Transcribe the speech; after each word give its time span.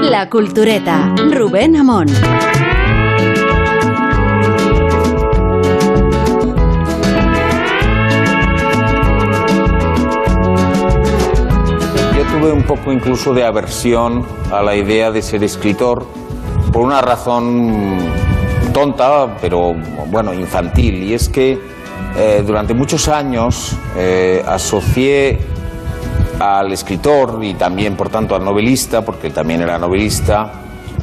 La 0.00 0.30
Cultureta, 0.30 1.14
Rubén 1.30 1.76
Amón. 1.76 2.06
Yo 12.16 12.24
tuve 12.32 12.50
un 12.50 12.62
poco 12.62 12.90
incluso 12.90 13.34
de 13.34 13.44
aversión 13.44 14.24
a 14.50 14.62
la 14.62 14.74
idea 14.74 15.10
de 15.10 15.20
ser 15.20 15.44
escritor 15.44 16.06
por 16.72 16.80
una 16.80 17.02
razón 17.02 17.98
tonta, 18.72 19.36
pero 19.38 19.74
bueno, 20.06 20.32
infantil, 20.32 21.02
y 21.02 21.12
es 21.12 21.28
que 21.28 21.58
eh, 22.16 22.42
durante 22.46 22.72
muchos 22.72 23.08
años 23.08 23.76
eh, 23.98 24.42
asocié 24.46 25.52
al 26.44 26.72
escritor 26.72 27.38
y 27.42 27.54
también, 27.54 27.96
por 27.96 28.08
tanto, 28.08 28.34
al 28.34 28.44
novelista, 28.44 29.02
porque 29.02 29.30
también 29.30 29.62
era 29.62 29.78
novelista, 29.78 30.52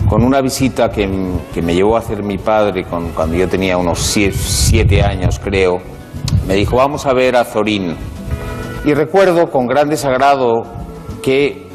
con 0.09 0.23
una 0.23 0.41
visita 0.41 0.89
que, 0.89 1.09
que 1.53 1.61
me 1.61 1.73
llevó 1.75 1.95
a 1.95 1.99
hacer 1.99 2.23
mi 2.23 2.37
padre 2.37 2.83
con- 2.85 3.09
cuando 3.11 3.35
yo 3.35 3.47
tenía 3.47 3.77
unos 3.77 3.99
sie- 3.99 4.31
siete 4.33 5.01
años, 5.01 5.39
creo. 5.43 5.79
Me 6.47 6.55
dijo, 6.55 6.77
vamos 6.77 7.05
a 7.05 7.13
ver 7.13 7.35
a 7.35 7.43
Zorín. 7.45 7.95
Y 8.85 8.93
recuerdo 8.93 9.49
con 9.51 9.67
gran 9.67 9.89
desagrado 9.89 10.63
que 11.21 11.67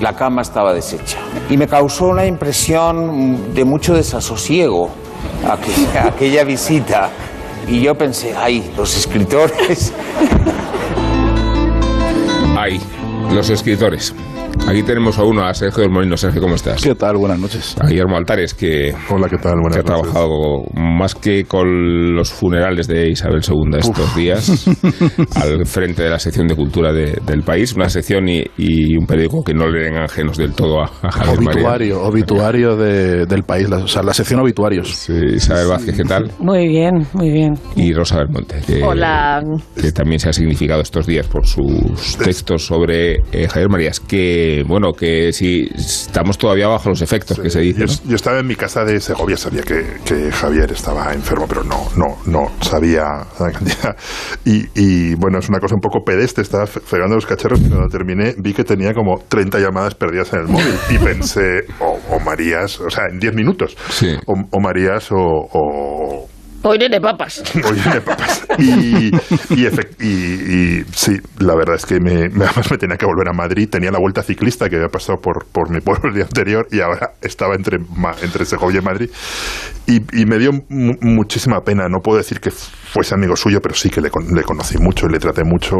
la 0.00 0.14
cama 0.14 0.42
estaba 0.42 0.72
deshecha. 0.72 1.18
Y 1.50 1.56
me 1.56 1.66
causó 1.66 2.06
una 2.06 2.26
impresión 2.26 3.54
de 3.54 3.64
mucho 3.64 3.94
desasosiego 3.94 4.90
aquella, 5.48 6.06
aquella 6.14 6.44
visita. 6.44 7.10
Y 7.68 7.80
yo 7.80 7.94
pensé, 7.94 8.34
ay, 8.36 8.72
los 8.76 8.96
escritores 8.96 9.92
los 13.34 13.50
escritores. 13.50 14.14
Aquí 14.66 14.82
tenemos 14.82 15.18
a 15.18 15.24
uno, 15.24 15.46
a 15.46 15.54
Sergio 15.54 15.82
del 15.82 15.90
Molino. 15.90 16.14
Sergio, 16.18 16.42
¿cómo 16.42 16.54
estás? 16.54 16.82
¿Qué 16.82 16.94
tal? 16.94 17.16
Buenas 17.16 17.38
noches. 17.38 17.74
A 17.80 17.86
Guillermo 17.86 18.16
Altares, 18.18 18.52
que, 18.52 18.94
Hola, 19.08 19.26
¿qué 19.30 19.38
tal? 19.38 19.54
que 19.54 19.60
Buenas 19.60 19.78
ha 19.78 19.82
noches. 19.82 19.84
trabajado 19.84 20.64
más 20.74 21.14
que 21.14 21.44
con 21.44 22.14
los 22.14 22.30
funerales 22.30 22.86
de 22.86 23.08
Isabel 23.08 23.40
II 23.42 23.78
estos 23.78 24.14
días, 24.14 24.66
al 25.36 25.64
frente 25.64 26.02
de 26.02 26.10
la 26.10 26.18
sección 26.18 26.46
de 26.48 26.54
cultura 26.54 26.92
de- 26.92 27.18
del 27.24 27.42
país, 27.44 27.72
una 27.74 27.88
sección 27.88 28.28
y, 28.28 28.44
y 28.58 28.94
un 28.94 29.06
periódico 29.06 29.42
que 29.42 29.54
no 29.54 29.68
le 29.70 29.84
den 29.84 29.96
ajenos 29.96 30.36
del 30.36 30.52
todo 30.52 30.82
a, 30.82 30.90
a 31.02 31.10
Javier 31.12 31.40
María. 31.40 31.50
Obituario, 31.62 32.02
obituario 32.02 32.76
de- 32.76 33.24
del 33.24 33.44
país, 33.44 33.70
la, 33.70 33.78
o 33.78 33.88
sea, 33.88 34.02
la 34.02 34.12
sección 34.12 34.40
obituarios. 34.40 34.94
Sí, 34.94 35.14
Isabel 35.36 35.68
Vázquez, 35.68 35.96
¿qué 35.96 36.04
tal? 36.04 36.30
Muy 36.40 36.68
bien, 36.68 37.06
muy 37.14 37.30
bien. 37.30 37.54
Y 37.74 37.94
Rosa 37.94 38.18
Belmonte, 38.18 38.60
que, 38.66 38.82
Hola. 38.82 39.42
que 39.80 39.92
también 39.92 40.20
se 40.20 40.28
ha 40.28 40.32
significado 40.34 40.82
estos 40.82 41.06
días 41.06 41.26
por 41.26 41.46
sus 41.46 42.18
textos 42.18 42.66
sobre 42.66 43.14
eh, 43.32 43.48
Javier 43.48 43.70
Marías, 43.70 43.98
que, 44.00 44.47
bueno, 44.66 44.92
que 44.92 45.32
si 45.32 45.68
estamos 45.74 46.38
todavía 46.38 46.68
bajo 46.68 46.88
los 46.88 47.02
efectos 47.02 47.38
que 47.38 47.50
se 47.50 47.60
dice. 47.60 47.80
Yo, 47.80 47.86
¿no? 47.86 48.10
yo 48.10 48.16
estaba 48.16 48.38
en 48.40 48.46
mi 48.46 48.54
casa 48.56 48.84
de 48.84 49.00
Segovia, 49.00 49.36
sabía 49.36 49.62
que, 49.62 49.84
que 50.04 50.30
Javier 50.30 50.72
estaba 50.72 51.12
enfermo, 51.12 51.46
pero 51.48 51.64
no, 51.64 51.88
no, 51.96 52.18
no 52.26 52.50
sabía 52.60 53.04
la 53.40 53.50
cantidad. 53.52 53.96
Y, 54.44 54.64
y, 54.74 55.14
bueno, 55.14 55.38
es 55.38 55.48
una 55.48 55.58
cosa 55.58 55.74
un 55.74 55.80
poco 55.80 56.04
pedestre, 56.04 56.42
estaba 56.42 56.66
fregando 56.66 57.14
los 57.14 57.26
cacharros 57.26 57.60
y 57.60 57.68
cuando 57.68 57.88
terminé 57.88 58.34
vi 58.38 58.52
que 58.52 58.64
tenía 58.64 58.92
como 58.92 59.18
30 59.28 59.58
llamadas 59.58 59.94
perdidas 59.94 60.32
en 60.32 60.40
el 60.40 60.48
móvil 60.48 60.74
y 60.90 60.98
pensé, 60.98 61.60
o, 61.80 61.98
o 62.10 62.20
Marías, 62.20 62.80
o 62.80 62.90
sea, 62.90 63.04
en 63.10 63.18
10 63.18 63.34
minutos, 63.34 63.76
Sí. 63.90 64.14
o, 64.26 64.34
o 64.50 64.60
Marías 64.60 65.10
o, 65.12 65.16
o, 65.16 66.28
Hoy 66.62 66.78
de 66.78 67.00
papas. 67.00 67.42
Oye, 67.70 67.82
me 67.94 68.00
papas. 68.00 68.44
Y, 68.58 69.06
y, 69.08 69.64
efec- 69.66 69.96
y- 70.00 70.80
y 70.80 70.84
sí, 70.92 71.16
la 71.38 71.54
verdad 71.54 71.76
es 71.76 71.86
que 71.86 72.00
me, 72.00 72.24
además 72.24 72.68
me 72.70 72.78
tenía 72.78 72.96
que 72.96 73.06
volver 73.06 73.28
a 73.28 73.32
Madrid. 73.32 73.68
Tenía 73.70 73.90
la 73.90 73.98
vuelta 74.00 74.22
ciclista 74.22 74.68
que 74.68 74.76
había 74.76 74.88
pasado 74.88 75.18
por, 75.22 75.46
por 75.52 75.70
mi 75.70 75.80
pueblo 75.80 76.08
el 76.08 76.14
día 76.16 76.24
anterior 76.24 76.66
y 76.70 76.80
ahora 76.80 77.12
estaba 77.22 77.54
entre, 77.54 77.78
Ma- 77.78 78.14
entre 78.22 78.44
Segovia 78.44 78.80
y 78.80 78.84
Madrid. 78.84 79.10
Y, 79.86 79.96
y 80.20 80.26
me 80.26 80.38
dio 80.38 80.50
mu- 80.68 80.96
muchísima 81.00 81.60
pena. 81.60 81.88
No 81.88 82.00
puedo 82.02 82.18
decir 82.18 82.40
que 82.40 82.50
fuese 82.50 83.14
amigo 83.14 83.36
suyo, 83.36 83.60
pero 83.62 83.74
sí 83.74 83.88
que 83.88 84.00
le, 84.00 84.10
con- 84.10 84.34
le 84.34 84.42
conocí 84.42 84.78
mucho 84.78 85.06
y 85.06 85.12
le 85.12 85.18
traté 85.18 85.44
mucho 85.44 85.76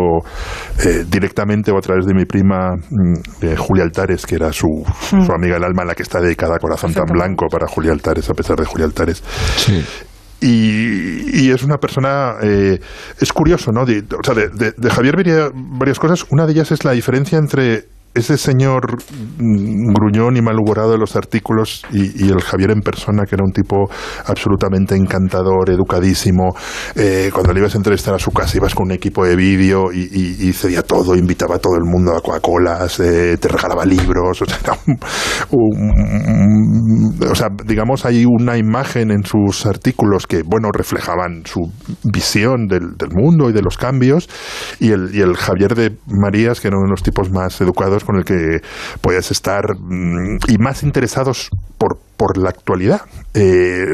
eh, 0.85 1.05
directamente 1.09 1.71
o 1.73 1.79
a 1.79 1.81
través 1.81 2.07
de 2.07 2.15
mi 2.15 2.25
prima 2.25 2.75
mm, 2.77 3.45
eh, 3.45 3.57
Julia 3.57 3.85
Altares, 3.85 4.25
que 4.25 4.37
era 4.37 4.53
su, 4.53 4.67
su 5.01 5.33
amiga 5.33 5.55
del 5.55 5.65
alma, 5.65 5.83
a 5.83 5.87
la 5.87 5.95
que 5.95 6.03
está 6.05 6.21
dedicada 6.21 6.55
a 6.55 6.59
Corazón 6.59 6.95
tan 6.95 7.05
Blanco 7.07 7.47
para 7.51 7.67
Julia 7.67 7.93
Altares, 7.93 8.31
a 8.31 8.35
pesar 8.35 8.57
de 8.57 8.65
Julia 8.65 8.87
Altares. 8.87 9.23
Sí. 9.57 9.85
Y, 10.41 11.41
y 11.47 11.51
es 11.51 11.63
una 11.65 11.79
persona, 11.81 12.37
eh, 12.43 12.81
es 13.21 13.33
curioso, 13.33 13.73
¿no? 13.73 13.85
De, 13.85 14.05
o 14.19 14.23
sea, 14.25 14.35
de, 14.35 14.49
de- 14.51 14.73
de 14.77 14.91
Javier 14.91 15.17
vería 15.17 15.51
varias 15.53 15.99
cosas. 15.99 16.25
Una 16.31 16.47
de 16.47 16.53
ellas 16.53 16.71
es 16.71 16.85
la 16.85 16.93
diferencia 16.93 17.39
entre 17.39 17.87
ese 18.19 18.37
señor 18.39 18.97
mm, 19.39 19.93
gruñón 19.93 20.37
y 20.37 20.43
malhumorado 20.43 20.93
de 20.93 20.99
los 20.99 21.17
artículos 21.17 21.85
y, 21.93 22.29
el 22.29 22.41
Javier 22.43 22.71
en 22.73 22.81
persona, 22.81 23.25
que 23.25 23.35
era 23.35 23.45
un 23.45 23.53
tipo 23.53 23.89
absolutamente 24.27 24.95
encantador, 24.95 25.71
educadísimo. 25.71 26.55
Eh, 26.95 27.31
cuando 27.33 27.53
le 27.53 27.61
ibas 27.61 27.75
a 27.75 27.79
entrevistar 27.79 28.15
a 28.15 28.19
su 28.19 28.31
casa, 28.31 28.57
ibas 28.57 28.75
con 28.75 28.87
un 28.87 28.93
equipo 28.93 29.25
de 29.25 29.35
vídeo 29.37 29.93
y, 29.93 30.09
y- 30.49 30.53
cedía 30.53 30.83
todo, 30.83 31.15
invitaba 31.15 31.57
a 31.57 31.59
todo 31.59 31.77
el 31.77 31.85
mundo 31.85 32.17
a 32.17 32.21
Coca-Colas, 32.21 32.99
eh, 33.01 33.37
te 33.41 33.49
regalaba 33.49 33.85
libros. 33.85 34.43
O 34.43 34.45
sea, 34.47 34.59
era 34.63 34.77
un- 34.87 34.99
un- 35.51 37.19
o 37.31 37.35
sea, 37.35 37.49
digamos, 37.65 38.05
hay 38.05 38.25
una 38.25 38.57
imagen 38.57 39.11
en 39.11 39.25
sus 39.25 39.67
artículos 39.67 40.27
que, 40.27 40.43
bueno, 40.43 40.71
reflejaban 40.73 41.43
su 41.45 41.61
visión 42.05 42.67
del, 42.67 42.97
del 42.97 43.11
mundo 43.15 43.51
y 43.51 43.53
de 43.53 43.63
los 43.63 43.77
cambios, 43.79 44.29
y 44.81 44.91
el, 44.91 45.15
y 45.15 45.21
el 45.21 45.37
Javier 45.37 45.75
de 45.75 45.97
Marías, 46.07 46.61
que 46.61 46.69
era 46.69 46.77
uno 46.77 46.87
de 46.87 46.91
los 46.91 47.03
tipos 47.03 47.31
más 47.31 47.61
educados 47.61 48.05
con 48.09 48.17
el 48.17 48.25
que 48.25 48.63
podías 49.03 49.31
estar 49.31 49.77
mm, 49.79 50.39
y 50.49 50.57
más 50.57 50.83
interesados 50.83 51.51
por, 51.77 51.99
por 52.17 52.39
la 52.39 52.49
actualidad. 52.49 53.03
Eh, 53.35 53.85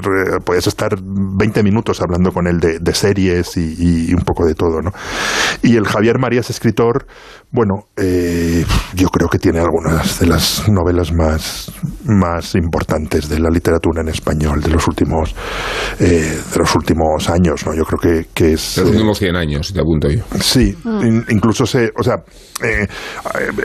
podías 0.44 0.69
estar 0.69 0.91
20 1.02 1.64
minutos 1.64 2.00
hablando 2.00 2.30
con 2.30 2.47
él 2.47 2.60
de, 2.60 2.78
de 2.78 2.94
series 2.94 3.56
y, 3.56 4.10
y 4.10 4.14
un 4.14 4.22
poco 4.22 4.47
de 4.47 4.54
todo, 4.54 4.80
¿no? 4.82 4.92
Y 5.62 5.75
el 5.75 5.84
Javier 5.84 6.20
Marías, 6.20 6.48
escritor, 6.48 7.06
bueno, 7.50 7.88
eh, 7.97 8.64
yo 8.94 9.08
creo 9.08 9.28
que 9.28 9.38
tiene 9.38 9.58
algunas 9.58 10.20
de 10.20 10.26
las 10.26 10.69
novelas 10.69 11.12
más, 11.12 11.72
más 12.06 12.54
importantes 12.54 13.28
de 13.28 13.38
la 13.41 13.50
literatura 13.50 14.03
en 14.03 14.09
español 14.09 14.60
de 14.60 14.70
los 14.70 14.87
últimos, 14.88 15.34
eh, 16.00 16.38
de 16.53 16.59
los 16.59 16.75
últimos 16.75 17.28
años, 17.31 17.65
¿no? 17.66 17.75
Yo 17.75 17.84
creo 17.84 17.98
que, 17.98 18.28
que 18.32 18.53
es... 18.54 18.78
Los 18.78 18.88
eh, 18.88 18.92
últimos 18.92 19.19
100 19.19 19.37
años, 19.37 19.72
te 19.72 19.81
apunto 19.81 20.09
yo. 20.10 20.22
Sí, 20.41 20.75
in- 20.84 21.25
incluso 21.28 21.66
se, 21.66 21.91
o 21.98 22.03
sea, 22.03 22.16
eh, 22.62 22.87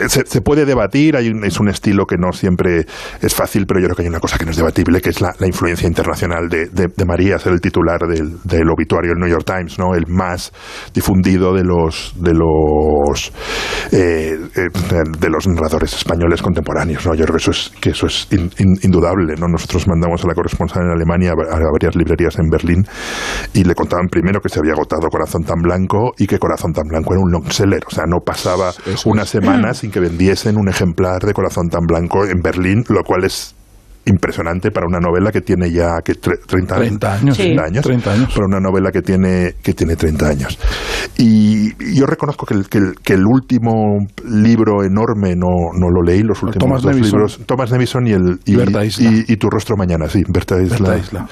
se, 0.08 0.26
se 0.26 0.42
puede 0.42 0.66
debatir, 0.66 1.16
hay 1.16 1.30
un- 1.30 1.44
es 1.44 1.60
un 1.60 1.70
estilo 1.70 2.06
que 2.06 2.16
no 2.18 2.32
siempre 2.32 2.86
es 3.22 3.34
fácil, 3.34 3.66
pero 3.68 3.80
yo 3.80 3.88
creo 3.88 3.96
que 3.96 4.02
hay 4.04 4.08
una 4.10 4.20
cosa 4.20 4.38
que 4.38 4.46
no 4.46 4.52
es 4.52 4.58
debatible, 4.58 5.02
que 5.02 5.10
es 5.10 5.22
la, 5.22 5.34
la 5.40 5.48
influencia 5.48 5.88
internacional 5.88 6.48
de, 6.50 6.68
de, 6.70 6.88
de 6.96 7.06
María, 7.06 7.40
ser 7.40 7.54
el 7.54 7.62
titular 7.62 8.00
del, 8.08 8.38
del 8.44 8.70
obituario 8.70 9.12
del 9.12 9.20
New 9.20 9.30
York 9.30 9.46
Times, 9.46 9.78
¿no? 9.80 9.94
El 9.96 10.08
más 10.08 10.52
difundido 10.94 11.54
de 11.54 11.64
los 11.64 12.14
de 12.16 12.34
los 12.34 13.32
eh, 13.92 14.38
eh, 14.56 14.68
de 15.20 15.30
los 15.30 15.48
narradores 15.48 15.94
españoles 15.94 16.42
contemporáneos, 16.42 17.06
¿no? 17.06 17.14
Yo 17.16 17.26
creo 17.26 17.36
que 17.38 17.42
eso 17.42 17.52
es 17.52 17.72
que 17.82 17.90
eso 17.92 18.08
es 18.08 18.29
in- 18.32 18.52
in- 18.58 18.80
indudable, 18.84 19.36
¿no? 19.38 19.48
Nosotros 19.48 19.88
mandamos 19.88 20.24
a 20.24 20.28
la 20.28 20.34
corresponsal 20.34 20.84
en 20.84 20.92
Alemania 20.92 21.32
a, 21.32 21.56
a 21.56 21.72
varias 21.72 21.96
librerías 21.96 22.38
en 22.40 22.50
Berlín 22.50 22.84
y 23.54 23.64
le 23.64 23.76
contaban 23.76 24.08
primero 24.08 24.40
que 24.42 24.50
se 24.50 24.60
había 24.60 24.74
agotado 24.74 25.08
Corazón 25.10 25.44
tan 25.44 25.62
Blanco 25.62 26.12
y 26.18 26.28
que 26.28 26.40
Corazón 26.40 26.74
tan 26.74 26.88
Blanco 26.88 27.14
era 27.14 27.22
un 27.22 27.32
long 27.32 27.52
seller, 27.52 27.82
o 27.86 27.90
sea, 27.90 28.06
no 28.08 28.18
pasaba 28.26 28.70
Eso 28.86 29.10
una 29.10 29.24
es. 29.24 29.30
semana 29.30 29.74
sin 29.74 29.92
que 29.92 30.00
vendiesen 30.00 30.58
un 30.58 30.70
ejemplar 30.70 31.22
de 31.22 31.34
Corazón 31.34 31.68
tan 31.70 31.86
Blanco 31.86 32.26
en 32.26 32.42
Berlín, 32.42 32.84
lo 32.90 33.04
cual 33.04 33.24
es 33.26 33.56
impresionante 34.06 34.72
para 34.72 34.88
una 34.88 35.00
novela 35.00 35.32
que 35.32 35.42
tiene 35.42 35.72
ya 35.72 35.98
que 36.04 36.14
tre- 36.14 36.40
30, 36.46 36.76
30 36.76 37.14
años. 37.14 37.36
Sí. 37.38 37.44
30 37.44 37.64
años, 37.64 37.84
30 37.86 38.12
años. 38.12 38.34
para 38.34 38.46
una 38.48 38.60
novela 38.60 38.92
que 38.92 39.02
tiene 39.02 39.56
que 39.62 39.74
tiene 39.74 39.96
30 39.96 40.28
años. 40.28 40.58
Y 41.18 41.96
yo 41.96 42.06
reconozco 42.06 42.46
que 42.46 42.54
el, 42.56 42.70
que 42.70 42.78
el, 42.80 42.96
que 43.04 43.14
el 43.14 43.24
último 43.26 43.72
libro 44.26 44.84
enorme 44.84 45.36
no, 45.36 45.48
no 45.78 45.90
lo 45.94 46.02
leí, 46.02 46.24
los 46.24 46.42
últimos 46.42 46.60
Thomas 46.66 46.82
dos 46.82 46.96
Nevison. 46.96 47.12
libros, 47.20 47.40
Thomas 47.46 47.72
Nevison 47.72 48.08
y 48.08 48.12
el 48.14 48.40
y, 48.46 48.56
Berta 48.56 48.84
Isla. 48.86 49.12
y- 49.12 49.26
y 49.34 49.38
tu 49.38 49.50
rostro 49.50 49.76
mañana, 49.78 50.08
sí, 50.08 50.24
Berta 50.28 50.56
Isla. 50.62 50.78
Berta 50.78 50.98
Isla. 50.98 51.28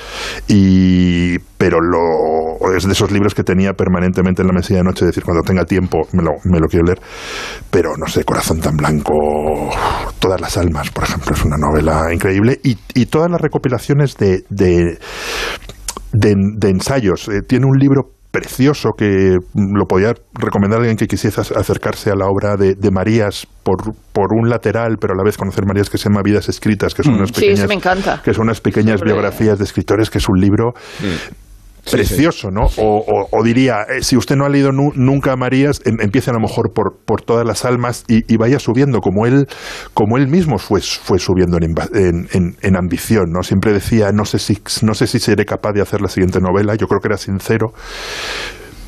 Y 0.48 1.40
pero 1.58 1.80
lo 1.82 2.74
es 2.76 2.86
de 2.86 2.92
esos 2.92 3.12
libros 3.12 3.34
que 3.34 3.44
tenía 3.44 3.74
permanentemente 3.74 4.42
en 4.42 4.48
la 4.48 4.54
mesilla 4.54 4.80
de 4.80 4.84
noche, 4.86 5.06
es 5.06 5.08
decir, 5.08 5.24
cuando 5.24 5.42
tenga 5.42 5.64
tiempo 5.66 6.00
me 6.14 6.22
lo, 6.22 6.32
me 6.44 6.60
lo 6.60 6.68
quiero 6.68 6.86
leer, 6.86 7.00
pero 7.72 7.92
no 7.98 8.06
sé, 8.08 8.24
Corazón 8.24 8.60
tan 8.60 8.76
blanco, 8.78 9.14
Todas 10.20 10.42
las 10.42 10.58
almas, 10.58 10.90
por 10.90 11.04
ejemplo, 11.04 11.34
es 11.36 11.46
una 11.46 11.58
novela 11.58 12.12
increíble 12.12 12.57
y, 12.64 12.78
y 12.94 13.06
todas 13.08 13.30
las 13.32 13.40
recopilaciones 13.42 14.16
de, 14.18 14.44
de, 14.50 14.98
de, 16.12 16.36
de 16.58 16.70
ensayos. 16.70 17.28
Eh, 17.30 17.42
tiene 17.48 17.66
un 17.66 17.78
libro 17.78 18.12
precioso 18.32 18.90
que 18.98 19.36
mm, 19.54 19.76
lo 19.78 19.86
podía 19.86 20.14
recomendar 20.34 20.80
a 20.80 20.82
alguien 20.82 20.98
que 20.98 21.08
quisiese 21.08 21.42
ac- 21.42 21.56
acercarse 21.58 22.12
a 22.12 22.16
la 22.16 22.26
obra 22.28 22.56
de, 22.56 22.76
de 22.76 22.92
Marías 22.92 23.48
por, 23.64 23.94
por 24.14 24.34
un 24.34 24.50
lateral, 24.50 24.98
pero 25.00 25.14
a 25.14 25.18
la 25.18 25.24
vez 25.24 25.38
conocer 25.38 25.66
Marías 25.66 25.90
que 25.90 25.98
se 25.98 26.10
llama 26.10 26.22
Vidas 26.24 26.48
Escritas, 26.50 26.94
que 26.94 27.04
son 27.04 27.16
unas 27.16 27.30
Sí, 27.30 27.36
pequeñas, 27.36 27.60
ese 27.60 27.68
me 27.68 27.74
encanta. 27.76 28.22
que 28.24 28.34
son 28.34 28.44
unas 28.44 28.62
pequeñas 28.62 29.00
Sobre- 29.00 29.14
biografías 29.14 29.58
de 29.58 29.64
escritores, 29.64 30.10
que 30.10 30.18
es 30.20 30.30
un 30.30 30.40
libro 30.40 30.74
precioso, 31.92 32.50
¿no? 32.52 32.68
O, 32.78 32.98
o- 32.98 33.28
o 33.32 33.44
diría, 33.44 33.84
eh, 33.84 34.02
si 34.02 34.18
usted 34.18 34.36
no 34.36 34.46
ha 34.46 34.50
leído 34.50 34.72
nu- 34.72 34.92
nunca 34.96 35.34
a 35.34 35.36
Marías, 35.36 35.82
em- 35.86 36.00
empiece 36.02 36.30
a 36.30 36.34
lo 36.34 36.40
mejor 36.40 36.72
por, 36.74 36.98
por 37.06 37.22
todas 37.22 37.46
las 37.46 37.66
almas 37.66 38.04
y, 38.08 38.22
y 38.32 38.38
vaya 38.38 38.60
subiendo, 38.60 39.00
como 39.00 39.26
él, 39.26 39.48
como 39.94 40.18
él 40.18 40.28
mismo 40.28 40.58
fue, 40.58 40.82
fue 40.82 41.20
subiendo 41.20 41.58
en, 41.58 41.74
en, 41.94 42.28
en- 42.34 42.56
en 42.62 42.76
ambición, 42.78 43.32
¿no? 43.32 43.44
Siempre 43.44 43.74
decía, 43.74 44.12
no 44.12 44.26
sé, 44.26 44.40
si, 44.40 44.58
no 44.84 44.94
sé 44.94 45.08
si 45.08 45.20
seré 45.20 45.46
capaz 45.46 45.74
de 45.74 45.82
hacer 45.82 46.02
la 46.02 46.10
siguiente 46.10 46.40
novela, 46.40 46.76
yo 46.76 46.88
creo 46.88 47.00
que 47.00 47.08
era 47.08 47.18
sincero. 47.18 47.74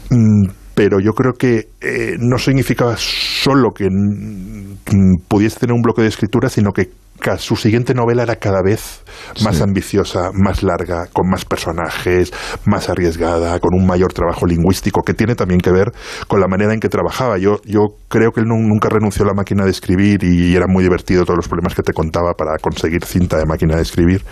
Mm, 0.10 0.50
pero 0.74 1.00
yo 1.02 1.12
creo 1.12 1.34
que 1.34 1.68
eh, 1.81 2.16
no 2.19 2.38
significaba 2.38 2.95
solo 2.98 3.72
que 3.75 3.86
mm, 3.90 4.72
mm, 4.92 5.16
pudiese 5.28 5.60
tener 5.60 5.74
un 5.74 5.81
bloque 5.81 6.02
de 6.02 6.07
escritura, 6.07 6.50
sino 6.50 6.72
que 6.72 6.90
su 7.38 7.56
siguiente 7.56 7.94
novela 7.94 8.24
era 8.24 8.36
cada 8.38 8.62
vez 8.62 9.04
más 9.44 9.62
ambiciosa, 9.62 10.31
más 10.33 10.63
larga, 10.63 11.07
con 11.13 11.30
más 11.30 11.45
personajes, 11.45 12.31
más 12.66 12.89
arriesgada, 12.89 13.60
con 13.60 13.71
un 13.74 13.86
mayor 13.86 14.13
trabajo 14.13 14.45
lingüístico, 14.45 15.01
que 15.01 15.13
tiene 15.13 15.36
también 15.36 15.60
que 15.60 15.71
ver 15.71 15.92
con 16.27 16.39
la 16.39 16.48
manera 16.48 16.74
en 16.74 16.80
que 16.80 16.89
trabajaba. 16.89 17.38
Yo, 17.38 17.57
yo 17.66 17.95
creo 18.07 18.31
que 18.31 18.42
él 18.42 18.48
nu- 18.48 18.57
nunca 18.68 18.89
renunció 18.89 19.24
a 19.25 19.27
la 19.27 19.33
máquina 19.33 19.66
de 19.66 19.71
escribir 19.71 20.24
y 20.24 20.56
era 20.56 20.66
muy 20.68 20.83
divertido 20.83 21.24
todos 21.25 21.38
los 21.38 21.48
problemas 21.48 21.75
que 21.75 21.81
te 21.83 21.94
contaba 21.94 22.33
para 22.33 22.57
conseguir 22.62 23.04
cinta 23.06 23.38
de 23.38 23.45
máquina 23.45 23.75
de 23.75 23.81
escribir, 23.81 24.24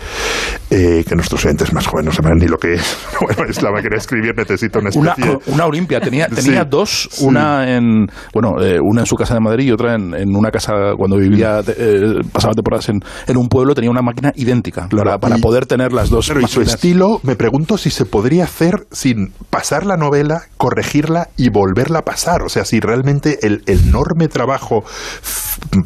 eh, 0.70 1.04
que 1.06 1.14
nuestros 1.14 1.44
oyentes 1.44 1.72
más 1.72 1.86
jóvenes 1.86 2.16
no 2.16 2.22
saben 2.22 2.38
ni 2.38 2.46
lo 2.46 2.58
que 2.58 2.74
es. 2.74 2.96
Bueno, 3.20 3.44
es 3.50 3.62
la 3.62 3.70
máquina 3.70 3.90
de 3.90 3.98
escribir, 3.98 4.34
necesita 4.36 4.78
una 4.78 4.90
Una, 4.94 5.10
especie... 5.12 5.38
una 5.52 5.66
Olimpia, 5.66 6.00
tenía, 6.00 6.28
tenía 6.28 6.62
Sí, 6.62 6.68
dos, 6.70 7.08
sí. 7.10 7.24
una 7.26 7.68
en 7.76 8.06
bueno, 8.32 8.60
eh, 8.62 8.78
una 8.80 9.00
en 9.02 9.06
su 9.06 9.16
casa 9.16 9.34
de 9.34 9.40
Madrid 9.40 9.66
y 9.66 9.72
otra 9.72 9.94
en, 9.94 10.14
en 10.14 10.34
una 10.34 10.50
casa 10.50 10.72
cuando 10.96 11.16
vivía, 11.16 11.60
eh, 11.66 12.20
pasaba 12.32 12.54
en, 12.88 13.00
en 13.26 13.36
un 13.36 13.48
pueblo, 13.48 13.74
tenía 13.74 13.90
una 13.90 14.02
máquina 14.02 14.32
idéntica 14.36 14.88
para, 14.88 15.18
para 15.18 15.38
y- 15.38 15.40
poder 15.40 15.66
tener 15.66 15.92
las 15.92 16.10
dos. 16.10 16.28
Y 16.42 16.46
su 16.48 16.60
estilo, 16.60 17.20
me 17.22 17.34
pregunto 17.36 17.78
si 17.78 17.90
se 17.90 18.04
podría 18.04 18.44
hacer 18.44 18.86
sin 18.92 19.32
pasar 19.50 19.86
la 19.86 19.96
novela, 19.96 20.42
corregirla 20.56 21.28
y 21.36 21.48
volverla 21.50 22.00
a 22.00 22.02
pasar. 22.02 22.42
O 22.42 22.48
sea, 22.48 22.64
si 22.64 22.80
realmente 22.80 23.38
el 23.46 23.62
enorme 23.66 24.28
trabajo 24.28 24.84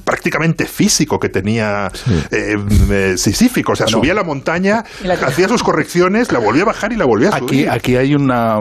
prácticamente 0.04 0.66
físico 0.66 1.18
que 1.18 1.28
tenía 1.28 1.90
eh, 2.30 2.56
eh, 2.90 3.14
Sisífico, 3.16 3.72
o 3.72 3.76
sea, 3.76 3.86
subía 3.86 4.12
a 4.12 4.16
la 4.16 4.24
montaña, 4.24 4.84
hacía 5.26 5.48
sus 5.48 5.62
correcciones, 5.62 6.30
la 6.32 6.38
volvía 6.40 6.62
a 6.62 6.66
bajar 6.66 6.92
y 6.92 6.96
la 6.96 7.04
volvía 7.06 7.30
a 7.30 7.36
Aquí, 7.36 7.46
subir. 7.46 7.70
aquí 7.70 7.96
hay 7.96 8.14
una, 8.14 8.58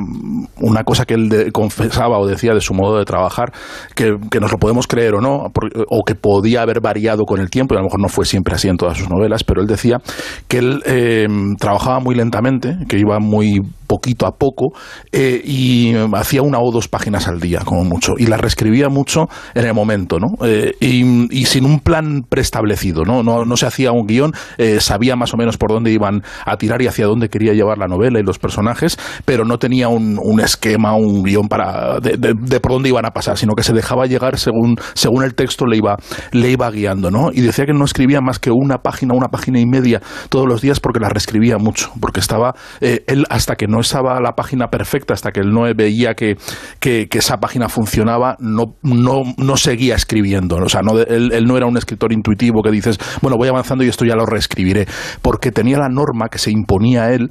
una 0.57 0.83
cosa 0.83 1.05
que 1.05 1.15
él 1.15 1.29
de- 1.29 1.51
confesaba 1.51 2.17
o 2.19 2.27
decía 2.27 2.53
de 2.53 2.61
su 2.61 2.73
modo 2.73 2.97
de 2.97 3.05
trabajar, 3.05 3.51
que, 3.95 4.15
que 4.29 4.39
nos 4.39 4.51
lo 4.51 4.57
podemos 4.57 4.87
creer 4.87 5.15
o 5.15 5.21
no, 5.21 5.49
por- 5.53 5.69
o 5.89 6.03
que 6.05 6.15
podía 6.15 6.61
haber 6.61 6.79
variado 6.81 7.23
con 7.25 7.39
el 7.41 7.49
tiempo, 7.49 7.73
y 7.73 7.77
a 7.77 7.81
lo 7.81 7.85
mejor 7.87 7.99
no 8.01 8.07
fue 8.07 8.20
siempre 8.25 8.55
así 8.55 8.67
en 8.67 8.77
todas 8.77 8.97
sus 8.97 9.09
novelas, 9.09 9.43
pero 9.43 9.61
él 9.61 9.67
decía 9.67 10.01
que 10.47 10.57
él 10.59 10.83
eh, 10.85 11.27
trabajaba 11.59 11.99
muy 11.99 12.15
lentamente, 12.15 12.77
que 12.87 12.97
iba 12.97 13.19
muy 13.19 13.61
poquito 13.91 14.25
a 14.25 14.37
poco, 14.37 14.71
eh, 15.11 15.41
y 15.43 15.93
hacía 16.15 16.41
una 16.43 16.59
o 16.59 16.71
dos 16.71 16.87
páginas 16.87 17.27
al 17.27 17.41
día, 17.41 17.59
como 17.65 17.83
mucho, 17.83 18.13
y 18.17 18.25
las 18.25 18.39
reescribía 18.39 18.87
mucho 18.87 19.27
en 19.53 19.65
el 19.65 19.73
momento, 19.73 20.17
¿no? 20.17 20.27
Eh, 20.47 20.71
y, 20.79 21.45
sin 21.45 21.65
un 21.65 21.81
plan 21.81 22.23
preestablecido, 22.29 23.03
¿no? 23.03 23.21
No, 23.21 23.43
no 23.43 23.57
se 23.57 23.65
hacía 23.65 23.91
un 23.91 24.07
guion, 24.07 24.31
eh, 24.57 24.79
sabía 24.79 25.17
más 25.17 25.33
o 25.33 25.37
menos 25.37 25.57
por 25.57 25.71
dónde 25.71 25.91
iban 25.91 26.23
a 26.45 26.55
tirar 26.55 26.81
y 26.81 26.87
hacia 26.87 27.05
dónde 27.05 27.27
quería 27.27 27.51
llevar 27.53 27.77
la 27.77 27.87
novela 27.87 28.17
y 28.17 28.23
los 28.23 28.39
personajes, 28.39 28.97
pero 29.25 29.43
no 29.43 29.57
tenía 29.57 29.89
un, 29.89 30.39
esquema, 30.39 30.95
un 30.95 31.23
guion 31.23 31.49
para 31.49 31.99
de, 31.99 32.15
de- 32.17 32.59
por 32.61 32.71
dónde 32.71 32.87
iban 32.87 33.05
a 33.05 33.11
pasar, 33.11 33.37
sino 33.37 33.55
que 33.55 33.63
se 33.63 33.73
dejaba 33.73 34.05
llegar 34.05 34.39
según, 34.39 34.77
según 34.93 35.25
el 35.25 35.35
texto 35.35 35.65
le 35.65 35.75
iba, 35.75 35.97
le 36.31 36.49
iba 36.49 36.71
guiando, 36.71 37.11
¿no? 37.11 37.31
Y 37.33 37.41
decía 37.41 37.65
que 37.65 37.73
no 37.73 37.83
escribía 37.83 38.21
más 38.21 38.39
que 38.39 38.51
una 38.51 38.77
página, 38.77 39.13
una 39.15 39.27
página 39.27 39.59
y 39.59 39.65
media 39.65 40.01
todos 40.29 40.47
los 40.47 40.61
días 40.61 40.79
porque 40.79 41.01
la 41.01 41.09
reescribía 41.09 41.57
mucho, 41.57 41.91
porque 41.99 42.21
estaba 42.21 42.53
él 42.79 43.25
hasta 43.29 43.55
que 43.57 43.67
no 43.67 43.80
estaba 43.81 44.19
la 44.19 44.33
página 44.33 44.67
perfecta, 44.67 45.13
hasta 45.13 45.31
que 45.31 45.41
él 45.41 45.51
no 45.51 45.63
veía 45.75 46.13
que, 46.13 46.37
que, 46.79 47.07
esa 47.11 47.37
página 47.37 47.69
funcionaba, 47.69 48.35
no, 48.39 48.75
no, 48.81 49.21
no 49.37 49.57
seguía 49.57 49.95
escribiendo. 49.95 50.55
O 50.55 50.69
sea, 50.69 50.81
no, 50.81 50.99
él, 50.99 51.31
él 51.31 51.45
no 51.45 51.57
era 51.57 51.65
un 51.65 51.77
escritor 51.77 52.11
intuitivo 52.13 52.63
que 52.63 52.71
dices, 52.71 52.97
bueno, 53.21 53.37
voy 53.37 53.47
avanzando 53.47 53.83
y 53.83 53.89
esto 53.89 54.05
ya 54.05 54.15
lo 54.15 54.25
reescribiré, 54.25 54.87
porque 55.21 55.51
tenía 55.51 55.77
la 55.77 55.89
norma 55.89 56.29
que 56.29 56.37
se 56.37 56.51
imponía 56.51 57.11
él, 57.11 57.29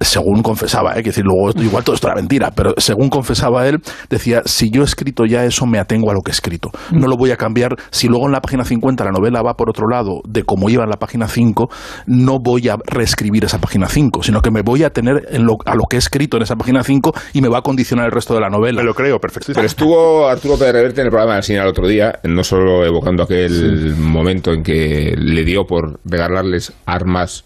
según 0.00 0.42
confesaba, 0.42 0.92
¿eh? 0.92 1.02
que 1.02 1.10
decir, 1.10 1.24
luego 1.24 1.50
igual 1.60 1.84
todo 1.84 1.94
esto 1.94 2.06
era 2.06 2.16
mentira, 2.16 2.50
pero 2.54 2.74
según 2.76 3.08
confesaba 3.08 3.66
él, 3.66 3.80
decía, 4.08 4.42
si 4.44 4.70
yo 4.70 4.82
he 4.82 4.84
escrito 4.84 5.24
ya 5.26 5.44
eso, 5.44 5.66
me 5.66 5.78
atengo 5.78 6.10
a 6.10 6.14
lo 6.14 6.20
que 6.20 6.30
he 6.30 6.32
escrito. 6.32 6.70
No 6.92 7.06
lo 7.06 7.16
voy 7.16 7.30
a 7.30 7.36
cambiar. 7.36 7.76
Si 7.90 8.08
luego 8.08 8.26
en 8.26 8.32
la 8.32 8.40
página 8.40 8.64
50 8.64 9.04
la 9.04 9.10
novela 9.10 9.42
va 9.42 9.54
por 9.54 9.68
otro 9.68 9.88
lado 9.88 10.20
de 10.28 10.44
como 10.44 10.70
iba 10.70 10.84
en 10.84 10.90
la 10.90 10.96
página 10.96 11.28
5, 11.28 11.68
no 12.06 12.38
voy 12.38 12.68
a 12.68 12.76
reescribir 12.86 13.44
esa 13.44 13.58
página 13.58 13.88
5, 13.88 14.22
sino 14.22 14.40
que 14.40 14.50
me 14.50 14.62
voy 14.62 14.84
a 14.84 14.90
tener 14.90 15.26
en 15.30 15.44
lo, 15.44 15.56
a 15.64 15.74
lo 15.78 15.84
que 15.88 15.96
he 15.96 15.98
escrito 15.98 16.36
en 16.36 16.42
esa 16.42 16.56
página 16.56 16.82
5 16.82 17.12
y 17.32 17.40
me 17.40 17.48
va 17.48 17.58
a 17.58 17.62
condicionar 17.62 18.06
el 18.06 18.12
resto 18.12 18.34
de 18.34 18.40
la 18.40 18.48
novela. 18.50 18.80
Me 18.82 18.86
lo 18.86 18.94
creo, 18.94 19.18
perfecto. 19.18 19.52
Pero 19.54 19.66
estuvo 19.66 20.28
Arturo 20.28 20.56
Pérez 20.58 20.74
Reverte 20.74 21.00
en 21.00 21.06
el 21.06 21.10
programa 21.10 21.34
del 21.34 21.42
Cine 21.44 21.60
el 21.60 21.66
otro 21.68 21.86
día, 21.88 22.18
no 22.24 22.44
solo 22.44 22.84
evocando 22.84 23.22
aquel 23.22 23.94
momento 23.96 24.52
en 24.52 24.62
que 24.62 25.14
le 25.16 25.44
dio 25.44 25.64
por 25.64 26.00
regalarles 26.04 26.72
armas 26.86 27.44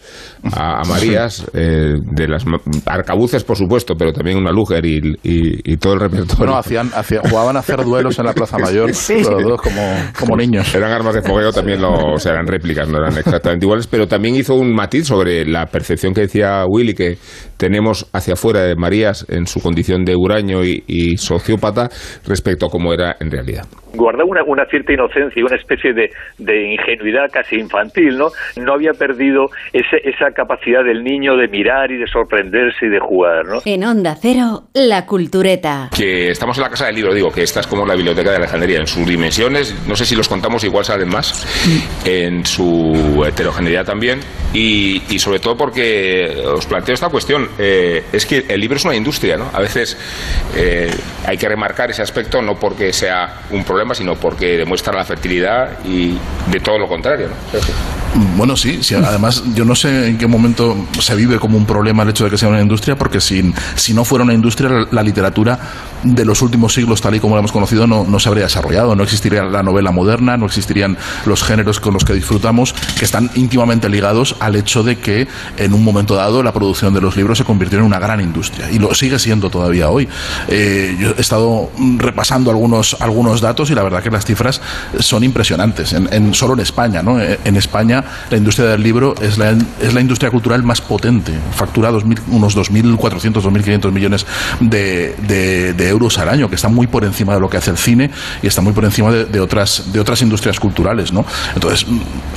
a, 0.53 0.81
a 0.81 0.85
Marías, 0.85 1.47
eh, 1.55 1.95
de 2.01 2.29
las 2.29 2.47
ma- 2.47 2.59
arcabuces, 2.87 3.45
por 3.45 3.57
supuesto, 3.57 3.95
pero 3.97 4.13
también 4.13 4.39
una 4.39 4.51
Luger 4.51 4.85
y, 4.85 4.99
y- 5.23 5.73
y 5.73 5.77
todo 5.77 5.95
el 5.95 6.01
repertorio. 6.01 6.37
Bueno, 6.39 6.57
hacían, 6.57 6.91
hacían- 6.95 7.23
jugaban 7.29 7.57
a 7.57 7.61
hacer 7.61 7.85
duelos 7.85 8.19
en 8.19 8.27
la 8.27 8.33
Plaza 8.33 8.59
Mayor, 8.59 8.89
los 9.09 9.43
dos 9.45 9.61
como, 9.61 9.83
como 10.19 10.37
niños. 10.37 10.75
Eran 10.75 10.91
armas 10.93 11.15
de 11.15 11.23
fogueo, 11.23 11.53
también 11.53 11.81
lo, 11.81 12.15
o 12.15 12.19
sea, 12.19 12.33
eran 12.33 12.47
réplicas, 12.47 12.89
no 12.89 12.99
eran 12.99 13.17
exactamente 13.19 13.65
iguales, 13.67 13.87
pero 13.87 14.07
también 14.09 14.35
hizo 14.37 14.55
un 14.55 14.73
matiz 14.75 15.07
sobre 15.07 15.45
la 15.45 15.67
percepción 15.67 16.15
que 16.15 16.23
decía 16.23 16.65
Willy 16.67 16.95
que 16.95 17.19
tenemos 17.57 18.07
hacia 18.23 18.35
afuera 18.35 18.61
de 18.61 18.77
Marías 18.77 19.27
en 19.29 19.47
su 19.47 19.61
condición 19.61 20.05
de 20.05 20.15
huraño 20.17 20.63
y, 20.65 20.85
y 20.87 21.17
sociópata 21.17 21.89
respecto 22.27 22.67
a 22.67 22.71
cómo 22.71 22.93
era 22.93 23.17
en 23.21 23.31
realidad. 23.31 23.65
guardaba 23.95 24.25
una, 24.25 24.43
una 24.47 24.65
cierta 24.67 24.93
inocencia 24.93 25.41
y 25.41 25.43
una 25.43 25.57
especie 25.57 25.93
de, 25.93 26.11
de 26.39 26.73
ingenuidad 26.73 27.27
casi 27.33 27.57
infantil, 27.57 28.17
¿no? 28.17 28.29
No 28.57 28.75
había 28.75 28.93
perdido 28.93 29.47
ese, 29.73 29.97
esa 30.05 30.31
capacidad 30.35 30.85
del 30.85 31.03
niño 31.03 31.37
de 31.37 31.49
mirar 31.49 31.91
y 31.91 31.99
de 31.99 32.07
sorprenderse 32.07 32.87
y 32.87 32.89
de 32.89 33.01
jugar, 33.01 33.45
¿no? 33.47 33.59
En 33.65 33.85
Onda 33.85 34.17
Cero, 34.21 34.63
La 34.75 35.05
Cultureta. 35.07 35.91
Que 35.97 36.31
estamos 36.31 36.57
en 36.59 36.63
la 36.63 36.71
Casa 36.71 36.87
del 36.87 36.97
Libro, 36.97 37.15
digo, 37.15 37.31
que 37.31 37.43
esta 37.43 37.61
es 37.61 37.67
como 37.67 37.85
la 37.85 37.95
Biblioteca 37.95 38.31
de 38.31 38.37
Alejandría, 38.37 38.79
en 38.79 38.87
sus 38.87 39.07
dimensiones, 39.07 39.75
no 39.89 39.97
sé 39.97 40.05
si 40.05 40.15
los 40.15 40.29
contamos, 40.29 40.65
igual 40.65 40.85
salen 40.85 41.09
más, 41.09 41.47
en 42.07 42.45
su 42.47 43.25
heterogeneidad 43.27 43.85
también, 43.85 44.21
y, 44.55 45.03
y 45.11 45.19
sobre 45.19 45.39
todo 45.39 45.57
porque 45.57 46.43
os 46.47 46.67
planteo 46.67 46.95
esta 46.95 47.09
cuestión, 47.09 47.49
eh, 47.59 48.02
es 48.13 48.27
que 48.27 48.47
el 48.49 48.61
libro 48.61 48.77
es 48.77 48.85
una 48.85 48.97
industria, 48.97 49.37
¿no? 49.37 49.51
A 49.53 49.61
veces 49.61 49.97
eh, 50.57 50.95
hay 51.27 51.37
que 51.37 51.49
remarcar 51.49 51.91
ese 51.91 52.03
aspecto, 52.03 52.43
no 52.43 52.59
porque 52.59 52.93
sea 52.93 53.43
un 53.51 53.65
problema, 53.65 53.95
sino 53.95 54.17
porque 54.17 54.57
demuestra 54.57 54.93
la 54.93 55.05
fertilidad 55.05 55.79
y 55.85 56.17
de 56.51 56.61
todo 56.61 56.79
lo 56.79 56.89
contrario, 56.89 57.29
¿no? 57.29 57.61
Bueno, 58.37 58.57
sí, 58.57 58.83
sí, 58.83 58.95
además 58.95 59.43
yo 59.55 59.65
no 59.65 59.75
sé 59.75 60.09
en 60.09 60.19
qué 60.19 60.27
momento 60.27 60.87
se 61.01 61.15
vive 61.15 61.39
como 61.39 61.57
un 61.57 61.65
problema 61.65 62.03
el 62.03 62.11
hecho 62.11 62.25
de 62.25 62.31
que 62.31 62.37
sea 62.37 62.49
una 62.49 62.61
industria, 62.61 62.97
porque 62.97 63.21
sin, 63.21 63.55
si 63.75 63.95
no 63.95 64.05
fuera 64.05 64.25
una 64.25 64.35
industria, 64.35 64.69
la, 64.69 64.87
la 64.91 65.03
literatura 65.03 65.59
de 66.03 66.25
los 66.25 66.43
últimos 66.43 66.75
siglos, 66.75 67.01
tal 67.01 67.15
y 67.15 67.21
como 67.21 67.37
la 67.37 67.39
hemos 67.39 67.53
conocido, 67.53 67.87
no, 67.87 68.05
no 68.05 68.21
se 68.21 68.29
habría 68.29 68.45
desarrollado, 68.45 68.95
no 68.95 69.03
existiría 69.03 69.45
la 69.45 69.63
novela 69.63 69.93
moderna, 69.93 70.37
no 70.37 70.47
existirían 70.47 70.97
los 71.25 71.43
géneros 71.43 71.81
con 71.81 71.95
los 71.95 72.05
que 72.05 72.13
disfrutamos, 72.13 72.75
que 72.99 73.05
están 73.05 73.31
íntimamente 73.35 73.89
ligados 73.89 74.37
al 74.41 74.57
hecho 74.57 74.83
de 74.83 74.99
que 74.99 75.29
en 75.57 75.73
un 75.73 75.85
momento 75.85 76.15
dado 76.15 76.43
la 76.43 76.53
producción 76.53 76.93
de 76.93 77.01
los 77.01 77.17
libros 77.17 77.39
se 77.39 77.45
convirtió 77.45 77.79
en 77.79 77.85
una 77.85 77.92
gran 77.99 78.21
industria, 78.21 78.71
y 78.71 78.79
lo 78.79 78.95
sigue 78.95 79.19
siendo 79.19 79.51
todavía 79.51 79.91
hoy. 79.91 80.09
Eh, 80.49 80.97
yo 80.99 81.15
he 81.17 81.21
estado 81.21 81.71
repasando 81.99 82.51
algunos, 82.51 82.97
algunos 83.01 83.41
datos 83.41 83.71
y 83.71 83.75
la 83.75 83.83
verdad 83.83 84.03
que 84.03 84.11
las 84.11 84.25
cifras 84.25 84.61
son 85.01 85.25
impresionantes, 85.25 85.93
en, 85.93 86.35
solo 86.35 86.55
en 86.55 86.61
España, 86.61 87.03
¿no? 87.03 87.21
En 87.21 87.39
en 87.45 87.57
España 87.57 88.05
la 88.31 88.37
industria 88.37 88.67
del 88.69 88.83
libro 88.83 89.15
es 89.21 89.37
la, 89.39 89.51
es 89.81 89.93
la 89.95 90.01
industria 90.01 90.31
cultural 90.31 90.63
más 90.63 90.81
potente, 90.81 91.33
factura 91.55 91.91
2000 91.91 92.21
unos 92.29 92.57
2.400, 92.57 93.33
2.500 93.43 93.91
millones 93.93 94.27
de, 94.61 95.15
de- 95.27 95.73
de 95.75 95.89
euros 95.89 96.19
al 96.19 96.29
año, 96.29 96.49
que 96.49 96.55
está 96.57 96.69
muy 96.69 96.87
por 96.87 97.05
encima 97.05 97.35
de 97.35 97.41
lo 97.41 97.49
que 97.51 97.57
hace 97.57 97.71
el 97.71 97.77
cine 97.79 98.11
y 98.43 98.47
está 98.47 98.61
muy 98.63 98.73
por 98.73 98.85
encima 98.85 99.11
de, 99.13 99.41
otras, 99.41 99.93
de 99.93 100.01
otras 100.01 100.23
industrias 100.23 100.59
culturales, 100.61 101.13
¿no? 101.13 101.25
Entonces, 101.55 101.87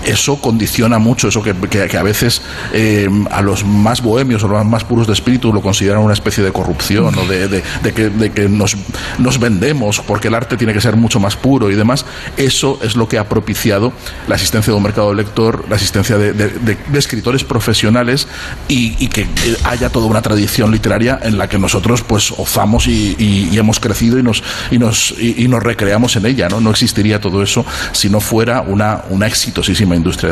eso 0.06 0.38
condiciona 0.42 1.00
mucho, 1.00 1.28
eso 1.28 1.42
que, 1.42 1.54
que- 1.54 1.88
que 1.88 1.98
a 1.98 2.04
veces 2.04 2.42
eh, 2.74 3.08
a 3.32 3.42
los 3.42 3.64
más 3.66 4.02
bohemios 4.02 4.44
o 4.44 4.48
los 4.48 4.66
más 4.66 4.84
puros 4.84 5.08
de 5.08 5.14
espíritu 5.14 5.45
lo 5.54 5.62
consideran 5.62 6.02
una 6.02 6.14
especie 6.14 6.44
de 6.44 6.52
corrupción 6.52 7.18
o 7.18 7.26
de, 7.26 7.48
de- 7.48 7.64
de 7.84 7.94
que, 7.94 8.10
de 8.10 8.32
que 8.32 8.48
nos, 8.50 8.76
nos 9.20 9.40
vendemos 9.40 10.00
porque 10.02 10.28
el 10.28 10.36
arte 10.36 10.58
tiene 10.58 10.74
que 10.74 10.82
ser 10.82 10.96
mucho 10.96 11.20
más 11.20 11.36
puro 11.36 11.70
y 11.72 11.76
demás, 11.76 12.06
eso 12.38 12.80
es 12.84 12.96
lo 12.96 13.08
que 13.08 13.18
ha 13.18 13.28
propiciado 13.30 13.94
la 14.28 14.36
existencia 14.36 14.72
de 14.72 14.78
un 14.78 14.84
mercado 14.84 15.10
de 15.10 15.16
lector 15.16 15.66
la 15.70 15.76
existencia 15.76 16.18
de, 16.18 16.78
escritores 16.94 17.44
profesionales 17.44 18.28
y, 18.68 18.96
y 19.04 19.08
que 19.08 19.28
haya 19.64 19.90
toda 19.90 20.06
una 20.08 20.22
tradición 20.22 20.72
literaria 20.72 21.20
en 21.22 21.38
la 21.38 21.48
que 21.50 21.58
nosotros 21.60 22.02
pues 22.04 22.32
ozamos 22.38 22.88
y, 22.88 23.16
y- 23.20 23.50
y 23.52 23.58
hemos 23.58 23.80
crecido 23.80 24.18
y 24.20 24.24
nos 24.24 24.44
y 24.72 24.78
nos 24.80 25.14
y, 25.20 25.48
nos 25.48 25.62
recreamos 25.64 26.16
en 26.16 26.26
ella 26.26 26.48
no 26.50 26.60
no 26.62 26.72
existiría 26.72 27.20
todo 27.22 27.44
eso 27.44 27.66
si 27.92 28.10
no 28.10 28.20
fuera 28.20 28.62
una 28.62 29.04
una 29.10 29.28
exitosísima 29.28 29.96
industria 29.96 30.32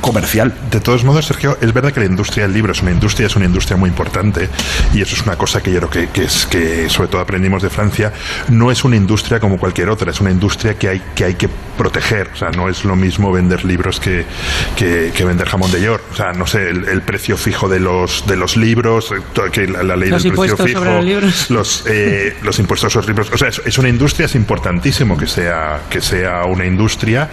comercial. 0.00 0.52
De 0.70 0.80
todos 0.80 1.04
modos, 1.04 1.26
Sergio, 1.26 1.56
es 1.60 1.72
verdad 1.72 1.92
que 1.92 2.00
la 2.00 2.06
industria 2.06 2.44
del 2.44 2.52
libro 2.54 2.72
es 2.72 2.82
una 2.82 2.90
industria, 2.90 3.26
es 3.26 3.36
una 3.36 3.44
industria 3.46 3.76
muy 3.76 3.88
importante 3.92 4.48
y 4.94 5.02
eso 5.02 5.14
es 5.14 5.22
una 5.22 5.36
cosa 5.36 5.62
que 5.62 5.70
yo 5.72 5.78
creo 5.80 5.90
que, 5.90 6.08
que 6.08 6.24
es 6.24 6.46
que 6.46 6.88
sobre 6.88 7.08
todo 7.08 7.20
aprendimos 7.20 7.62
de 7.62 7.70
Francia. 7.70 8.12
No 8.48 8.70
es 8.70 8.84
una 8.84 8.96
industria 8.96 9.38
como 9.40 9.58
cualquier 9.58 9.88
otra, 9.90 10.10
es 10.10 10.20
una 10.20 10.30
industria 10.30 10.74
que 10.78 10.88
hay 10.88 11.02
que 11.14 11.24
hay 11.24 11.34
que 11.34 11.48
proteger. 11.76 12.30
O 12.34 12.36
sea, 12.36 12.50
no 12.50 12.68
es 12.68 12.84
lo 12.84 12.96
mismo 12.96 13.32
vender 13.32 13.64
libros 13.64 13.98
que, 14.00 14.24
que, 14.76 15.12
que 15.14 15.24
vender 15.24 15.48
jamón 15.48 15.70
de 15.72 15.80
york. 15.82 16.02
O 16.12 16.14
sea, 16.16 16.32
no 16.32 16.46
sé, 16.46 16.70
el, 16.70 16.86
el 16.88 17.02
precio 17.02 17.36
fijo 17.36 17.68
de 17.68 17.80
los 17.80 18.26
de 18.26 18.36
los 18.36 18.56
libros, 18.56 19.12
eh, 19.12 19.20
que 19.52 19.66
la, 19.66 19.82
la 19.82 19.96
ley 19.96 20.10
Los 20.10 20.22
del 20.22 20.32
precio 20.32 20.56
fijo, 20.56 20.78
sobre 20.80 20.94
los 20.96 21.04
libros. 21.04 21.50
los, 21.50 21.84
eh, 21.86 22.36
los 22.42 22.58
impuestos 22.58 22.94
a 22.94 22.98
los 22.98 23.06
libros. 23.06 23.30
O 23.32 23.38
sea, 23.38 23.48
es, 23.48 23.60
es 23.64 23.78
una 23.78 23.88
industria, 23.88 24.26
es 24.26 24.34
importantísimo 24.34 25.16
que 25.16 25.26
sea, 25.26 25.80
que 25.90 26.00
sea 26.00 26.44
una 26.44 26.64
industria, 26.66 27.28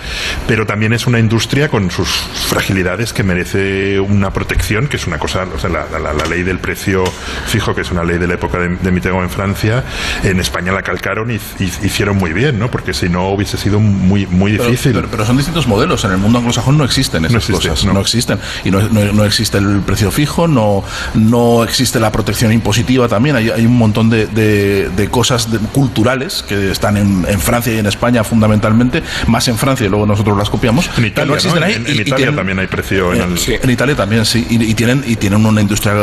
pero 0.48 0.66
también 0.66 0.94
es 0.94 1.08
una 1.08 1.20
industria 1.20 1.70
con 1.70 1.92
sus 1.92 2.08
fragilidades 2.48 3.14
que 3.14 3.24
merece 3.24 4.00
una 4.00 4.32
protección, 4.34 4.88
que 4.88 4.98
es 4.98 5.08
una 5.08 5.18
cosa, 5.20 5.46
o 5.56 5.60
sea, 5.60 5.70
la, 5.70 5.86
la- 6.00 6.14
la 6.14 6.26
ley 6.26 6.44
del 6.50 6.60
precio 6.60 7.04
fijo, 7.48 7.74
que 7.76 7.82
es 7.82 7.92
una 7.92 8.04
ley 8.04 8.18
de 8.18 8.28
la 8.28 8.34
época 8.34 8.58
de, 8.60 8.70
de 8.76 8.92
Mitterrand 8.92 9.24
en 9.24 9.30
Francia, 9.30 9.84
en 10.24 10.40
España 10.40 10.72
la 10.72 10.82
calcaron 10.82 11.32
y, 11.32 11.36
y 11.60 11.66
hicieron 11.86 12.18
muy 12.18 12.34
bien, 12.34 12.58
¿no? 12.60 12.70
Porque 12.72 12.94
si 12.94 13.08
no 13.10 13.30
hubiese 13.30 13.58
sido 13.58 13.80
muy, 13.80 14.26
muy 14.28 14.52
difícil. 14.54 14.94
pero- 14.94 15.08
pero 15.10 15.26
son 15.26 15.38
distintos 15.38 15.68
modelos. 15.68 16.04
En 16.06 16.12
el 16.12 16.18
mundo 16.18 16.40
anglosajón 16.40 16.78
no 16.78 16.84
existen 16.84 17.24
esas 17.26 17.32
No 17.34 17.38
existe, 17.40 17.70
cosas. 17.70 17.86
no. 17.86 17.94
No. 17.94 18.00
existen. 18.02 18.40
Y 18.66 18.72
no, 18.72 18.82
no- 18.82 19.24
existe 19.26 19.58
el 19.58 19.82
precio 19.86 20.12
fijo, 20.12 20.48
no, 20.48 20.84
no 21.16 21.64
existe 21.64 22.00
la 22.00 22.12
protección 22.12 22.52
impositiva 22.52 23.08
también. 23.08 23.36
Hay, 23.36 23.50
hay 23.50 23.66
un 23.66 23.78
montón 23.78 24.10
de, 24.10 24.26
de- 24.28 24.90
de 24.90 25.08
cosas 25.10 25.52
de- 25.52 25.60
culturales 25.60 26.44
que 26.48 26.72
están 26.72 26.98
en, 26.98 27.26
en 27.28 27.40
Francia 27.40 27.74
y 27.74 27.78
en 27.78 27.86
España 27.86 28.24
fundamentalmente, 28.24 29.04
más 29.28 29.48
en 29.48 29.58
Francia 29.58 29.86
y 29.86 29.90
luego 29.90 30.06
nosotros 30.06 30.38
las 30.38 30.50
copiamos. 30.50 30.90
en 30.98 31.06
Italia, 31.06 31.26
no 31.26 31.32
¿no? 31.32 31.36
existen 31.36 31.64
ahí 31.64 31.74
En, 31.74 31.84
y- 31.88 31.92
en 31.92 31.98
y 31.98 32.02
Italia 32.02 32.16
tienen- 32.18 32.36
también 32.36 32.60
hay 32.60 32.68
precio 32.68 33.14
en 33.14 33.22
eh, 33.22 33.26
el... 33.26 33.38
sí. 33.38 33.56
En 33.62 33.70
Italia 33.70 33.96
también, 33.96 34.26
sí. 34.26 34.46
Y, 34.50 34.64
y 34.64 34.74
tienen, 34.74 35.04
y 35.06 35.16
tienen 35.18 35.46
una 35.46 35.62
industria 35.62 35.94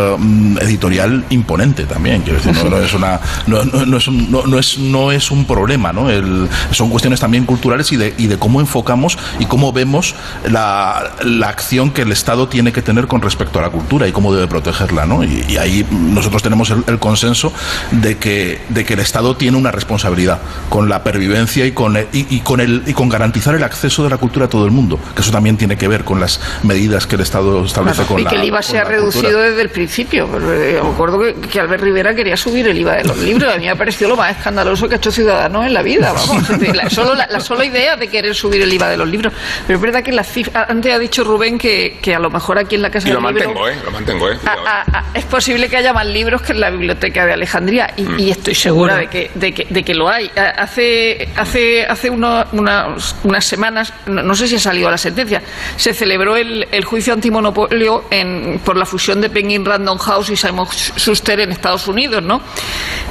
editorial 0.61 1.25
imponente 1.31 1.85
también. 1.85 2.23
Quiero 2.23 2.39
decir, 2.39 2.53
no, 2.55 2.71
no 2.71 2.79
es, 2.79 2.95
una, 2.95 3.21
no, 3.47 3.65
no- 3.65 3.87
no 3.87 3.97
es, 3.97 4.09
un, 4.09 4.31
no, 4.31 4.47
no 4.47 4.59
es, 4.59 4.79
no 4.79 5.13
es 5.13 5.31
un 5.31 5.45
problema, 5.45 5.93
¿no? 5.93 6.11
El- 6.11 6.49
son 6.71 6.91
cuestiones 6.91 7.21
también 7.21 7.45
culturales 7.45 7.91
y 7.93 7.97
de, 7.97 8.15
y 8.19 8.27
de 8.27 8.39
cómo 8.39 8.61
enfocamos 8.61 9.19
y 9.39 9.47
cómo 9.47 9.73
vemos 9.73 10.15
la, 10.49 11.13
la 11.25 11.49
acción 11.49 11.91
que 11.91 12.03
el 12.03 12.13
Estado 12.13 12.49
tiene 12.49 12.73
que 12.73 12.83
tener 12.83 13.07
con 13.07 13.23
respecto 13.23 13.59
a 13.59 13.63
la 13.63 13.71
cultura 13.71 14.07
y 14.09 14.13
cómo 14.13 14.35
debe 14.35 14.47
protegerla, 14.47 15.07
¿no? 15.07 15.23
Y, 15.25 15.45
y 15.49 15.57
ahí 15.57 15.87
nosotros 15.91 16.43
tenemos 16.43 16.71
el, 16.71 16.85
el 16.87 16.99
consenso 16.99 17.53
de 17.91 18.19
que, 18.19 18.61
de 18.69 18.85
que 18.85 18.95
el 18.95 19.01
Estado 19.01 19.37
tiene 19.37 19.57
una 19.57 19.71
responsabilidad 19.71 20.41
con 20.69 20.89
la 20.89 21.03
pervivencia 21.05 21.65
y 21.67 21.73
con, 21.73 21.97
el- 21.97 22.09
y, 22.13 22.27
y 22.37 22.41
con 22.41 22.61
el, 22.61 22.83
y 22.87 22.93
con 22.93 23.09
garantizar 23.09 23.55
el 23.55 23.63
acceso 23.63 24.05
de 24.05 24.11
la 24.11 24.19
cultura 24.19 24.47
a 24.47 24.49
todo 24.49 24.65
el 24.65 24.71
mundo, 24.71 24.99
que 25.15 25.23
eso 25.23 25.31
también 25.31 25.57
tiene 25.57 25.77
que 25.77 25.89
ver 25.89 26.05
con 26.05 26.21
las 26.21 26.41
medidas 26.63 27.07
que 27.07 27.17
el 27.17 27.23
Estado 27.23 27.65
establece 27.65 28.03
con 28.05 28.21
y 28.21 28.25
la 28.25 28.31
que 28.31 28.37
el 28.37 28.45
IVA 28.45 28.63
se 28.63 28.79
ha 28.79 28.85
reducido 28.85 29.41
desde 29.41 29.63
el 29.63 29.71
principio. 29.71 30.26
Pero, 30.33 30.53
eh, 30.53 30.81
Me 30.83 30.89
acuerdo 30.91 31.19
que, 31.21 31.35
que 31.49 31.61
Albert 31.61 31.83
Rivera 31.83 32.15
quería 32.15 32.37
subir 32.37 32.67
el 32.69 32.79
IVA 32.79 32.97
de 32.97 33.05
los 33.05 33.19
libros. 33.19 33.53
A 33.53 33.57
mí 33.59 33.65
me 33.65 33.71
ha 33.71 33.77
parecido 33.77 34.11
lo 34.11 34.17
más 34.17 34.37
escandaloso 34.37 34.89
que 34.89 34.95
ha 34.95 34.99
hecho 34.99 35.11
Ciudadanos 35.11 35.67
en 35.67 35.75
la 35.75 35.83
vida. 35.83 36.13
Vamos. 36.13 36.49
La, 36.75 36.91
solo, 36.91 37.15
la, 37.15 37.27
la 37.27 37.41
sola 37.41 37.65
idea 37.65 37.97
de 37.97 38.09
querer 38.09 38.35
subir 38.35 38.63
el 38.63 38.73
IVA 38.73 38.89
de 38.89 38.97
los 38.97 39.09
libros. 39.09 39.33
Pero 39.67 39.77
es 39.79 39.83
verdad 39.83 40.03
que 40.03 40.13
la 40.13 40.25
cifra, 40.25 40.67
antes 40.69 40.93
ha 40.93 40.99
dicho 40.99 41.25
Rubén 41.25 41.59
que, 41.59 41.99
que 42.03 42.15
a 42.15 42.19
lo 42.19 42.31
mejor 42.31 42.59
aquí 42.59 42.75
en 42.75 42.83
la 42.83 42.91
Casa 42.91 43.09
Y 43.09 43.13
lo 43.13 43.21
del 43.21 43.35
Libro 43.35 43.49
mantengo, 43.55 43.69
¿eh? 43.69 43.77
Lo 43.85 43.91
mantengo, 43.91 44.31
¿eh? 44.31 44.39
a- 44.45 44.51
a- 44.53 44.99
a- 44.99 45.05
es 45.15 45.25
posible 45.25 45.69
que 45.69 45.77
haya 45.77 45.93
más 45.93 46.07
libros 46.07 46.43
que 46.43 46.53
en 46.53 46.61
la 46.61 46.71
biblioteca 46.71 47.27
de 47.27 47.33
Alejandría 47.33 47.93
y, 47.97 48.23
y 48.23 48.31
estoy 48.31 48.55
segura 48.55 48.97
de 48.97 49.07
que, 49.09 49.31
de, 49.35 49.53
que, 49.53 49.67
de 49.69 49.83
que 49.83 49.95
lo 49.95 50.09
hay. 50.09 50.31
A- 50.37 50.67
Hace, 50.67 51.29
hace, 51.37 51.85
hace 51.87 52.11
uno- 52.11 52.45
unas, 52.53 53.15
unas 53.25 53.45
semanas, 53.45 53.93
no, 54.07 54.23
no 54.23 54.35
sé 54.35 54.49
si 54.49 54.57
ha 54.57 54.59
salido 54.59 54.91
la 54.91 54.99
sentencia, 54.99 55.43
se 55.77 55.93
celebró 55.95 56.37
el, 56.37 56.67
el 56.73 56.85
juicio 56.85 57.13
antimonopolio 57.13 58.05
en, 58.11 58.61
por 58.65 58.77
la 58.77 58.85
fusión 58.87 59.21
de 59.21 59.31
Penguin 59.31 59.65
Random 59.65 59.99
House 59.99 60.16
y 60.31 60.37
Simon 60.37 60.67
Schuster 60.67 61.41
en 61.41 61.53
Estados 61.53 61.87
Unidos, 61.89 62.23
¿no? 62.23 62.41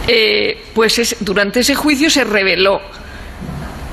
Eh, 0.08 0.66
pues 0.74 1.00
es- 1.00 1.16
durante 1.20 1.60
ese 1.62 1.76
juicio 1.76 2.10
se 2.10 2.24
reveló 2.24 2.82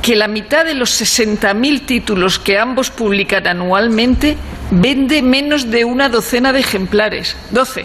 que 0.03 0.17
la 0.17 0.27
mitad 0.27 0.65
de 0.65 0.75
los 0.75 0.91
60.000 0.91 1.87
títulos 1.87 2.39
que 2.39 2.59
ambos 2.59 2.91
publican 2.91 3.47
anualmente 3.47 4.37
vende 4.73 5.23
menos 5.23 5.71
de 5.71 5.85
una 5.85 6.09
docena 6.09 6.53
de 6.53 6.61
ejemplares, 6.61 7.37
12. 7.51 7.85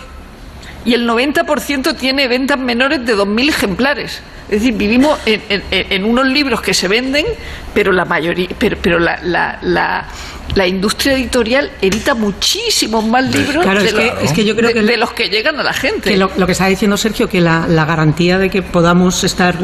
Y 0.84 0.94
el 0.94 1.06
90% 1.08 1.96
tiene 1.96 2.28
ventas 2.28 2.58
menores 2.58 3.06
de 3.06 3.14
2.000 3.16 3.50
ejemplares. 3.50 4.22
Es 4.50 4.62
decir, 4.62 4.74
vivimos 4.76 5.20
en, 5.26 6.06
unos 6.06 6.26
libros 6.26 6.62
que 6.62 6.74
se 6.74 6.88
venden, 6.88 7.26
pero 7.74 7.92
la 7.92 8.06
mayoría, 8.06 8.48
pero, 8.58 8.98
la, 8.98 10.08
la 10.56 10.66
industria 10.68 11.14
editorial 11.14 11.70
edita 11.82 12.14
muchísimos 12.16 13.06
más 13.06 13.24
libros 13.34 13.64
Claro, 13.64 13.82
de, 13.82 13.88
es 13.90 13.94
que- 13.94 14.06
los, 14.08 14.24
es 14.24 14.32
que 14.34 14.46
yo 14.46 14.56
creo 14.56 14.70
de- 14.70 14.74
que- 14.74 14.82
de 14.84 14.98
los 14.98 15.12
que 15.14 15.30
llegan 15.30 15.60
a 15.60 15.64
la 15.64 15.74
gente. 15.74 16.10
Que 16.12 16.18
lo, 16.18 16.32
lo 16.38 16.46
que 16.46 16.52
está 16.54 16.66
diciendo 16.68 16.98
Sergio, 16.98 17.28
que 17.30 17.42
la, 17.42 17.68
la 17.68 17.86
garantía 17.86 18.38
de 18.40 18.50
que 18.50 18.62
podamos 18.62 19.24
estar 19.24 19.56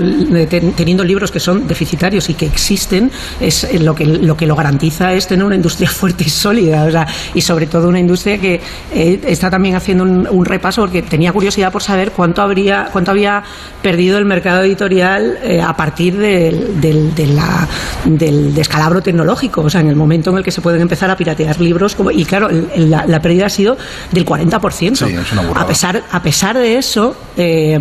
ten- 0.49 0.73
teniendo 0.73 1.03
libros 1.03 1.31
que 1.31 1.39
son 1.39 1.67
deficitarios 1.67 2.29
y 2.29 2.33
que 2.35 2.45
existen, 2.45 3.11
es 3.39 3.63
eh, 3.63 3.79
lo 3.79 3.95
que 3.95 4.05
lo 4.05 4.37
que 4.37 4.45
lo 4.45 4.55
garantiza 4.55 5.13
es 5.13 5.27
tener 5.27 5.45
una 5.45 5.55
industria 5.55 5.89
fuerte 5.89 6.23
y 6.25 6.29
sólida, 6.29 6.83
o 6.85 6.91
sea, 6.91 7.07
y 7.33 7.41
sobre 7.41 7.65
todo 7.67 7.87
una 7.89 7.99
industria 7.99 8.37
que 8.39 8.61
eh, 8.93 9.19
está 9.27 9.49
también 9.49 9.75
haciendo 9.75 10.03
un, 10.03 10.27
un 10.29 10.45
repaso 10.45 10.81
porque 10.81 11.01
tenía 11.01 11.31
curiosidad 11.31 11.71
por 11.71 11.81
saber 11.81 12.11
cuánto 12.11 12.41
habría 12.41 12.89
cuánto 12.91 13.11
había 13.11 13.43
perdido 13.81 14.17
el 14.17 14.25
mercado 14.25 14.61
editorial 14.63 15.39
eh, 15.43 15.61
a 15.61 15.75
partir 15.75 16.17
del, 16.17 16.79
del, 16.79 17.15
de 17.15 17.27
la- 17.27 17.67
del 18.05 18.53
descalabro 18.53 19.01
tecnológico, 19.01 19.61
o 19.61 19.69
sea, 19.69 19.81
en 19.81 19.87
el 19.87 19.95
momento 19.95 20.29
en 20.31 20.37
el 20.37 20.43
que 20.43 20.51
se 20.51 20.61
pueden 20.73 20.81
empezar 20.81 21.09
a 21.11 21.15
piratear 21.15 21.59
libros, 21.61 21.93
como- 21.95 22.09
y 22.11 22.25
claro, 22.25 22.49
la, 22.77 23.05
la 23.05 23.21
pérdida 23.21 23.45
ha 23.45 23.49
sido 23.49 23.77
del 24.11 24.25
40%. 24.25 24.95
Sí, 24.95 25.05
es 25.13 25.31
una 25.31 25.41
burrada. 25.43 25.65
a 25.65 25.67
pesar 25.67 26.03
a 26.11 26.21
pesar 26.23 26.57
de 26.57 26.77
eso, 26.77 27.15
eh, 27.37 27.79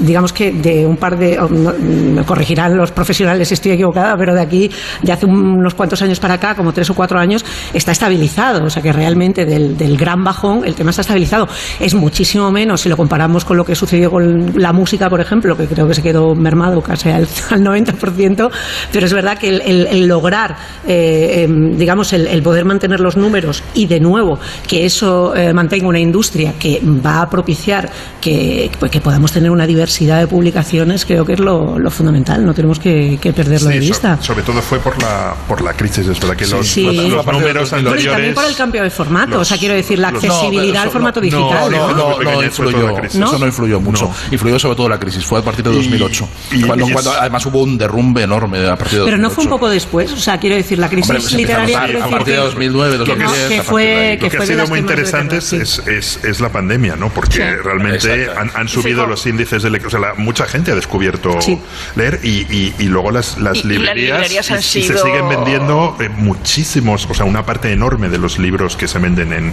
digamos 0.00 0.32
que 0.32 0.52
de 0.52 0.86
un 0.86 0.96
par 0.98 1.16
de. 1.18 1.38
oh, 1.40 1.48
no, 1.48 1.72
me 1.80 2.22
corregirán 2.24 2.76
los 2.76 2.90
profesionales 2.92 3.48
si 3.48 3.54
estoy 3.54 3.72
equivocada, 3.72 4.16
pero 4.18 4.34
de 4.34 4.40
aquí, 4.42 4.70
de 5.02 5.12
hace 5.12 5.24
unos 5.26 5.74
cuantos 5.74 6.02
años 6.02 6.20
para 6.20 6.34
acá, 6.34 6.54
como 6.54 6.72
tres 6.72 6.90
o 6.90 6.94
cuatro 6.94 7.18
años, 7.18 7.44
está 7.72 7.92
estabilizado. 7.92 8.64
O 8.66 8.70
sea 8.70 8.82
que 8.82 8.92
realmente 8.92 9.46
del, 9.46 9.76
del 9.78 9.96
gran 9.96 10.22
bajón 10.22 10.64
el 10.64 10.74
tema 10.74 10.90
está 10.90 11.00
estabilizado. 11.02 11.48
Es 11.80 11.94
muchísimo 11.94 12.50
menos 12.50 12.82
si 12.82 12.88
lo 12.90 12.96
comparamos 12.96 13.44
con 13.44 13.56
lo 13.56 13.64
que 13.64 13.74
sucedió 13.74 14.10
con 14.10 14.52
la 14.60 14.72
música, 14.72 15.08
por 15.08 15.20
ejemplo, 15.20 15.56
que 15.56 15.66
creo 15.66 15.88
que 15.88 15.94
se 15.94 16.02
quedó 16.02 16.34
mermado 16.34 16.82
casi 16.82 17.08
al, 17.10 17.26
al 17.50 17.60
90%, 17.62 18.50
pero 18.92 19.06
es 19.06 19.12
verdad 19.12 19.38
que 19.38 19.48
el, 19.48 19.60
el- 19.62 19.86
el 19.86 20.06
lograr, 20.06 20.56
eh, 20.86 21.44
em, 21.44 21.76
digamos, 21.76 22.12
el, 22.12 22.26
el 22.34 22.42
poder 22.42 22.64
mantener 22.64 23.00
los 23.00 23.16
números 23.16 23.62
y 23.74 23.86
de 23.86 24.00
nuevo 24.00 24.38
que 24.68 24.84
eso 24.84 25.34
eh, 25.34 25.52
mantenga 25.52 25.88
una 25.88 25.98
industria 26.00 26.54
que 26.58 26.80
va 26.84 27.22
a 27.22 27.30
propiciar 27.30 27.90
que, 28.20 28.70
pues, 28.78 28.90
que 28.90 29.00
podamos 29.00 29.32
tener 29.32 29.50
una 29.50 29.66
diversidad 29.66 30.20
de 30.20 30.26
publicaciones, 30.26 31.04
creo 31.04 31.24
que 31.24 31.34
es 31.34 31.40
lo, 31.40 31.78
lo 31.78 31.90
fundamental, 31.90 32.44
no 32.44 32.52
tenemos 32.54 32.78
que, 32.78 33.18
que 33.20 33.32
perderlo 33.32 33.70
Sí, 33.70 33.74
de 33.78 33.80
so- 33.82 33.88
vista. 33.88 34.18
sobre 34.22 34.42
todo 34.42 34.60
fue 34.62 34.78
por 34.78 35.00
la, 35.02 35.34
por 35.48 35.62
la 35.62 35.72
crisis, 35.74 36.06
es 36.06 36.20
verdad 36.20 36.36
que 36.36 36.46
los, 36.46 36.66
Sí. 36.66 36.82
los- 36.84 36.96
los 37.10 37.26
números 37.26 37.70
Bueno, 37.70 37.88
y 37.88 37.92
anteriores... 37.92 38.12
también 38.12 38.34
por 38.34 38.44
el 38.44 38.54
cambio 38.56 38.82
de 38.82 38.90
formato, 38.90 39.40
o 39.40 39.44
sea, 39.44 39.56
quiero 39.58 39.74
decir, 39.74 39.98
la 39.98 40.08
accesibilidad 40.08 40.82
al 40.84 40.90
formato 40.90 41.20
no, 41.20 41.24
digital. 41.24 41.70
No, 41.70 41.92
no, 41.92 42.20
no, 42.22 42.42
influyó. 42.42 42.98
Eso 42.98 43.38
no 43.38 43.46
influyó 43.46 43.80
mucho. 43.80 44.06
No. 44.06 44.14
Influyó 44.32 44.58
sobre 44.58 44.76
todo 44.76 44.88
la 44.88 44.98
crisis. 44.98 45.24
Fue 45.24 45.38
a 45.38 45.42
partir 45.42 45.64
de 45.64 45.72
Y- 45.72 45.76
2008. 45.76 46.28
y 46.52 46.62
cuando, 46.62 46.86
es- 46.86 46.92
cuando 46.92 47.12
además 47.12 47.46
hubo 47.46 47.62
un 47.62 47.78
derrumbe 47.78 48.22
enorme 48.22 48.58
a 48.66 48.76
partir 48.76 48.92
de 48.94 48.98
2008. 48.98 49.04
Pero 49.06 49.18
no 49.18 49.30
fue 49.30 49.44
un 49.44 49.50
poco 49.50 49.68
después, 49.68 50.12
o 50.12 50.16
sea, 50.16 50.38
quiero 50.38 50.56
decir, 50.56 50.78
la 50.78 50.88
crisis 50.88 51.10
Hombre, 51.10 51.22
pues 51.22 51.34
a 51.34 51.36
literaria. 51.36 51.80
notar 51.80 51.92
decir 51.94 52.23
partir 52.24 52.34
de 52.34 52.40
que- 52.40 52.44
2009, 52.46 52.92
que 52.92 52.98
no, 52.98 53.04
2010, 53.24 53.48
que 53.48 53.62
fue, 53.62 54.18
Lo 54.20 54.28
que 54.30 54.36
ha 54.38 54.46
sido 54.46 54.66
muy 54.66 54.78
interesante 54.80 55.36
es, 55.38 55.52
es, 55.52 56.20
es 56.24 56.40
la 56.40 56.48
pandemia, 56.50 56.96
¿no? 56.96 57.08
Porque 57.10 57.32
Sí. 57.38 57.42
realmente 57.62 58.28
han, 58.36 58.50
han 58.54 58.68
subido 58.68 59.04
Sí, 59.04 59.10
los 59.10 59.26
índices 59.26 59.62
de 59.62 59.70
lectura. 59.70 59.88
O 59.88 59.90
sea, 59.90 60.00
la- 60.00 60.14
mucha 60.14 60.46
gente 60.46 60.72
ha 60.72 60.74
descubierto 60.74 61.40
Sí. 61.40 61.60
leer 61.96 62.20
y, 62.22 62.46
y, 62.50 62.74
y 62.78 62.84
luego 62.84 63.10
las, 63.10 63.38
las 63.38 63.56
Y- 63.56 63.60
y 63.60 63.62
las 63.62 63.64
librerías, 63.78 64.18
librerías 64.18 64.50
han 64.50 64.56
y- 64.56 64.60
y 64.60 64.62
se 64.62 64.82
sido- 64.82 65.02
siguen 65.04 65.28
vendiendo 65.28 65.96
eh, 66.00 66.08
muchísimos, 66.08 67.06
o 67.10 67.14
sea, 67.14 67.24
una 67.24 67.44
parte 67.46 67.72
enorme 67.72 68.08
de 68.08 68.18
los 68.18 68.38
libros 68.38 68.76
que 68.76 68.88
se 68.88 68.98
venden 68.98 69.32
en, 69.32 69.52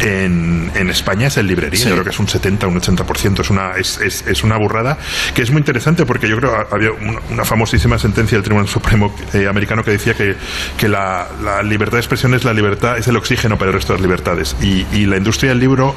en, 0.00 0.70
en 0.74 0.90
España 0.90 1.28
es 1.28 1.36
en 1.36 1.46
librería. 1.46 1.78
Sí. 1.78 1.86
Yo 1.88 1.92
creo 1.94 2.04
que 2.04 2.10
es 2.10 2.18
un 2.18 2.28
70, 2.28 2.66
un 2.66 2.80
80%. 2.80 3.40
Es 3.40 3.50
una, 3.50 3.72
es, 3.76 3.98
es, 3.98 4.24
es 4.26 4.42
una 4.44 4.56
burrada 4.56 4.98
que 5.34 5.42
es 5.42 5.50
muy 5.50 5.58
interesante 5.60 6.04
porque 6.06 6.28
yo 6.28 6.36
creo 6.36 6.50
que 6.68 6.74
había 6.74 6.90
una, 6.92 7.20
una 7.30 7.44
famosísima 7.44 7.98
sentencia 7.98 8.36
del 8.36 8.44
Tribunal 8.44 8.68
Supremo 8.68 9.14
eh, 9.34 9.46
americano 9.48 9.82
que 9.84 9.92
decía 9.92 10.14
que, 10.14 10.36
que 10.76 10.88
la, 10.88 11.26
la 11.42 11.62
libertad 11.62 11.96
de 11.96 12.00
expresión 12.08 12.34
es 12.34 12.44
la 12.44 12.52
libertad, 12.54 12.96
es 12.98 13.06
el 13.08 13.16
oxígeno 13.16 13.58
para 13.58 13.70
el 13.70 13.74
resto 13.74 13.92
de 13.92 13.98
las 13.98 14.02
libertades. 14.02 14.56
Y, 14.62 14.86
y 14.92 15.06
la 15.06 15.16
industria 15.18 15.50
del 15.50 15.60
libro, 15.60 15.94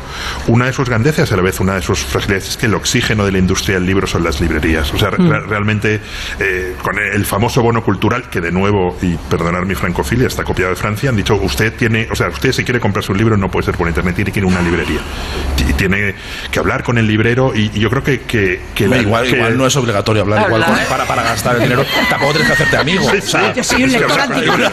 una 0.48 0.65
de 0.65 0.74
sus 0.74 0.88
grandezas 0.88 1.32
a 1.32 1.36
la 1.38 1.41
vez 1.41 1.60
una 1.60 1.75
de 1.75 1.82
sus 1.82 2.00
fragilidades 2.00 2.50
es 2.50 2.58
que 2.58 2.65
el 2.65 2.74
oxígeno 2.75 3.25
de 3.25 3.32
la 3.32 3.38
industria 3.38 3.75
del 3.75 3.86
libro 3.86 4.08
son 4.08 4.24
las 4.24 4.41
librerías. 4.41 4.94
O 4.94 4.98
sea, 5.00 5.10
Mm. 5.12 5.30
re- 5.30 5.39
realmente 5.41 6.00
eh, 6.39 6.75
con 6.82 6.98
el 7.00 7.25
famoso 7.25 7.62
bono 7.62 7.84
cultural, 7.84 8.30
que 8.30 8.41
de 8.41 8.51
nuevo, 8.51 8.98
y 9.01 9.15
perdonar 9.30 9.65
mi 9.65 9.75
francofilia, 9.75 10.27
está 10.27 10.44
copiado 10.44 10.70
de 10.72 10.75
Francia, 10.75 11.10
han 11.10 11.15
dicho, 11.15 11.36
usted 11.36 11.74
tiene, 11.74 12.08
o 12.12 12.15
sea, 12.15 12.27
usted 12.30 12.51
si 12.51 12.63
quiere 12.63 12.80
comprarse 12.80 13.12
un 13.12 13.18
libro 13.18 13.38
no 13.38 13.50
puede 13.50 13.65
ser 13.65 13.75
por 13.77 13.88
internet, 13.88 14.15
tiene 14.15 14.32
que 14.32 14.39
ir 14.39 14.46
a 14.46 14.48
una 14.48 14.62
librería. 14.62 15.00
Y 15.70 15.74
tiene 15.74 16.15
que 16.51 16.60
hablar 16.60 16.84
con 16.84 16.98
el 16.98 17.08
librero 17.08 17.53
y, 17.56 17.72
y 17.74 17.80
yo 17.80 17.89
creo 17.89 18.03
que... 18.03 18.22
que, 18.22 18.62
que 18.75 18.88
la- 18.88 18.98
igual, 18.98 19.25
que- 19.25 19.36
igual 19.38 19.58
no 19.58 19.65
es 19.68 19.75
obligatorio 19.75 20.24
hablar, 20.24 20.46
igual 20.48 20.63
Hablar. 20.63 20.88
para, 20.88 21.06
para 21.06 21.24
gastar 21.24 21.56
el 21.56 21.63
dinero. 21.63 21.86
Tampoco 22.10 22.32
tienes 22.34 22.48
que 22.48 22.53
hacerte 22.53 22.77
amigo. 22.77 23.10
Sí, 23.12 23.18
o 23.18 23.22
sea, 23.22 23.53
Yo 23.53 23.63
soy 23.63 23.84
un 23.84 23.91
lector 23.91 24.20
anticuado. 24.20 24.72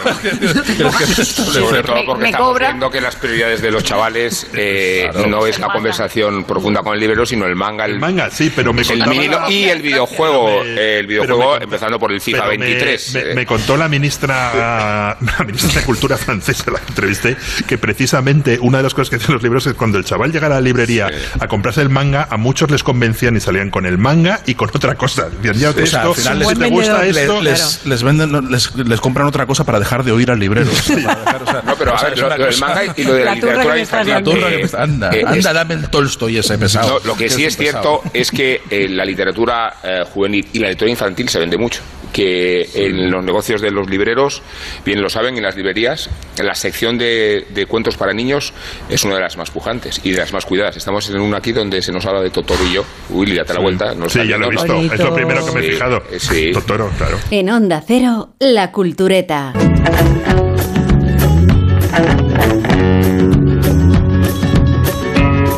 Sobre 1.34 1.82
todo 1.82 1.94
Me- 1.96 2.02
porque 2.04 2.22
me 2.22 2.28
estamos 2.30 2.48
cobra. 2.48 2.68
viendo 2.68 2.90
que 2.90 3.00
las 3.00 3.16
prioridades 3.16 3.62
de 3.62 3.70
los 3.70 3.82
chavales 3.84 4.46
eh, 4.54 5.08
no 5.28 5.46
es 5.46 5.58
la 5.58 5.68
conversación 5.68 6.44
profunda 6.44 6.82
con 6.82 6.94
el 6.94 7.00
librero, 7.00 7.24
sino 7.26 7.46
el 7.46 7.56
manga, 7.56 7.84
el, 7.84 7.92
el 7.92 7.98
manga, 8.00 8.30
sí, 8.30 8.52
pero 8.54 8.72
me 8.72 8.82
el 8.82 8.98
la- 8.98 9.50
y 9.50 9.64
el 9.68 9.82
videojuego, 9.82 10.62
me- 10.64 10.98
el 10.98 11.06
videojuego 11.06 11.38
me 11.38 11.44
contó- 11.50 11.64
empezando 11.64 11.98
por 11.98 12.12
el 12.12 12.20
FIFA 12.20 12.38
pero 12.46 12.50
me- 12.58 12.66
23. 12.66 13.14
Me, 13.14 13.20
eh. 13.20 13.34
me 13.34 13.46
contó 13.46 13.76
la 13.76 13.88
ministra, 13.88 15.16
la 15.20 15.44
ministra 15.44 15.80
de 15.80 15.86
Cultura 15.86 16.16
francesa, 16.16 16.70
la 16.70 16.78
que 16.80 16.88
entrevisté, 16.88 17.36
que 17.66 17.78
precisamente 17.78 18.58
una 18.60 18.78
de 18.78 18.84
las 18.84 18.94
cosas 18.94 19.10
que 19.10 19.16
hacen 19.16 19.34
los 19.34 19.42
libros 19.42 19.66
es 19.66 19.74
cuando 19.74 19.98
el 19.98 20.04
chaval 20.04 20.32
llega 20.32 20.46
a 20.46 20.50
la 20.50 20.60
librería 20.60 21.08
a 21.40 21.48
comprarse 21.48 21.80
el 21.82 21.88
manga, 21.88 22.26
a 22.30 22.36
muchos 22.36 22.70
les 22.70 22.82
convencían 22.82 23.36
y 23.36 23.40
salían 23.40 23.70
con 23.70 23.86
el 23.86 23.98
manga 23.98 24.40
y 24.46 24.54
con 24.54 24.68
otra 24.72 24.94
cosa. 24.96 25.28
Decían, 25.42 25.54
ya, 25.58 25.70
O 25.70 25.72
sea, 25.74 25.82
esto, 25.84 25.98
al 26.10 26.14
final 26.14 26.38
si 26.38 26.44
buen 26.44 26.58
te 26.58 26.68
gusta 26.70 26.98
vendedor. 27.00 27.20
esto, 27.36 27.42
les, 27.42 27.60
les, 27.60 27.86
les 27.86 28.02
venden, 28.02 28.50
les, 28.50 28.74
les 28.76 29.00
compran 29.00 29.26
otra 29.26 29.46
cosa 29.46 29.64
para 29.64 29.78
dejar 29.78 30.04
de 30.04 30.12
oír 30.12 30.30
al 30.30 30.38
librero. 30.38 30.70
Para 31.08 31.20
dejar, 31.24 31.42
o 31.42 31.46
sea, 31.46 31.62
No, 31.64 31.74
pero 31.76 31.92
o 31.92 31.96
a 31.96 32.02
ver, 32.04 32.18
lo, 32.18 32.28
del 32.28 32.58
manga 32.58 32.82
y 32.96 33.04
lo 33.04 33.12
de 33.14 33.24
la, 33.24 33.34
literatura 33.34 33.78
infantil. 33.78 34.12
dando. 34.14 34.30
Turra 34.32 34.48
que 34.50 34.56
me 34.56 34.62
está- 34.62 34.82
anda, 34.82 35.10
eh, 35.12 35.24
anda, 35.26 35.52
dame 35.52 35.74
el 35.74 35.90
Tolstoy 35.90 36.38
ese 36.38 36.58
pesado. 36.58 37.00
No, 37.00 37.06
lo 37.06 37.16
que 37.16 37.28
sí 37.28 37.44
es 37.44 37.56
cierto 37.56 38.02
es 38.12 38.30
que 38.30 38.62
eh, 38.70 38.88
la 38.88 39.04
literatura 39.04 39.74
eh, 39.82 40.04
juvenil 40.12 40.46
y 40.52 40.58
la 40.58 40.68
literatura 40.68 40.90
infantil 40.90 41.28
se 41.28 41.38
vende 41.38 41.56
mucho. 41.58 41.80
Que 42.12 42.66
en 42.74 43.10
los 43.10 43.22
negocios 43.22 43.60
de 43.60 43.70
los 43.70 43.88
libreros, 43.88 44.42
bien 44.84 45.02
lo 45.02 45.10
saben, 45.10 45.36
en 45.36 45.42
las 45.42 45.56
librerías, 45.56 46.08
en 46.38 46.46
la 46.46 46.54
sección 46.54 46.96
de, 46.96 47.46
de 47.50 47.66
cuentos 47.66 47.96
para 47.98 48.14
niños 48.14 48.54
es 48.88 49.04
una 49.04 49.16
de 49.16 49.20
las 49.20 49.36
más 49.36 49.50
pujantes 49.50 50.00
y 50.02 50.12
de 50.12 50.18
las 50.18 50.32
más 50.32 50.46
cuidadas. 50.46 50.76
Estamos 50.78 51.08
en 51.10 51.20
una 51.20 51.36
aquí 51.36 51.52
donde 51.52 51.82
se 51.82 51.92
nos 51.92 52.06
habla 52.06 52.22
de 52.22 52.30
Totoro 52.30 52.64
y 52.64 52.72
yo. 52.72 52.84
Willy, 53.10 53.36
date 53.36 53.52
la 53.52 53.60
vuelta. 53.60 53.94
no 53.94 54.08
Sí, 54.08 54.26
ya 54.26 54.38
lo 54.38 54.46
he 54.46 54.50
visto. 54.50 54.74
Es 54.80 55.00
lo 55.00 55.14
primero 55.14 55.44
que 55.44 55.52
me 55.52 55.60
he 55.60 55.64
Sí, 55.64 55.70
fijado. 55.72 56.02
sí. 56.18 56.50
Totoro, 56.52 56.90
claro. 56.96 57.18
En 57.30 57.50
Onda 57.50 57.82
Cero, 57.86 58.30
La 58.38 58.72
Cultureta. 58.72 59.52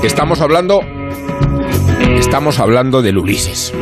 Estamos 0.03 0.41
hablando. 0.41 0.81
Estamos 2.19 2.59
hablando 2.59 3.03
del 3.03 3.19
Ulises. 3.19 3.73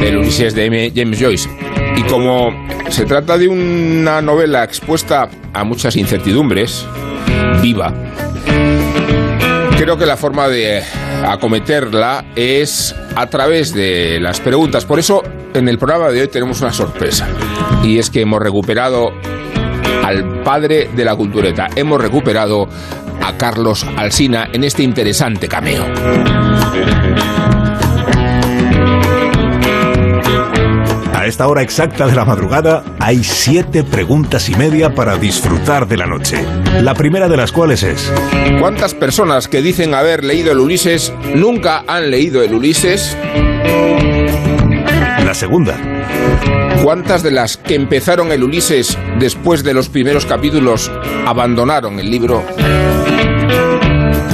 Del 0.00 0.16
Ulises 0.16 0.54
de. 0.54 0.92
James 0.94 1.18
Joyce. 1.20 1.48
Y 1.96 2.02
como 2.04 2.50
se 2.88 3.04
trata 3.04 3.38
de 3.38 3.48
una 3.48 4.20
novela 4.20 4.64
expuesta 4.64 5.28
a 5.52 5.64
muchas 5.64 5.96
incertidumbres, 5.96 6.86
viva, 7.60 7.92
creo 9.78 9.96
que 9.96 10.06
la 10.06 10.16
forma 10.16 10.48
de 10.48 10.82
acometerla 11.26 12.24
es 12.36 12.94
a 13.14 13.26
través 13.26 13.74
de 13.74 14.18
las 14.20 14.40
preguntas. 14.40 14.84
Por 14.84 14.98
eso, 14.98 15.22
en 15.54 15.68
el 15.68 15.78
programa 15.78 16.10
de 16.10 16.22
hoy 16.22 16.28
tenemos 16.28 16.60
una 16.60 16.72
sorpresa. 16.72 17.28
Y 17.82 17.98
es 17.98 18.10
que 18.10 18.20
hemos 18.20 18.40
recuperado 18.40 19.12
al 20.02 20.42
padre 20.42 20.90
de 20.94 21.04
la 21.04 21.16
cultureta. 21.16 21.68
Hemos 21.76 22.00
recuperado 22.00 22.68
a 23.22 23.36
Carlos 23.36 23.86
Alsina 23.96 24.48
en 24.52 24.64
este 24.64 24.82
interesante 24.82 25.48
cameo. 25.48 25.84
A 31.14 31.26
esta 31.26 31.46
hora 31.46 31.62
exacta 31.62 32.06
de 32.08 32.16
la 32.16 32.24
madrugada 32.24 32.82
hay 32.98 33.22
siete 33.22 33.84
preguntas 33.84 34.48
y 34.48 34.56
media 34.56 34.92
para 34.92 35.16
disfrutar 35.16 35.86
de 35.86 35.96
la 35.96 36.06
noche. 36.06 36.44
La 36.80 36.94
primera 36.94 37.28
de 37.28 37.36
las 37.36 37.52
cuales 37.52 37.84
es, 37.84 38.12
¿Cuántas 38.58 38.94
personas 38.94 39.48
que 39.48 39.62
dicen 39.62 39.94
haber 39.94 40.24
leído 40.24 40.52
el 40.52 40.58
Ulises 40.58 41.12
nunca 41.34 41.84
han 41.86 42.10
leído 42.10 42.42
el 42.42 42.54
Ulises? 42.54 43.16
la 45.24 45.34
segunda, 45.34 45.78
¿Cuántas 46.82 47.22
de 47.22 47.30
las 47.30 47.56
que 47.56 47.74
empezaron 47.74 48.32
el 48.32 48.42
Ulises 48.42 48.98
después 49.18 49.62
de 49.62 49.72
los 49.74 49.88
primeros 49.88 50.26
capítulos 50.26 50.90
abandonaron 51.26 52.00
el 52.00 52.10
libro? 52.10 52.42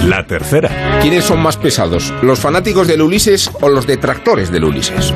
la 0.09 0.25
tercera, 0.25 1.00
¿Quiénes 1.02 1.25
son 1.25 1.40
más 1.40 1.59
pesados, 1.59 2.14
los 2.23 2.40
fanáticos 2.40 2.88
del 2.88 3.02
Ulises 3.02 3.50
o 3.61 3.68
los 3.68 3.87
detractores 3.87 4.50
del 4.50 4.64
Ulises? 4.64 5.12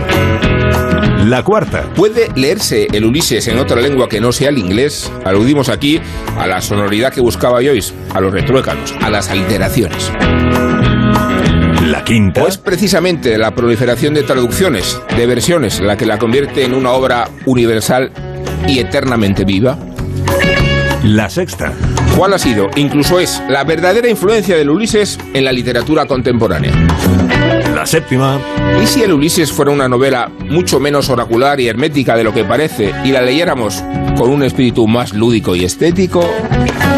la 1.25 1.43
cuarta, 1.43 1.89
¿Puede 1.95 2.29
leerse 2.35 2.89
el 2.93 3.07
Ulises 3.07 3.49
en 3.49 3.59
otra 3.59 3.81
lengua 3.81 4.09
que 4.09 4.21
no 4.21 4.33
sea 4.33 4.51
el 4.51 4.59
inglés? 4.59 5.11
Aludimos 5.25 5.71
aquí 5.71 6.01
a 6.37 6.47
la 6.47 6.61
sonoridad 6.61 7.13
que 7.13 7.23
buscaba 7.23 7.63
Joyce, 7.63 7.95
a 8.13 8.21
los 8.21 8.33
retruécanos, 8.33 8.95
a 9.01 9.09
las 9.09 9.31
aliteraciones. 9.31 10.13
La 11.93 12.05
quinta, 12.05 12.43
¿O 12.43 12.49
es 12.49 12.57
precisamente 12.57 13.37
la 13.37 13.51
proliferación 13.51 14.15
de 14.15 14.23
traducciones, 14.23 14.99
de 15.15 15.27
versiones, 15.27 15.79
la 15.81 15.95
que 15.99 16.07
la 16.07 16.17
convierte 16.17 16.65
en 16.65 16.73
una 16.73 16.93
obra 16.93 17.29
universal 17.45 18.11
y 18.67 18.79
eternamente 18.79 19.45
viva? 19.45 19.79
la 21.05 21.29
sexta, 21.29 21.73
¿Cuál 22.17 22.33
ha 22.33 22.39
sido, 22.39 22.71
incluso 22.77 23.19
es, 23.19 23.43
la 23.49 23.65
verdadera 23.65 24.09
influencia 24.09 24.57
del 24.57 24.71
Ulises 24.71 25.19
en 25.35 25.45
la 25.45 25.53
literatura 25.53 26.07
contemporánea? 26.07 26.73
La 27.83 27.87
séptima, 27.87 28.39
¿Y 28.81 28.87
si 28.87 29.03
el 29.03 29.13
Ulises 29.13 29.51
fuera 29.51 29.73
una 29.73 29.89
novela 29.89 30.31
mucho 30.49 30.79
menos 30.79 31.11
oracular 31.11 31.59
y 31.59 31.67
hermética 31.67 32.17
de 32.17 32.23
lo 32.23 32.33
que 32.33 32.45
parece 32.45 32.95
y 33.05 33.11
la 33.11 33.21
leyéramos 33.21 33.83
con 34.17 34.31
un 34.31 34.45
espíritu 34.45 34.87
más 34.87 35.13
lúdico 35.13 35.57
y 35.57 35.65
estético? 35.65 36.25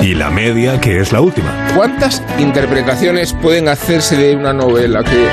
y 0.02 0.14
la 0.14 0.28
media, 0.28 0.78
que 0.82 1.00
es 1.00 1.10
la 1.10 1.22
última. 1.22 1.68
¿Cuántas 1.74 2.22
interpretaciones 2.38 3.32
pueden 3.32 3.68
hacerse 3.68 4.18
de 4.18 4.36
una 4.36 4.52
novela 4.52 5.02
que... 5.02 5.26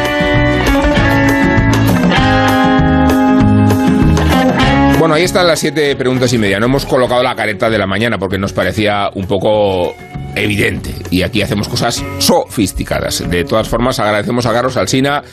Bueno, 5.00 5.16
ahí 5.16 5.24
están 5.24 5.48
las 5.48 5.60
siete 5.60 5.98
preguntas 5.98 6.32
y 6.32 6.38
media. 6.38 6.62
No 6.62 6.68
hemos 6.68 6.86
colocado 6.86 7.22
la 7.24 7.36
careta 7.36 7.70
de 7.70 7.78
la 7.78 7.88
mañana 7.88 8.18
porque 8.18 8.38
nos 8.38 8.54
parecía 8.54 9.10
un 9.16 9.28
poco 9.28 9.96
evidente. 10.36 10.96
Y 11.10 11.24
aquí 11.24 11.42
hacemos 11.42 11.68
cosas 11.68 12.04
sofisticadas. 12.20 13.30
De 13.30 13.44
todas 13.44 13.68
formas, 13.68 14.00
agradecemos 14.00 14.46
a 14.46 14.54
Carlos 14.54 14.78
Alsina 14.78 15.24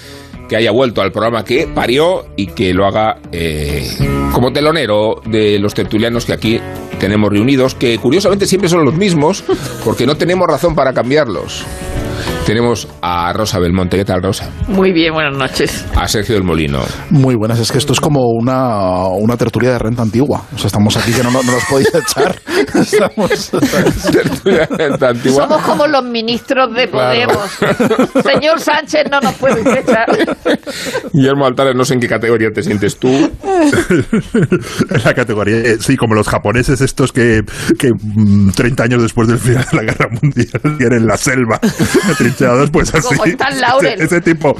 que 0.49 0.57
haya 0.57 0.71
vuelto 0.71 1.03
al 1.03 1.13
programa 1.13 1.45
que 1.45 1.67
parió 1.67 2.25
y 2.37 2.49
que 2.49 2.73
lo 2.73 2.87
haga 2.87 3.19
eh, 3.33 3.87
como 4.33 4.51
telonero 4.51 5.21
de 5.27 5.59
los 5.59 5.75
tertulianos 5.75 6.25
que 6.25 6.33
aquí 6.33 6.61
tenemos 6.99 7.31
reunidos, 7.31 7.75
que 7.75 7.99
curiosamente 7.99 8.47
siempre 8.47 8.69
son 8.69 8.85
los 8.85 8.95
mismos, 8.95 9.45
porque 9.85 10.07
no 10.07 10.17
tenemos 10.17 10.49
razón 10.49 10.75
para 10.75 10.93
cambiarlos. 10.93 11.65
Tenemos 12.49 12.89
a 13.03 13.31
Rosa 13.35 13.59
Belmonte, 13.59 13.99
¿qué 13.99 14.07
tal 14.07 14.23
Rosa? 14.23 14.49
Muy 14.69 14.91
bien, 14.91 15.13
buenas 15.13 15.37
noches. 15.37 15.85
A 15.95 16.09
Sergio 16.09 16.35
del 16.35 16.45
Molino. 16.45 16.81
Muy 17.11 17.35
buenas, 17.35 17.59
es 17.59 17.71
que 17.71 17.77
esto 17.77 17.93
es 17.93 18.01
como 18.01 18.23
una, 18.23 19.07
una 19.09 19.37
tertulia 19.37 19.73
de 19.73 19.79
renta 19.79 20.01
antigua. 20.01 20.45
O 20.55 20.57
sea, 20.57 20.69
estamos 20.69 20.97
aquí 20.97 21.13
que 21.13 21.23
no, 21.23 21.31
no, 21.31 21.43
no 21.43 21.53
nos 21.53 21.65
podéis 21.67 21.95
echar. 21.95 22.41
Estamos, 22.75 23.51
Tertulia 24.11 24.67
antigua. 25.11 25.47
Somos 25.47 25.63
como 25.63 25.87
los 25.87 26.05
ministros 26.05 26.75
de 26.75 26.89
Podemos. 26.89 27.51
Señor 28.25 28.61
Sánchez, 28.61 29.05
no 29.11 29.21
nos 29.21 29.35
puede 29.35 29.61
echar. 29.81 30.07
Guillermo 31.13 31.45
Altares, 31.47 31.75
no 31.77 31.85
sé 31.85 31.95
en 31.95 32.01
qué 32.01 32.09
categoría 32.09 32.51
te 32.51 32.63
sientes 32.63 32.97
tú. 32.99 33.09
En 34.91 35.05
la 35.05 35.13
categoría, 35.15 35.57
eh, 35.57 35.77
sí, 35.81 35.97
como 35.97 36.15
los 36.15 36.29
japoneses 36.29 36.81
estos 36.81 37.13
que, 37.13 37.43
que 37.79 37.93
mm, 37.93 38.51
30 38.51 38.85
años 38.85 39.03
después 39.03 39.29
del 39.29 39.39
final 39.39 39.65
de 39.71 39.77
la 39.77 39.83
guerra 39.83 40.09
mundial 40.11 40.79
tienen 40.79 41.07
la 41.07 41.17
selva 41.17 41.61
atrincherados, 42.39 42.71
pues 42.71 42.95
así. 42.95 43.15
Como 43.17 43.25
Stan 43.25 43.61
Laurel. 43.61 43.95
Ese, 43.95 44.05
ese 44.05 44.21
tipo, 44.21 44.55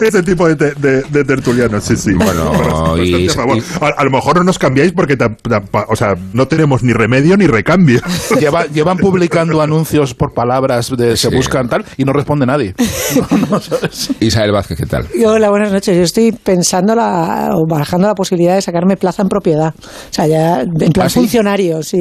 ese 0.00 0.22
tipo 0.22 0.48
de, 0.48 0.56
te- 0.56 0.74
de, 0.80 1.02
de 1.02 1.24
tertulianos, 1.24 1.84
sí, 1.84 1.96
sí. 1.96 2.12
Bueno, 2.14 2.96
y- 3.04 3.28
a 3.28 3.32
favor. 3.32 3.56
y- 3.58 3.62
a, 3.80 3.86
a 3.88 4.04
lo 4.04 4.10
mejor 4.10 4.36
no 4.38 4.44
nos 4.44 4.58
cambiáis 4.58 4.92
porque 4.92 5.16
ta- 5.16 5.34
ta- 5.36 5.60
pa- 5.60 5.86
o 5.88 5.96
sea, 5.96 6.14
no 6.32 6.46
tenemos 6.48 6.82
ni 6.82 6.92
remedio 6.92 7.36
ni 7.36 7.46
recambio. 7.46 8.00
Lleva- 8.40 8.66
llevan 8.66 8.98
publicando 8.98 9.60
anuncios 9.62 10.14
por 10.14 10.32
palabras 10.34 10.90
de 10.96 11.16
se 11.16 11.30
Sí. 11.30 11.36
buscan 11.36 11.68
tal 11.68 11.84
y 11.96 12.04
no 12.04 12.12
responde 12.12 12.46
nadie. 12.46 12.74
No, 13.30 13.38
no, 13.48 13.60
¿sabes? 13.60 14.10
Isabel 14.20 14.52
Vázquez, 14.52 14.78
¿qué 14.78 14.86
tal? 14.86 15.06
Hola, 15.24 15.48
buenas 15.50 15.72
noches. 15.72 15.96
Yo 15.96 16.02
estoy 16.02 16.32
pensando 16.32 16.94
la, 16.94 17.50
o 17.54 17.64
barajando 17.68 18.06
la 18.08 18.14
posibilidad 18.14 18.54
de 18.54 18.62
sacarme 18.62 18.96
plaza 18.96 19.22
en 19.22 19.28
propiedad. 19.28 19.72
O 19.78 20.12
sea, 20.12 20.26
ya 20.26 20.60
en 20.62 20.92
plan 20.92 21.06
¿Ah, 21.06 21.08
sí? 21.08 21.20
funcionario, 21.20 21.82
sí, 21.82 21.96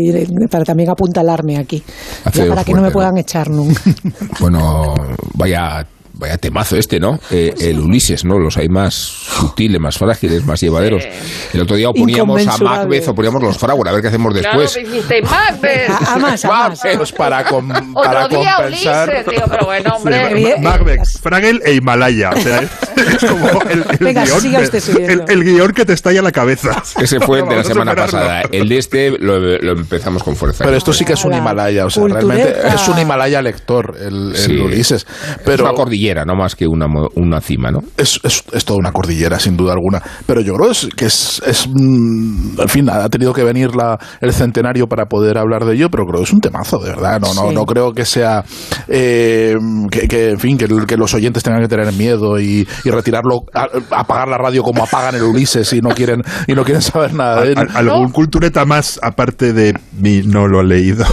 para 0.49 0.63
también 0.63 0.89
apuntalarme 0.89 1.57
aquí. 1.57 1.83
Ya 2.33 2.45
para 2.47 2.63
que 2.63 2.73
no 2.73 2.81
me 2.81 2.87
¿no? 2.87 2.93
puedan 2.93 3.17
echar 3.17 3.49
nunca. 3.49 3.79
Bueno, 4.39 4.93
vaya 5.33 5.87
vaya 6.15 6.37
temazo 6.37 6.75
este, 6.77 6.99
¿no? 6.99 7.19
Eh, 7.31 7.53
el 7.59 7.79
Ulises, 7.79 8.23
¿no? 8.23 8.37
Los 8.37 8.55
hay 8.57 8.69
más 8.69 8.93
sutiles, 8.93 9.81
más 9.81 9.97
frágiles, 9.97 10.45
más 10.45 10.61
llevaderos. 10.61 11.03
El 11.51 11.61
otro 11.61 11.75
día 11.75 11.91
poníamos 11.91 12.45
a. 12.47 12.57
Macbeth 12.59 13.07
o 13.07 13.15
poníamos 13.15 13.41
los 13.41 13.57
Fragor, 13.57 13.87
a 13.87 13.91
ver 13.93 14.01
qué 14.03 14.09
hacemos 14.09 14.31
después. 14.33 14.73
Claro, 14.73 14.87
me 14.87 14.93
dijiste, 14.93 15.21
Macbeth. 15.23 15.89
A, 15.89 16.13
a 16.13 16.17
más, 16.19 16.45
a 16.45 16.47
más. 16.49 16.81
Para, 17.17 17.43
com- 17.45 17.93
para 17.95 18.25
Otro 18.25 18.39
día 18.41 18.55
compensar. 18.57 19.09
Ulises, 19.09 19.25
tío, 19.25 19.43
pero 19.49 19.65
bueno, 19.65 19.95
hombre. 19.95 20.55
Macbeth, 20.61 21.19
Fraggle 21.19 21.59
e 21.65 21.73
Himalaya. 21.73 22.29
O 22.29 22.39
sea, 22.39 22.69
es, 23.07 23.25
como 23.29 23.61
el, 23.69 23.79
el 23.89 23.97
Venga, 23.99 24.23
guion 24.25 24.45
el, 25.29 25.43
el 25.43 25.73
que 25.73 25.85
te 25.85 25.93
estalla 25.93 26.21
la 26.21 26.31
cabeza. 26.31 26.81
Ese 26.99 27.19
fue 27.19 27.39
el 27.39 27.47
de 27.49 27.55
la 27.57 27.63
semana 27.63 27.95
pasada. 27.95 28.41
El 28.51 28.67
de 28.69 28.77
este 28.77 29.11
lo, 29.17 29.39
lo 29.39 29.71
empezamos 29.73 30.23
con 30.23 30.35
fuerza. 30.35 30.63
Pero 30.63 30.77
esto 30.77 30.93
sí 30.93 31.05
que 31.05 31.13
es 31.13 31.23
un 31.25 31.33
Himalaya, 31.33 31.85
o 31.85 31.89
sea, 31.89 32.01
cultureta. 32.01 32.27
realmente 32.35 32.67
es 32.75 32.87
un 32.87 32.99
Himalaya 32.99 33.41
lector, 33.41 33.95
el, 33.99 34.33
Sí. 34.35 34.57
Ulises. 34.57 35.05
es 35.45 35.59
una 35.59 35.73
cordillera, 35.73 36.25
no 36.25 36.35
más 36.35 36.55
que 36.55 36.67
una, 36.67 36.87
mo- 36.87 37.09
una 37.15 37.39
cima, 37.41 37.71
¿no? 37.71 37.79
es, 37.97 38.19
es, 38.23 38.43
es 38.51 38.65
toda 38.65 38.79
una 38.79 38.91
cordillera, 38.91 39.39
sin 39.39 39.55
duda 39.57 39.73
alguna. 39.73 40.01
Pero 40.25 40.41
yo 40.41 40.53
creo 40.55 40.71
es- 40.71 40.89
que 40.95 41.05
es, 41.05 41.41
es 41.45 41.67
mm, 41.67 42.59
en 42.61 42.69
fin, 42.69 42.89
ha 42.89 43.07
tenido 43.09 43.33
que 43.33 43.43
venir 43.43 43.75
la, 43.75 43.97
el 44.21 44.33
centenario 44.33 44.87
para 44.87 45.05
poder 45.05 45.37
hablar 45.37 45.65
de 45.65 45.75
ello, 45.75 45.89
pero 45.89 46.05
creo 46.05 46.19
que 46.19 46.23
es 46.25 46.33
un 46.33 46.39
temazo, 46.41 46.79
de 46.79 46.89
verdad. 46.91 47.19
No, 47.19 47.33
no, 47.33 47.49
Sí. 47.49 47.55
no 47.55 47.65
creo 47.65 47.91
que 47.93 48.05
sea, 48.05 48.43
eh, 48.87 49.55
que, 49.91 50.07
que, 50.07 50.29
en 50.31 50.39
fin, 50.39 50.57
que, 50.57 50.67
que 50.87 50.97
los 50.97 51.13
oyentes 51.13 51.43
tengan 51.43 51.61
que 51.61 51.67
tener 51.67 51.91
miedo 51.93 52.39
y, 52.39 52.67
y 52.83 52.89
retirarlo, 52.95 53.41
a- 53.53 53.67
apagar 53.91 54.27
la 54.27 54.37
radio 54.37 54.63
como 54.63 54.83
apagan 54.83 55.15
el 55.15 55.23
Ulises 55.23 55.71
y 55.73 55.81
no 55.81 55.89
quieren, 55.89 56.21
y 56.47 56.53
no 56.53 56.63
quieren 56.63 56.81
saber 56.81 57.13
nada 57.13 57.41
de 57.41 57.51
él. 57.53 57.57
Al- 57.57 57.69
¿Algún 57.89 58.11
cultureta 58.11 58.65
más 58.65 58.99
aparte 59.03 59.53
de 59.53 59.73
mí 59.99 60.21
no 60.25 60.47
lo 60.47 60.61
he 60.61 60.65
leído? 60.65 61.05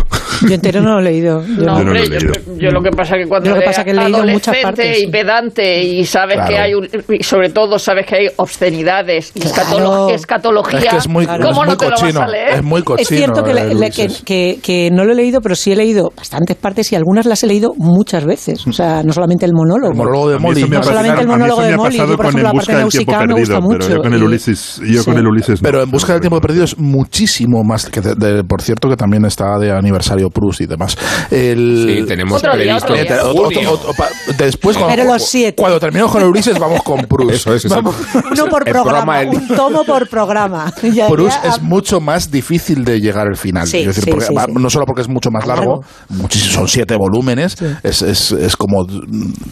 Yo 0.48 0.54
entero 0.54 0.80
no 0.80 0.94
lo 0.94 1.00
he 1.00 1.02
leído. 1.04 1.42
Yo 1.46 1.64
No, 1.64 1.78
Yo 1.78 1.84
no 1.84 1.92
lo 1.92 1.98
he 1.98 2.08
leído. 2.08 2.32
yo 2.58 2.70
lo 2.70 2.82
que 2.82 2.90
pasa 2.90 3.16
que 3.16 3.26
cuando 3.26 3.50
lo 3.50 3.56
que 3.56 3.60
eres 3.62 3.70
pasa 3.70 3.84
que 3.84 3.90
he 3.90 3.94
leído 3.94 4.24
muchas 4.26 4.56
partes, 4.62 5.02
y 5.02 5.06
pedante 5.08 5.82
y 5.82 6.04
sabes 6.04 6.36
Claro. 6.36 6.50
que 6.50 6.58
hay 6.58 6.74
un, 6.74 6.88
y 7.18 7.22
sobre 7.22 7.50
todo 7.50 7.78
sabes 7.78 8.06
que 8.06 8.16
hay 8.16 8.26
obscenidades 8.36 9.32
y 9.34 9.40
Claro. 9.40 9.54
escatolo- 9.56 10.10
escatología, 10.14 10.78
Es 10.78 10.86
que 10.88 10.96
es 10.96 11.08
muy, 11.08 11.24
Claro. 11.26 11.42
es 11.44 11.48
¿cómo 11.50 11.60
muy 11.62 11.68
no 11.70 11.76
te 11.76 11.84
lo 11.86 11.90
vas 11.92 12.00
cochino. 12.00 12.20
a 12.20 12.26
leer? 12.28 12.48
Es 12.54 12.62
muy 12.62 12.82
cochino. 12.82 13.02
Es 13.02 13.08
cierto 13.08 13.42
que, 13.42 13.54
le- 13.54 13.74
le- 13.74 13.90
que, 13.90 14.08
que- 14.24 14.58
que 14.62 14.90
no 14.92 15.04
lo 15.04 15.12
he 15.12 15.14
leído, 15.14 15.40
pero 15.40 15.54
sí 15.54 15.72
he 15.72 15.76
leído 15.76 16.10
bastantes 16.16 16.56
partes 16.56 16.92
y 16.92 16.96
algunas 16.96 17.26
las 17.26 17.42
he 17.42 17.46
leído 17.46 17.72
muchas 17.76 18.24
veces. 18.24 18.66
O 18.66 18.72
sea, 18.72 19.02
no 19.02 19.12
solamente 19.12 19.44
el 19.46 19.52
monólogo. 19.52 19.92
El 19.92 19.96
monólogo 19.98 20.30
de 20.30 20.38
Molly. 20.38 20.64
No 20.68 20.78
ha 20.78 20.82
solamente 20.82 21.20
el 21.22 21.28
monólogo 21.28 21.60
eso 21.61 21.68
me 21.68 21.75
ha 21.75 21.77
pasado 21.90 22.16
con 22.16 22.27
ejemplo, 22.27 22.40
En 22.40 22.44
la 22.44 22.53
busca 22.53 22.73
del 22.79 22.88
tiempo 22.90 23.12
perdido, 23.12 23.68
pero 23.70 23.88
yo 23.88 24.03
con 24.03 24.14
el 24.14 24.23
Ulises, 24.23 24.81
yo 24.87 25.05
con 25.05 25.16
el 25.18 25.27
Ulises 25.27 25.62
no. 25.62 25.66
Pero 25.66 25.83
en 25.83 25.90
busca 25.90 26.12
del 26.12 26.20
tiempo 26.20 26.40
perdido 26.40 26.64
es 26.64 26.79
muchísimo 26.79 27.62
más 27.64 27.87
que 27.87 28.01
de- 28.01 28.14
de- 28.14 28.44
por 28.44 28.62
cierto 28.62 28.88
que 28.88 28.96
también 28.96 29.25
está 29.25 29.59
de 29.59 29.70
aniversario 29.73 30.31
Proust 30.31 30.61
y 30.62 30.66
demás. 30.66 30.96
El, 31.31 31.87
Sí, 32.01 32.07
tenemos 32.07 32.38
Otro 32.38 32.57
día, 32.57 32.77
previsto. 32.79 32.92
otro 32.92 32.94
día. 32.96 33.16
Eh, 33.16 33.20
otro- 33.23 33.42
otro- 33.49 33.73
otro- 33.73 33.92
pa- 33.94 34.09
después 34.38 34.77
cuando, 34.77 34.96
Pero 34.96 35.12
los 35.12 35.23
siete. 35.27 35.57
cuando 35.61 35.79
terminemos 35.81 36.12
con 36.12 36.23
el 36.23 36.29
Ulises 36.29 36.59
vamos 36.59 36.83
con 36.83 37.01
Proust. 37.07 37.35
Eso 37.35 37.55
es, 37.55 37.64
eso. 37.64 37.75
Vamos. 37.75 37.94
Uno 38.33 38.46
por 38.46 38.62
El 38.66 38.73
programa 38.73 39.20
un 39.23 39.49
tomo 39.49 39.85
por 39.85 40.09
programa. 40.09 40.73
Ya- 40.83 41.09
Proust 41.09 41.42
ya- 41.42 41.51
es 41.51 41.62
mucho 41.62 42.01
más 42.01 42.31
difícil 42.31 42.85
de 42.85 43.01
llegar 43.01 43.27
al 43.27 43.37
final. 43.37 43.66
Sí, 43.66 43.85
decir, 43.85 44.05
sí, 44.05 44.11
porque 44.11 44.27
sí, 44.27 44.35
va- 44.35 44.44
sí. 44.46 44.53
No 44.55 44.70
solo 44.70 44.87
porque 44.87 45.03
es 45.03 45.09
mucho 45.09 45.31
más 45.31 45.46
largo, 45.46 45.83
son 46.31 46.68
siete 46.68 46.96
volúmenes, 46.96 47.57
es, 47.83 48.03
es, 48.03 48.33
es 48.33 48.57
como, 48.57 48.87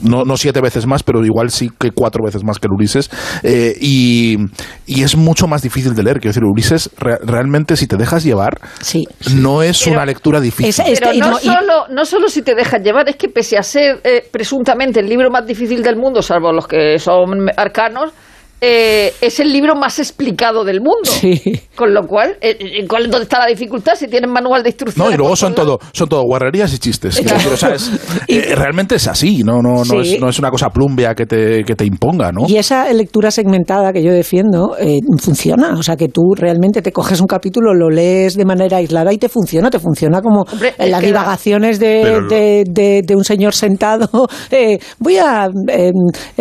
no, 0.03 0.25
no 0.25 0.37
siete 0.37 0.61
veces 0.61 0.87
más, 0.87 1.03
pero 1.03 1.25
igual 1.25 1.51
sí 1.51 1.71
que 1.79 1.91
cuatro 1.99 2.23
veces 2.25 2.45
más 2.45 2.59
que 2.59 2.67
el 2.69 2.73
Ulises. 2.75 3.11
eh, 3.43 3.75
y, 3.81 4.37
y 4.87 5.03
es 5.03 5.17
mucho 5.17 5.47
más 5.49 5.63
difícil 5.63 5.95
de 5.95 6.03
leer. 6.03 6.19
Quiero 6.21 6.31
decir, 6.31 6.45
Ulises 6.45 6.91
re- 6.99 7.19
realmente 7.25 7.77
si 7.77 7.87
te 7.87 7.97
dejas 7.97 8.23
llevar, 8.25 8.59
Sí. 8.81 9.05
no 9.35 9.63
es 9.63 9.81
Pero 9.83 9.97
una 9.97 10.07
lectura 10.07 10.41
difícil. 10.41 10.85
Es 10.87 11.01
Pero 11.01 11.13
no, 11.15 11.31
no- 11.33 11.39
y- 11.39 11.47
solo, 11.47 11.89
no 11.91 12.05
solo 12.05 12.29
si 12.29 12.43
te 12.43 12.55
dejas 12.55 12.83
llevar, 12.83 13.09
es 13.09 13.17
que 13.17 13.29
pese 13.29 13.59
a 13.59 13.63
ser 13.63 14.01
eh, 14.05 14.23
presuntamente 14.31 15.01
el 15.01 15.09
libro 15.09 15.31
más 15.31 15.47
difícil 15.47 15.83
del 15.83 15.97
mundo, 15.97 16.23
salvo 16.23 16.53
los 16.53 16.67
que 16.67 16.99
son 16.99 17.49
arcanos, 17.57 18.13
eh, 18.61 19.13
es 19.21 19.41
el 19.41 19.53
libro 19.53 19.75
más 19.77 19.99
explicado 19.99 20.65
del 20.65 20.81
mundo. 20.81 21.05
Sí. 21.11 21.41
Con 21.77 21.95
lo 21.95 22.07
cual, 22.07 22.37
eh, 22.41 22.57
eh, 22.59 22.87
¿cuál- 22.89 23.11
¿dónde 23.11 23.25
está 23.25 23.39
la 23.39 23.47
dificultad 23.47 23.95
si 23.95 24.09
tienen 24.09 24.31
manual 24.31 24.63
de 24.63 24.71
instrucciones? 24.71 25.09
No, 25.11 25.15
y 25.15 25.17
luego 25.17 25.31
por 25.31 25.39
son 25.39 25.55
todo, 25.55 25.79
son 25.93 26.09
todo 26.09 26.23
guarrerías 26.25 26.73
y 26.75 26.79
chistes. 26.79 27.21
Claro. 27.21 27.37
decir, 27.39 27.53
o 27.53 27.57
sea, 27.57 27.75
es- 27.75 27.91
eh, 28.27 28.55
realmente 28.57 28.97
es 28.97 29.07
así, 29.07 29.43
no, 29.45 29.63
no, 29.63 29.85
no, 29.85 30.03
Sí. 30.03 30.15
es, 30.15 30.21
no 30.21 30.29
es 30.29 30.39
una 30.39 30.51
cosa 30.51 30.71
plumbea 30.71 31.15
que 31.15 31.27
te, 31.27 31.63
que 31.65 31.75
te 31.75 31.85
imponga, 31.85 32.33
¿no? 32.33 32.49
Y 32.49 32.57
esa 32.57 32.93
lectura 32.93 33.31
segmentada 33.31 33.93
que 33.93 34.03
yo 34.03 34.13
defiendo 34.13 34.77
eh, 34.79 34.99
funciona. 35.21 35.75
O 35.79 35.83
sea, 35.83 35.97
que 35.97 36.09
tú 36.09 36.23
realmente 36.37 36.83
te 36.83 36.93
coges 36.93 37.21
un 37.21 37.27
capítulo, 37.27 37.75
lo 37.75 37.91
lees 37.91 38.35
de 38.37 38.45
manera 38.45 38.79
aislada 38.79 39.13
y 39.13 39.19
te 39.19 39.29
funciona. 39.29 39.71
Te 39.71 39.79
funciona 39.79 40.21
como 40.21 40.43
Hombre, 40.51 40.75
las 40.79 41.03
divagaciones 41.03 41.79
de, 41.79 42.21
de, 42.29 42.65
de- 42.69 43.03
de 43.07 43.15
un 43.17 43.25
señor 43.25 43.55
sentado. 43.55 44.09
eh, 44.51 44.79
voy, 44.99 45.19
a, 45.19 45.49
eh, 45.69 45.93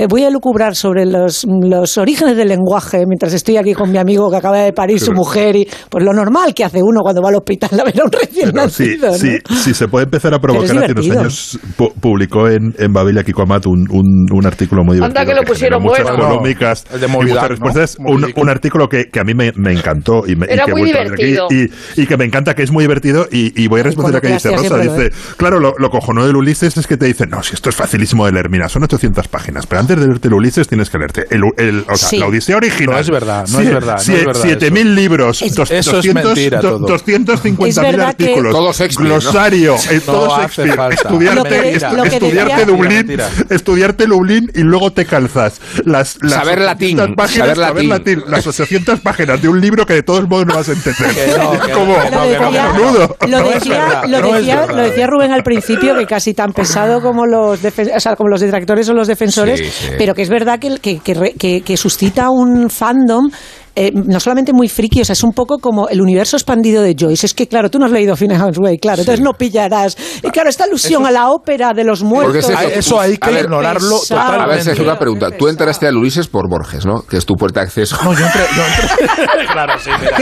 voy 0.10 0.24
a 0.24 0.30
lucubrar 0.30 0.76
sobre 0.76 1.06
los, 1.06 1.46
los 1.46 1.98
orígenes 2.08 2.38
del 2.38 2.48
lenguaje 2.48 3.04
mientras 3.06 3.34
estoy 3.34 3.58
aquí 3.58 3.74
con 3.74 3.92
mi 3.92 3.98
amigo 3.98 4.30
que 4.32 4.38
acaba 4.38 4.60
de 4.60 4.72
parir 4.72 5.00
su 5.00 5.12
mujer. 5.12 5.56
y 5.58 5.68
Pues 5.90 6.04
lo 6.06 6.14
normal 6.14 6.54
que 6.54 6.64
hace 6.64 6.80
uno 6.82 7.02
cuando 7.02 7.22
va 7.22 7.30
al 7.30 7.36
hospital 7.36 7.70
a 7.80 7.84
ver 7.84 8.00
a 8.00 8.06
un 8.06 8.12
recién 8.12 8.52
Pero 8.54 8.70
sí, 8.70 8.98
nacido. 8.98 9.08
¿no? 9.10 9.18
sí, 9.18 9.38
sí, 9.64 9.74
se 9.74 9.88
puede 9.90 10.06
empezar 10.06 10.34
a 10.34 10.40
provocar. 10.40 10.66
Hace 10.66 10.74
unos 10.78 10.88
divertido. 10.88 11.20
años 11.20 11.60
pu- 11.78 11.94
publicó 12.00 12.48
en, 12.48 12.74
en 12.78 12.94
Babilia 12.94 13.24
Kiko 13.24 13.42
Amat 13.42 13.66
un, 13.68 13.86
un, 13.92 14.26
un 14.32 14.46
artículo 14.46 14.84
muy 14.84 14.98
Anda 14.98 15.08
divertido. 15.22 15.26
que 15.26 15.42
lo 15.42 15.48
pusieron 15.48 15.82
generó 15.82 16.00
muchas 16.02 16.18
bueno. 16.18 16.38
polémicas 16.40 16.86
El 16.94 17.00
de 17.02 17.08
y 17.08 17.10
Movidad, 17.10 17.34
muchas 17.36 17.42
¿no? 17.44 17.48
respuestas. 17.50 17.96
Un, 18.00 18.06
Movidico. 18.22 18.42
un 18.42 18.50
artículo 18.50 18.88
que, 18.88 19.06
que 19.12 19.20
a 19.20 19.24
mí 19.24 19.34
me, 19.34 19.52
me 19.56 19.74
encantó 19.74 20.24
y, 20.28 20.36
me, 20.36 20.46
y 20.50 20.54
Era 20.54 20.64
que 20.66 20.72
he 20.72 20.74
muy 20.74 20.82
vuelto 20.84 21.00
a 21.00 21.04
leer 21.04 21.14
aquí 21.14 21.26
divertido. 21.26 21.72
y, 21.98 22.02
y 22.02 22.06
que 22.08 22.18
me 22.18 22.24
encanta, 22.26 22.56
que 22.56 22.64
es 22.64 22.72
muy 22.72 22.84
divertido. 22.86 23.28
Y, 23.32 23.62
y 23.62 23.68
voy 23.68 23.82
a 23.82 23.84
responder 23.84 24.16
a 24.16 24.22
que 24.22 24.30
dice 24.30 24.56
Rosa. 24.56 24.78
Dice, 24.78 25.12
claro, 25.36 25.60
lo, 25.60 25.74
lo 25.78 25.90
cojonudo 25.90 26.28
del 26.28 26.36
Ulises 26.38 26.78
es 26.78 26.88
que 26.88 26.96
te 26.96 27.06
dicen, 27.06 27.30
no, 27.30 27.44
si 27.44 27.54
esto 27.56 27.70
es 27.70 27.76
facilísimo 27.76 28.26
de 28.26 28.32
leer, 28.32 28.50
mira, 28.50 28.70
son 28.70 28.84
800 28.84 29.28
páginas, 29.28 29.68
pero 29.68 29.82
antes 29.82 30.00
de 30.00 30.08
leerte 30.08 30.28
el 30.30 30.36
Ulises 30.36 30.68
tienes 30.68 30.90
que 30.90 30.98
leerte 30.98 31.26
el, 31.32 31.42
el- 31.58 31.84
o 31.90 31.97
sea, 31.98 32.10
Sí. 32.10 32.18
la 32.18 32.28
Odisea 32.28 32.58
original. 32.58 32.96
No 32.96 33.00
es 33.02 33.10
verdad, 33.10 33.46
no 33.48 33.60
es 33.60 33.70
verdad, 33.70 34.02
no 34.08 34.14
es 34.16 34.26
verdad 34.26 34.42
7000 34.42 34.96
libros, 34.96 35.42
Es- 35.42 35.56
dos- 35.56 35.72
Eso 35.72 35.92
es 35.92 36.06
200, 36.06 36.24
mentira 36.26 36.60
do- 36.62 36.70
todo. 36.78 36.88
250.000 36.88 37.70
Es 37.70 37.76
verdad 37.98 38.16
que- 38.16 38.24
artículos, 38.26 38.54
Todo 38.54 38.74
Shakespeare, 38.74 39.10
¿no? 39.10 39.16
glosario, 39.20 39.76
eh, 39.76 40.02
No 40.06 40.14
todo 40.14 40.38
Shakespeare, 40.38 40.70
estudiarte, 40.92 41.36
Lo 41.36 41.44
que- 41.44 41.70
est- 41.76 41.92
lo 41.92 42.04
estudiarte 42.04 42.66
Dublín, 42.66 42.94
Mentira. 42.98 43.30
estudiarte 43.50 44.06
Dublín 44.06 44.52
y 44.56 44.62
luego 44.62 44.92
te 44.92 45.06
calzas 45.06 45.60
las, 45.86 46.18
las 46.22 46.34
Saber 46.34 46.60
800 46.60 46.66
latín, 46.66 47.16
páginas, 47.16 47.58
saber 47.58 47.86
latín. 47.86 48.24
las 48.28 48.48
800 48.48 49.00
páginas 49.00 49.42
de 49.42 49.50
un 49.50 49.60
libro 49.62 49.86
que 49.86 49.94
de 49.94 50.04
todos 50.04 50.28
modos 50.28 50.46
no 50.48 50.56
vas 50.56 50.70
a 50.70 50.74
entender. 50.74 51.08
Lo 53.28 54.84
decía, 54.84 55.08
Rubén 55.08 55.32
al 55.32 55.44
principio, 55.44 55.98
que 55.98 56.06
casi 56.06 56.34
tan 56.34 56.54
pesado 56.54 57.02
como 57.02 57.26
los, 57.26 57.62
defen- 57.62 57.92
o 57.96 58.00
sea, 58.00 58.16
como 58.16 58.30
los 58.30 58.42
detractores 58.42 58.88
o 58.90 58.94
los 58.94 59.08
defensores, 59.08 59.60
Sí, 59.60 59.66
sí. 59.70 59.88
pero 59.98 60.14
que 60.16 60.22
es 60.22 60.30
verdad 60.30 60.60
que, 60.60 60.78
que, 60.80 61.00
que 61.00 61.14
re- 61.14 61.34
que- 61.38 61.62
que 61.62 61.78
suscita 61.88 62.30
un 62.30 62.68
fandom. 62.70 63.30
Eh, 63.80 63.92
no 63.94 64.20
solamente 64.20 64.54
muy 64.54 64.68
friki, 64.68 65.02
o 65.02 65.06
sea, 65.06 65.14
es 65.14 65.24
un 65.24 65.32
poco 65.34 65.60
como 65.60 65.88
el 65.88 66.02
universo 66.02 66.36
expandido 66.36 66.82
de 66.82 66.96
Joyce. 67.00 67.28
Es 67.28 67.34
que, 67.36 67.48
claro, 67.48 67.70
tú 67.70 67.78
no 67.78 67.86
has 67.86 67.92
leído 67.92 68.16
Finnegan's 68.16 68.58
Way, 68.58 68.80
claro, 68.80 69.02
entonces 69.02 69.24
no 69.24 69.34
pillarás. 69.34 69.96
Y 70.24 70.30
claro, 70.32 70.50
esta 70.50 70.64
alusión 70.64 71.06
a 71.06 71.12
la 71.12 71.30
ópera 71.30 71.74
de 71.74 71.84
los 71.84 72.02
muertos. 72.04 72.44
Porque 72.46 72.54
es 72.54 72.70
eso. 72.72 72.80
Eso 72.80 73.00
hay 73.00 73.14
A 73.22 73.26
que 73.28 73.32
ver, 73.32 73.44
ignorarlo 73.46 74.00
pesado. 74.00 74.20
A 74.20 74.24
ver, 74.24 74.32
totalmente. 74.34 74.64
Sergio, 74.64 74.84
una 74.84 74.98
pregunta. 74.98 75.30
Tú 75.38 75.48
entraste 75.48 75.86
al 75.88 75.96
Ulises 75.96 76.28
por 76.28 76.50
Borges, 76.50 76.86
¿no? 76.86 77.04
Que 77.04 77.18
es 77.18 77.26
tu 77.26 77.36
puerta 77.36 77.60
de 77.60 77.68
acceso. 77.68 77.98
No, 78.04 78.14
yo 78.14 78.26
entré. 78.26 78.42
Yo 78.56 78.64
entré. 78.66 79.46
claro, 79.54 79.74
sí, 79.80 79.90
mira. 80.00 80.18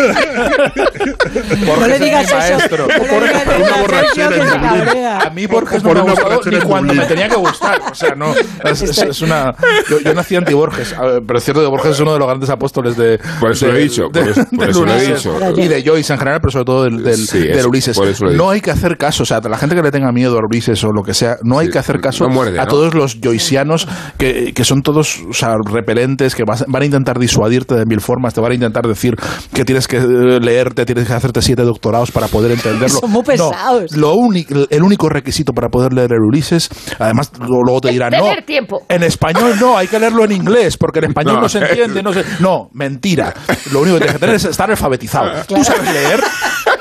no 1.79 1.87
le 1.87 1.99
digas 1.99 2.25
es 2.25 2.33
mi 2.33 2.37
eso. 2.39 2.53
maestro. 2.57 2.87
No 2.87 3.19
le 3.19 3.27
digas 3.27 3.47
eso 3.47 3.63
una 3.63 3.75
a 3.75 3.81
borrachera 3.81 4.35
en 4.35 4.85
Dublín. 4.85 5.05
A 5.05 5.29
mí 5.29 5.45
Borges 5.47 5.81
Por 5.83 5.95
no 5.95 6.03
me 6.05 6.11
una 6.11 6.11
ha 6.11 6.15
gustado 6.15 6.29
borrachera 6.35 6.57
ni 6.59 6.69
cuando 6.69 6.93
me 6.93 7.05
tenía 7.05 7.29
que 7.29 7.35
gustar. 7.35 7.81
O 7.91 7.95
sea, 7.95 8.15
no. 8.15 8.33
Es, 8.63 8.81
es- 8.81 8.97
es 9.05 9.21
una. 9.21 9.53
Yo, 9.89 9.99
yo 9.99 10.13
nací 10.13 10.35
anti-Borges, 10.35 10.93
a 10.93 11.19
pero 11.25 11.37
es 11.37 11.43
cierto 11.43 11.61
que 11.61 11.67
Borges 11.67 11.91
es 11.91 11.99
uno 11.99 12.13
de 12.13 12.19
los 12.19 12.27
grandes 12.27 12.49
apóstoles 12.49 12.97
de. 12.97 13.19
Por 13.45 13.51
eso 13.53 13.65
de- 13.67 13.71
lo 13.71 13.77
he 13.77 13.81
dicho, 13.83 14.03
de- 14.11 14.19
por 14.21 14.29
eso- 14.29 14.45
por 14.45 14.59
del 14.59 14.69
eso 14.69 14.85
lo 14.85 14.91
he 14.91 14.95
Ulises. 14.95 15.23
dicho. 15.23 15.61
Y 15.61 15.67
de 15.67 15.83
Joyce 15.83 16.13
en 16.13 16.19
general, 16.19 16.39
pero 16.41 16.51
sobre 16.51 16.65
todo 16.65 16.83
del, 16.83 17.03
del, 17.03 17.17
Sí, 17.17 17.39
del 17.39 17.57
eso, 17.59 17.69
Ulises. 17.69 17.97
por 17.97 18.07
eso 18.07 18.25
lo 18.25 18.31
he 18.31 18.33
No 18.35 18.43
dicho. 18.43 18.51
hay 18.51 18.61
que 18.61 18.71
hacer 18.71 18.97
caso, 18.97 19.23
o 19.23 19.25
sea, 19.25 19.39
la 19.41 19.57
gente 19.57 19.75
que 19.75 19.81
le 19.81 19.91
tenga 19.91 20.11
miedo 20.11 20.37
a 20.37 20.41
Ulises 20.45 20.83
o 20.83 20.91
lo 20.91 21.03
que 21.03 21.13
sea, 21.13 21.37
no 21.43 21.59
hay 21.59 21.67
Sí, 21.67 21.73
que 21.73 21.79
hacer 21.79 21.99
caso 22.01 22.27
no 22.27 22.33
muerde, 22.33 22.59
a 22.59 22.63
¿no? 22.63 22.67
todos 22.69 22.93
los 22.93 23.17
joycianos 23.23 23.87
que, 24.17 24.53
que 24.53 24.63
son 24.65 24.81
todos 24.81 25.19
o 25.29 25.33
sea, 25.33 25.55
repelentes, 25.63 26.35
que 26.35 26.43
vas- 26.45 26.65
van 26.67 26.81
a 26.81 26.85
intentar 26.85 27.19
disuadirte 27.19 27.75
de 27.75 27.85
mil 27.85 28.01
formas, 28.01 28.33
te 28.33 28.41
van 28.41 28.51
a 28.51 28.55
intentar 28.55 28.87
decir 28.87 29.15
que 29.53 29.65
tienes 29.65 29.87
que 29.87 29.97
eh, 29.97 30.39
leerte, 30.41 30.85
tienes 30.85 31.07
que 31.07 31.13
hacerte 31.13 31.41
siete 31.41 31.61
doctorados 31.63 32.11
para 32.11 32.27
poder 32.27 32.51
entenderlo. 32.51 32.99
Son 32.99 33.11
muy 33.11 33.21
No, 33.21 33.25
pesados. 33.25 33.95
lo 33.95 34.13
único, 34.15 34.53
el 34.69 34.83
único 34.83 35.09
requisito 35.09 35.53
para 35.53 35.69
poder 35.69 35.93
leer 35.93 36.13
el 36.13 36.21
Ulises, 36.21 36.69
además 36.99 37.31
luego 37.39 37.81
te 37.81 37.89
dirán, 37.91 38.11
no, 38.11 38.31
tiempo. 38.45 38.81
en 38.89 39.03
español 39.03 39.53
no, 39.59 39.77
hay 39.77 39.87
que 39.87 39.99
leerlo 39.99 40.23
en 40.25 40.31
inglés, 40.31 40.77
porque 40.77 40.99
en 40.99 41.05
español 41.11 41.35
no, 41.35 41.41
No. 41.41 41.49
se 41.49 41.59
entiende, 41.59 42.01
no 42.01 42.11
se... 42.13 42.23
No, 42.39 42.69
mentira. 42.73 43.33
Lo 43.71 43.81
único 43.81 43.95
que 43.95 44.01
tienes 44.01 44.13
que 44.13 44.19
tener 44.19 44.35
es 44.35 44.45
estar 44.45 44.69
alfabetizado. 44.69 45.43
Tú 45.45 45.63
sabes 45.63 45.91
leer, 45.91 46.23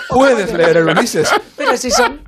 puedes 0.09 0.53
leer 0.53 0.77
el 0.79 0.89
Ulises. 0.89 1.29
Pero 1.57 1.77
si 1.77 1.91
son 1.91 2.21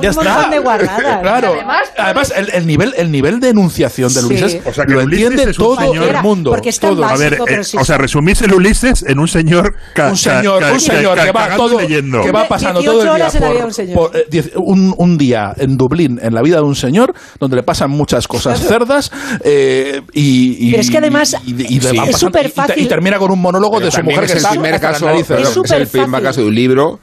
Ya 0.00 0.10
Un 0.10 0.14
montón 0.16 0.36
está. 0.38 0.50
de 0.50 0.58
guarradas. 0.58 1.20
Claro. 1.22 1.52
Además, 1.54 1.92
Además, 1.96 2.32
el, 2.36 2.50
el 2.52 2.66
nivel, 2.66 2.94
el 2.96 3.10
nivel 3.10 3.40
de 3.40 3.48
enunciación 3.50 4.12
del 4.12 4.22
Sí. 4.24 4.28
Ulises 4.28 4.62
O 4.66 4.72
sea, 4.72 4.84
que 4.84 4.92
lo 4.94 5.00
el 5.00 5.06
Ulises 5.06 5.26
entiende 5.30 5.50
es 5.52 5.56
todo 5.56 5.76
señor- 5.76 6.14
el 6.16 6.22
mundo. 6.22 6.50
Porque 6.50 6.68
es 6.70 6.80
tan 6.80 6.90
todo. 6.94 7.04
A 7.04 7.16
ver, 7.16 7.30
Básico, 7.30 7.44
pero 7.46 7.60
eh, 7.60 7.64
sí, 7.64 7.76
o 7.80 7.84
sea, 7.84 7.98
resumís 7.98 8.40
el 8.42 8.52
Ulises 8.54 9.02
en 9.06 9.18
un 9.18 9.28
señor 9.28 9.74
ca- 9.94 10.08
un 10.08 10.16
señor, 10.16 10.60
ca- 10.60 10.72
un 10.72 10.80
señor 10.80 11.16
ca- 11.16 11.24
que 11.24 11.32
va 11.32 11.48
todo, 11.56 11.80
leyendo. 11.80 12.22
que 12.22 12.32
va 12.32 12.46
pasando 12.48 12.80
18 12.80 12.98
todo 13.04 13.16
el 13.16 13.22
día 13.22 13.40
por- 13.40 13.64
un 13.64 13.94
por, 13.94 14.16
eh, 14.16 14.26
diez- 14.30 14.52
un, 14.56 14.94
un 14.96 15.18
día 15.18 15.52
en 15.56 15.76
Dublín 15.76 16.18
en 16.22 16.34
la 16.34 16.42
vida 16.42 16.56
de 16.56 16.62
un 16.62 16.74
señor 16.76 17.14
donde 17.38 17.56
le 17.56 17.62
pasan 17.62 17.90
muchas 17.90 18.26
cosas 18.28 18.60
cerdas 18.60 19.10
eh, 19.44 20.00
y, 20.12 20.68
y- 20.68 20.70
Pero 20.70 20.80
es 20.82 20.90
que 20.90 20.98
además 20.98 21.36
y- 21.46 21.52
y- 21.76 21.80
Sí. 21.80 21.88
es 21.88 21.92
pasando- 22.12 22.38
y- 22.76 22.82
y, 22.82 22.86
termina 22.86 23.18
con 23.18 23.30
un 23.30 23.40
monólogo 23.40 23.74
Pero 23.76 23.86
de 23.86 23.92
su 23.92 24.02
mujer 24.02 24.20
que 24.20 24.24
es 24.26 24.30
el 24.32 24.36
está 24.38 24.50
primer 24.50 24.80
caso, 24.80 25.08
Es 25.10 25.70
el 25.70 25.86
primer 25.88 26.22
caso 26.22 26.40
de 26.40 26.46
un 26.46 26.54
libro 26.54 27.00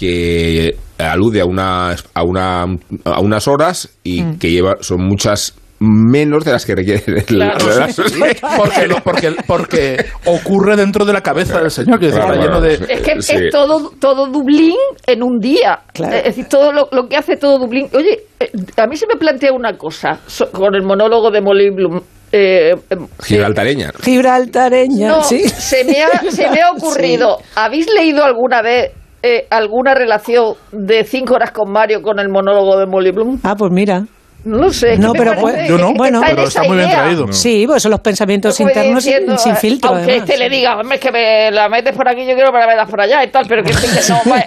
que 0.00 0.76
alude 0.98 1.42
a 1.42 1.44
una 1.44 1.94
a 2.14 2.22
una 2.24 2.62
a 3.04 3.20
unas 3.20 3.46
horas 3.46 3.90
y 4.02 4.22
Mm. 4.22 4.38
que 4.38 4.50
lleva 4.50 4.76
son 4.80 5.02
muchas 5.06 5.54
menos 5.78 6.44
de 6.44 6.52
las 6.52 6.64
que 6.66 6.74
requiere 6.74 7.02
el- 7.06 7.24
Claro, 7.24 7.66
la- 7.78 7.88
sí, 7.92 8.02
porque, 8.56 8.86
lo- 8.86 8.96
porque, 9.02 9.32
porque 9.46 10.04
ocurre 10.26 10.76
dentro 10.76 11.04
de 11.04 11.12
la 11.12 11.20
cabeza 11.22 11.60
del 11.60 11.70
señor 11.70 11.98
que 12.00 12.08
está 12.08 12.34
lleno 12.34 12.60
de. 12.60 12.74
Es 12.74 13.00
que 13.02 13.22
Sí. 13.22 13.36
es 13.36 13.50
todo, 13.50 13.90
todo 14.00 14.26
Dublín 14.26 14.74
en 15.06 15.22
un 15.22 15.38
día. 15.38 15.80
Claro. 15.92 16.16
Es 16.16 16.24
decir, 16.24 16.46
todo 16.48 16.72
lo, 16.72 16.88
lo 16.92 17.08
que 17.08 17.16
hace 17.16 17.36
todo 17.36 17.58
Dublín. 17.58 17.88
Oye, 17.94 18.20
eh, 18.40 18.50
a 18.76 18.86
mí 18.86 18.96
se 18.96 19.06
me 19.06 19.16
plantea 19.16 19.52
una 19.52 19.76
cosa 19.76 20.18
so- 20.26 20.50
con 20.50 20.74
el 20.74 20.82
monólogo 20.82 21.30
de 21.30 21.40
Molly 21.42 21.70
Bloom. 21.70 22.00
Eh, 22.32 22.74
eh, 22.90 22.96
gibraltareña. 23.24 23.90
Gibraltareña, 24.04 25.08
no, 25.08 25.24
sí. 25.24 25.48
se, 25.48 25.82
me 25.84 26.00
ha, 26.02 26.30
se 26.30 26.48
me 26.48 26.60
ha 26.60 26.70
ocurrido. 26.76 27.38
¿Habéis 27.56 27.88
leído 27.92 28.22
alguna 28.22 28.62
vez 28.62 28.92
eh, 29.22 29.46
alguna 29.50 29.94
relación 29.94 30.54
de 30.72 31.04
cinco 31.04 31.34
horas 31.34 31.50
con 31.50 31.70
Mario 31.70 32.02
con 32.02 32.18
el 32.18 32.28
monólogo 32.28 32.78
de 32.78 32.86
Molly 32.86 33.10
Bloom? 33.10 33.38
Ah, 33.42 33.54
pues 33.56 33.70
mira. 33.70 34.04
No 34.44 34.56
lo 34.58 34.72
sé. 34.72 34.96
No, 34.96 35.12
¿qué 35.12 35.18
pero 35.18 35.34
pues- 35.40 35.68
yo 35.68 35.76
no, 35.78 35.92
bueno, 35.94 36.20
está 36.22 36.34
pero 36.34 36.48
está 36.48 36.62
muy 36.62 36.76
bien 36.76 36.88
idea. 36.88 37.02
traído. 37.02 37.32
Sí, 37.32 37.64
pues 37.66 37.82
son 37.82 37.90
los 37.90 38.00
pensamientos 38.00 38.58
internos 38.60 39.04
sin, 39.04 39.12
diciendo, 39.12 39.38
sin 39.38 39.56
filtro. 39.56 39.90
Aunque 39.90 40.04
además. 40.12 40.28
este 40.30 40.38
le 40.38 40.48
diga, 40.48 40.78
hombre, 40.78 40.96
es 40.96 41.00
que 41.02 41.12
me 41.12 41.50
la 41.50 41.68
metes 41.68 41.94
por 41.94 42.08
aquí, 42.08 42.20
yo 42.26 42.34
quiero 42.34 42.46
que 42.50 42.54
me 42.54 42.60
la 42.60 42.66
metas 42.66 42.88
por 42.88 43.00
allá 43.00 43.22
y 43.22 43.28
tal, 43.30 43.44
pero 43.46 43.62
que, 43.62 43.70
que 43.72 43.76
no, 44.08 44.20
pues, 44.24 44.44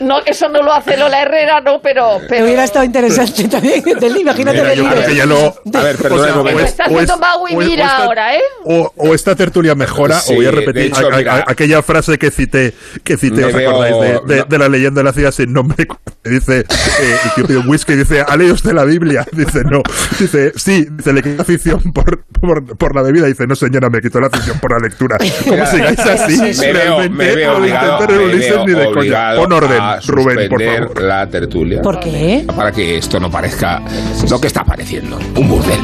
no, 0.00 0.18
eso 0.26 0.48
no 0.48 0.62
lo 0.62 0.72
hace 0.72 0.96
Lola 0.96 1.22
Herrera, 1.22 1.60
no, 1.60 1.80
pero... 1.80 2.18
Pero 2.28 2.44
hubiera 2.44 2.64
estado 2.64 2.84
interesante 2.84 3.46
también. 3.48 3.82
Del, 4.00 4.16
imagínate 4.16 4.58
Mira, 4.62 4.74
yo 4.74 4.88
creo 4.90 5.06
que 5.06 5.14
ya 5.14 5.26
lo. 5.26 5.38
A 5.78 5.82
ver, 5.82 5.96
perdona 5.96 6.22
o 6.22 6.44
sea, 6.44 6.54
o 6.54 6.58
es- 6.60 6.68
Está 6.68 6.84
o 6.84 6.86
haciendo 6.86 7.14
es- 7.14 7.20
Mau 7.20 7.48
y 7.48 7.54
o 7.54 7.60
es- 7.62 7.66
o 7.66 7.70
Mira 7.70 7.84
esta- 7.84 7.96
ahora, 8.04 8.34
¿eh? 8.36 8.40
O, 8.64 8.92
o 8.96 9.14
esta 9.14 9.34
tertulia 9.36 9.74
mejora, 9.74 10.20
Sí, 10.20 10.32
o 10.32 10.36
voy 10.36 10.46
a 10.46 10.50
de 10.50 10.56
repetir 10.56 10.82
hecho, 10.86 11.08
a- 11.08 11.34
a- 11.36 11.44
aquella 11.46 11.82
frase 11.82 12.18
que 12.18 12.30
cité, 12.30 12.74
que 13.04 13.16
cité 13.16 13.44
¿os 13.44 13.52
veo- 13.52 13.70
acordáis? 13.70 13.96
De, 14.26 14.34
de- 14.34 14.40
no. 14.40 14.44
de 14.46 14.58
la 14.58 14.68
leyenda 14.68 15.00
de 15.00 15.04
la 15.04 15.12
ciudad 15.12 15.30
sin 15.30 15.52
nombre, 15.52 15.86
que 16.22 16.30
dice, 16.30 16.60
eh, 16.60 17.16
y 17.26 17.28
que 17.40 17.46
pide 17.46 17.58
un 17.58 17.68
whisky, 17.68 17.94
dice, 17.94 18.24
¿ha 18.26 18.36
leído 18.36 18.54
usted 18.54 18.72
la 18.72 18.84
Biblia? 18.88 19.24
Dice, 19.32 19.62
no. 19.64 19.82
Dice, 20.18 20.52
sí, 20.56 20.86
dice, 20.90 21.12
le 21.12 21.22
quitó 21.22 21.42
afición 21.42 21.80
por, 21.92 22.24
por, 22.40 22.76
por 22.76 22.96
la 22.96 23.02
bebida. 23.02 23.26
Dice, 23.26 23.46
no 23.46 23.54
señora, 23.54 23.88
me 23.90 24.00
quitó 24.00 24.20
la 24.20 24.28
afición 24.28 24.58
por 24.58 24.72
la 24.72 24.88
lectura. 24.88 25.16
Como 25.44 25.52
Mira, 25.52 25.66
sigáis 25.66 25.98
así, 26.00 26.38
me 26.38 26.72
veo, 26.72 26.98
realmente, 26.98 27.24
me 27.24 27.36
veo 27.36 27.52
no 27.52 27.58
obligado, 27.58 28.06
me 28.06 28.16
veo 28.16 28.66
ni 28.66 28.72
de 28.72 28.92
coña. 28.92 29.34
Pon 29.36 29.52
orden, 29.52 29.80
a 29.80 30.00
Rubén, 30.06 30.48
por 30.48 30.62
favor. 30.62 31.02
la 31.02 31.26
tertulia. 31.28 31.82
¿Por 31.82 32.00
qué? 32.00 32.44
Para 32.54 32.72
que 32.72 32.98
esto 32.98 33.20
no 33.20 33.30
parezca 33.30 33.82
lo 34.28 34.40
que 34.40 34.46
está 34.46 34.64
pareciendo, 34.64 35.18
un 35.36 35.48
burdel. 35.48 35.80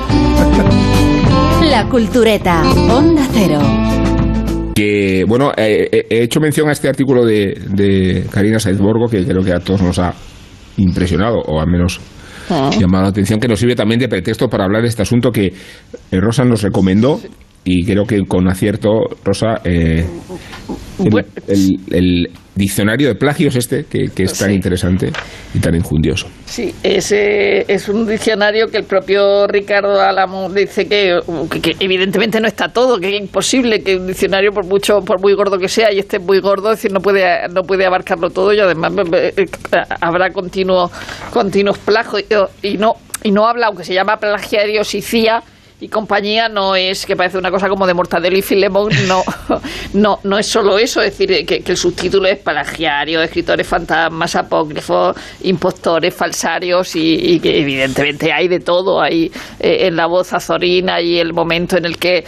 La 1.71 1.89
Cultureta. 1.89 2.63
Onda 2.91 3.27
Cero. 3.33 3.61
Que, 4.75 5.25
bueno, 5.27 5.53
eh, 5.57 5.89
eh, 5.91 6.07
he 6.11 6.23
hecho 6.25 6.41
mención 6.41 6.69
a 6.69 6.73
este 6.73 6.89
artículo 6.89 7.25
de, 7.25 7.57
de 7.69 8.27
Karina 8.31 8.59
Saizborgo, 8.59 9.07
que 9.09 9.25
creo 9.25 9.43
que 9.43 9.53
a 9.53 9.61
todos 9.61 9.81
nos 9.83 9.99
ha 9.99 10.13
impresionado, 10.77 11.39
o 11.39 11.61
al 11.61 11.69
menos 11.69 12.01
llamado 12.79 13.05
la 13.05 13.09
atención, 13.11 13.41
que 13.41 13.49
nos 13.49 13.59
sirve 13.59 13.75
también 13.75 13.99
de 14.01 14.09
pretexto 14.09 14.49
para 14.49 14.65
hablar 14.65 14.83
de 14.83 14.89
este 14.89 15.03
asunto 15.03 15.31
que 15.31 15.47
eh, 15.47 16.21
Rosa 16.21 16.45
nos 16.45 16.63
recomendó, 16.63 17.21
y 17.65 17.85
creo 17.85 18.05
que 18.05 18.21
con 18.27 18.47
acierto, 18.49 18.91
Rosa, 19.25 19.61
eh, 19.65 20.05
el, 20.99 21.11
Bueno. 21.11 21.29
el- 21.49 21.81
el 21.91 22.31
diccionario 22.55 23.09
de 23.09 23.15
plagios 23.17 23.57
este, 23.57 23.85
que, 23.85 24.09
que 24.15 24.23
es 24.25 24.39
tan 24.39 24.51
Sí. 24.51 24.55
interesante 24.55 25.11
y 25.55 25.59
tan 25.59 25.75
injundioso. 25.75 26.29
Sí, 26.45 26.73
ese 26.83 27.65
es 27.73 27.89
un 27.89 28.07
diccionario 28.07 28.69
que 28.69 28.77
el 28.79 28.85
propio 28.85 29.47
Ricardo 29.49 30.01
Álamo 30.01 30.49
dice 30.51 30.87
que, 30.87 31.19
que- 31.51 31.61
que 31.61 31.77
evidentemente 31.81 32.41
no 32.41 32.47
está 32.47 32.69
todo, 32.69 32.99
que 32.99 33.15
es 33.17 33.21
imposible 33.23 33.81
que 33.83 33.97
un 33.97 34.07
diccionario, 34.07 34.53
por 34.53 34.65
mucho, 34.67 35.01
por 35.01 35.21
muy 35.21 35.35
gordo 35.35 35.59
que 35.59 35.69
sea, 35.69 35.93
y 35.93 35.99
esté 35.99 36.19
muy 36.19 36.41
gordo, 36.41 36.71
es 36.73 36.79
decir, 36.79 36.93
no 36.93 37.01
puede, 37.01 37.49
no 37.49 37.63
puede 37.63 37.87
abarcarlo 37.87 38.31
todo 38.31 38.53
y 38.53 38.61
además 38.61 38.93
eh, 39.13 39.33
eh, 39.37 39.45
habrá 40.01 40.31
continuo, 40.31 40.91
continuos 41.33 41.79
plagios 41.79 42.25
y, 42.63 42.77
no, 42.77 42.93
y 43.23 43.31
no 43.33 43.47
habla, 43.49 43.67
aunque 43.67 43.85
se 43.85 43.95
llama 43.95 44.17
plagiarios 44.17 44.95
y 45.81 45.89
compañía 45.89 46.49
no 46.49 46.77
es 46.77 47.05
que 47.05 47.17
parece 47.17 47.37
una 47.37 47.51
cosa 47.51 47.69
como 47.69 47.87
de 47.87 47.95
Mortadelo 47.95 48.39
y 48.39 48.43
Filemón, 48.43 48.91
no, 49.07 49.23
no, 49.93 50.19
no 50.23 50.39
es 50.39 50.47
solo 50.47 50.79
eso, 50.79 51.03
es 51.03 51.17
decir, 51.17 51.45
que, 51.45 51.61
que 51.61 51.73
el 51.73 51.77
subtítulo 51.77 52.29
es 52.29 52.39
plagiario, 52.39 53.21
escritores 53.21 53.67
fantasmas, 53.67 54.37
apócrifos, 54.37 55.17
impostores, 55.43 56.15
falsarios 56.15 56.95
y, 56.97 57.35
y 57.35 57.41
que 57.41 57.61
evidentemente 57.61 58.33
hay 58.33 58.49
de 58.49 58.61
todo, 58.61 59.01
hay 59.01 59.33
eh, 59.59 59.87
en 59.87 59.97
la 59.97 60.07
voz 60.07 60.33
azorina 60.33 61.01
y 61.01 61.19
el 61.19 61.33
momento 61.33 61.77
en 61.77 61.85
el 61.85 61.99
que 61.99 62.25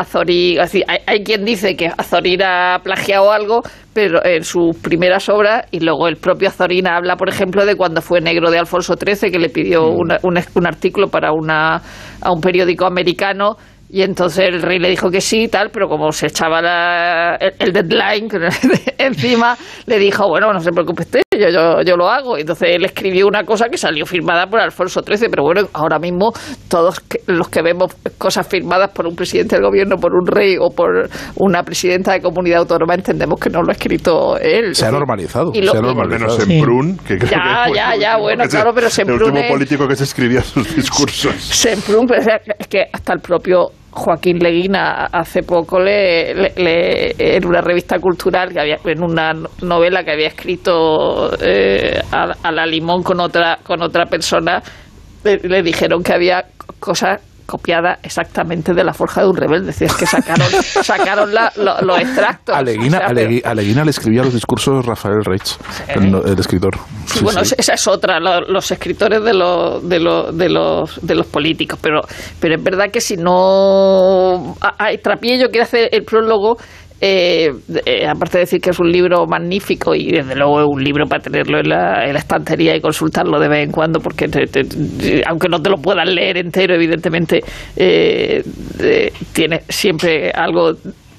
Azorín, 0.00 0.56
decir, 0.56 0.84
hay, 0.88 0.98
hay 1.06 1.22
quien 1.22 1.44
dice 1.44 1.76
que 1.76 1.86
Azorín 1.96 2.42
ha 2.42 2.78
plagiado 2.82 3.30
algo, 3.30 3.62
pero 3.92 4.24
en 4.24 4.42
sus 4.44 4.76
primeras 4.78 5.28
obras, 5.28 5.66
y 5.70 5.80
luego 5.80 6.08
el 6.08 6.16
propio 6.16 6.48
Azorín 6.48 6.86
habla, 6.88 7.16
por 7.16 7.28
ejemplo, 7.28 7.64
de 7.66 7.76
cuando 7.76 8.00
fue 8.00 8.20
negro 8.20 8.50
de 8.50 8.58
Alfonso 8.58 8.94
XIII, 8.94 9.30
que 9.30 9.38
le 9.38 9.48
pidió 9.50 9.88
una- 9.88 10.18
un, 10.22 10.38
un 10.54 10.66
artículo 10.66 11.08
para 11.08 11.32
una, 11.32 11.76
a 12.20 12.32
un 12.32 12.40
periódico 12.40 12.86
americano. 12.86 13.56
Y 13.94 14.00
entonces 14.00 14.46
el 14.48 14.62
rey 14.62 14.78
le 14.78 14.88
dijo 14.88 15.10
que 15.10 15.20
sí 15.20 15.42
y 15.42 15.48
tal, 15.48 15.68
pero 15.70 15.86
como 15.86 16.10
se 16.12 16.28
echaba 16.28 16.62
la- 16.62 17.36
el, 17.38 17.52
el 17.58 17.72
deadline 17.74 18.26
encima, 18.98 19.54
le 19.84 19.98
dijo, 19.98 20.26
bueno, 20.28 20.50
no 20.50 20.60
se 20.60 20.70
preocupe 20.72 21.02
usted, 21.02 21.20
yo, 21.38 21.50
yo, 21.50 21.82
yo 21.84 21.94
lo 21.98 22.08
hago. 22.08 22.38
Y 22.38 22.40
entonces 22.40 22.70
él 22.72 22.86
escribió 22.86 23.26
una 23.26 23.44
cosa 23.44 23.66
que 23.68 23.76
salió 23.76 24.06
firmada 24.06 24.46
por 24.46 24.60
Alfonso 24.60 25.02
XIII, 25.02 25.28
pero 25.28 25.42
bueno, 25.42 25.68
ahora 25.74 25.98
mismo 25.98 26.32
todos 26.68 27.00
que- 27.00 27.20
los 27.26 27.50
que 27.50 27.60
vemos 27.60 27.94
cosas 28.16 28.48
firmadas 28.48 28.90
por 28.92 29.06
un 29.06 29.14
presidente 29.14 29.56
del 29.56 29.64
gobierno, 29.66 29.96
por 29.98 30.14
un 30.14 30.26
rey 30.26 30.56
o 30.58 30.70
por 30.70 31.10
una 31.36 31.62
presidenta 31.62 32.12
de 32.12 32.22
comunidad 32.22 32.60
autónoma, 32.60 32.94
entendemos 32.94 33.38
que 33.38 33.50
no 33.50 33.60
lo 33.60 33.68
ha 33.68 33.72
escrito 33.72 34.38
él. 34.38 34.74
Se 34.74 34.86
ha 34.86 34.90
normalizado, 34.90 35.50
Y 35.52 35.60
lo- 35.60 35.72
se 35.72 35.76
ha 35.76 35.80
Al 35.80 35.86
menos 35.86 35.96
normalizado. 36.08 36.40
Semprún, 36.40 36.96
que 36.96 37.18
creo 37.18 37.30
Ya, 37.30 37.36
que 37.64 37.68
fue 37.68 37.76
ya, 37.76 37.92
el 37.94 38.00
ya, 38.00 38.08
último 38.12 38.22
bueno, 38.22 38.44
claro, 38.48 38.72
pero 38.74 38.86
El 38.86 38.92
Semprún 38.92 39.22
último 39.22 39.38
es- 39.44 39.50
político 39.52 39.86
que 39.86 39.96
se 39.96 40.04
escribía 40.04 40.40
sus 40.40 40.74
discursos. 40.76 41.34
Semprún, 41.34 42.06
pero 42.06 42.22
es 42.58 42.68
que 42.68 42.86
hasta 42.90 43.12
el 43.12 43.20
propio 43.20 43.68
Joaquín 43.92 44.38
Leguina 44.38 45.06
hace 45.12 45.42
poco 45.42 45.78
le, 45.78 46.34
le- 46.56 47.14
en 47.36 47.44
una 47.46 47.60
revista 47.60 47.98
cultural 47.98 48.50
que 48.52 48.60
había 48.60 48.78
en 48.84 49.02
una 49.02 49.32
novela 49.62 50.02
que 50.02 50.12
había 50.12 50.28
escrito 50.28 51.30
eh, 51.40 52.00
a, 52.10 52.32
a 52.42 52.52
la 52.52 52.64
limón 52.66 53.02
con 53.02 53.20
otra 53.20 53.58
con 53.62 53.82
otra 53.82 54.06
persona 54.06 54.62
le, 55.24 55.36
le 55.38 55.62
dijeron 55.62 56.02
que 56.02 56.12
había 56.14 56.44
cosas 56.80 57.20
copiadas 57.46 57.98
exactamente 58.02 58.72
de 58.74 58.84
la 58.84 58.92
forja 58.92 59.22
de 59.22 59.28
un 59.28 59.36
rebelde, 59.36 59.70
es 59.70 59.78
decir, 59.78 59.96
que 59.98 60.06
sacaron 60.06 60.46
sacaron 60.82 61.34
la- 61.34 61.52
lo- 61.56 61.80
los 61.82 61.98
extractos. 62.00 62.54
Aleguina, 62.54 62.98
O 62.98 63.00
sea, 63.00 63.08
pero- 63.14 63.30
Alegui- 63.30 63.42
Aleguina 63.44 63.84
le 63.84 63.90
escribía 63.90 64.22
los 64.22 64.34
discursos 64.34 64.84
Rafael 64.86 65.24
Reitz, 65.24 65.58
el, 65.88 66.14
el 66.14 66.38
escritor. 66.38 66.76
Sí, 67.06 67.18
Sí, 67.18 67.24
bueno, 67.24 67.44
sí. 67.44 67.54
esa 67.58 67.74
es 67.74 67.86
otra, 67.88 68.18
lo- 68.20 68.40
los 68.42 68.70
escritores 68.70 69.22
de 69.22 69.34
los, 69.34 69.88
de 69.88 69.98
los, 70.00 70.36
de 70.36 70.48
los, 70.48 70.98
de 71.06 71.14
los 71.14 71.26
políticos, 71.26 71.78
pero, 71.82 72.00
pero 72.40 72.54
es 72.56 72.62
verdad 72.62 72.86
que 72.92 73.00
si 73.00 73.16
no... 73.16 74.56
Hay 74.78 74.98
Trapiello 74.98 75.48
quiere 75.50 75.64
hacer 75.64 75.88
el 75.92 76.04
prólogo, 76.04 76.56
eh, 77.04 77.50
eh, 77.84 78.06
aparte 78.06 78.38
de 78.38 78.44
decir 78.44 78.60
que 78.60 78.70
es 78.70 78.78
un 78.78 78.90
libro 78.92 79.26
magnífico 79.26 79.92
y 79.94 80.12
desde 80.12 80.36
luego 80.36 80.60
es 80.60 80.66
un 80.70 80.84
libro 80.84 81.04
para 81.06 81.20
tenerlo 81.20 81.58
en 81.58 81.68
la, 81.68 82.04
en 82.06 82.12
la 82.12 82.18
estantería 82.20 82.76
y 82.76 82.80
consultarlo 82.80 83.40
de 83.40 83.48
vez 83.48 83.64
en 83.66 83.72
cuando, 83.72 83.98
porque 83.98 84.28
te- 84.28 84.46
te- 84.46 85.22
aunque 85.26 85.48
no 85.48 85.60
te 85.60 85.68
lo 85.68 85.76
puedas 85.78 86.08
leer 86.08 86.36
entero, 86.38 86.74
evidentemente 86.76 87.40
eh, 87.76 88.42
eh, 88.80 89.12
tiene 89.32 89.62
siempre 89.68 90.30
algo 90.30 90.74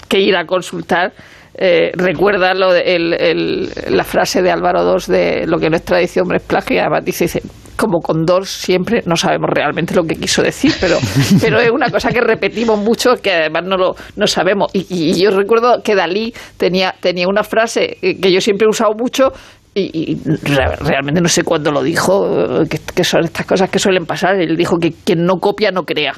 que 0.07 0.19
ir 0.21 0.35
a 0.37 0.45
consultar. 0.45 1.11
Eh, 1.55 1.91
recuerda 1.93 2.53
lo 2.55 2.73
de- 2.73 2.95
el- 2.95 3.13
el- 3.13 3.69
la 3.89 4.03
frase 4.03 4.41
de 4.41 4.49
Álvaro 4.51 4.81
II 4.97 5.13
de 5.13 5.45
lo 5.47 5.59
que 5.59 5.69
no 5.69 5.75
es 5.75 5.83
tradición 5.85 6.23
hombre 6.23 6.37
es 6.37 6.43
plagio 6.43 6.77
y 6.77 6.79
además 6.79 7.05
dice, 7.05 7.25
dice, 7.25 7.41
como 7.77 7.99
con 7.99 8.25
dos 8.25 8.49
siempre 8.49 9.03
no 9.05 9.15
sabemos 9.15 9.49
realmente 9.53 9.93
lo 9.93 10.03
que 10.03 10.15
quiso 10.15 10.41
decir 10.41 10.73
pero 10.81 10.97
pero 11.41 11.59
es 11.59 11.69
una 11.69 11.89
cosa 11.91 12.09
que 12.09 12.21
repetimos 12.21 12.79
mucho 12.79 13.15
que 13.21 13.31
además 13.31 13.63
no 13.65 13.77
lo 13.77 13.95
no 14.15 14.25
sabemos 14.25 14.71
y, 14.73 14.85
y 14.89 15.13
yo 15.21 15.29
recuerdo 15.31 15.81
que 15.83 15.93
Dalí 15.93 16.33
tenía 16.57 16.95
tenía 16.99 17.27
una 17.27 17.43
frase 17.43 17.97
eh, 18.01 18.19
que 18.19 18.31
yo 18.31 18.41
siempre 18.41 18.65
he 18.65 18.69
usado 18.69 18.93
mucho 18.97 19.31
y, 19.75 20.11
y 20.11 20.15
re- 20.43 20.75
realmente 20.81 21.19
no 21.21 21.27
sé 21.27 21.41
cuándo 21.43 21.71
lo 21.71 21.81
dijo, 21.81 22.61
eh, 22.61 22.67
que, 22.69 22.77
que 22.95 23.03
son 23.03 23.23
estas 23.25 23.43
cosas 23.47 23.71
que 23.71 23.79
suelen 23.79 24.05
pasar. 24.05 24.35
Él 24.39 24.55
dijo 24.55 24.77
que 24.77 24.91
quien 25.03 25.25
no 25.25 25.37
copia 25.39 25.71
no 25.71 25.81
crea. 25.81 26.13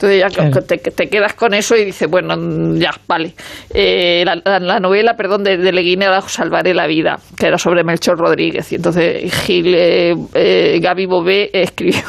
Entonces 0.00 0.22
ya 0.32 0.60
te, 0.62 0.78
te 0.78 1.08
quedas 1.08 1.34
con 1.34 1.54
eso 1.54 1.74
y 1.74 1.84
dices, 1.84 2.08
bueno, 2.08 2.36
ya, 2.76 2.92
vale. 3.08 3.34
Eh, 3.74 4.24
la, 4.24 4.78
novela, 4.78 5.14
perdón, 5.14 5.42
de, 5.42 5.56
de 5.56 5.72
Leguina 5.72 6.20
Salvaré 6.20 6.72
la 6.72 6.86
vida, 6.86 7.18
que 7.36 7.48
era 7.48 7.58
sobre 7.58 7.82
Melchor 7.82 8.16
Rodríguez. 8.16 8.70
Y 8.70 8.76
entonces 8.76 9.34
Gil, 9.42 9.74
eh, 9.74 10.14
eh, 10.34 10.78
Gaby 10.80 11.06
Bobé 11.06 11.50
escribió 11.52 12.00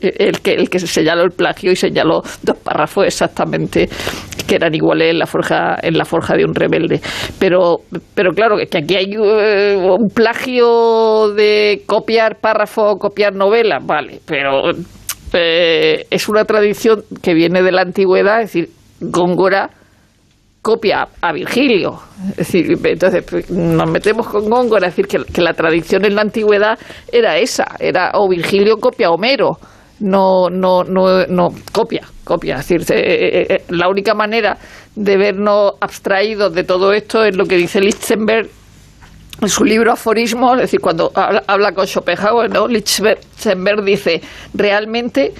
el 0.00 0.40
que, 0.40 0.54
el 0.54 0.70
que 0.70 0.78
señaló 0.78 1.24
el 1.24 1.32
plagio 1.32 1.72
y 1.72 1.76
señaló 1.76 2.22
dos 2.42 2.56
párrafos 2.56 3.04
exactamente 3.04 3.90
que 4.48 4.54
eran 4.54 4.74
iguales 4.74 5.10
en 5.10 5.18
la 5.18 5.26
forja, 5.26 5.76
en 5.82 5.98
la 5.98 6.06
forja 6.06 6.34
de 6.36 6.46
un 6.46 6.54
rebelde. 6.54 7.02
Pero, 7.38 7.80
pero 8.14 8.32
claro, 8.32 8.56
que 8.56 8.78
aquí 8.78 8.96
hay 8.96 9.14
un 9.18 10.08
plagio 10.08 11.34
de 11.34 11.82
copiar 11.86 12.38
párrafo, 12.40 12.96
copiar 12.96 13.34
novela, 13.34 13.78
vale, 13.82 14.20
pero 14.24 14.72
es 15.32 16.28
una 16.28 16.44
tradición 16.44 17.04
que 17.22 17.34
viene 17.34 17.62
de 17.62 17.72
la 17.72 17.82
antigüedad, 17.82 18.42
es 18.42 18.52
decir, 18.52 18.70
Góngora 19.00 19.70
copia 20.62 21.08
a 21.20 21.32
Virgilio. 21.32 21.98
Entonces 22.36 23.24
pues, 23.28 23.50
nos 23.50 23.90
metemos 23.90 24.26
con 24.28 24.48
Góngora, 24.48 24.88
es 24.88 24.96
decir, 24.96 25.24
que, 25.32 25.40
la 25.40 25.54
tradición 25.54 26.04
en 26.04 26.14
la 26.14 26.22
antigüedad 26.22 26.78
era 27.10 27.38
esa, 27.38 27.76
era 27.78 28.12
o 28.14 28.28
Virgilio 28.28 28.76
copia 28.76 29.08
a 29.08 29.10
Homero, 29.10 29.58
no, 30.00 30.48
no, 30.50 30.84
no, 30.84 31.26
no 31.26 31.48
copia, 31.72 32.02
copia. 32.24 32.56
Es 32.56 32.68
decir, 32.68 32.96
eh, 32.96 33.46
eh, 33.48 33.64
la 33.68 33.88
única 33.88 34.14
manera 34.14 34.56
de 34.94 35.16
vernos 35.16 35.74
abstraídos 35.80 36.54
de 36.54 36.64
todo 36.64 36.92
esto 36.92 37.24
es 37.24 37.36
lo 37.36 37.44
que 37.44 37.56
dice 37.56 37.80
Lichtenberg 37.80 38.48
en 39.40 39.48
su 39.48 39.64
libro 39.64 39.92
Aforismo, 39.92 40.54
es 40.54 40.62
decir, 40.62 40.80
cuando 40.80 41.12
habla, 41.14 41.72
con 41.72 41.86
Schopenhauer, 41.86 42.50
¿no? 42.50 42.68
Lichtenberg 42.68 43.82
dice, 43.82 44.20
realmente 44.54 45.32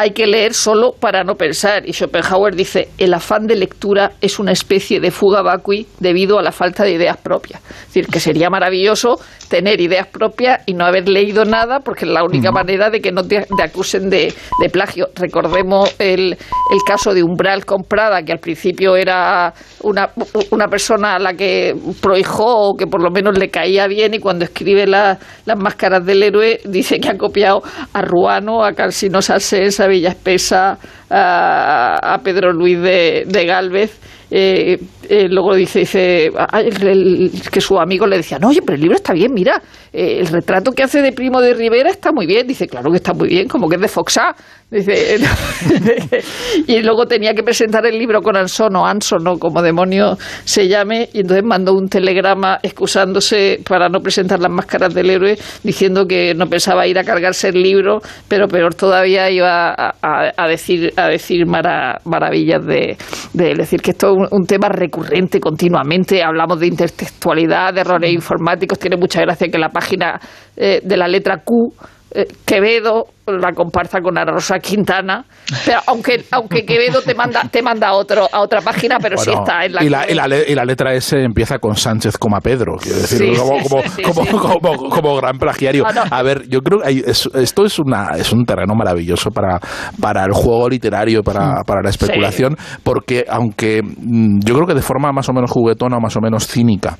hay 0.00 0.12
que 0.12 0.26
leer 0.26 0.54
solo 0.54 0.94
para 0.98 1.24
no 1.24 1.34
pensar. 1.34 1.86
Y 1.86 1.92
Schopenhauer 1.92 2.54
dice, 2.54 2.88
el 2.96 3.12
afán 3.12 3.46
de 3.46 3.54
lectura 3.54 4.12
es 4.22 4.38
una 4.38 4.52
especie 4.52 4.98
de 4.98 5.10
fuga 5.10 5.42
vacui 5.42 5.86
debido 5.98 6.38
a 6.38 6.42
la 6.42 6.52
falta 6.52 6.84
de 6.84 6.92
ideas 6.92 7.18
propias. 7.18 7.60
Es 7.62 7.86
decir, 7.86 8.06
que 8.06 8.18
sería 8.18 8.48
maravilloso 8.48 9.18
tener 9.50 9.80
ideas 9.80 10.06
propias 10.06 10.62
y 10.64 10.74
no 10.74 10.86
haber 10.86 11.08
leído 11.08 11.44
nada, 11.44 11.80
porque 11.80 12.04
es 12.04 12.10
la 12.10 12.22
única 12.22 12.52
manera 12.52 12.88
de 12.88 13.00
que 13.00 13.10
no 13.10 13.24
te, 13.24 13.44
acusen 13.62 14.08
de, 14.08 14.32
plagio. 14.72 15.08
Recordemos 15.16 15.94
el, 15.98 16.38
caso 16.86 17.12
de 17.12 17.22
Umbral 17.22 17.66
Comprada, 17.66 18.22
que 18.22 18.32
al 18.32 18.38
principio 18.38 18.96
era 18.96 19.52
una, 19.82 20.10
una 20.50 20.68
persona 20.68 21.16
a 21.16 21.18
la 21.18 21.34
que 21.34 21.74
prohijó 22.00 22.70
o 22.70 22.76
que 22.76 22.86
por 22.86 23.02
lo 23.02 23.10
menos 23.10 23.36
le 23.38 23.50
caía 23.50 23.86
bien 23.86 24.14
y 24.14 24.18
cuando 24.18 24.44
escribe 24.44 24.86
las 24.86 25.18
máscaras 25.56 26.06
del 26.06 26.22
héroe 26.22 26.60
dice 26.64 27.00
que 27.00 27.08
ha 27.08 27.18
copiado 27.18 27.62
a 27.92 28.02
Ruano, 28.02 28.64
a 28.64 28.72
Cansino 28.72 29.20
Salsés, 29.20 29.80
a 29.80 29.88
Villa 29.90 30.10
Espesa, 30.10 30.78
a, 31.10 32.20
Pedro 32.24 32.52
Luis 32.52 32.80
de, 32.80 33.24
de 33.26 33.44
Galvez 33.44 33.92
eh, 34.30 34.78
eh, 35.08 35.28
luego 35.28 35.54
dice, 35.54 35.80
dice 35.80 36.30
que 37.50 37.60
su 37.60 37.78
amigo 37.78 38.06
le 38.06 38.18
decía, 38.18 38.38
no, 38.38 38.48
oye, 38.48 38.60
pero 38.62 38.76
el 38.76 38.82
libro 38.82 38.96
está 38.96 39.12
bien, 39.12 39.32
mira, 39.34 39.60
eh, 39.92 40.18
el 40.20 40.28
retrato 40.28 40.70
que 40.70 40.84
hace 40.84 41.02
de 41.02 41.12
Primo 41.12 41.40
de 41.40 41.52
Rivera 41.54 41.90
está 41.90 42.12
muy 42.12 42.26
bien. 42.26 42.46
Dice, 42.46 42.68
claro 42.68 42.90
que 42.90 42.98
está 42.98 43.12
muy 43.12 43.28
bien, 43.28 43.48
como 43.48 43.68
que 43.68 43.74
es 43.76 43.82
de 43.82 43.88
Foxá. 43.88 44.34
Dice, 44.70 45.16
y 46.68 46.78
luego 46.80 47.06
tenía 47.06 47.34
que 47.34 47.42
presentar 47.42 47.84
el 47.86 47.98
libro 47.98 48.22
con 48.22 48.36
Anson 48.36 48.76
o 48.76 48.86
Anson, 48.86 49.26
o 49.26 49.36
como 49.36 49.62
demonio 49.62 50.16
se 50.44 50.68
llame, 50.68 51.08
y 51.12 51.20
entonces 51.20 51.44
mandó 51.44 51.74
un 51.74 51.88
telegrama 51.88 52.60
excusándose 52.62 53.60
para 53.68 53.88
no 53.88 53.98
presentar 53.98 54.38
las 54.38 54.50
máscaras 54.50 54.94
del 54.94 55.10
héroe, 55.10 55.36
diciendo 55.64 56.06
que 56.06 56.34
no 56.36 56.46
pensaba 56.46 56.86
ir 56.86 57.00
a 57.00 57.04
cargarse 57.04 57.48
el 57.48 57.60
libro, 57.60 58.00
pero 58.28 58.46
peor 58.46 58.76
todavía 58.76 59.28
iba 59.28 59.74
a, 60.00 60.46
decir 60.46 60.92
a 60.96 61.08
decir 61.08 61.46
maravillas 61.46 62.64
de, 62.64 62.96
él. 63.34 63.50
Es 63.52 63.58
decir, 63.58 63.82
que 63.82 63.90
esto 63.90 64.14
un, 64.30 64.46
tema 64.46 64.68
recurrente 64.68 65.40
continuamente. 65.40 66.22
Hablamos 66.22 66.60
de 66.60 66.66
intertextualidad, 66.66 67.74
de 67.74 67.80
errores 67.80 68.12
informáticos. 68.12 68.78
Tiene 68.78 68.96
mucha 68.96 69.20
gracia 69.20 69.48
que 69.48 69.58
la 69.58 69.68
página 69.68 70.20
eh, 70.56 70.80
de 70.82 70.96
la 70.96 71.08
letra 71.08 71.42
Q 71.44 71.72
Quevedo 72.44 73.06
la 73.26 73.52
comparsa 73.52 74.00
con 74.00 74.18
Ana 74.18 74.32
Rosa 74.32 74.58
Quintana, 74.58 75.24
pero 75.64 75.80
aunque 75.86 76.24
aunque 76.32 76.64
Quevedo 76.64 77.02
te 77.02 77.14
manda 77.14 77.42
te 77.48 77.62
manda 77.62 77.88
a 77.88 77.92
otro 77.92 78.26
a 78.32 78.40
otra 78.40 78.60
página, 78.60 78.98
pero 79.00 79.16
sí 79.16 79.30
está 79.30 79.64
en 79.64 79.74
la 79.74 79.84
y 79.84 79.88
la, 79.88 80.10
y 80.10 80.54
la, 80.54 80.64
letra 80.64 80.92
S 80.94 81.16
empieza 81.16 81.58
con 81.58 81.76
Sánchez 81.76 82.18
como 82.18 82.36
Pedro, 82.40 82.76
quiero 82.80 82.98
decir, 82.98 83.32
como, 84.90 85.16
gran 85.16 85.38
plagiario. 85.38 85.84
Ah, 85.86 86.06
a 86.10 86.22
ver, 86.22 86.48
yo 86.48 86.60
creo 86.60 86.80
que 86.80 87.10
esto 87.10 87.64
es 87.64 87.78
una 87.78 88.16
es 88.16 88.32
un 88.32 88.44
terreno 88.44 88.74
maravilloso 88.74 89.30
para 89.30 89.60
para 90.00 90.24
el 90.24 90.32
juego 90.32 90.68
literario, 90.68 91.22
para, 91.22 91.62
para 91.64 91.82
la 91.82 91.90
especulación, 91.90 92.56
porque 92.82 93.24
aunque 93.28 93.82
mm, 93.82 94.40
yo 94.44 94.54
creo 94.54 94.66
que 94.66 94.74
de 94.74 94.82
forma 94.82 95.12
más 95.12 95.28
o 95.28 95.32
menos 95.32 95.50
juguetona 95.50 95.98
o 95.98 96.00
más 96.00 96.16
o 96.16 96.20
menos 96.20 96.46
cínica 96.46 96.98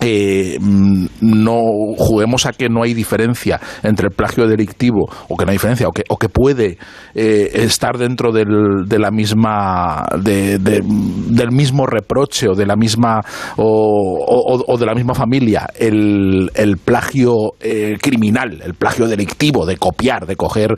eh, 0.00 0.58
mm, 0.60 1.06
no 1.20 1.60
juguemos 1.96 2.44
a 2.46 2.52
que 2.52 2.68
no 2.68 2.82
hay 2.82 2.92
diferencia 2.92 3.58
entre 3.82 4.08
el 4.08 4.14
plagio 4.14 4.46
delictivo 4.46 5.08
o 5.28 5.36
que 5.36 5.44
no 5.44 5.50
hay 5.50 5.56
diferencia 5.56 5.88
o 5.88 5.92
que, 5.92 6.02
o 6.08 6.18
que 6.18 6.28
puede 6.28 6.76
eh, 7.14 7.50
estar 7.54 7.96
dentro 7.96 8.30
del, 8.30 8.84
de 8.86 8.98
la 8.98 9.10
misma 9.10 10.04
del 10.18 11.50
mismo 11.50 11.86
reproche 11.86 12.48
o 12.48 12.54
de 12.54 12.66
la 12.66 12.76
misma 12.76 13.20
o, 13.56 14.76
de 14.78 14.86
la 14.86 14.94
misma 14.94 15.14
familia 15.14 15.66
el, 15.78 16.50
el 16.54 16.76
plagio 16.76 17.54
eh, 17.60 17.96
criminal 18.00 18.60
el 18.62 18.74
plagio 18.74 19.08
delictivo 19.08 19.64
de 19.64 19.76
copiar 19.78 20.26
de 20.26 20.36
coger 20.36 20.74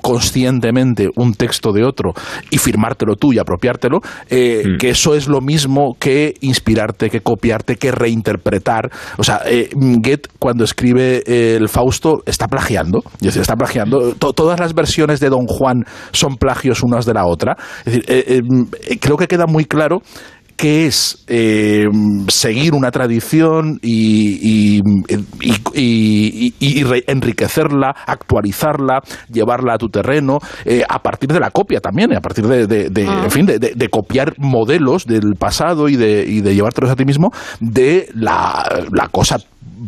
conscientemente 0.00 1.08
un 1.16 1.34
texto 1.34 1.72
de 1.72 1.84
otro 1.84 2.12
y 2.50 2.58
firmártelo 2.58 3.16
tú 3.16 3.32
y 3.32 3.38
apropiártelo 3.38 3.98
mm. 3.98 4.78
que 4.78 4.90
eso 4.90 5.14
es 5.14 5.28
lo 5.28 5.40
mismo 5.40 5.96
que 5.98 6.34
inspirarte 6.40 7.10
que 7.10 7.20
copiarte 7.20 7.76
que 7.76 7.92
reinterpretar 7.92 8.21
interpretar. 8.22 8.90
O 9.18 9.24
sea, 9.24 9.40
eh, 9.46 9.68
Goethe 9.74 10.28
cuando 10.38 10.64
escribe 10.64 11.22
eh, 11.26 11.56
el 11.56 11.68
Fausto 11.68 12.22
está 12.24 12.46
plagiando. 12.46 13.02
Es 13.14 13.28
decir, 13.28 13.42
está 13.42 13.56
plagiando. 13.56 14.14
todas 14.14 14.60
las 14.60 14.74
versiones 14.74 15.18
de 15.20 15.28
Don 15.28 15.46
Juan 15.46 15.84
son 16.12 16.36
plagios 16.36 16.82
unas 16.82 17.04
de 17.04 17.14
la 17.14 17.26
otra. 17.26 17.56
Es 17.84 17.92
decir, 17.92 18.04
eh, 18.08 18.40
eh, 18.88 18.98
creo 19.00 19.16
que 19.16 19.26
queda 19.26 19.46
muy 19.46 19.64
claro 19.64 20.02
que 20.62 20.86
es 20.86 21.24
eh, 21.26 21.88
seguir 22.28 22.72
una 22.72 22.92
tradición 22.92 23.80
y, 23.82 24.80
enriquecerla, 27.08 27.96
actualizarla, 28.06 29.00
llevarla 29.28 29.74
a 29.74 29.78
tu 29.78 29.88
terreno, 29.88 30.38
eh, 30.64 30.84
a 30.88 31.00
partir 31.00 31.32
de 31.32 31.40
la 31.40 31.50
copia 31.50 31.80
también, 31.80 32.14
a 32.14 32.20
partir 32.20 32.46
de, 32.46 33.06
ah. 33.08 33.22
en 33.24 33.30
fin, 33.32 33.44
de, 33.44 33.88
copiar 33.88 34.34
modelos 34.38 35.04
del 35.04 35.34
pasado 35.36 35.88
y 35.88 35.96
de, 35.96 36.24
y 36.28 36.42
de 36.42 36.54
llevártelos 36.54 36.92
a 36.92 36.94
ti 36.94 37.04
mismo 37.04 37.32
de 37.58 38.08
la, 38.14 38.64
la 38.92 39.08
cosa 39.08 39.38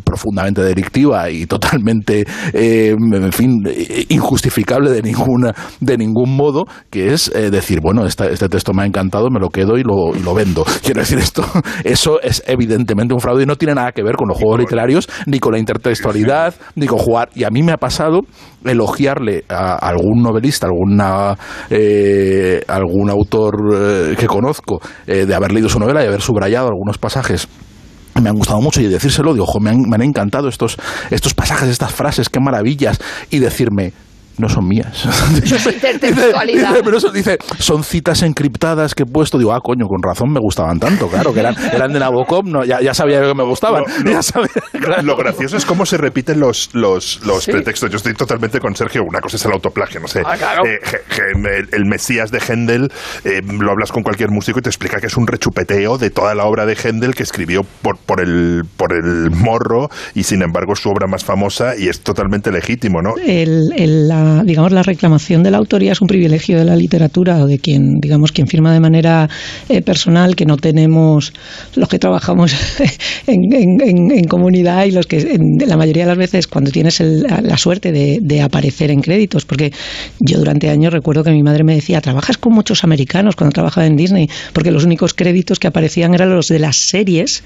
profundamente 0.03 0.61
delictiva 0.61 1.29
y 1.29 1.45
totalmente, 1.45 2.25
eh, 2.53 2.95
en 2.97 3.31
fin, 3.31 3.63
injustificable 4.09 4.91
de, 4.91 5.01
ninguna, 5.01 5.53
de 5.79 5.97
ningún 5.97 6.35
modo, 6.35 6.65
que 6.89 7.13
es 7.13 7.31
eh, 7.33 7.49
decir, 7.49 7.79
bueno, 7.81 8.05
este 8.05 8.49
texto 8.49 8.73
me 8.73 8.83
ha 8.83 8.85
encantado, 8.85 9.29
me 9.29 9.39
lo 9.39 9.49
quedo 9.49 9.77
y 9.77 9.83
lo, 9.83 10.15
y 10.15 10.21
lo 10.21 10.33
vendo. 10.33 10.65
Quiero 10.83 11.01
decir, 11.01 11.19
esto, 11.19 11.45
eso 11.83 12.21
es 12.21 12.43
evidentemente 12.47 13.13
un 13.13 13.19
fraude 13.19 13.43
y 13.43 13.45
no 13.45 13.55
tiene 13.55 13.75
nada 13.75 13.91
que 13.91 14.03
ver 14.03 14.15
con 14.15 14.27
los 14.27 14.37
juegos 14.37 14.59
literarios, 14.59 15.07
ni 15.25 15.39
con 15.39 15.53
la 15.53 15.59
intertextualidad, 15.59 16.55
ni 16.75 16.87
con 16.87 16.99
jugar. 16.99 17.29
Y 17.35 17.43
a 17.43 17.49
mí 17.49 17.63
me 17.63 17.71
ha 17.71 17.77
pasado 17.77 18.21
elogiarle 18.63 19.45
a 19.47 19.75
algún 19.75 20.21
novelista, 20.23 20.67
alguna, 20.67 21.35
eh, 21.69 22.63
algún 22.67 23.09
autor 23.09 24.15
que 24.17 24.27
conozco, 24.27 24.79
de 25.05 25.33
haber 25.35 25.51
leído 25.51 25.69
su 25.69 25.79
novela 25.79 26.03
y 26.03 26.07
haber 26.07 26.21
subrayado 26.21 26.67
algunos 26.67 26.97
pasajes 26.97 27.47
me 28.21 28.29
han 28.29 28.35
gustado 28.35 28.61
mucho 28.61 28.81
y 28.81 28.87
decírselo, 28.87 29.33
digo, 29.33 29.45
ojo, 29.45 29.59
me 29.59 29.71
han, 29.71 29.81
me 29.81 29.95
han 29.95 30.01
encantado 30.01 30.47
estos, 30.47 30.77
estos 31.11 31.33
pasajes, 31.33 31.69
estas 31.69 31.91
frases, 31.91 32.29
qué 32.29 32.39
maravillas, 32.39 32.99
y 33.29 33.39
decirme, 33.39 33.93
no 34.37 34.49
son 34.49 34.67
mías. 34.67 35.05
Eso 35.43 35.55
es 35.55 35.65
intertextualidad. 35.67 36.75
Pero 36.83 36.97
eso 36.97 37.11
dice, 37.11 37.37
son 37.59 37.83
citas 37.83 38.21
encriptadas 38.23 38.93
que 38.95 39.03
he 39.03 39.05
puesto. 39.05 39.37
Digo, 39.37 39.53
ah, 39.53 39.59
coño, 39.61 39.87
con 39.87 40.01
razón 40.01 40.31
me 40.31 40.39
gustaban 40.39 40.79
tanto, 40.79 41.07
claro, 41.07 41.33
que 41.33 41.39
eran, 41.39 41.55
eran 41.73 41.91
de 41.91 41.99
Nabokov, 41.99 42.45
no, 42.45 42.63
ya, 42.63 42.81
ya 42.81 42.93
sabía 42.93 43.21
que 43.21 43.33
me 43.33 43.43
gustaban. 43.43 43.83
Lo, 45.03 45.15
gracioso 45.15 45.57
es 45.57 45.65
cómo 45.65 45.85
se 45.85 45.97
repiten 45.97 46.39
los, 46.39 46.69
los, 46.73 47.25
los 47.25 47.45
pretextos. 47.45 47.89
Yo 47.89 47.97
estoy 47.97 48.13
totalmente 48.13 48.59
con 48.59 48.75
Sergio. 48.75 49.03
Una 49.07 49.19
cosa 49.19 49.37
es 49.37 49.45
el 49.45 49.53
autoplagio, 49.53 49.99
no 49.99 50.07
sé. 50.07 50.21
Ah, 50.25 50.35
eh, 50.65 50.79
el, 51.71 51.85
Mesías 51.85 52.31
de 52.31 52.39
Händel, 52.39 52.91
eh, 53.23 53.41
lo 53.41 53.71
hablas 53.71 53.91
con 53.91 54.03
cualquier 54.03 54.31
músico 54.31 54.59
y 54.59 54.61
te 54.61 54.69
explica 54.69 54.99
que 54.99 55.07
es 55.07 55.17
un 55.17 55.27
rechupeteo 55.27 55.97
de 55.97 56.09
toda 56.09 56.35
la 56.35 56.45
obra 56.45 56.65
de 56.65 56.75
Händel 56.75 57.15
que 57.15 57.23
escribió 57.23 57.61
por, 57.81 57.97
por, 57.97 58.21
el, 58.21 58.63
por 58.77 58.93
el 58.93 59.31
morro 59.31 59.89
y 60.13 60.23
sin 60.23 60.41
embargo 60.41 60.75
su 60.75 60.89
obra 60.89 61.07
más 61.07 61.23
famosa 61.23 61.75
y 61.77 61.87
es 61.87 62.01
totalmente 62.01 62.51
legítimo, 62.51 63.01
¿no? 63.01 63.13
El, 63.17 63.71
el, 63.77 64.07
la, 64.07 64.24
digamos, 64.43 64.71
la 64.71 64.83
reclamación 64.83 65.43
de 65.43 65.51
la 65.51 65.57
autoría 65.57 65.91
es 65.91 66.01
un 66.01 66.07
privilegio 66.07 66.57
de 66.57 66.65
la 66.65 66.75
literatura 66.75 67.37
o 67.37 67.47
de 67.47 67.59
quien, 67.59 67.99
digamos, 67.99 68.31
quien 68.31 68.47
firma 68.47 68.73
de 68.73 68.79
manera 68.79 69.29
eh, 69.69 69.81
personal, 69.81 70.35
que 70.35 70.45
no 70.45 70.57
tenemos 70.57 71.33
los 71.75 71.89
que 71.89 71.99
trabajamos 71.99 72.55
en, 73.27 74.23
comunidad 74.27 74.85
y 74.85 74.91
los 74.91 75.07
que 75.07 75.37
la 75.65 75.77
mayoría 75.77 76.03
de 76.03 76.09
las 76.09 76.17
veces 76.17 76.47
cuando 76.47 76.71
tienes 76.71 76.99
la 76.99 77.57
suerte 77.57 77.91
de, 77.91 78.19
de 78.21 78.41
aparecer 78.41 78.91
en 78.91 79.01
créditos, 79.01 79.45
porque 79.45 79.71
yo 80.19 80.39
durante 80.39 80.69
años 80.69 80.93
recuerdo 80.93 81.23
que 81.23 81.31
mi 81.31 81.43
madre 81.43 81.63
me 81.63 81.75
decía, 81.75 82.01
trabajas 82.01 82.37
con 82.37 82.53
muchos 82.53 82.83
americanos 82.83 83.35
cuando 83.35 83.53
trabajaba 83.53 83.87
en 83.87 83.95
Disney, 83.95 84.29
porque 84.53 84.71
los 84.71 84.85
únicos 84.85 85.13
créditos 85.13 85.59
que 85.59 85.67
aparecían 85.67 86.13
eran 86.13 86.29
los 86.29 86.47
de 86.47 86.59
las 86.59 86.77
series 86.77 87.43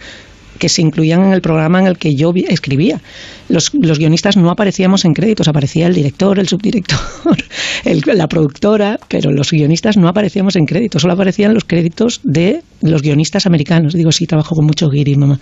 que 0.59 0.69
se 0.69 0.81
incluían 0.81 1.23
en 1.23 1.33
el 1.33 1.41
programa 1.41 1.79
en 1.79 1.87
el 1.87 1.97
que 1.97 2.13
yo 2.13 2.31
escribía. 2.47 3.01
Los, 3.47 3.71
guionistas 3.71 4.37
no 4.37 4.51
aparecíamos 4.51 5.05
en 5.05 5.13
créditos, 5.13 5.47
aparecía 5.47 5.87
el 5.87 5.95
director, 5.95 6.37
el 6.37 6.47
subdirector, 6.47 6.99
la 8.05 8.27
productora, 8.27 8.99
pero 9.07 9.31
los 9.31 9.49
guionistas 9.49 9.97
no 9.97 10.07
aparecíamos 10.07 10.55
en 10.55 10.65
créditos, 10.65 11.01
solo 11.01 11.13
aparecían 11.13 11.53
los 11.53 11.63
créditos 11.63 12.19
de 12.23 12.61
los 12.81 13.01
guionistas 13.01 13.47
americanos. 13.47 13.93
Digo, 13.93 14.11
sí, 14.11 14.27
trabajo 14.27 14.53
con 14.53 14.65
muchos 14.65 14.91
guiris, 14.91 15.17
mamá. 15.17 15.39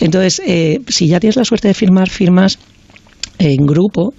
Entonces, 0.00 0.40
eh, 0.46 0.80
si 0.88 1.08
ya 1.08 1.20
tienes 1.20 1.36
la 1.36 1.44
suerte 1.44 1.68
de 1.68 1.74
firmar 1.74 2.08
firmas 2.08 2.58
en 3.38 3.66
grupo, 3.66 4.14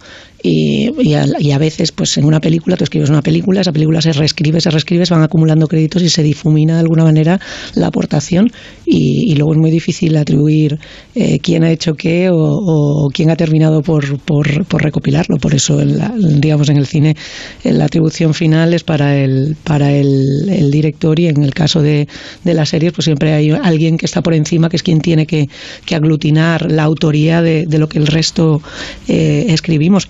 y, 0.45 0.91
y, 0.99 1.51
a, 1.51 1.57
veces, 1.57 1.93
pues 1.93 2.17
en 2.17 2.25
una 2.25 2.41
película, 2.41 2.75
tú 2.75 2.83
escribes 2.83 3.09
una 3.09 3.21
película, 3.21 3.61
esa 3.61 3.71
película 3.71 4.01
se 4.01 4.11
reescribe, 4.11 4.59
se 4.59 4.69
reescribe, 4.69 5.05
se 5.05 5.13
van 5.13 5.23
acumulando 5.23 5.67
créditos 5.67 6.03
y 6.03 6.09
se 6.09 6.21
difumina 6.21 6.73
de 6.73 6.81
alguna 6.81 7.05
manera 7.05 7.39
la 7.75 7.87
aportación 7.87 8.51
y, 8.85 9.33
luego 9.35 9.53
es 9.53 9.59
muy 9.59 9.71
difícil 9.71 10.17
atribuir 10.17 10.79
eh, 11.15 11.39
quién 11.39 11.63
ha 11.63 11.71
hecho 11.71 11.93
qué 11.95 12.29
o, 12.29 13.09
quién 13.13 13.29
ha 13.29 13.37
terminado 13.37 13.81
por, 13.81 14.19
por, 14.19 14.45
recopilarlo. 14.83 15.37
Por 15.37 15.55
eso, 15.55 15.77
digamos, 15.77 16.69
en 16.69 16.75
el 16.75 16.87
cine 16.87 17.15
la 17.63 17.85
atribución 17.85 18.33
final 18.33 18.73
es 18.73 18.83
para 18.83 19.17
el, 19.17 19.55
para 19.63 19.93
el, 19.93 20.69
director 20.71 21.19
y 21.19 21.27
en 21.27 21.41
el 21.41 21.53
caso 21.53 21.81
de, 21.81 22.07
de 22.43 22.53
las 22.53 22.69
series, 22.69 22.91
pues 22.91 23.05
siempre 23.05 23.33
hay 23.33 23.51
alguien 23.51 23.97
que 23.97 24.05
está 24.05 24.21
por 24.21 24.33
encima, 24.33 24.69
que 24.69 24.75
es 24.75 24.83
quien 24.83 24.99
tiene 24.99 25.25
que, 25.25 25.47
aglutinar 25.93 26.71
la 26.71 26.83
autoría 26.83 27.43
de, 27.43 27.67
lo 27.77 27.87
que 27.87 27.99
el 27.99 28.07
resto 28.07 28.61
eh, 29.07 29.45
escribimos. 29.49 30.07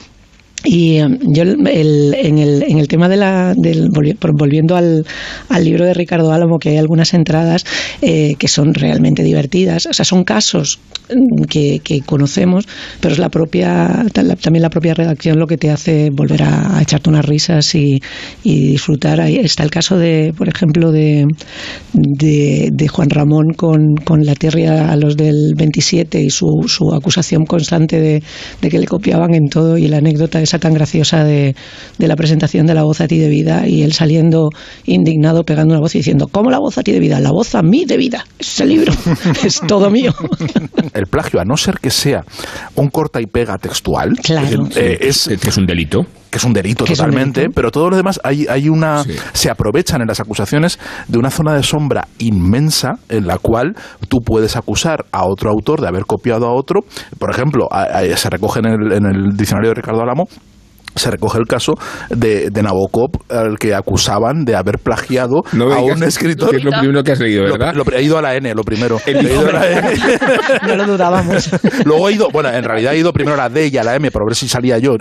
Y 0.64 1.02
um, 1.02 1.18
yo 1.22 1.44
el, 1.44 2.14
en, 2.16 2.38
el, 2.38 2.64
en 2.64 2.78
el 2.78 2.88
tema 2.88 3.10
de 3.10 3.18
la, 3.18 3.54
del, 3.56 3.90
volviendo 3.90 4.76
al, 4.76 5.06
al 5.50 5.64
libro 5.64 5.86
de 5.86 5.94
Ricardo 5.94 6.32
Álamo, 6.32 6.58
que 6.58 6.70
hay 6.70 6.78
algunas 6.78 7.14
entradas 7.14 7.66
eh, 8.02 8.36
que 8.40 8.48
son 8.48 8.74
realmente 8.74 9.24
divertidas, 9.24 9.86
o 9.86 9.94
sea, 9.94 10.06
son 10.06 10.24
casos 10.24 10.80
que, 11.50 11.80
que 11.84 12.02
conocemos, 12.02 12.66
pero 13.02 13.14
es 13.14 13.20
la 13.20 13.30
propia, 13.30 14.06
también 14.14 14.62
la 14.62 14.70
propia 14.70 14.94
redacción 14.94 15.38
lo 15.38 15.48
que 15.48 15.58
te 15.58 15.70
hace 15.70 16.10
volver 16.10 16.44
a, 16.44 16.82
echarte 16.82 17.10
unas 17.10 17.26
risas 17.26 17.76
y, 17.76 18.02
y, 18.44 18.68
disfrutar. 18.68 19.22
Ahí 19.22 19.38
está 19.38 19.64
el 19.64 19.70
caso 19.70 19.98
de, 19.98 20.34
por 20.38 20.48
ejemplo, 20.48 20.92
de, 20.92 21.28
de, 21.94 22.70
de 22.72 22.88
Juan 22.88 23.10
Ramón 23.10 23.54
con, 23.56 23.96
con 23.96 24.26
la 24.26 24.36
tierra 24.36 24.92
a 24.92 24.96
los 24.96 25.18
del 25.18 25.54
27 25.56 26.22
y 26.22 26.30
su, 26.30 26.66
su 26.68 26.94
acusación 26.94 27.46
constante 27.46 28.00
de, 28.00 28.24
de 28.62 28.70
que 28.70 28.80
le 28.80 28.86
copiaban 28.86 29.34
en 29.34 29.50
todo 29.50 29.78
y 29.78 29.88
la 29.88 29.98
anécdota 29.98 30.42
es 30.42 30.53
tan 30.60 30.74
graciosa 30.74 31.24
de, 31.24 31.56
de, 31.98 32.08
la 32.08 32.16
presentación 32.16 32.66
de 32.66 32.74
la 32.74 32.84
voz 32.84 33.02
a 33.02 33.08
ti 33.08 33.18
de 33.18 33.30
vida 33.30 33.68
y 33.68 33.84
él 33.84 33.94
saliendo 33.94 34.50
indignado 34.86 35.44
pegando 35.44 35.74
una 35.74 35.82
voz 35.82 35.96
y 35.96 36.00
diciendo, 36.00 36.28
¿cómo 36.28 36.50
la 36.50 36.60
voz 36.60 36.78
a 36.78 36.84
ti 36.84 36.92
de 36.92 37.00
vida? 37.00 37.20
La 37.20 37.32
voz 37.32 37.56
a 37.56 37.62
mí 37.62 37.86
de 37.86 37.98
vida. 37.98 38.26
Ese 38.40 38.66
libro 38.66 38.94
es 39.44 39.62
todo 39.68 39.90
mío. 39.90 40.14
El 40.94 41.08
plagio, 41.08 41.40
a 41.40 41.46
no 41.46 41.58
ser 41.58 41.80
que 41.80 41.90
sea 41.90 42.24
un 42.76 42.90
corta 42.90 43.22
y 43.22 43.26
pega 43.26 43.58
textual, 43.58 44.14
eh, 44.76 44.98
es, 45.02 45.30
que 45.42 45.50
es 45.50 45.58
un 45.58 45.66
delito 45.66 46.06
que 46.34 46.38
es 46.38 46.44
un 46.46 46.54
delito 46.54 46.84
totalmente, 46.84 47.52
pero 47.52 47.70
todo 47.70 47.92
lo 47.92 47.96
demás 47.96 48.20
hay, 48.24 48.48
hay 48.50 48.68
una 48.68 49.04
se 49.34 49.52
aprovechan 49.52 50.02
en 50.02 50.08
las 50.08 50.20
acusaciones 50.20 50.80
de 51.08 51.20
una 51.20 51.30
zona 51.30 51.54
de 51.54 51.62
sombra 51.62 52.08
inmensa 52.18 52.94
en 53.08 53.28
la 53.28 53.38
cual 53.38 53.76
tú 54.10 54.18
puedes 54.26 54.56
acusar 54.56 55.06
a 55.12 55.28
otro 55.28 55.52
autor 55.52 55.80
de 55.80 55.90
haber 55.90 56.06
copiado 56.06 56.48
a 56.48 56.54
otro. 56.56 56.86
Por 57.20 57.30
ejemplo, 57.30 57.68
se 58.16 58.30
recoge 58.32 58.62
en 58.62 58.66
el, 58.66 58.94
en 58.94 59.06
el 59.06 59.38
diccionario 59.38 59.70
de 59.70 59.76
Ricardo 59.76 60.02
Alamo 60.02 60.28
se 60.96 61.12
recoge 61.12 61.40
el 61.40 61.48
caso 61.48 61.74
de, 62.10 62.50
de, 62.50 62.64
Nabokov, 62.64 63.12
al 63.30 63.58
que 63.58 63.74
acusaban 63.74 64.46
de 64.46 64.56
haber 64.56 64.80
plagiado 64.80 65.44
a 65.54 65.80
un 65.80 66.04
escritor. 66.04 66.52
Que 66.52 66.58
es 66.58 66.64
lo 66.64 66.72
primero 66.72 67.04
que 67.04 67.12
has 67.12 67.20
leído, 67.20 67.44
¿verdad? 67.44 67.74
Lo, 67.76 67.84
he 67.92 68.02
ido 68.04 68.18
a 68.18 68.22
la 68.22 68.36
N, 68.36 68.54
lo 68.54 68.64
primero. 68.64 69.00
He 69.06 69.12
ido 69.12 69.48
a 69.50 69.52
la 69.52 69.72
N. 69.72 69.94
no 70.68 70.76
lo 70.76 70.86
dudábamos. 70.86 71.50
Luego 71.86 72.10
he 72.10 72.14
ido, 72.14 72.30
bueno, 72.32 72.50
en 72.50 72.64
realidad 72.64 72.94
he 72.94 73.00
ido 73.00 73.14
primero 73.14 73.36
a 73.36 73.38
la 73.38 73.50
D 73.50 73.68
y 73.68 73.78
a 73.78 73.84
la 73.84 73.96
M 73.96 74.12
para 74.12 74.26
ver 74.26 74.36
si 74.36 74.48
salía 74.48 74.78
yo. 74.78 74.96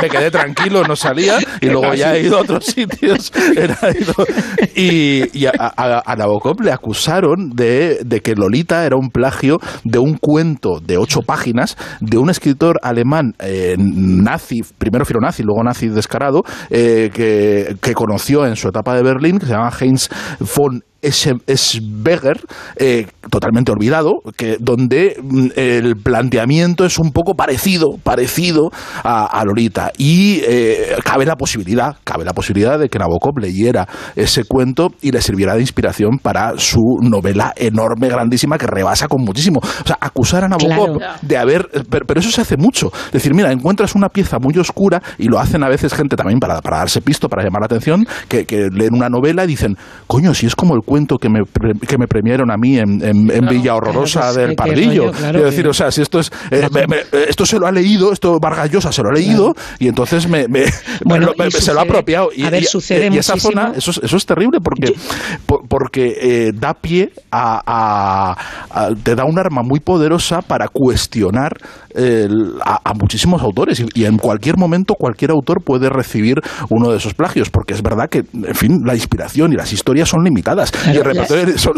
Me, 0.00 0.08
quedé 0.08 0.30
tranquilo, 0.30 0.84
no 0.84 0.96
salía, 0.96 1.38
y 1.60 1.66
luego 1.66 1.94
ya 1.94 2.14
he 2.14 2.22
ido 2.22 2.38
a 2.38 2.42
otros 2.42 2.64
sitios. 2.66 3.32
y, 4.74 5.46
a, 5.46 6.14
Nabokov 6.16 6.60
le 6.62 6.72
acusaron 6.72 7.50
de, 7.50 8.00
de 8.04 8.20
que 8.20 8.34
Lolita 8.34 8.84
era 8.84 8.96
un 8.96 9.10
plagio 9.10 9.58
de 9.84 9.98
un 9.98 10.16
cuento 10.16 10.80
de 10.80 10.98
ocho 10.98 11.20
páginas 11.22 11.76
de 12.00 12.18
un 12.18 12.30
escritor 12.30 12.78
alemán 12.82 13.34
eh, 13.38 13.76
nazi, 13.78 14.62
primero 14.78 15.03
nazi, 15.20 15.42
luego 15.42 15.62
nazi 15.62 15.88
descarado, 15.88 16.44
eh, 16.70 17.10
que, 17.12 17.76
que, 17.80 17.94
conoció 17.94 18.46
en 18.46 18.56
su 18.56 18.68
etapa 18.68 18.94
de 18.94 19.02
Berlín, 19.02 19.38
que 19.38 19.46
se 19.46 19.52
llama 19.52 19.72
Heinz 19.78 20.08
von 20.54 20.84
es 21.04 21.80
Beger, 21.82 22.40
eh, 22.76 23.06
totalmente 23.30 23.72
olvidado, 23.72 24.22
que, 24.36 24.56
donde 24.58 25.16
mm, 25.20 25.46
el 25.56 25.96
planteamiento 25.96 26.84
es 26.84 26.98
un 26.98 27.12
poco 27.12 27.34
parecido, 27.34 27.98
parecido 28.02 28.70
a, 29.02 29.42
Lolita. 29.44 29.92
Y 29.98 30.40
eh, 30.46 30.96
cabe 31.04 31.26
la 31.26 31.36
posibilidad, 31.36 31.96
cabe 32.04 32.24
la 32.24 32.32
posibilidad 32.32 32.78
de 32.78 32.88
que 32.88 32.98
Nabokov 32.98 33.38
leyera 33.38 33.86
ese 34.16 34.44
cuento 34.44 34.88
y 35.02 35.10
le 35.10 35.20
sirviera 35.20 35.54
de 35.54 35.60
inspiración 35.60 36.18
para 36.18 36.54
su 36.56 36.80
novela 37.02 37.52
enorme, 37.56 38.08
grandísima, 38.08 38.56
que 38.56 38.66
rebasa 38.66 39.06
con 39.06 39.22
muchísimo. 39.22 39.60
O 39.60 39.86
sea, 39.86 39.98
acusar 40.00 40.44
a 40.44 40.48
Nabokov 40.48 41.00
de 41.20 41.36
haber. 41.36 41.68
Pero, 41.90 42.20
eso 42.20 42.30
se 42.30 42.40
hace 42.40 42.56
mucho. 42.56 42.90
Decir, 43.12 43.34
mira, 43.34 43.52
encuentras 43.52 43.94
una 43.94 44.08
pieza 44.08 44.38
muy 44.38 44.56
oscura, 44.56 45.02
y 45.18 45.28
lo 45.28 45.38
hacen 45.38 45.62
a 45.62 45.68
veces 45.68 45.92
gente 45.92 46.16
también 46.16 46.38
para, 46.38 46.60
para 46.62 46.78
darse 46.78 47.02
pisto, 47.02 47.28
para 47.28 47.42
llamar 47.42 47.60
la 47.60 47.66
atención, 47.66 48.06
que, 48.28 48.46
que 48.46 48.68
leen 48.72 48.94
una 48.94 49.08
novela 49.08 49.44
y 49.44 49.48
dicen, 49.48 49.76
coño, 50.06 50.32
si 50.32 50.46
es 50.46 50.54
como 50.54 50.74
el 50.74 50.80
cuento 50.80 50.93
que 50.94 51.28
me, 51.28 51.40
que 51.88 51.98
me 51.98 52.06
premiaron 52.06 52.50
a 52.50 52.56
mí 52.56 52.78
en, 52.78 53.02
en, 53.02 53.46
Villa 53.48 53.74
Horrorosa 53.74 54.32
del 54.32 54.54
Pardillo. 54.54 55.10
Quiero 55.10 55.44
decir, 55.44 55.66
o 55.66 55.72
sea, 55.72 55.90
si 55.90 56.02
esto 56.02 56.20
es. 56.20 56.30
Eh, 56.50 56.68
esto 57.28 57.44
se 57.44 57.58
lo 57.58 57.66
ha 57.66 57.72
leído, 57.72 58.12
esto 58.12 58.38
Vargas 58.40 58.70
Llosa 58.70 58.92
se 58.92 59.02
lo 59.02 59.08
ha 59.08 59.12
leído 59.12 59.54
y 59.78 59.88
entonces 59.88 60.28
me, 60.28 60.46
se 61.50 61.74
lo 61.74 61.80
ha 61.80 61.82
apropiado. 61.82 62.30
Y, 62.34 62.44
sucede 62.64 63.08
y 63.12 63.18
esa 63.18 63.36
zona, 63.36 63.72
eso, 63.76 63.90
eso 64.02 64.16
es 64.16 64.26
terrible 64.26 64.60
porque, 64.62 64.94
porque 65.68 66.16
eh, 66.20 66.52
da 66.54 66.74
pie 66.74 67.10
a, 67.32 68.36
te 69.02 69.14
da 69.14 69.24
un 69.24 69.38
arma 69.38 69.62
muy 69.62 69.80
poderosa 69.80 70.42
para 70.42 70.68
cuestionar 70.68 71.56
a, 72.64 72.94
muchísimos 72.94 73.42
autores 73.42 73.84
y, 73.94 74.04
en 74.04 74.18
cualquier 74.18 74.56
momento 74.56 74.94
cualquier 74.94 75.30
autor 75.30 75.62
puede 75.64 75.88
recibir 75.88 76.40
uno 76.70 76.90
de 76.90 76.98
esos 76.98 77.14
plagios 77.14 77.50
porque 77.50 77.74
es 77.74 77.82
verdad 77.82 78.08
que 78.08 78.18
en 78.18 78.54
fin 78.54 78.80
la 78.84 78.94
inspiración 78.94 79.52
y 79.52 79.56
las 79.56 79.72
historias 79.72 80.08
son 80.08 80.24
limitadas 80.24 80.72
y 80.92 80.96
el 80.96 81.04
repertorio 81.04 81.58
son, 81.58 81.74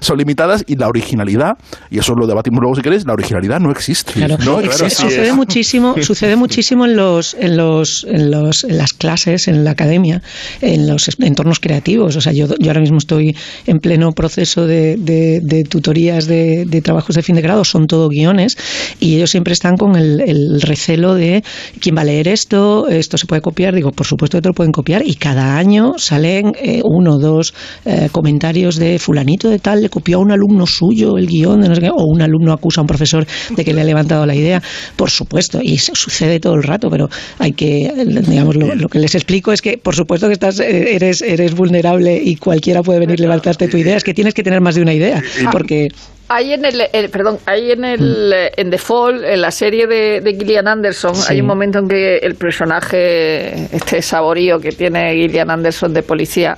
son, 0.00 0.18
limitadas 0.18 0.64
y 0.66 0.76
la 0.76 0.88
originalidad 0.88 1.58
y 1.90 1.98
eso 1.98 2.14
lo 2.14 2.26
debatimos 2.26 2.60
luego 2.60 2.76
si 2.76 2.82
queréis 2.82 3.04
la 3.04 3.12
originalidad 3.12 3.60
no 3.60 3.70
existe 3.70 4.26
no 4.28 4.60
sucede 4.88 5.32
muchísimo 5.32 5.94
sucede 6.02 6.36
muchísimo 6.36 6.86
en 6.86 6.96
los 6.96 7.34
en 7.34 7.56
los 7.56 8.06
en 8.08 8.30
los 8.30 8.64
en 8.64 8.78
las 8.78 8.92
clases 8.92 9.48
en 9.48 9.64
la 9.64 9.72
academia 9.72 10.22
en 10.60 10.86
los 10.86 11.08
entornos 11.20 11.60
creativos. 11.60 12.16
O 12.16 12.20
sea 12.20 12.32
yo, 12.32 12.46
yo 12.58 12.70
ahora 12.70 12.80
mismo 12.80 12.98
estoy 12.98 13.36
en 13.66 13.78
pleno 13.78 14.12
proceso 14.12 14.66
de, 14.66 14.96
de, 14.96 15.64
tutorías 15.64 16.26
de, 16.26 16.64
de 16.66 16.82
trabajos 16.82 17.16
de 17.16 17.22
fin 17.22 17.34
de 17.36 17.42
grado 17.42 17.64
son 17.64 17.86
todo 17.86 18.08
guiones 18.08 18.56
y 19.00 19.16
ellos 19.16 19.30
siempre 19.30 19.52
están 19.52 19.76
con 19.76 19.96
el, 19.96 20.60
recelo 20.62 21.14
de 21.14 21.42
quién 21.80 21.96
va 21.96 22.02
a 22.02 22.04
leer 22.04 22.28
esto, 22.28 22.88
esto 22.88 23.18
se 23.18 23.26
puede 23.26 23.42
copiar. 23.42 23.74
Digo, 23.74 23.90
por 23.92 24.06
supuesto 24.06 24.38
que 24.38 24.42
te 24.42 24.48
lo 24.48 24.54
pueden 24.54 24.72
copiar 24.72 25.02
y 25.04 25.14
cada 25.14 25.56
año 25.56 25.94
salen 25.98 26.52
eh, 26.60 26.80
uno 26.84 27.14
o 27.14 27.18
dos 27.18 27.54
eh, 27.84 28.08
comentarios 28.12 28.43
de 28.52 28.98
fulanito 28.98 29.48
de 29.48 29.58
tal, 29.58 29.80
le 29.80 29.88
copió 29.88 30.18
a 30.18 30.20
un 30.20 30.30
alumno 30.30 30.66
suyo 30.66 31.16
el 31.16 31.26
guion, 31.26 31.62
de 31.62 31.68
no 31.68 31.74
sé 31.74 31.80
qué, 31.80 31.90
o 31.90 32.04
un 32.04 32.20
alumno 32.20 32.52
acusa 32.52 32.80
a 32.80 32.82
un 32.82 32.86
profesor 32.86 33.26
de 33.50 33.64
que 33.64 33.72
le 33.72 33.80
ha 33.80 33.84
levantado 33.84 34.26
la 34.26 34.34
idea. 34.34 34.62
Por 34.96 35.10
supuesto, 35.10 35.60
y 35.62 35.78
sucede 35.78 36.40
todo 36.40 36.54
el 36.54 36.62
rato, 36.62 36.88
pero 36.90 37.08
hay 37.38 37.52
que, 37.52 37.92
digamos, 38.28 38.56
lo, 38.56 38.88
que 38.88 38.98
les 38.98 39.14
explico 39.14 39.52
es 39.52 39.62
que, 39.62 39.78
por 39.78 39.94
supuesto 39.94 40.26
que 40.26 40.34
estás, 40.34 40.60
eh, 40.60 40.94
eres, 40.94 41.22
eres 41.22 41.54
vulnerable 41.54 42.20
y 42.22 42.36
cualquiera 42.36 42.82
puede 42.82 43.00
venir 43.00 43.18
a 43.20 43.22
levantarte 43.22 43.68
tu 43.68 43.76
idea, 43.76 43.96
es 43.96 44.04
que 44.04 44.14
tienes 44.14 44.34
que 44.34 44.42
tener 44.42 44.60
más 44.60 44.74
de 44.74 44.82
una 44.82 44.92
idea, 44.92 45.22
porque 45.50 45.88
hay 46.28 46.52
en 46.52 46.64
el, 46.64 47.10
perdón, 47.10 47.38
hay 47.46 47.70
en 47.70 47.84
el 47.84 48.00
mm. 48.00 48.60
en 48.60 48.70
The 48.70 48.78
Fall, 48.78 49.24
en 49.24 49.40
la 49.42 49.50
serie 49.50 49.86
de, 49.86 50.20
de 50.20 50.34
Gillian 50.34 50.66
Anderson, 50.66 51.14
hay 51.28 51.40
un 51.40 51.46
momento 51.46 51.78
en 51.78 51.88
que 51.88 52.16
el 52.16 52.34
personaje, 52.34 53.52
este 53.74 54.00
saborío 54.00 54.58
que 54.58 54.70
tiene 54.70 55.14
Gillian 55.14 55.50
Anderson 55.50 55.92
de 55.92 56.02
policía, 56.02 56.56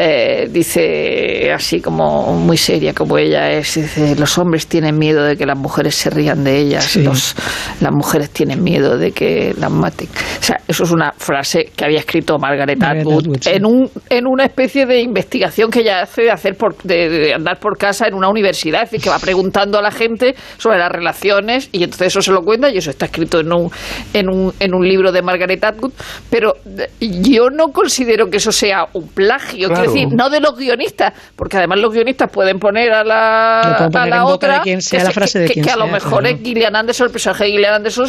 eh, 0.00 0.46
dice 0.48 1.50
así 1.52 1.80
como 1.80 2.32
muy 2.34 2.56
seria 2.56 2.94
como 2.94 3.18
ella 3.18 3.50
es, 3.50 3.74
dice, 3.74 4.14
los 4.14 4.38
hombres 4.38 4.68
tienen 4.68 4.96
miedo 4.96 5.24
de 5.24 5.36
que 5.36 5.44
las 5.44 5.58
mujeres 5.58 5.96
se 5.96 6.08
rían 6.08 6.44
de 6.44 6.56
ellas, 6.56 6.94
los, 6.96 7.34
las 7.80 7.92
mujeres 7.92 8.30
tienen 8.30 8.62
miedo 8.62 8.96
de 8.96 9.10
que 9.10 9.54
las 9.58 9.70
maten. 9.72 10.08
O 10.08 10.42
sea, 10.42 10.60
eso 10.68 10.84
es 10.84 10.92
una 10.92 11.12
frase 11.16 11.72
que 11.74 11.84
había 11.84 11.98
escrito 11.98 12.38
Margaret 12.38 12.80
Atwood 12.80 13.46
en, 13.46 13.66
un, 13.66 13.90
en 14.08 14.26
una 14.28 14.44
especie 14.44 14.86
de 14.86 15.00
investigación 15.00 15.68
que 15.70 15.80
ella 15.80 16.02
hace 16.02 16.22
de, 16.22 16.30
hacer 16.30 16.54
por, 16.54 16.76
de, 16.84 17.08
de 17.08 17.34
andar 17.34 17.58
por 17.58 17.76
casa 17.76 18.06
en 18.06 18.14
una 18.14 18.28
universidad, 18.28 18.84
es 18.84 18.90
decir, 18.90 19.02
que 19.02 19.10
va 19.10 19.18
preguntando 19.18 19.78
a 19.78 19.82
la 19.82 19.90
gente 19.90 20.36
sobre 20.58 20.78
las 20.78 20.92
relaciones 20.92 21.70
y 21.72 21.82
entonces 21.82 22.08
eso 22.08 22.22
se 22.22 22.30
lo 22.30 22.42
cuenta 22.42 22.70
y 22.70 22.78
eso 22.78 22.90
está 22.90 23.06
escrito 23.06 23.40
en 23.40 23.52
un, 23.52 23.70
en 24.12 24.28
un, 24.28 24.54
en 24.60 24.74
un 24.74 24.86
libro 24.86 25.10
de 25.10 25.22
Margaret 25.22 25.64
Atwood, 25.64 25.92
pero 26.30 26.54
yo 27.00 27.50
no 27.50 27.72
considero 27.72 28.30
que 28.30 28.36
eso 28.36 28.52
sea 28.52 28.86
un 28.92 29.08
plagio, 29.08 29.68
Claro. 29.68 29.87
Decir, 29.94 30.08
no 30.12 30.30
de 30.30 30.40
los 30.40 30.56
guionistas, 30.56 31.12
porque 31.36 31.56
además 31.58 31.78
los 31.80 31.92
guionistas 31.92 32.30
pueden 32.30 32.58
poner 32.58 32.92
a 32.92 33.04
la, 33.04 33.60
pueden 33.62 33.84
a 33.84 33.88
poner 33.90 34.08
la 34.10 34.24
otra 34.26 34.54
de 34.56 34.60
quien 34.60 34.82
sea 34.82 34.98
que 35.00 35.04
la 35.04 35.10
se- 35.10 35.14
frase 35.14 35.38
de 35.40 35.46
que, 35.46 35.52
quien 35.54 35.64
que 35.64 35.70
a 35.70 35.76
lo 35.76 35.86
mejor 35.86 36.20
claro. 36.22 36.36
es 36.36 36.42
Gillian 36.42 36.76
Anderson, 36.76 37.06
el 37.06 37.12
personaje 37.12 37.44
de 37.44 37.50
Gillian 37.50 37.74
Anderson, 37.74 38.06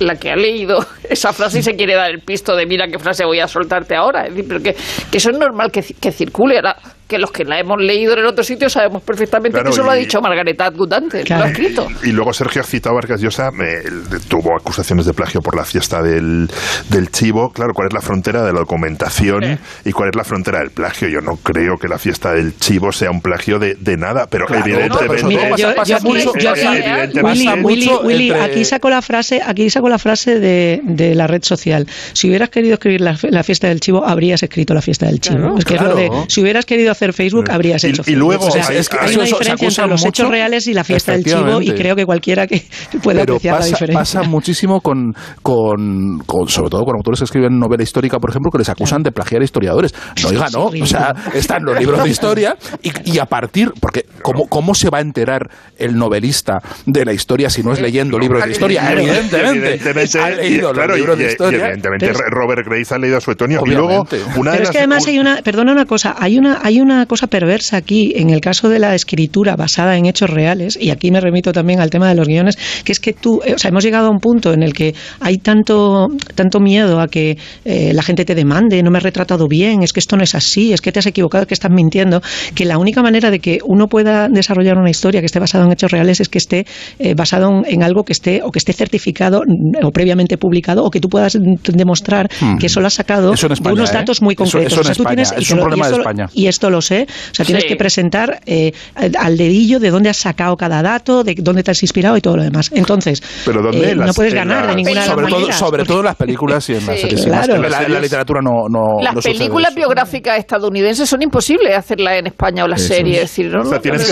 la 0.00 0.14
que 0.16 0.30
ha 0.30 0.36
leído 0.36 0.84
esa 1.08 1.32
frase 1.32 1.60
y 1.60 1.62
se 1.62 1.74
quiere 1.76 1.94
dar 1.94 2.10
el 2.10 2.20
pisto 2.20 2.54
de 2.56 2.66
mira 2.66 2.86
qué 2.88 2.98
frase 2.98 3.24
voy 3.24 3.40
a 3.40 3.48
soltarte 3.48 3.94
ahora. 3.96 4.24
Es 4.26 4.34
decir, 4.34 4.46
pero 4.48 4.62
que, 4.62 4.74
que 5.10 5.18
eso 5.18 5.30
es 5.30 5.38
normal 5.38 5.70
que, 5.70 5.82
que 6.00 6.12
circule. 6.12 6.56
Ahora, 6.56 6.76
que 7.10 7.18
los 7.18 7.30
que 7.32 7.44
la 7.44 7.58
hemos 7.58 7.78
leído 7.80 8.12
en 8.14 8.20
el 8.20 8.26
otro 8.26 8.42
sitio 8.44 8.70
sabemos 8.70 9.02
perfectamente 9.02 9.50
Claro, 9.58 9.64
que 9.70 9.74
eso 9.74 9.82
lo 9.82 9.90
ha 9.90 9.94
dicho 9.94 10.20
Margaret 10.22 10.58
Atwood 10.60 10.92
antes, 10.92 11.28
lo 11.28 11.36
ha 11.36 11.48
escrito. 11.50 11.88
Y 12.04 12.12
luego 12.12 12.32
Sergio 12.32 12.62
ha 12.62 12.64
citado 12.64 12.92
a 12.94 13.00
Vargas 13.00 13.20
Llosa, 13.20 13.50
eh, 13.62 13.82
tuvo 14.28 14.56
acusaciones 14.56 15.04
de 15.06 15.12
plagio 15.12 15.42
por 15.42 15.56
la 15.56 15.64
fiesta 15.64 16.02
del, 16.02 16.48
del 16.88 17.10
chivo. 17.10 17.50
Claro, 17.52 17.74
¿cuál 17.74 17.88
es 17.88 17.92
la 17.92 18.00
frontera 18.00 18.42
de 18.44 18.52
la 18.52 18.60
documentación 18.60 19.58
y 19.84 19.92
cuál 19.92 20.10
es 20.10 20.16
la 20.16 20.24
frontera 20.24 20.60
del 20.60 20.70
plagio? 20.70 21.08
Yo 21.08 21.20
no 21.20 21.36
creo 21.36 21.76
que 21.78 21.88
la 21.88 21.98
fiesta 21.98 22.32
del 22.32 22.56
chivo 22.58 22.92
sea 22.92 23.10
un 23.10 23.20
plagio 23.20 23.58
de, 23.58 23.74
de 23.74 23.96
nada, 23.96 24.26
pero 24.30 24.46
Claro, 24.46 24.64
evidentemente... 24.66 25.22
no, 25.22 25.28
Mira, 25.28 25.50
yo, 25.56 25.84
yo 25.84 25.96
aquí, 25.96 26.06
mucho- 26.06 26.32
yo 26.38 26.50
aquí- 26.50 26.60
evidentemente- 26.60 27.20
Willy, 27.22 27.44
pasa 27.44 27.56
Willy, 27.66 27.84
mucho 27.86 28.00
Willy, 28.02 28.30
entre- 28.30 28.42
aquí 28.44 28.64
saco 28.64 28.88
la 28.90 29.02
frase, 29.02 29.40
aquí 29.44 29.68
saco 29.70 29.88
la 29.88 29.98
frase 29.98 30.38
de, 30.38 30.80
de 30.84 31.14
la 31.14 31.26
red 31.26 31.42
social. 31.42 31.86
Si 32.12 32.28
hubieras 32.28 32.50
querido 32.50 32.74
escribir 32.74 33.00
la, 33.00 33.18
la 33.22 33.42
fiesta 33.42 33.68
del 33.68 33.80
chivo, 33.80 34.04
habrías 34.06 34.42
escrito 34.42 34.74
la 34.74 34.82
fiesta 34.82 35.06
del 35.06 35.20
chivo. 35.20 35.38
Claro, 35.38 35.58
es 35.58 35.64
que 35.64 35.74
lo 35.76 35.94
de, 35.94 36.10
si 36.28 36.40
hubieras 36.42 36.64
querido 36.66 36.92
hacer 37.00 37.12
Facebook, 37.14 37.50
habrías 37.50 37.82
Y- 37.84 37.88
hecho 37.88 38.02
y 38.02 38.04
Facebook. 38.04 38.18
luego, 38.28 38.46
O 38.46 38.50
sea, 38.50 38.66
hay- 38.68 38.76
es 38.76 38.88
que 38.88 38.98
hay 39.00 39.14
una 39.14 39.24
diferencia 39.24 39.66
entre 39.68 39.86
los 39.88 40.00
mucho. 40.00 40.08
hechos 40.08 40.30
reales 40.30 40.66
y 40.66 40.74
la 40.74 40.84
fiesta 40.84 41.12
del 41.12 41.24
chivo 41.24 41.60
y 41.62 41.70
creo 41.72 41.96
que 41.96 42.04
cualquiera 42.04 42.46
que 42.46 42.62
puede 43.02 43.20
pero 43.20 43.34
apreciar 43.34 43.54
la 43.54 43.58
pasa, 43.60 43.70
diferencia. 43.70 43.98
pasa 43.98 44.22
muchísimo 44.28 44.80
con, 44.80 45.14
con, 45.42 46.18
con- 46.26 46.48
sobre 46.48 46.70
todo 46.70 46.84
con 46.84 46.96
autores 46.96 47.20
que 47.20 47.24
escriben 47.24 47.58
novela 47.58 47.82
histórica, 47.82 48.18
por 48.18 48.30
ejemplo, 48.30 48.50
que 48.50 48.58
les 48.58 48.68
acusan 48.68 49.02
de 49.02 49.12
plagiar 49.12 49.40
a 49.40 49.44
historiadores. 49.44 49.94
No, 50.22 50.28
oiga, 50.28 50.46
no. 50.52 50.64
O 50.66 50.86
sea, 50.86 51.14
están 51.34 51.64
los 51.64 51.78
libros 51.78 52.02
de 52.04 52.10
historia 52.10 52.56
y, 52.82 52.92
y 53.12 53.18
a 53.18 53.26
partir, 53.26 53.72
porque 53.80 54.04
¿cómo, 54.22 54.46
¿cómo 54.48 54.74
se 54.74 54.90
va 54.90 54.98
a 54.98 55.00
enterar 55.00 55.48
el 55.78 55.96
novelista 55.96 56.58
de 56.86 57.04
la 57.04 57.12
historia 57.12 57.50
si 57.50 57.62
no 57.62 57.72
es 57.72 57.80
leyendo 57.80 58.18
libros 58.18 58.44
de 58.44 58.50
historia? 58.50 58.80
Claro, 58.82 59.00
Evidentemente. 59.00 59.58
evidentemente, 59.74 60.20
ha 60.20 60.30
leído 60.30 60.70
y- 60.70 60.72
claro, 60.74 60.88
los 60.88 60.96
libros 60.98 61.16
y- 61.16 61.22
de 61.22 61.24
y 61.28 61.30
historia. 61.32 61.58
evidentemente 61.64 62.06
Pero- 62.06 62.18
Robert 62.30 62.66
Grace 62.66 62.94
ha 62.94 62.98
leído 62.98 63.16
a 63.16 63.20
Suetonio. 63.20 63.62
Y 63.64 63.70
luego, 63.70 64.06
una 64.36 64.52
de 64.52 64.52
Pero 64.52 64.52
es 64.52 64.60
las- 64.60 64.70
que 64.70 64.78
además 64.78 65.06
hay 65.06 65.18
una, 65.18 65.36
perdona 65.42 65.72
una 65.72 65.84
cosa, 65.86 66.14
hay 66.18 66.38
una, 66.38 66.60
hay 66.62 66.80
una 66.80 66.89
cosa 67.06 67.26
perversa 67.26 67.76
aquí 67.76 68.12
en 68.16 68.30
el 68.30 68.40
caso 68.40 68.68
de 68.68 68.78
la 68.78 68.94
escritura 68.94 69.56
basada 69.56 69.96
en 69.96 70.06
hechos 70.06 70.30
reales, 70.30 70.78
y 70.80 70.90
aquí 70.90 71.10
me 71.10 71.20
remito 71.20 71.52
también 71.52 71.80
al 71.80 71.90
tema 71.90 72.08
de 72.08 72.14
los 72.14 72.26
guiones, 72.26 72.56
que 72.84 72.92
es 72.92 73.00
que 73.00 73.12
tú, 73.12 73.40
eh, 73.44 73.54
o 73.54 73.58
sea, 73.58 73.68
hemos 73.70 73.84
llegado 73.84 74.08
a 74.08 74.10
un 74.10 74.18
punto 74.20 74.52
en 74.52 74.62
el 74.62 74.72
que 74.72 74.94
hay 75.20 75.38
tanto, 75.38 76.08
tanto 76.34 76.60
miedo 76.60 77.00
a 77.00 77.08
que 77.08 77.36
eh, 77.64 77.92
la 77.94 78.02
gente 78.02 78.24
te 78.24 78.34
demande, 78.34 78.82
no 78.82 78.90
me 78.90 78.98
he 78.98 79.00
retratado 79.00 79.46
bien, 79.48 79.82
es 79.82 79.92
que 79.92 80.00
esto 80.00 80.16
no 80.16 80.22
es 80.22 80.34
así, 80.34 80.72
es 80.72 80.80
que 80.80 80.92
te 80.92 80.98
has 80.98 81.06
equivocado, 81.06 81.42
es 81.42 81.48
que 81.48 81.54
estás 81.54 81.70
mintiendo, 81.70 82.20
que 82.54 82.64
la 82.64 82.78
única 82.78 83.02
manera 83.02 83.30
de 83.30 83.38
que 83.40 83.58
uno 83.64 83.86
pueda 83.88 84.28
desarrollar 84.28 84.76
una 84.78 84.90
historia 84.90 85.20
que 85.20 85.26
esté 85.26 85.38
basada 85.38 85.64
en 85.64 85.72
hechos 85.72 85.90
reales 85.90 86.20
es 86.20 86.28
que 86.28 86.38
esté 86.38 86.66
eh, 86.98 87.14
basado 87.14 87.48
en, 87.50 87.62
en 87.66 87.82
algo 87.82 88.04
que 88.04 88.12
esté 88.12 88.42
o 88.42 88.50
que 88.50 88.58
esté 88.58 88.72
certificado 88.72 89.42
mm, 89.46 89.84
o 89.84 89.90
previamente 89.90 90.36
publicado 90.38 90.84
o 90.84 90.90
que 90.90 91.00
tú 91.00 91.08
puedas 91.08 91.36
demostrar 91.64 92.28
Hmm. 92.40 92.58
que 92.58 92.66
eso 92.66 92.80
lo 92.80 92.86
has 92.86 92.94
sacado 92.94 93.32
de 93.32 93.72
unos 93.72 93.90
¿eh? 93.90 93.94
datos 93.94 94.22
muy 94.22 94.34
Eso- 94.34 94.44
concretos. 94.44 94.72
eso 94.72 94.80
en 94.80 94.80
O 94.80 94.84
sea, 94.84 94.94
tú 94.94 95.02
España, 95.02 95.22
tienes- 95.24 95.32
es 95.32 95.50
un 95.50 95.56
te 95.56 95.56
lo- 95.56 95.62
problema 95.62 95.86
y 95.86 95.88
de 95.88 95.90
esto- 95.96 96.00
España. 96.00 96.30
Y 96.34 96.46
esto 96.46 96.70
lo 96.70 96.79
sé. 96.80 97.06
O 97.30 97.34
sea, 97.34 97.44
tienes 97.44 97.64
Sí. 97.64 97.68
que 97.68 97.76
presentar 97.76 98.40
eh, 98.46 98.72
al 99.18 99.36
dedillo 99.36 99.78
de 99.80 99.90
dónde 99.90 100.08
has 100.10 100.16
sacado 100.16 100.56
cada 100.56 100.82
dato, 100.82 101.24
de 101.24 101.34
dónde 101.38 101.62
te 101.62 101.70
has 101.70 101.82
inspirado 101.82 102.16
y 102.16 102.20
todo 102.20 102.36
lo 102.36 102.42
demás. 102.42 102.70
Entonces, 102.74 103.22
Pero 103.44 103.62
¿dónde? 103.62 103.90
eh, 103.90 103.94
Las- 103.94 104.06
no 104.08 104.14
puedes 104.14 104.34
ganar 104.34 104.62
de 104.62 104.66
las- 104.68 104.76
ninguna 104.76 105.00
de 105.02 105.06
las 105.06 105.14
sobre 105.14 105.26
todo, 105.26 105.36
maneras. 105.40 105.58
sobre 105.58 105.70
porque- 105.78 105.88
todo 105.88 105.98
en 106.00 106.04
las 106.06 106.16
películas 106.16 106.68
y 106.70 106.74
en 106.74 106.86
las 106.86 106.96
Sí. 106.96 107.02
series. 107.02 107.24
Claro. 107.26 107.54
En 107.56 107.70
la, 107.70 107.82
en 107.84 107.92
la 107.92 108.00
literatura 108.00 108.40
no, 108.42 108.68
no 108.68 109.02
Las 109.02 109.14
no 109.14 109.20
películas 109.20 109.74
biográficas 109.74 110.38
estadounidenses 110.38 111.08
son 111.08 111.22
imposibles 111.22 111.76
hacerlas 111.76 112.18
en 112.18 112.26
España 112.28 112.64
o 112.64 112.68
las 112.68 112.80
Eso 112.82 112.94
series. 112.94 113.16
es. 113.16 113.22
Decir, 113.22 113.46
no, 113.52 113.60
O 113.60 113.64
sea, 113.64 113.74
no, 113.76 113.80
tienes 113.80 114.00
no 114.00 114.06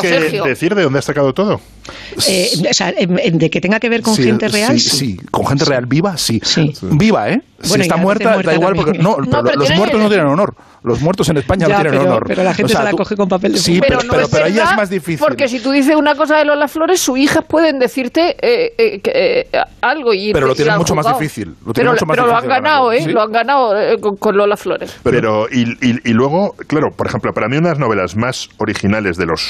que, 0.00 0.08
tienes 0.08 0.32
que 0.42 0.48
decir 0.48 0.74
de 0.74 0.82
dónde 0.82 0.98
has 0.98 1.04
sacado 1.04 1.32
todo. 1.32 1.60
Eh, 2.28 2.48
o 2.70 2.72
sea, 2.74 2.92
de 2.92 3.50
que 3.50 3.60
tenga 3.60 3.78
que 3.80 3.88
ver 3.88 4.00
con 4.02 4.14
Sí, 4.14 4.22
gente 4.22 4.48
real. 4.48 4.78
Sí, 4.78 4.88
sí, 4.96 5.16
con 5.30 5.46
gente 5.46 5.64
real 5.64 5.84
viva, 5.86 6.16
sí. 6.16 6.40
Sí. 6.42 6.72
Viva, 6.82 7.28
¿eh? 7.30 7.40
Si 7.60 7.68
Bueno, 7.68 7.84
y 7.84 7.86
está 7.86 7.96
muerta, 7.96 8.32
muerta 8.32 8.50
da 8.50 8.56
igual, 8.56 8.74
también. 8.74 8.86
porque 8.86 9.02
no, 9.02 9.16
pero 9.30 9.42
pero 9.44 9.56
los 9.58 9.70
muertos 9.76 10.00
no 10.00 10.08
tienen 10.08 10.26
honor. 10.26 10.54
Los 10.84 11.00
muertos 11.00 11.28
en 11.30 11.38
España 11.38 11.66
Ya, 11.66 11.76
no 11.76 11.80
tienen 11.80 12.00
pero- 12.00 12.10
honor. 12.12 12.24
pero 12.26 12.42
la 12.44 12.52
gente 12.54 12.72
se 12.74 12.82
la 12.84 12.90
coge 12.92 13.16
con 13.16 13.26
papel 13.26 13.54
de 13.54 13.58
Sí, 13.58 13.76
fumar. 13.76 13.88
pero, 13.88 14.02
no 14.02 14.10
pero, 14.12 14.22
es 14.24 14.28
pero 14.30 14.44
ahí 14.44 14.58
es 14.58 14.76
más 14.76 14.90
difícil. 14.90 15.18
Porque 15.18 15.48
si 15.48 15.58
tú 15.60 15.70
dices 15.72 15.96
una 15.96 16.14
cosa 16.14 16.36
de 16.36 16.44
Lola 16.44 16.68
Flores, 16.68 17.00
sus 17.00 17.18
hijas 17.18 17.42
pueden 17.48 17.78
decirte 17.78 18.36
eh, 18.42 18.74
eh, 18.76 19.00
que, 19.00 19.10
eh, 19.50 19.60
algo 19.80 20.12
y 20.12 20.32
Pero 20.34 20.46
lo 20.46 20.54
tienen 20.54 20.76
mucho 20.76 20.94
más 20.94 21.06
difícil, 21.06 21.54
lo 21.64 21.72
tienen 21.72 21.74
pero 21.74 21.92
mucho 21.92 22.06
más 22.06 22.16
pero 22.16 22.26
lo 22.26 22.32
difícil 22.34 22.52
han 22.52 22.62
ganado, 22.62 22.92
¿eh? 22.92 23.00
¿sí? 23.02 23.10
Lo 23.10 23.22
han 23.22 23.32
ganado 23.32 23.80
eh, 23.80 23.98
con, 23.98 24.16
con 24.16 24.36
Lola 24.36 24.56
Flores. 24.58 24.94
Pero, 25.02 25.46
y, 25.50 25.62
y- 25.80 26.00
y 26.04 26.12
luego, 26.12 26.54
claro, 26.66 26.88
por 26.94 27.06
ejemplo, 27.06 27.32
para 27.32 27.48
mí 27.48 27.56
una 27.56 27.68
de 27.68 27.74
las 27.76 27.78
novelas 27.80 28.14
más 28.16 28.50
originales 28.58 29.16
de 29.16 29.24
los, 29.24 29.40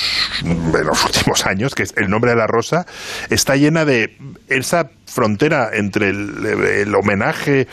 de 0.45 0.85
los 0.85 1.05
últimos 1.05 1.45
años, 1.47 1.75
que 1.75 1.83
es 1.83 1.95
El 1.97 2.11
nombre 2.11 2.31
de 2.31 2.37
la 2.37 2.47
rosa, 2.47 2.87
está 3.29 3.57
llena 3.57 3.85
de 3.85 4.17
esa 4.49 4.89
frontera 5.15 5.71
entre 5.73 6.09
el, 6.11 6.95
homenaje 6.95 7.69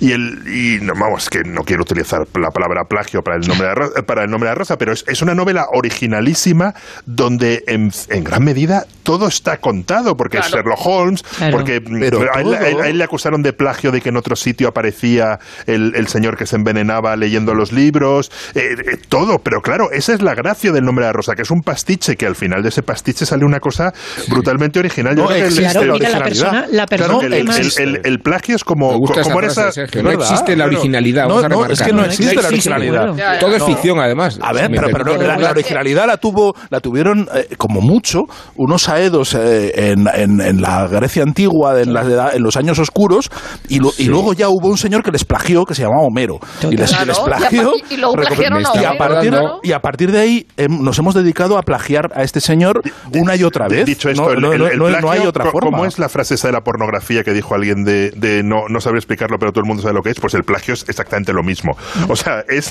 y 0.00 0.12
el... 0.12 0.42
Y, 0.46 0.78
no, 0.80 0.94
vamos, 0.94 1.28
que 1.28 1.42
no 1.44 1.64
quiero 1.64 1.82
utilizar 1.82 2.26
la 2.40 2.50
palabra 2.50 2.84
plagio 2.84 3.22
para 3.22 3.36
el 3.36 3.46
nombre 3.46 3.68
de 3.68 3.74
la, 3.74 3.74
Ro- 3.74 4.06
para 4.06 4.22
el 4.24 4.30
nombre 4.30 4.48
de 4.48 4.54
rosa, 4.54 4.78
pero 4.78 4.92
es, 4.92 5.04
es 5.08 5.20
una 5.22 5.34
novela 5.34 5.66
originalísima 5.72 6.74
donde 7.06 7.64
en, 7.66 7.90
en 8.08 8.24
gran 8.24 8.44
medida 8.44 8.86
todo 9.04 9.28
está 9.28 9.58
contado, 9.58 10.16
porque 10.16 10.38
es 10.38 10.46
Claro. 10.48 10.62
Sherlock 10.64 10.86
Holmes, 10.86 11.22
Claro. 11.22 11.52
porque 11.56 11.80
Pero 11.80 12.18
a 12.34 12.40
él, 12.40 12.44
todo- 12.44 12.54
a 12.56 12.68
él- 12.68 12.80
a 12.80 12.88
él 12.88 12.98
le 12.98 13.04
acusaron 13.04 13.42
de 13.42 13.52
plagio 13.52 13.92
de 13.92 14.00
que 14.00 14.08
en 14.08 14.16
otro 14.16 14.34
sitio 14.34 14.66
aparecía 14.68 15.38
el, 15.66 15.92
el 15.94 16.08
señor 16.08 16.36
que 16.36 16.46
se 16.46 16.56
envenenaba 16.56 17.14
leyendo 17.16 17.54
los 17.54 17.70
libros, 17.72 18.32
eh, 18.54 18.60
eh, 18.74 18.96
todo, 19.08 19.38
pero 19.38 19.60
claro, 19.60 19.90
esa 19.92 20.14
es 20.14 20.22
la 20.22 20.34
gracia 20.34 20.72
del 20.72 20.84
nombre 20.84 21.04
de 21.04 21.10
la 21.10 21.12
rosa, 21.12 21.34
que 21.34 21.42
es 21.42 21.50
un 21.50 21.60
pastiche, 21.60 22.16
que 22.16 22.26
al 22.26 22.34
final 22.34 22.62
de 22.62 22.70
ese 22.70 22.82
pastiche 22.82 23.24
sale 23.26 23.44
una 23.44 23.60
cosa 23.60 23.92
brutalmente 24.28 24.78
original. 24.80 25.14
Yo 25.14 25.22
No, 25.22 25.28
creo 25.28 25.38
que 25.40 25.46
existe 25.46 25.70
Claro, 25.72 25.86
la 25.86 25.92
mira, 25.92 26.08
la 26.10 26.18
originalidad. 26.18 26.50
persona, 26.50 26.60
la 26.70 26.86
claro 26.86 26.88
persona 26.88 27.18
que 27.20 27.40
el, 27.40 27.48
que 27.74 27.82
el- 27.82 27.88
el- 27.96 28.00
el 28.06 28.18
plagio 28.20 28.56
es 28.56 28.64
como, 28.64 28.92
como 29.00 29.20
esa 29.20 29.34
frase. 29.34 30.02
No 30.02 30.10
existe 30.10 30.56
la 30.56 30.64
Claro. 30.64 30.78
originalidad. 30.78 31.28
No, 31.28 31.48
no, 31.48 31.66
es 31.66 31.82
que 31.82 31.92
no 31.92 31.98
No 32.02 32.04
existe 32.06 32.34
la 32.40 32.48
originalidad. 32.48 33.00
seguro. 33.02 33.16
Ya, 33.16 33.34
ya. 33.34 33.38
Todo 33.38 33.52
es 33.54 33.60
No. 33.60 33.66
ficción, 33.66 33.98
además. 34.00 34.38
A 34.40 34.52
ver, 34.52 34.70
pero, 34.70 34.88
pero 34.90 35.16
la 35.38 35.50
originalidad 35.50 36.06
la 36.06 36.16
tuvo, 36.16 36.54
la 36.70 36.80
tuvieron 36.80 37.28
eh, 37.34 37.48
como 37.58 37.80
mucho 37.80 38.22
unos 38.56 38.88
aedos 38.94 39.34
eh, 39.34 39.90
en, 39.92 40.06
en- 40.14 40.40
en 40.40 40.60
la 40.62 40.86
Grecia 40.88 41.22
antigua, 41.22 41.80
en, 41.80 41.90
edad- 41.90 42.34
en 42.34 42.42
los 42.42 42.56
años 42.56 42.78
oscuros, 42.78 43.30
y, 43.68 43.78
lo- 43.80 43.92
y 43.98 44.04
luego 44.06 44.32
ya 44.32 44.48
hubo 44.48 44.68
un 44.68 44.78
señor 44.78 45.02
que 45.02 45.10
les 45.10 45.24
plagió, 45.24 45.64
que 45.64 45.74
se 45.74 45.82
llamaba 45.82 46.02
Homero. 46.02 46.38
Y 46.70 46.76
les, 46.76 46.90
Claro, 46.90 47.06
les 47.06 47.18
y 47.18 47.20
a 47.20 47.24
plagió. 47.24 47.72
y- 47.90 48.84
a 48.84 48.98
partir, 48.98 49.32
y 49.62 49.72
a 49.72 49.78
partir 49.80 50.12
de 50.12 50.20
ahí 50.20 50.46
em, 50.56 50.82
nos 50.82 50.98
hemos 50.98 51.14
dedicado 51.14 51.58
a 51.58 51.62
plagiar 51.62 52.10
a 52.14 52.22
este 52.22 52.40
señor 52.40 52.82
una 53.14 53.36
y 53.36 53.44
otra 53.44 53.68
vez. 53.68 53.84
Dicho 53.86 54.08
esto, 54.08 54.22
no, 54.22 54.30
el, 54.32 54.40
no- 54.40 54.52
el- 54.52 54.58
no- 54.58 54.66
el 54.68 54.78
no- 54.78 54.88
no 54.90 54.98
plagio, 55.00 55.10
hay 55.22 55.26
otra 55.26 55.44
forma. 55.50 55.70
¿Cómo 55.70 55.86
es 55.86 55.98
la 55.98 56.08
frase 56.08 56.34
esa 56.34 56.48
de 56.48 56.52
la 56.52 56.60
pornografía 56.62 57.22
que 57.22 57.32
dijo 57.32 57.54
alguien 57.54 57.84
de, 57.84 58.10
de 58.12 58.42
no, 58.42 58.68
no 58.68 58.80
saber 58.80 58.98
explicarlo, 58.98 59.38
pero 59.38 59.52
todo 59.52 59.60
el 59.62 59.68
mundo 59.68 59.82
sabe 59.82 59.94
lo 59.94 60.02
que 60.02 60.10
es? 60.10 60.20
Pues 60.20 60.34
el 60.34 60.44
plagio 60.44 60.74
es 60.74 60.84
exactamente 60.88 61.32
lo 61.32 61.42
mismo. 61.42 61.76
O 62.08 62.16
sea, 62.16 62.44
es, 62.48 62.70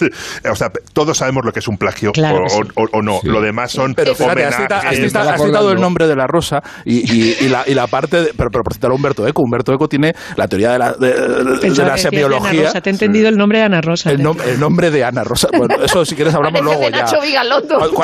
o 0.50 0.56
sea 0.56 0.72
todos 0.94 1.18
sabemos 1.18 1.44
lo 1.46 1.52
que 1.52 1.60
es 1.60 1.68
un 1.68 1.78
plagio 1.78 2.12
Claro 2.12 2.44
o, 2.46 2.50
sí. 2.50 2.70
o- 2.76 2.98
o 2.98 3.02
no. 3.02 3.20
Sí. 3.22 3.28
Lo 3.28 3.42
demás 3.42 3.72
son 3.72 3.94
Pero 3.94 4.16
fíjate, 4.16 4.46
has 4.46 4.56
citado, 4.56 4.76
has 4.76 4.86
homenajes. 4.86 5.08
citado- 5.12 5.30
has 5.30 5.42
citado 5.44 5.72
el 5.72 5.82
nombre 5.82 6.08
de 6.08 6.13
la 6.16 6.28
rosa 6.28 6.62
y, 6.86 7.00
y- 7.12 7.36
y 7.42 7.50
la, 7.50 7.64
y 7.68 7.74
la 7.74 7.88
parte, 7.88 8.18
de- 8.22 8.32
pero, 8.38 8.50
pero 8.52 8.64
por 8.64 8.74
citar 8.74 8.92
a 8.92 8.94
Humberto 8.94 9.28
Eco, 9.28 9.42
Humberto 9.44 9.74
Eco 9.74 9.88
tiene 9.88 10.14
la 10.36 10.48
teoría 10.48 10.72
de 10.74 10.80
la, 10.80 10.94
de, 10.94 11.08
de- 11.14 11.28
de 11.28 11.44
la 11.44 11.52
decías 11.54 11.78
de 11.78 11.84
Ana 11.84 11.98
semiología. 11.98 12.64
Rosa. 12.64 12.82
Te 12.82 12.90
he 12.90 12.94
entendido 12.94 13.30
el 13.30 13.38
nombre 13.38 13.60
de 13.60 13.66
Ana 13.66 13.82
Rosa. 13.82 14.12
El, 14.12 14.20
nom- 14.22 14.42
el 14.46 14.60
nombre 14.60 14.92
de 14.92 15.04
Ana 15.04 15.24
Rosa. 15.24 15.48
Bueno, 15.58 15.76
eso 15.84 16.06
si 16.06 16.16
quieres 16.16 16.34
hablamos 16.34 16.62
Parece 16.62 16.80
luego 16.80 16.92
de 16.92 16.98
ya. 16.98 17.06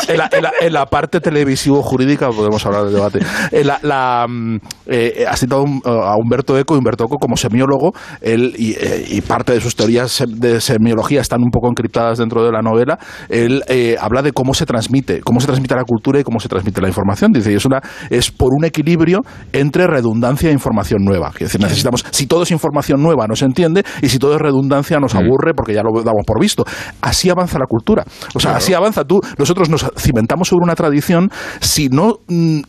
En 0.07 0.17
la, 0.17 0.29
en 0.31 0.43
la- 0.43 0.51
en 0.61 0.73
la 0.73 0.85
parte 0.85 1.19
televisivo-jurídica 1.19 2.29
podemos 2.29 2.65
hablar 2.65 2.85
del 2.85 2.93
debate. 2.93 3.19
En 3.51 3.67
la, 3.67 3.79
la, 3.81 4.25
mm, 4.27 4.57
eh, 4.87 5.25
has 5.27 5.39
citado 5.39 5.63
un- 5.63 5.81
a 5.85 6.15
Humberto 6.15 6.57
Eco, 6.57 6.75
Humberto 6.75 7.05
Eco 7.05 7.17
como 7.17 7.35
semiólogo, 7.37 7.91
él 8.21 8.53
y, 8.57 8.73
eh, 8.73 9.05
y 9.09 9.21
parte 9.21 9.53
de 9.53 9.61
sus 9.61 9.75
teorías 9.75 10.23
de 10.27 10.61
semiología 10.61 11.21
están 11.21 11.41
un 11.41 11.51
poco 11.51 11.67
encriptadas 11.69 12.17
dentro 12.17 12.43
de 12.43 12.51
la 12.51 12.61
novela. 12.61 12.97
Él 13.29 13.63
eh, 13.67 13.95
habla 13.99 14.21
de 14.21 14.31
cómo 14.31 14.53
se 14.53 14.65
transmite, 14.65 15.21
cómo 15.21 15.39
se 15.39 15.47
transmite 15.47 15.75
la 15.75 15.83
cultura 15.83 16.19
y 16.19 16.23
cómo 16.23 16.39
se 16.39 16.47
transmite 16.49 16.81
la 16.81 16.87
información. 16.87 17.31
Dice, 17.31 17.51
y 17.51 17.55
es 17.55 17.65
una, 17.65 17.81
es 18.09 18.31
por 18.31 18.53
un 18.53 18.65
equilibrio 18.65 19.21
entre 19.53 19.87
redundancia 19.87 20.49
e 20.49 20.53
información 20.53 21.03
nueva. 21.03 21.31
Es 21.33 21.39
decir, 21.39 21.61
necesitamos, 21.61 22.05
si 22.11 22.27
todo 22.27 22.43
es 22.43 22.51
información 22.51 23.01
nueva 23.01 23.27
no 23.27 23.35
se 23.35 23.45
entiende 23.45 23.83
y 24.01 24.09
si 24.09 24.19
todo 24.19 24.35
es 24.35 24.41
redundancia 24.41 24.99
nos 24.99 25.15
aburre 25.15 25.53
porque 25.53 25.73
ya 25.73 25.81
lo 25.83 25.91
damos 26.03 26.25
por 26.25 26.39
visto. 26.39 26.65
Así 27.01 27.29
avanza 27.29 27.57
la 27.59 27.65
cultura. 27.65 28.03
O 28.33 28.39
sea, 28.39 28.55
así 28.55 28.73
avanza 28.73 29.03
tú. 29.03 29.19
Nosotros 29.37 29.69
nos 29.69 29.85
cimentamos 29.97 30.47
sobre 30.47 30.63
una 30.63 30.75
tradición 30.75 31.29
si 31.59 31.89
no, 31.89 32.19
mm, 32.27 32.59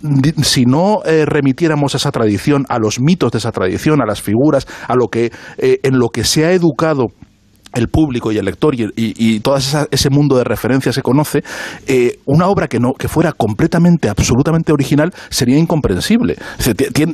si 0.42 0.64
no 0.64 1.00
eh, 1.04 1.24
remitiéramos 1.26 1.94
esa 1.94 2.10
tradición 2.10 2.64
a 2.68 2.78
los 2.78 3.00
mitos 3.00 3.32
de 3.32 3.38
esa 3.38 3.52
tradición, 3.52 4.02
a 4.02 4.06
las 4.06 4.22
figuras, 4.22 4.66
a 4.86 4.94
lo 4.94 5.08
que 5.08 5.32
eh, 5.58 5.80
en 5.82 5.98
lo 5.98 6.08
que 6.08 6.24
se 6.24 6.44
ha 6.44 6.52
educado 6.52 7.08
el 7.74 7.88
público 7.88 8.32
y 8.32 8.38
el 8.38 8.44
lector 8.44 8.74
y, 8.74 8.84
y, 8.96 9.14
y 9.16 9.40
todo 9.40 9.56
ese 9.56 10.10
mundo 10.10 10.36
de 10.36 10.44
referencias 10.44 10.94
se 10.94 11.02
conoce, 11.02 11.42
eh, 11.86 12.18
una 12.26 12.46
obra 12.48 12.66
que 12.68 12.78
no 12.80 12.92
que 12.94 13.08
fuera 13.08 13.32
completamente, 13.32 14.08
absolutamente 14.08 14.72
original 14.72 15.12
sería 15.30 15.58
incomprensible. 15.58 16.36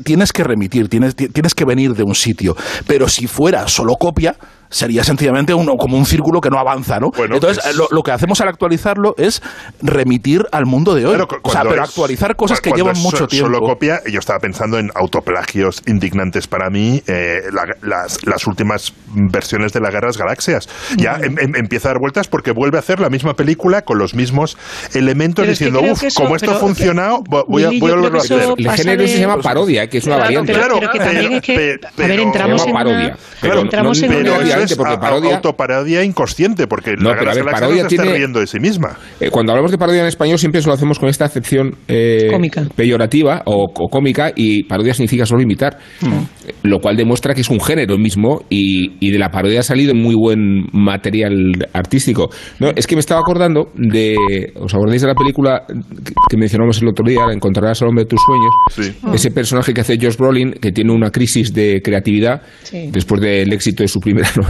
Tienes 0.05 0.33
que 0.33 0.45
remitir, 0.45 0.89
tienes, 0.89 1.15
ti- 1.15 1.29
tienes 1.29 1.55
que 1.55 1.65
venir 1.65 1.95
de 1.95 2.03
un 2.03 2.15
sitio, 2.15 2.57
pero 2.87 3.09
si 3.09 3.27
fuera 3.27 3.69
solo 3.69 3.95
copia 3.97 4.37
sería 4.77 5.03
sencillamente 5.05 5.55
uno, 5.55 5.77
como 5.77 5.97
un 5.97 6.07
círculo 6.07 6.41
que 6.41 6.51
no 6.51 6.59
avanza, 6.59 7.01
¿no? 7.01 7.11
Bueno, 7.11 7.37
Entonces, 7.37 7.75
lo, 7.77 7.89
lo 7.91 8.03
que 8.03 8.11
hacemos 8.13 8.41
al 8.41 8.49
actualizarlo 8.49 9.15
es 9.19 9.43
remitir 9.83 10.45
al 10.53 10.67
mundo 10.67 10.95
de 10.95 11.07
hoy. 11.07 11.15
Claro, 11.17 11.29
o 11.43 11.51
sea, 11.51 11.63
pero 11.63 11.83
es- 11.83 11.89
actualizar 11.89 12.37
cosas 12.37 12.61
que 12.61 12.71
llevan 12.73 12.97
es 12.97 13.03
mucho 13.03 13.17
so- 13.19 13.27
tiempo. 13.29 13.47
Solo 13.47 13.61
copia, 13.61 14.01
yo 14.11 14.19
estaba 14.19 14.39
pensando 14.39 14.79
en 14.79 14.91
autoplagios 14.95 15.83
indignantes 15.87 16.47
para 16.47 16.71
mí, 16.71 17.03
eh, 17.07 17.43
la- 17.53 17.75
las, 17.83 18.25
las 18.27 18.47
últimas 18.47 18.93
versiones 19.15 19.73
de 19.73 19.81
la 19.81 19.89
Guerra 19.91 20.01
de 20.03 20.07
las 20.09 20.19
Galaxias. 20.19 20.69
Ya 20.97 21.19
em- 21.23 21.39
em- 21.39 21.57
empieza 21.57 21.89
a 21.89 21.93
dar 21.93 22.01
vueltas 22.01 22.29
porque 22.29 22.51
vuelve 22.53 22.77
a 22.77 22.81
hacer 22.81 23.01
la 23.01 23.09
misma 23.11 23.35
película 23.35 23.83
con 23.83 23.99
los 23.99 24.15
mismos 24.15 24.57
elementos 24.95 25.43
Pero 25.43 25.53
es 25.53 25.59
que 25.59 25.65
diciendo, 25.67 25.81
creo 25.81 25.93
uff, 25.95 26.15
como 26.15 26.37
esto 26.37 26.51
ha 26.51 26.55
funcionado, 26.57 27.23
vo- 27.25 27.45
voy 27.49 27.65
a, 27.65 27.69
voy 27.69 27.91
a 27.91 27.95
volverlo 27.95 28.19
a 28.19 28.23
hacer. 28.23 28.43
El 28.57 28.71
género 28.73 29.03
de- 29.03 29.09
se 29.09 29.19
llama 29.21 29.39
parodia, 29.41 29.89
que 29.89 29.99
es 29.99 30.05
una 30.05 30.17
Claro, 30.17 30.25
variante. 30.27 30.53
Pero, 30.53 30.65
Claro, 30.67 30.79
pero 30.81 30.93
que 30.93 30.99
pero- 30.99 31.11
también 31.11 31.33
es 31.33 31.43
que, 31.43 31.55
pe- 31.55 32.03
a 32.05 32.07
ver, 32.09 32.21
entramos 32.21 32.63
en 32.63 32.71
una- 32.71 32.79
parodia. 32.79 33.17
Entramos 33.43 34.03
en 34.03 34.11
una- 34.17 34.66
es 34.75 34.79
porque 34.79 34.95
a- 34.95 35.01
parodia- 35.01 35.37
autoparodia 35.37 36.03
inconsciente, 36.05 36.67
porque 36.67 36.93
No, 36.99 37.11
la 37.11 37.19
pero 37.19 37.31
a 37.31 37.35
ver, 37.35 37.45
parodia 37.45 37.83
no 37.85 37.89
se 37.89 37.95
está 37.95 38.03
tiene- 38.05 38.19
riendo 38.19 38.41
de 38.41 38.47
sí 38.47 38.59
misma. 38.61 38.97
Eh, 39.21 39.31
cuando 39.31 39.53
hablamos 39.53 39.71
de 39.71 39.79
parodia 39.79 40.01
en 40.03 40.07
español 40.07 40.39
siempre 40.39 40.61
se 40.63 40.69
lo 40.69 40.75
hacemos 40.75 40.99
con 40.99 41.09
esta 41.09 41.25
acepción 41.25 41.77
eh, 41.89 42.29
Cómica. 42.31 42.65
peyorativa 42.75 43.43
o, 43.47 43.65
o 43.73 43.89
cómica 43.89 44.33
y 44.35 44.65
parodia 44.65 44.95
significa 44.95 45.27
solo 45.27 45.43
imitar, 45.43 45.79
Eh, 46.03 46.53
lo 46.63 46.79
cual 46.81 46.97
demuestra 46.97 47.35
que 47.35 47.41
es 47.41 47.51
un 47.51 47.61
género 47.61 47.99
mismo 47.99 48.43
y, 48.49 48.97
y 49.01 49.11
de 49.11 49.19
la 49.19 49.31
parodia 49.31 49.61
ha 49.61 49.63
salido 49.63 49.95
muy 49.95 50.15
buen 50.15 50.67
material 50.73 51.33
artístico. 51.73 52.29
No, 52.61 52.71
es 52.75 52.87
que 52.87 52.95
me 52.97 53.01
estaba 53.01 53.21
acordando 53.21 53.71
de, 53.75 54.17
¿os 54.57 54.73
acordáis 54.75 55.03
de 55.03 55.09
la 55.09 55.15
película 55.15 55.65
que, 55.67 56.13
que 56.31 56.37
mencionamos 56.37 56.81
el 56.83 56.89
otro 56.89 57.05
día, 57.07 57.21
Encontrarás 57.33 57.83
al 57.83 57.89
hombre 57.89 58.05
de 58.05 58.09
tus 58.11 58.21
sueños? 58.25 58.53
Sí. 58.95 59.09
Ese 59.15 59.31
personaje 59.31 59.75
que 59.75 59.81
hace 59.81 59.99
Josh 60.01 60.17
Brolin, 60.17 60.53
que 60.53 60.73
tiene 60.73 60.93
una 60.93 61.11
crisis 61.11 61.53
de 61.53 61.81
creatividad 61.83 62.43
Sí. 62.63 62.89
después 62.93 63.21
del 63.21 63.53
éxito 63.53 63.83
de 63.83 63.89
su 63.89 64.01
primera 64.01 64.29
novela 64.37 64.46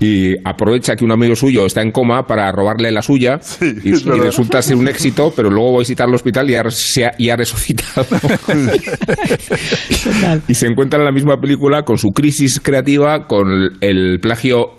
y 0.00 0.34
aprovecha 0.44 0.96
que 0.96 1.04
un 1.04 1.12
amigo 1.12 1.34
suyo 1.34 1.66
está 1.66 1.82
en 1.82 1.90
coma 1.90 2.26
para 2.26 2.50
robarle 2.52 2.90
la 2.90 3.02
suya 3.02 3.40
y, 3.60 3.92
resulta 3.92 4.62
ser 4.62 4.76
un 4.76 4.88
éxito, 4.88 5.32
pero 5.34 5.50
luego 5.50 5.72
va 5.72 5.78
a 5.78 5.80
visitar 5.80 6.08
el 6.08 6.14
hospital 6.14 6.50
y 6.50 6.54
ha, 6.54 6.70
se 6.70 7.06
ha- 7.06 7.14
y 7.18 7.30
ha 7.30 7.36
resucitado. 7.36 8.06
y 10.48 10.54
se 10.54 10.66
encuentra 10.66 10.98
en 10.98 11.04
la 11.04 11.12
misma 11.12 11.40
película 11.40 11.82
con 11.82 11.98
su 11.98 12.10
crisis 12.10 12.60
creativa, 12.60 13.26
con 13.26 13.50
el, 13.50 13.70
el 13.80 14.20
plagio 14.20 14.77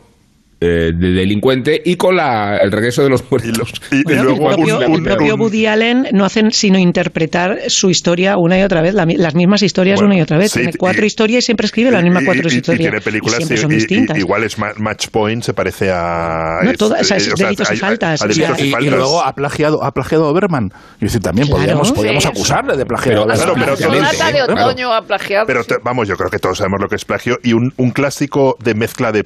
eh, 0.61 0.91
de 0.93 1.11
delincuente 1.13 1.81
y 1.85 1.95
con 1.95 2.15
la, 2.17 2.57
el 2.57 2.71
regreso 2.71 3.01
de 3.03 3.09
los 3.09 3.23
muertos. 3.31 3.71
Y, 3.91 4.03
luego 4.13 4.49
el 4.49 4.55
propio, 4.57 4.77
un- 4.77 4.83
el 4.83 4.89
un- 4.89 5.03
propio 5.03 5.35
un- 5.35 5.41
Woody 5.41 5.65
Allen 5.67 6.07
no 6.11 6.25
hacen 6.25 6.51
sino 6.51 6.77
interpretar 6.77 7.59
su 7.67 7.89
historia 7.89 8.35
una 8.37 8.59
y 8.59 8.63
otra 8.63 8.81
vez, 8.81 8.93
la 8.93 9.05
las 9.05 9.35
mismas 9.35 9.61
historias 9.63 9.95
Bueno, 9.99 10.09
una 10.11 10.19
y 10.19 10.21
otra 10.21 10.37
vez. 10.37 10.51
sí, 10.51 10.59
Tiene 10.59 10.73
y- 10.75 10.77
cuatro 10.77 11.05
historias 11.05 11.43
y 11.43 11.45
siempre 11.45 11.65
escribe 11.65 11.91
las 11.91 12.03
mismas 12.03 12.23
cuatro 12.25 12.49
y- 12.49 12.53
y 12.53 12.57
historias. 12.57 12.81
tiene 12.81 13.01
películas 13.01 13.35
y 13.39 13.45
siempre 13.45 13.57
y- 13.57 13.61
son 13.61 13.71
y- 13.71 13.73
y- 13.73 13.77
distintas. 13.77 14.17
igual 14.17 14.43
es 14.43 14.57
Ma- 14.57 14.73
Match 14.77 15.07
Point 15.09 15.43
se 15.43 15.53
parece 15.53 15.91
a 15.91 16.59
No, 16.63 16.71
es- 16.71 16.77
todas 16.77 17.01
esas 17.01 17.25
eh, 17.27 17.31
o 17.33 17.37
sea, 17.37 17.45
delitos 17.47 17.71
y 17.71 17.77
faltas, 17.77 18.19
delitos 18.19 18.59
y 18.59 18.63
y, 18.63 18.67
y 18.67 18.71
faltas. 18.71 18.93
luego 18.93 19.23
ha 19.23 19.33
plagiado, 19.33 19.83
ha 19.83 19.91
plagiado 19.93 20.27
a 20.27 20.33
Berman. 20.33 20.71
Y 20.99 21.05
decir, 21.05 21.21
también 21.21 21.47
Claro. 21.47 21.59
podríamos, 21.61 21.91
podríamos 21.93 22.23
Sí. 22.23 22.29
acusarle 22.29 22.75
de 22.75 22.85
plagiado. 22.85 23.25
Pero- 23.25 23.35
Claro, 23.37 23.53
pero- 23.53 23.71
La 23.71 23.77
sonata 23.77 24.25
de 24.31 24.31
Claro. 24.45 24.53
otoño 24.65 24.93
ha 24.93 25.01
plagiado. 25.03 25.47
Pero 25.47 25.63
te- 25.63 25.77
vamos, 25.83 26.07
yo 26.07 26.15
creo 26.17 26.29
que 26.29 26.39
todos 26.39 26.57
sabemos 26.57 26.81
lo 26.81 26.87
que 26.89 26.95
es 26.95 27.05
plagio. 27.05 27.37
Y 27.43 27.53
un, 27.53 27.71
un 27.77 27.91
clásico 27.91 28.57
de 28.61 28.73
mezcla 28.75 29.11
de- 29.13 29.25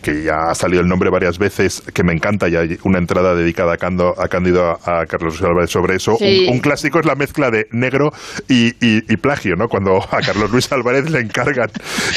que 0.00 0.22
ya 0.24 0.37
ha 0.50 0.54
salido 0.54 0.80
el 0.82 0.88
nombre 0.88 1.10
varias 1.10 1.38
veces, 1.38 1.82
que 1.94 2.02
me 2.04 2.12
encanta, 2.12 2.48
y 2.48 2.56
hay 2.56 2.78
una 2.84 2.98
entrada 2.98 3.34
dedicada 3.34 3.74
a, 3.74 3.76
Cando- 3.76 4.14
a 4.18 4.28
Cándido 4.28 4.78
a, 4.84 5.06
Carlos 5.06 5.34
Luis 5.40 5.42
Álvarez 5.50 5.70
sobre 5.70 5.96
eso. 5.96 6.16
Sí. 6.18 6.46
Un, 6.48 6.54
un 6.54 6.60
clásico 6.60 7.00
es 7.00 7.06
la 7.06 7.14
mezcla 7.14 7.50
de 7.50 7.66
negro 7.70 8.12
y, 8.48 8.68
y- 8.84 9.02
y 9.12 9.16
plagio, 9.16 9.56
¿no? 9.56 9.68
Cuando 9.68 9.96
a 10.10 10.20
Carlos 10.20 10.50
Luis 10.50 10.70
Álvarez 10.72 11.10
le 11.10 11.20
encargan 11.20 11.70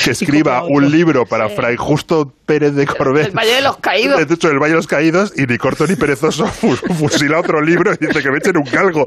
que 0.03 0.11
escriba 0.11 0.63
un 0.63 0.91
libro 0.91 1.25
para 1.25 1.49
Fray 1.49 1.75
Justo 1.77 2.33
Pérez 2.45 2.73
de 2.75 2.85
Corbet. 2.85 3.27
El 3.27 3.31
Valle 3.37 3.55
de 3.55 3.61
los 3.61 3.77
Caídos. 3.77 4.27
De 4.27 4.33
hecho, 4.33 4.49
el 4.49 4.59
Valle 4.59 4.71
de 4.71 4.77
los 4.77 4.87
Caídos, 4.87 5.33
y 5.37 5.43
ni 5.45 5.57
corto 5.57 5.87
ni 5.87 5.95
perezoso 5.95 6.45
fu- 6.47 6.75
fusila 6.75 7.39
otro 7.39 7.61
libro 7.61 7.93
y 7.93 8.05
dice 8.05 8.21
que 8.21 8.31
me 8.31 8.37
echen 8.37 8.57
un 8.57 8.63
galgo. 8.71 9.05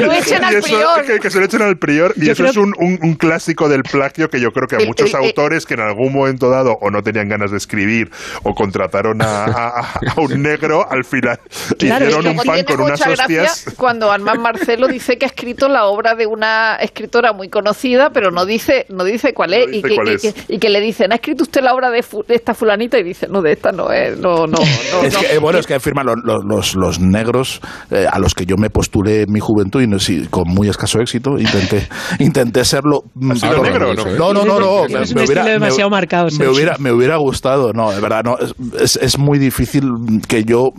lo 0.00 0.12
echen 0.12 0.44
al 0.44 0.54
eso- 0.56 0.66
prior. 0.66 1.04
Que, 1.06 1.18
que 1.20 1.30
se 1.30 1.38
lo 1.38 1.44
echen 1.46 1.62
al 1.62 1.76
prior. 1.78 2.12
Y 2.16 2.26
Yo 2.26 2.32
eso 2.32 2.44
es 2.46 2.56
un, 2.56 2.74
un- 2.78 2.98
un 3.02 3.14
clásico 3.14 3.68
del 3.68 3.82
plagio 3.82 4.28
que 4.30 4.40
yo 4.40 4.52
creo 4.52 4.66
que 4.66 4.76
a 4.76 4.78
El- 4.78 4.86
muchos 4.88 5.10
el- 5.10 5.16
autores 5.16 5.66
que 5.66 5.74
en 5.74 5.80
algún 5.80 6.12
momento 6.12 6.50
dado 6.50 6.72
o 6.80 6.90
no 6.90 7.02
tenían 7.02 7.28
ganas 7.28 7.50
de 7.50 7.56
escribir 7.56 8.10
o 8.42 8.54
contrataron 8.54 9.20
a, 9.22 9.44
a- 9.44 9.80
a 10.14 10.20
un 10.20 10.42
negro, 10.42 10.86
al 10.90 11.04
final 11.04 11.38
Claro, 11.78 12.06
hicieron 12.06 12.26
un 12.28 12.36
pan 12.44 12.64
con 12.64 12.80
unas 12.80 13.06
hostias. 13.06 13.74
cuando 13.76 14.10
Armand 14.10 14.40
Marcelo 14.46 14.86
dice 14.88 15.18
que 15.18 15.24
ha 15.26 15.28
escrito 15.28 15.68
la 15.68 15.86
obra 15.86 16.14
de 16.14 16.26
una 16.26 16.76
escritora 16.76 17.32
muy 17.32 17.48
conocida, 17.48 18.10
pero 18.10 18.30
no 18.30 18.44
dice 18.46 18.86
no 18.88 19.04
dice 19.04 19.32
cuál 19.34 19.54
es, 19.54 19.66
No 19.68 19.74
y, 19.76 19.82
que, 19.82 19.94
cuál 19.94 20.08
y 20.08 20.14
es. 20.14 20.22
que- 20.22 20.54
y 20.54 20.58
que 20.58 20.68
le 20.70 20.80
dicen, 20.80 21.12
¿ha 21.12 21.16
escrito 21.16 21.42
usted 21.42 21.62
la 21.62 21.74
obra 21.74 21.90
de, 21.90 22.02
fu- 22.02 22.24
de 22.26 22.34
esta 22.34 22.54
fulanita? 22.54 22.98
Y 22.98 23.02
dice, 23.02 23.26
no, 23.28 23.42
de 23.42 23.52
esta 23.52 23.72
no 23.72 23.90
es, 23.90 24.18
no, 24.18 24.46
no, 24.46 24.58
no. 24.58 25.02
Es 25.02 25.14
no". 25.14 25.20
que, 25.20 25.34
eh, 25.34 25.38
bueno, 25.38 25.58
es 25.58 25.66
que 25.66 25.78
firman 25.80 26.06
los, 26.06 26.16
los, 26.44 26.74
los- 26.74 27.00
negros 27.00 27.60
eh, 27.90 28.06
a 28.10 28.18
los 28.18 28.34
que 28.34 28.46
yo 28.46 28.56
me 28.56 28.70
postulé 28.70 29.22
en 29.22 29.32
mi 29.32 29.40
juventud 29.40 29.80
y 29.82 29.86
no, 29.86 29.98
sí, 29.98 30.26
con 30.30 30.44
muy 30.48 30.68
escaso 30.68 31.00
éxito. 31.00 31.38
Intenté, 31.38 31.86
intenté 32.18 32.64
serlo. 32.64 33.02
mm, 33.14 33.32
¿Has 33.32 33.40
sido 33.40 33.62
pero- 33.62 33.62
negro 33.62 33.94
no? 33.94 34.32
No, 34.32 34.44
no, 34.44 34.60
no. 34.60 34.82
un 34.82 34.96
estilo 34.96 35.44
demasiado 35.44 35.90
marcado, 35.90 36.28
Me 36.38 36.48
hubiera, 36.48 36.76
me 36.78 36.90
hubiera 36.92 37.16
gustado. 37.16 37.72
No, 37.72 37.90
de 37.92 38.00
verdad, 38.00 38.15
no. 38.22 38.36
Es, 38.38 38.54
es, 38.80 38.96
es 38.96 39.18
muy 39.18 39.38
difícil 39.38 40.22
que 40.28 40.44
yo 40.44 40.72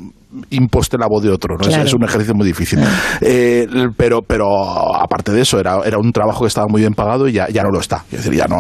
imposte 0.50 0.98
la 0.98 1.08
voz 1.08 1.24
de 1.24 1.30
otro. 1.32 1.56
¿no? 1.56 1.62
Es- 1.62 1.68
Claro. 1.70 1.84
Es, 1.88 1.94
un 1.94 2.04
ejercicio 2.04 2.34
muy 2.34 2.48
difícil. 2.48 2.80
Eh, 3.22 3.68
pero, 3.96 4.22
pero 4.22 4.46
aparte 4.96 5.32
de 5.32 5.42
eso, 5.42 5.60
era, 5.60 5.80
era 5.86 5.98
un 5.98 6.12
trabajo 6.12 6.42
que 6.42 6.48
estaba 6.48 6.68
muy 6.70 6.82
bien 6.82 6.94
pagado 6.94 7.28
y 7.28 7.34
ya, 7.34 7.48
ya 7.50 7.64
no 7.64 7.70
lo 7.70 7.80
está. 7.80 8.04
Es 8.12 8.20
decir, 8.24 8.34
ya 8.34 8.48
no. 8.48 8.58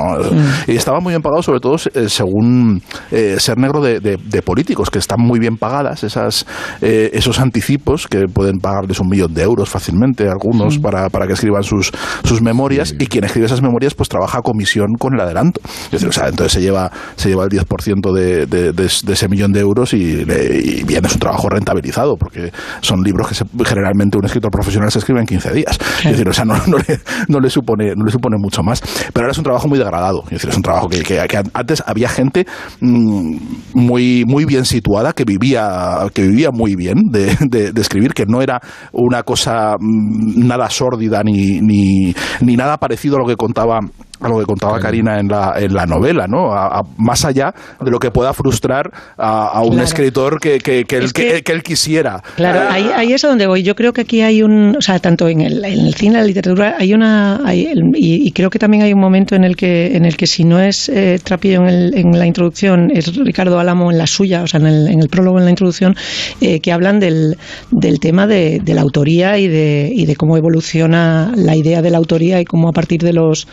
Y 0.67 0.75
estaba 0.75 0.99
muy 0.99 1.11
bien 1.13 1.21
pagado, 1.21 1.41
sobre 1.41 1.59
todo 1.59 1.75
eh, 1.93 2.09
según 2.09 2.81
eh, 3.11 3.35
ser 3.39 3.57
negro 3.57 3.81
de, 3.81 3.99
de- 3.99 4.17
de 4.17 4.41
políticos, 4.41 4.89
que 4.89 4.99
están 4.99 5.19
muy 5.21 5.39
bien 5.39 5.57
pagadas 5.57 6.03
esas, 6.03 6.45
eh, 6.81 7.09
esos 7.13 7.39
anticipos 7.39 8.07
que 8.07 8.25
pueden 8.31 8.59
pagarles 8.59 8.99
un 8.99 9.07
millón 9.09 9.33
de 9.33 9.43
euros 9.43 9.69
fácilmente, 9.69 10.27
algunos, 10.29 10.77
para, 10.79 11.09
para 11.09 11.27
que 11.27 11.33
escriban 11.33 11.63
sus, 11.63 11.91
sus 12.23 12.41
memorias. 12.41 12.93
Y 12.99 13.07
quien 13.07 13.23
escribe 13.23 13.45
esas 13.47 13.61
memorias, 13.61 13.93
pues 13.93 14.09
trabaja 14.09 14.39
a 14.39 14.41
comisión 14.41 14.93
con 14.99 15.13
el 15.13 15.19
adelanto. 15.21 15.61
Es 15.85 15.91
decir, 15.91 16.09
o 16.09 16.11
sea, 16.11 16.27
entonces 16.29 16.53
se 16.53 16.61
lleva, 16.61 16.91
se 17.15 17.29
lleva 17.29 17.43
el 17.43 17.49
10% 17.49 18.13
de, 18.13 18.45
de, 18.45 18.71
de- 18.73 18.87
de 18.87 19.13
ese 19.13 19.27
millón 19.27 19.51
de 19.51 19.59
euros 19.59 19.93
y, 19.93 19.97
y 19.97 20.83
bien 20.83 21.05
es 21.05 21.13
un 21.13 21.19
trabajo 21.19 21.49
rentabilizado, 21.71 22.15
porque 22.17 22.51
son 22.81 23.01
libros 23.03 23.27
que 23.27 23.35
se- 23.35 23.45
generalmente 23.65 24.17
un 24.17 24.25
escritor 24.25 24.51
profesional 24.51 24.91
se 24.91 24.99
escribe 24.99 25.19
en 25.19 25.25
15 25.25 25.53
días. 25.53 25.77
Es 26.03 26.11
decir, 26.11 26.27
o 26.29 26.33
sea, 26.33 26.45
no, 26.45 26.55
no 26.67 26.77
le, 26.77 26.99
no 27.27 27.39
le 27.39 27.49
supone, 27.49 27.93
no 27.95 28.05
le 28.05 28.11
supone 28.11 28.37
mucho 28.39 28.63
más. 28.63 28.81
Pero 29.13 29.25
ahora 29.25 29.31
es 29.31 29.37
un 29.37 29.43
trabajo 29.43 29.67
muy 29.67 29.77
degradado. 29.77 30.23
Es 30.25 30.29
decir, 30.31 30.49
es 30.49 30.55
un 30.57 30.63
trabajo 30.63 30.87
que, 30.89 31.01
que- 31.03 31.17
que 31.27 31.41
antes 31.53 31.83
había 31.85 32.07
gente 32.09 32.45
mm, 32.79 33.37
muy, 33.73 34.23
muy 34.25 34.45
bien 34.45 34.65
situada, 34.65 35.13
que 35.13 35.23
vivía, 35.25 35.97
que 36.13 36.21
vivía 36.23 36.51
muy 36.51 36.75
bien 36.75 36.95
de, 37.11 37.35
de- 37.49 37.71
de 37.73 37.81
escribir, 37.81 38.13
que 38.13 38.25
no 38.27 38.41
era 38.41 38.61
una 38.93 39.23
cosa 39.23 39.75
mm, 39.79 40.47
nada 40.47 40.69
sórdida 40.69 41.21
ni, 41.23 41.59
ni, 41.59 42.15
ni 42.41 42.55
nada 42.55 42.77
parecido 42.77 43.17
a 43.17 43.19
lo 43.19 43.25
que 43.25 43.35
contaba 43.35 43.79
a 44.19 44.29
lo 44.29 44.39
que 44.39 44.45
contaba 44.45 44.79
Karina 44.79 45.19
en 45.19 45.27
la, 45.27 45.53
en 45.57 45.73
la 45.73 45.85
novela, 45.85 46.27
¿no? 46.27 46.51
A- 46.53 46.79
a- 46.79 46.83
más 46.97 47.23
allá 47.25 47.53
de 47.83 47.91
lo 47.91 47.99
que 47.99 48.11
pueda 48.11 48.33
frustrar 48.33 48.91
a, 49.17 49.47
a 49.49 49.61
un 49.61 49.71
Claro. 49.71 49.83
escritor 49.83 50.39
que, 50.39 50.57
que, 50.59 50.85
que 50.85 50.97
él, 50.97 51.03
Es 51.05 51.13
que, 51.13 51.27
que- 51.33 51.43
que 51.43 51.51
él 51.51 51.63
quisiera. 51.63 52.21
Claro, 52.35 52.61
Eh, 52.63 52.67
ahí, 52.69 52.89
ahí 52.95 53.13
es 53.13 53.23
a 53.23 53.27
donde 53.29 53.47
voy. 53.47 53.63
Yo 53.63 53.75
creo 53.75 53.93
que 53.93 54.01
aquí 54.01 54.21
hay 54.21 54.41
un, 54.43 54.75
o 54.77 54.81
sea, 54.81 54.99
tanto 54.99 55.27
en 55.27 55.41
el, 55.41 55.63
en 55.63 55.79
el 55.85 55.93
cine, 55.93 56.15
en 56.15 56.21
la 56.21 56.27
literatura, 56.27 56.75
hay 56.79 56.93
una, 56.93 57.39
hay 57.45 57.65
el- 57.67 57.91
y, 57.95 58.27
y 58.27 58.31
creo 58.31 58.49
que 58.49 58.59
también 58.59 58.83
hay 58.83 58.93
un 58.93 58.99
momento 58.99 59.35
en 59.35 59.43
el 59.43 59.55
que, 59.55 59.95
en 59.95 60.05
el 60.05 60.17
que 60.17 60.25
si 60.27 60.43
no 60.43 60.59
es 60.59 60.89
eh, 60.89 61.19
Trapillo 61.23 61.61
en, 61.61 61.67
el- 61.67 61.97
en 61.97 62.17
la 62.17 62.25
introducción, 62.25 62.89
es 62.93 63.15
Ricardo 63.15 63.59
Álamo 63.59 63.91
en 63.91 63.97
la 63.97 64.07
suya, 64.07 64.43
o 64.43 64.47
sea, 64.47 64.59
en 64.59 64.67
el, 64.67 64.87
en 64.87 64.99
el 65.01 65.09
prólogo, 65.09 65.37
en 65.37 65.45
la 65.45 65.51
introducción, 65.51 65.95
eh, 66.41 66.59
que 66.59 66.71
hablan 66.71 66.99
del, 66.99 67.37
del 67.71 67.99
tema 67.99 68.25
de, 68.27 68.59
de 68.63 68.73
la 68.73 68.81
autoría 68.81 69.37
y 69.37 69.47
de, 69.47 69.91
y 69.93 70.05
de 70.05 70.15
cómo 70.15 70.37
evoluciona 70.37 71.31
la 71.35 71.55
idea 71.55 71.81
de 71.81 71.91
la 71.91 71.97
autoría 71.97 72.41
y 72.41 72.45
cómo 72.45 72.69
a 72.69 72.71
partir 72.71 73.01
de 73.01 73.13
los, 73.13 73.47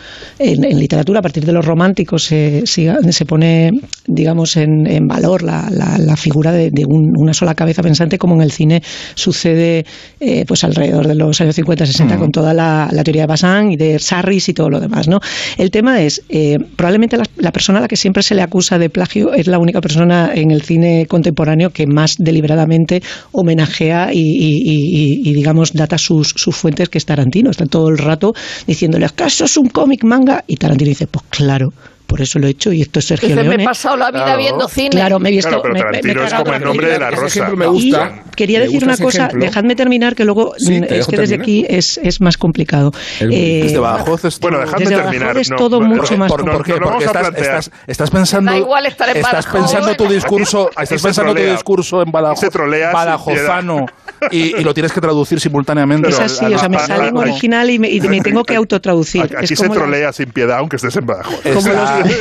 en, 0.63 0.79
literatura, 0.79 1.19
a 1.19 1.21
partir 1.21 1.45
de 1.45 1.51
los 1.51 1.65
románticos, 1.65 2.23
se, 2.23 2.65
se 2.65 3.25
pone, 3.25 3.71
digamos, 4.07 4.57
en, 4.57 4.87
en 4.87 5.07
valor 5.07 5.43
la, 5.43 5.69
la, 5.69 6.15
figura 6.17 6.51
de, 6.51 6.71
una 6.87 7.33
sola 7.33 7.55
cabeza 7.55 7.81
pensante, 7.81 8.17
como 8.17 8.35
en 8.35 8.41
el 8.41 8.51
cine 8.51 8.81
sucede 9.15 9.85
eh, 10.19 10.45
pues 10.47 10.63
alrededor 10.63 11.07
de 11.07 11.15
los 11.15 11.39
años 11.41 11.57
50-60 11.57 12.15
mm. 12.15 12.19
con 12.19 12.31
toda 12.31 12.53
la, 12.53 12.89
teoría 13.03 13.23
de 13.23 13.27
Bazin 13.27 13.71
y 13.71 13.75
de 13.75 13.99
Sarris 13.99 14.49
y 14.49 14.53
todo 14.53 14.69
lo 14.69 14.79
demás. 14.79 15.07
¿no? 15.07 15.19
El 15.57 15.71
tema 15.71 16.01
es, 16.01 16.21
eh, 16.29 16.57
probablemente 16.75 17.17
la, 17.17 17.51
persona 17.51 17.79
a 17.79 17.81
la 17.81 17.87
que 17.87 17.95
siempre 17.95 18.23
se 18.23 18.35
le 18.35 18.41
acusa 18.41 18.77
de 18.77 18.89
plagio 18.89 19.33
es 19.33 19.47
la 19.47 19.59
única 19.59 19.81
persona 19.81 20.31
en 20.33 20.51
el 20.51 20.61
cine 20.61 21.05
contemporáneo 21.07 21.69
que 21.69 21.87
más 21.87 22.15
deliberadamente 22.17 23.01
homenajea 23.31 24.09
y, 24.13 25.33
digamos, 25.33 25.73
data 25.73 25.97
sus, 25.97 26.29
sus 26.29 26.55
fuentes, 26.55 26.89
que 26.89 26.97
es 26.97 27.05
Tarantino. 27.05 27.51
Está 27.51 27.65
todo 27.65 27.89
el 27.89 27.97
rato 27.97 28.33
diciéndole, 28.67 29.05
¿acaso 29.05 29.45
es 29.45 29.57
un 29.57 29.69
cómic 29.69 30.03
manga? 30.03 30.43
Y 30.47 30.57
Tarantino 30.57 30.89
dice, 30.89 31.07
pues 31.07 31.25
claro 31.29 31.73
por 32.05 32.21
eso 32.21 32.39
lo 32.39 32.47
he 32.47 32.51
hecho 32.51 32.71
y 32.71 32.81
esto 32.81 32.99
es 32.99 33.05
Sergio 33.05 33.35
Leone. 33.35 33.57
me 33.57 33.63
he 33.63 33.65
pasado 33.65 33.97
la 33.97 34.11
vida 34.11 34.35
viendo 34.37 34.67
cine. 34.67 34.91
Claro, 34.91 35.19
me 35.19 35.29
he 35.29 35.31
visto. 35.33 35.61
pero 35.61 35.75
Tarantino 35.75 36.23
es 36.23 36.33
como 36.33 36.53
el 36.53 36.63
nombre 36.63 36.87
de 36.87 36.99
la 36.99 37.11
rosa. 37.11 37.49
Me 37.49 37.67
gusta. 37.67 38.23
quería 38.35 38.59
decir 38.59 38.83
una 38.83 38.97
cosa, 38.97 39.29
dejadme 39.33 39.75
terminar, 39.75 40.15
que 40.15 40.25
luego 40.25 40.55
es 40.55 41.07
que 41.07 41.17
desde 41.17 41.35
aquí 41.35 41.65
es, 41.67 41.97
es 41.97 42.21
más 42.21 42.37
complicado. 42.37 42.91
Eh, 43.19 43.61
desde 43.63 43.79
Badajoz 43.79 44.25
es, 44.25 44.39
bueno, 44.39 44.59
dejadme 44.59 44.85
desde 44.85 45.01
terminar. 45.01 45.37
es 45.37 45.49
todo 45.49 45.81
mucho 45.81 46.17
más 46.17 46.31
complicado. 46.31 46.57
¿Por 46.57 46.65
qué? 46.65 46.73
Porque 46.79 47.05
estás, 47.05 47.27
estás, 47.35 47.71
estás, 47.87 48.11
pensando. 48.11 48.51
Da 48.51 48.57
igual 48.57 48.85
estar 48.85 49.09
en 49.09 49.17
estás 49.17 49.45
pensando 49.47 49.95
tu 49.95 50.07
discurso, 50.07 50.69
estás 50.79 51.01
pensando 51.01 51.33
tu 51.33 51.41
discurso 51.41 52.01
en 52.01 52.11
Badajoz, 52.11 52.49
Badajozano 52.93 53.85
y, 54.31 54.63
lo 54.63 54.73
tienes 54.73 54.91
que 54.91 55.01
traducir 55.01 55.39
simultáneamente. 55.39 56.09
Es 56.09 56.19
así, 56.19 56.45
o 56.45 56.57
sea, 56.57 56.69
me 56.69 56.79
sale 56.79 57.07
en 57.07 57.17
original 57.17 57.69
y 57.69 57.79
me, 57.79 58.21
tengo 58.21 58.43
que 58.43 58.55
autotraducir. 58.55 59.23
Aquí 59.37 59.55
se 59.55 59.69
trolea 59.69 60.11
sin 60.11 60.31
piedad, 60.31 60.57
aunque 60.59 60.77
estés 60.77 60.95
en 60.97 61.05
Badajoz. 61.05 61.41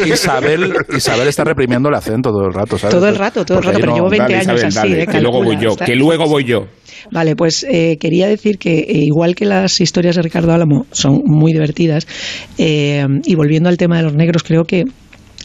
Isabel, 0.07 0.75
Isabel 0.95 1.29
está 1.29 1.45
reprimiendo 1.45 1.89
el 1.89 1.95
acento 1.95 2.31
todo 2.31 2.47
el 2.47 2.53
rato, 2.53 2.79
¿sabes? 2.79 2.95
Todo 2.95 3.09
el 3.09 3.17
rato, 3.17 3.45
todo 3.45 3.59
el 3.59 3.65
rato, 3.65 3.79
pero 3.81 3.95
llevo 3.95 4.11
20 4.11 4.35
años 4.35 4.65
así. 4.65 4.93
¿eh? 4.93 5.07
que 5.07 5.21
luego 5.21 5.43
voy 5.43 5.57
yo, 5.61 5.77
que 5.77 5.95
luego 5.95 6.27
voy 6.27 6.45
yo. 6.45 6.67
Vale, 7.11 7.37
pues 7.37 7.67
eh, 7.69 7.97
quería 8.01 8.27
decir 8.27 8.59
que 8.59 8.79
eh, 8.79 8.87
igual 8.89 9.35
que 9.35 9.45
las 9.45 9.81
historias 9.81 10.17
de 10.17 10.23
Ricardo 10.23 10.53
Álamo 10.53 10.87
son 10.91 11.21
muy 11.25 11.53
divertidas, 11.53 12.07
y 12.57 13.35
volviendo 13.35 13.69
al 13.69 13.77
tema 13.77 13.99
de 13.99 14.05
los 14.05 14.15
negros, 14.15 14.43
creo 14.43 14.65
que 14.65 14.85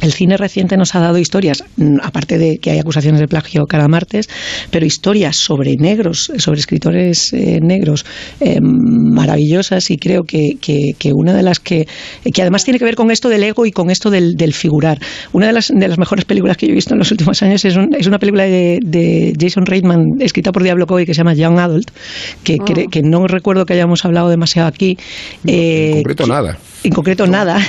el 0.02 0.14
cine 0.14 0.38
reciente 0.38 0.78
nos 0.78 0.95
ha 0.95 1.00
dado 1.00 1.18
historias, 1.18 1.64
mm, 1.78 1.97
aparte 2.02 2.38
de 2.38 2.58
que 2.58 2.72
hay 2.72 2.80
acusaciones 2.80 3.20
de 3.20 3.28
plagio 3.28 3.66
cada 3.66 3.88
martes, 3.88 4.30
pero 4.72 4.86
historias 4.86 5.36
sobre 5.36 5.76
negros, 5.78 6.32
sobre 6.38 6.60
escritores 6.60 7.34
eh, 7.34 7.60
negros 7.62 8.06
eh, 8.39 8.60
maravillosas 8.62 9.89
y 9.91 9.97
creo 9.97 10.24
que, 10.24 10.58
que, 10.60 11.12
una 11.14 11.34
de 11.34 11.43
las 11.43 11.60
que, 11.60 11.88
que 12.34 12.41
además 12.41 12.64
tiene 12.64 12.80
que 12.80 12.86
ver 12.86 12.95
con 12.95 13.12
esto 13.12 13.30
del 13.30 13.43
ego 13.43 13.66
y 13.66 13.72
con 13.72 13.89
esto 13.89 14.10
del, 14.10 14.54
figurar. 14.54 15.00
Una 15.32 15.47
de 15.47 15.54
las, 15.54 15.68
de 15.68 15.88
las 15.88 15.97
mejores 15.97 16.26
películas 16.26 16.58
que 16.58 16.66
yo 16.66 16.72
he 16.72 16.76
visto 16.76 16.93
en 16.93 17.00
los 17.00 17.12
últimos 17.12 17.41
años 17.43 17.64
es, 17.66 17.76
es 17.97 18.08
una 18.08 18.20
película 18.20 18.43
de, 18.43 19.34
Jason 19.39 19.66
Reitman 19.66 20.04
escrita 20.20 20.52
por 20.52 20.64
Diablo 20.64 20.86
Cody 20.88 21.06
que 21.06 21.14
se 21.14 21.20
llama 21.20 21.34
Young 21.34 21.60
Adult, 21.60 21.91
que, 22.43 22.58
que, 22.58 23.00
ah. 23.00 23.02
no 23.04 23.28
recuerdo 23.28 23.66
que 23.66 23.74
hayamos 23.74 24.06
hablado 24.06 24.30
demasiado 24.30 24.68
aquí. 24.68 24.97
en 25.45 25.97
concreto 25.97 26.24
eh, 26.24 26.28
nada 26.28 26.58
en 26.84 26.93
concreto 26.93 27.27
nada, 27.27 27.59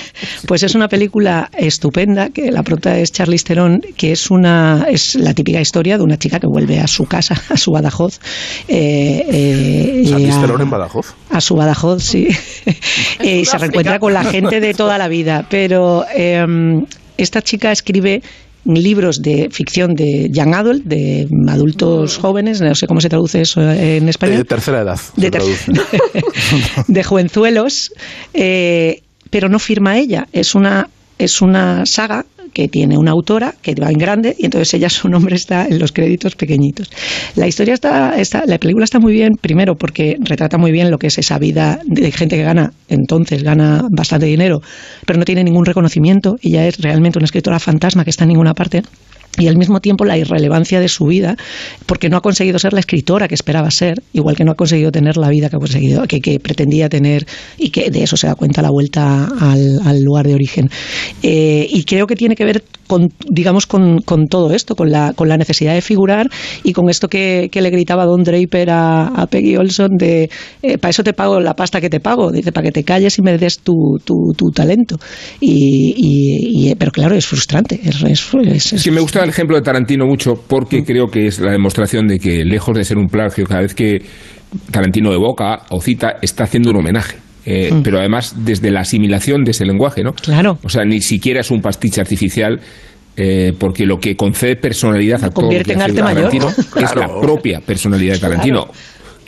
pues 0.47 0.63
es 0.63 0.75
una 0.75 0.89
película 0.89 1.51
estupenda, 1.57 2.31
que 2.31 2.51
la 2.51 2.63
prota 2.63 2.99
es 2.99 3.13
Charlize 3.13 3.45
Theron, 3.45 3.83
que 3.97 4.13
es 4.13 4.31
una 4.31 4.87
es 4.89 5.15
la 5.15 5.35
típica 5.35 5.61
historia 5.61 5.99
de 5.99 6.05
una 6.05 6.19
chica 6.19 6.39
que 6.39 6.47
vuelve 6.47 6.81
a 6.81 6.87
su 6.87 7.07
casa, 7.07 7.41
a 7.49 7.57
su 7.57 7.73
Badajoz. 7.73 8.21
Eh, 8.69 9.25
eh, 9.29 10.05
¿Charlize 10.09 10.41
Theron 10.41 10.61
en 10.63 10.71
Badajoz? 10.71 11.15
A 11.31 11.41
su 11.41 11.57
Badajoz, 11.57 12.03
sí. 12.03 12.29
Y 13.23 13.45
se 13.45 13.59
reencuentra 13.59 13.99
con 13.99 14.15
la 14.15 14.25
gente 14.25 14.61
de 14.61 14.75
toda 14.75 14.97
la 14.99 15.09
vida. 15.09 15.47
Pero 15.49 16.05
em, 16.15 16.85
esta 17.17 17.43
chica 17.43 17.73
escribe 17.73 18.23
libros 18.65 19.23
de 19.23 19.49
ficción 19.51 19.95
de 19.95 20.29
young 20.31 20.55
adult, 20.55 20.85
de 20.85 21.29
adultos 21.49 22.19
mm. 22.19 22.21
jóvenes, 22.21 22.61
no 22.61 22.75
sé 22.75 22.87
cómo 22.87 23.01
se 23.01 23.09
traduce 23.09 23.41
eso 23.41 23.61
en 23.61 24.09
español. 24.09 24.39
De 24.39 24.45
tercera 24.45 24.81
edad. 24.81 25.01
De, 25.17 25.31
de 26.87 27.03
jovenzuelos, 27.03 27.93
eh, 28.35 29.03
pero 29.31 29.49
no 29.49 29.59
firma 29.59 29.99
ella. 29.99 30.27
Es 30.33 30.55
una, 30.55 30.89
es 31.19 31.41
una 31.41 31.87
saga 31.87 32.27
que 32.53 32.69
tiene 32.69 32.99
una 32.99 33.13
autora 33.13 33.55
que 33.63 33.75
va 33.75 33.91
en 33.91 33.99
grande 33.99 34.35
y 34.39 34.47
entonces 34.47 34.75
ella 34.75 34.89
su 34.91 35.09
nombre 35.09 35.37
está 35.37 35.67
en 35.67 35.79
los 35.79 35.93
créditos 35.93 36.37
pequeñitos. 36.37 36.91
La 37.37 37.47
historia 37.47 37.75
está, 37.75 38.19
está, 38.19 38.45
la 38.47 38.59
película 38.59 38.85
está 38.85 38.99
muy 38.99 39.13
bien, 39.13 39.35
primero 39.41 39.77
porque 39.77 40.17
retrata 40.21 40.59
muy 40.59 40.73
bien 40.73 40.91
lo 40.91 40.99
que 40.99 41.09
es 41.09 41.19
esa 41.19 41.39
vida 41.39 41.81
de 41.85 42.11
gente 42.13 42.37
que 42.37 42.43
gana, 42.43 42.73
entonces 42.89 43.43
gana 43.43 43.87
bastante 43.91 44.27
dinero, 44.27 44.61
pero 45.07 45.19
no 45.19 45.25
tiene 45.25 45.45
ningún 45.45 45.65
reconocimiento. 45.65 46.37
Ella 46.43 46.67
es 46.67 46.79
realmente 46.79 47.19
una 47.19 47.27
escritora 47.27 47.59
fantasma 47.59 48.05
que 48.05 48.11
está 48.11 48.25
en 48.25 48.29
ninguna 48.29 48.55
parte 48.55 48.83
y 49.39 49.47
al 49.49 49.57
mismo 49.57 49.81
tiempo 49.81 50.05
la 50.05 50.19
irrelevancia 50.19 50.81
de 50.81 50.89
su 50.89 51.07
vida, 51.07 51.37
porque 51.87 52.09
no 52.09 52.17
ha 52.17 52.21
conseguido 52.21 52.59
ser 52.59 52.73
la 52.73 52.81
escritora 52.81 53.29
que 53.29 53.35
esperaba 53.35 53.71
ser, 53.71 54.03
igual 54.13 54.37
que 54.37 54.45
no 54.45 54.53
ha 54.53 54.55
conseguido 54.55 54.91
tener 54.91 55.17
la 55.17 55.29
vida 55.29 55.49
que 55.49 55.57
ha 55.57 55.59
conseguido, 55.59 56.07
que, 56.07 56.21
que 56.21 56.41
pretendía 56.41 56.89
tener, 56.89 57.27
y 57.57 57.71
que 57.71 57.91
de 57.91 58.03
eso 58.03 58.17
se 58.17 58.27
da 58.27 58.35
cuenta 58.35 58.63
la 58.63 58.71
vuelta 58.71 59.29
al, 59.41 60.03
lugar 60.03 60.27
de 60.27 60.35
origen. 60.35 60.69
Eh, 61.23 61.67
y 61.71 61.85
creo 61.85 62.07
que 62.07 62.17
tiene 62.17 62.35
que 62.35 62.45
ver 62.45 62.65
con, 62.87 63.09
digamos, 63.29 63.67
con, 63.67 64.01
con, 64.01 64.27
todo 64.27 64.53
esto, 64.53 64.75
con 64.75 64.91
la, 64.91 65.13
con 65.15 65.29
la 65.29 65.37
necesidad 65.37 65.75
de 65.75 65.81
figurar 65.81 66.29
y 66.65 66.73
con 66.73 66.91
esto 66.91 67.09
que, 67.09 67.49
que 67.53 67.61
le 67.63 67.71
gritaba 67.71 68.05
Don 68.05 68.25
Draper 68.25 68.71
a, 68.71 69.27
Peggy 69.31 69.57
Olson 69.57 69.97
de 69.97 70.29
eh, 70.63 70.79
para 70.79 70.91
eso 70.91 71.05
te 71.05 71.13
pago 71.13 71.39
la 71.41 71.55
pasta 71.55 71.81
que 71.81 71.89
te 71.89 72.01
pago, 72.01 72.33
dice, 72.33 72.53
para 72.53 72.67
que 72.67 72.73
te 72.73 72.85
calles 72.85 73.19
y 73.19 73.23
me 73.23 73.39
des 73.39 73.61
tu, 73.61 73.99
tu, 74.05 74.33
tu 74.37 74.51
talento. 74.51 74.99
Y, 75.41 76.75
pero 76.79 76.91
claro, 76.91 77.15
es 77.15 77.27
frustrante. 77.27 77.81
Es, 77.85 78.03
es, 78.03 78.91
me 78.91 79.01
gusta 79.01 79.20
el 79.25 79.31
ejemplo 79.31 79.57
de 79.57 79.63
Tarantino 79.63 80.07
mucho 80.07 80.35
porque 80.47 80.83
mm. 80.83 80.85
creo 80.85 81.07
que 81.09 81.27
es 81.27 81.41
la 81.41 81.53
demostración 81.53 82.07
de 82.07 82.19
que 82.19 82.45
lejos 82.45 82.77
de 82.77 82.85
ser 82.85 82.99
un 82.99 83.09
plagio, 83.09 83.47
cada 83.47 83.63
vez 83.63 83.75
que 83.75 84.03
Tarantino 84.71 85.13
evoca 85.13 85.63
o 85.71 85.81
cita, 85.81 86.17
está 86.23 86.45
haciendo 86.45 86.71
un 86.71 86.77
homenaje. 86.77 87.17
Eh, 87.47 87.71
mm. 87.73 87.83
Pero 87.83 87.99
además 87.99 88.35
desde 88.39 88.71
la 88.71 88.81
asimilación 88.81 89.45
de 89.45 89.53
ese 89.53 89.65
lenguaje, 89.65 90.03
¿no? 90.03 90.13
Claro. 90.13 90.59
O 90.63 90.69
sea, 90.69 90.85
ni 90.85 91.01
siquiera 91.01 91.41
es 91.41 91.51
un 91.51 91.61
pastiche 91.61 92.01
artificial. 92.01 92.61
Eh, 93.17 93.53
porque 93.59 93.85
lo 93.85 93.99
que 93.99 94.17
concede 94.17 94.55
personalidad 94.57 95.23
a 95.25 95.31
todo 95.31 95.51
lo 95.51 95.63
que 95.63 95.75
hace 95.75 95.93
Tarantino 95.93 96.49
es 96.49 96.95
la 96.95 97.09
propia 97.21 97.61
personalidad 97.61 98.15
de 98.15 98.21
Tarantino 98.21 98.71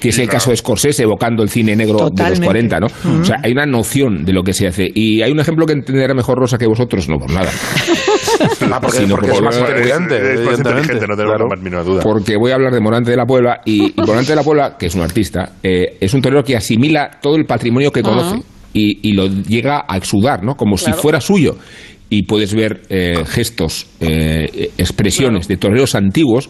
que 0.03 0.09
es 0.09 0.19
el 0.19 0.29
caso 0.29 0.51
de 0.51 0.57
Scorsese 0.57 1.05
evocando 1.05 1.45
el 1.45 1.49
cine 1.49 1.77
negro 1.77 2.11
de 2.11 2.31
los 2.31 2.41
40, 2.41 2.81
¿no? 2.81 2.87
O 3.21 3.25
sea, 3.25 3.37
hay 3.41 3.53
una 3.53 3.67
noción 3.67 4.25
de 4.25 4.33
lo 4.33 4.43
que 4.43 4.53
se 4.53 4.67
hace. 4.67 4.91
Y 4.93 5.23
hay 5.23 5.31
un 5.31 5.39
ejemplo 5.39 5.65
que 5.65 5.75
entenderá 5.75 6.13
mejor 6.13 6.39
Rosa 6.39 6.59
que 6.59 6.67
vosotros, 6.67 7.09
no 7.09 7.19
por 7.19 7.31
nada. 7.31 7.49
Ah, 8.71 8.81
porque, 8.81 9.05
es 9.05 9.43
más 9.43 9.59
inteligente, 9.59 10.35
es 10.35 10.41
más 10.41 10.59
inteligente, 10.59 11.07
no 11.07 11.17
tengo 11.17 11.35
la 11.35 11.77
más 11.77 11.87
duda. 11.87 12.03
Porque 12.03 12.37
voy 12.37 12.51
a 12.51 12.55
hablar 12.55 12.73
de 12.73 12.81
Morante 12.81 13.11
de 13.11 13.17
la 13.17 13.27
Puebla, 13.27 13.61
y, 13.65 13.93
Morante 13.97 14.33
de 14.33 14.37
la 14.37 14.43
Puebla, 14.43 14.77
que 14.79 14.87
es 14.87 14.95
un 14.95 15.03
artista, 15.03 15.53
eh, 15.63 15.99
es 16.01 16.15
un 16.15 16.23
torero 16.23 16.43
que 16.43 16.57
asimila 16.57 17.11
todo 17.21 17.37
el 17.37 17.45
patrimonio 17.45 17.91
que 17.91 18.03
conoce. 18.03 18.43
Y, 18.75 19.13
lo 19.13 19.27
llega 19.27 19.85
a 19.87 19.97
exudar, 19.99 20.43
¿no? 20.43 20.55
Como 20.55 20.79
si 20.79 20.93
fuera 20.93 21.21
suyo 21.21 21.57
y 22.09 22.23
puedes 22.23 22.55
ver 22.55 22.83
eh, 22.89 23.25
gestos, 23.27 23.87
eh, 24.01 24.71
expresiones 24.79 25.47
de 25.49 25.57
toreros 25.57 25.95
antiguos 25.95 26.49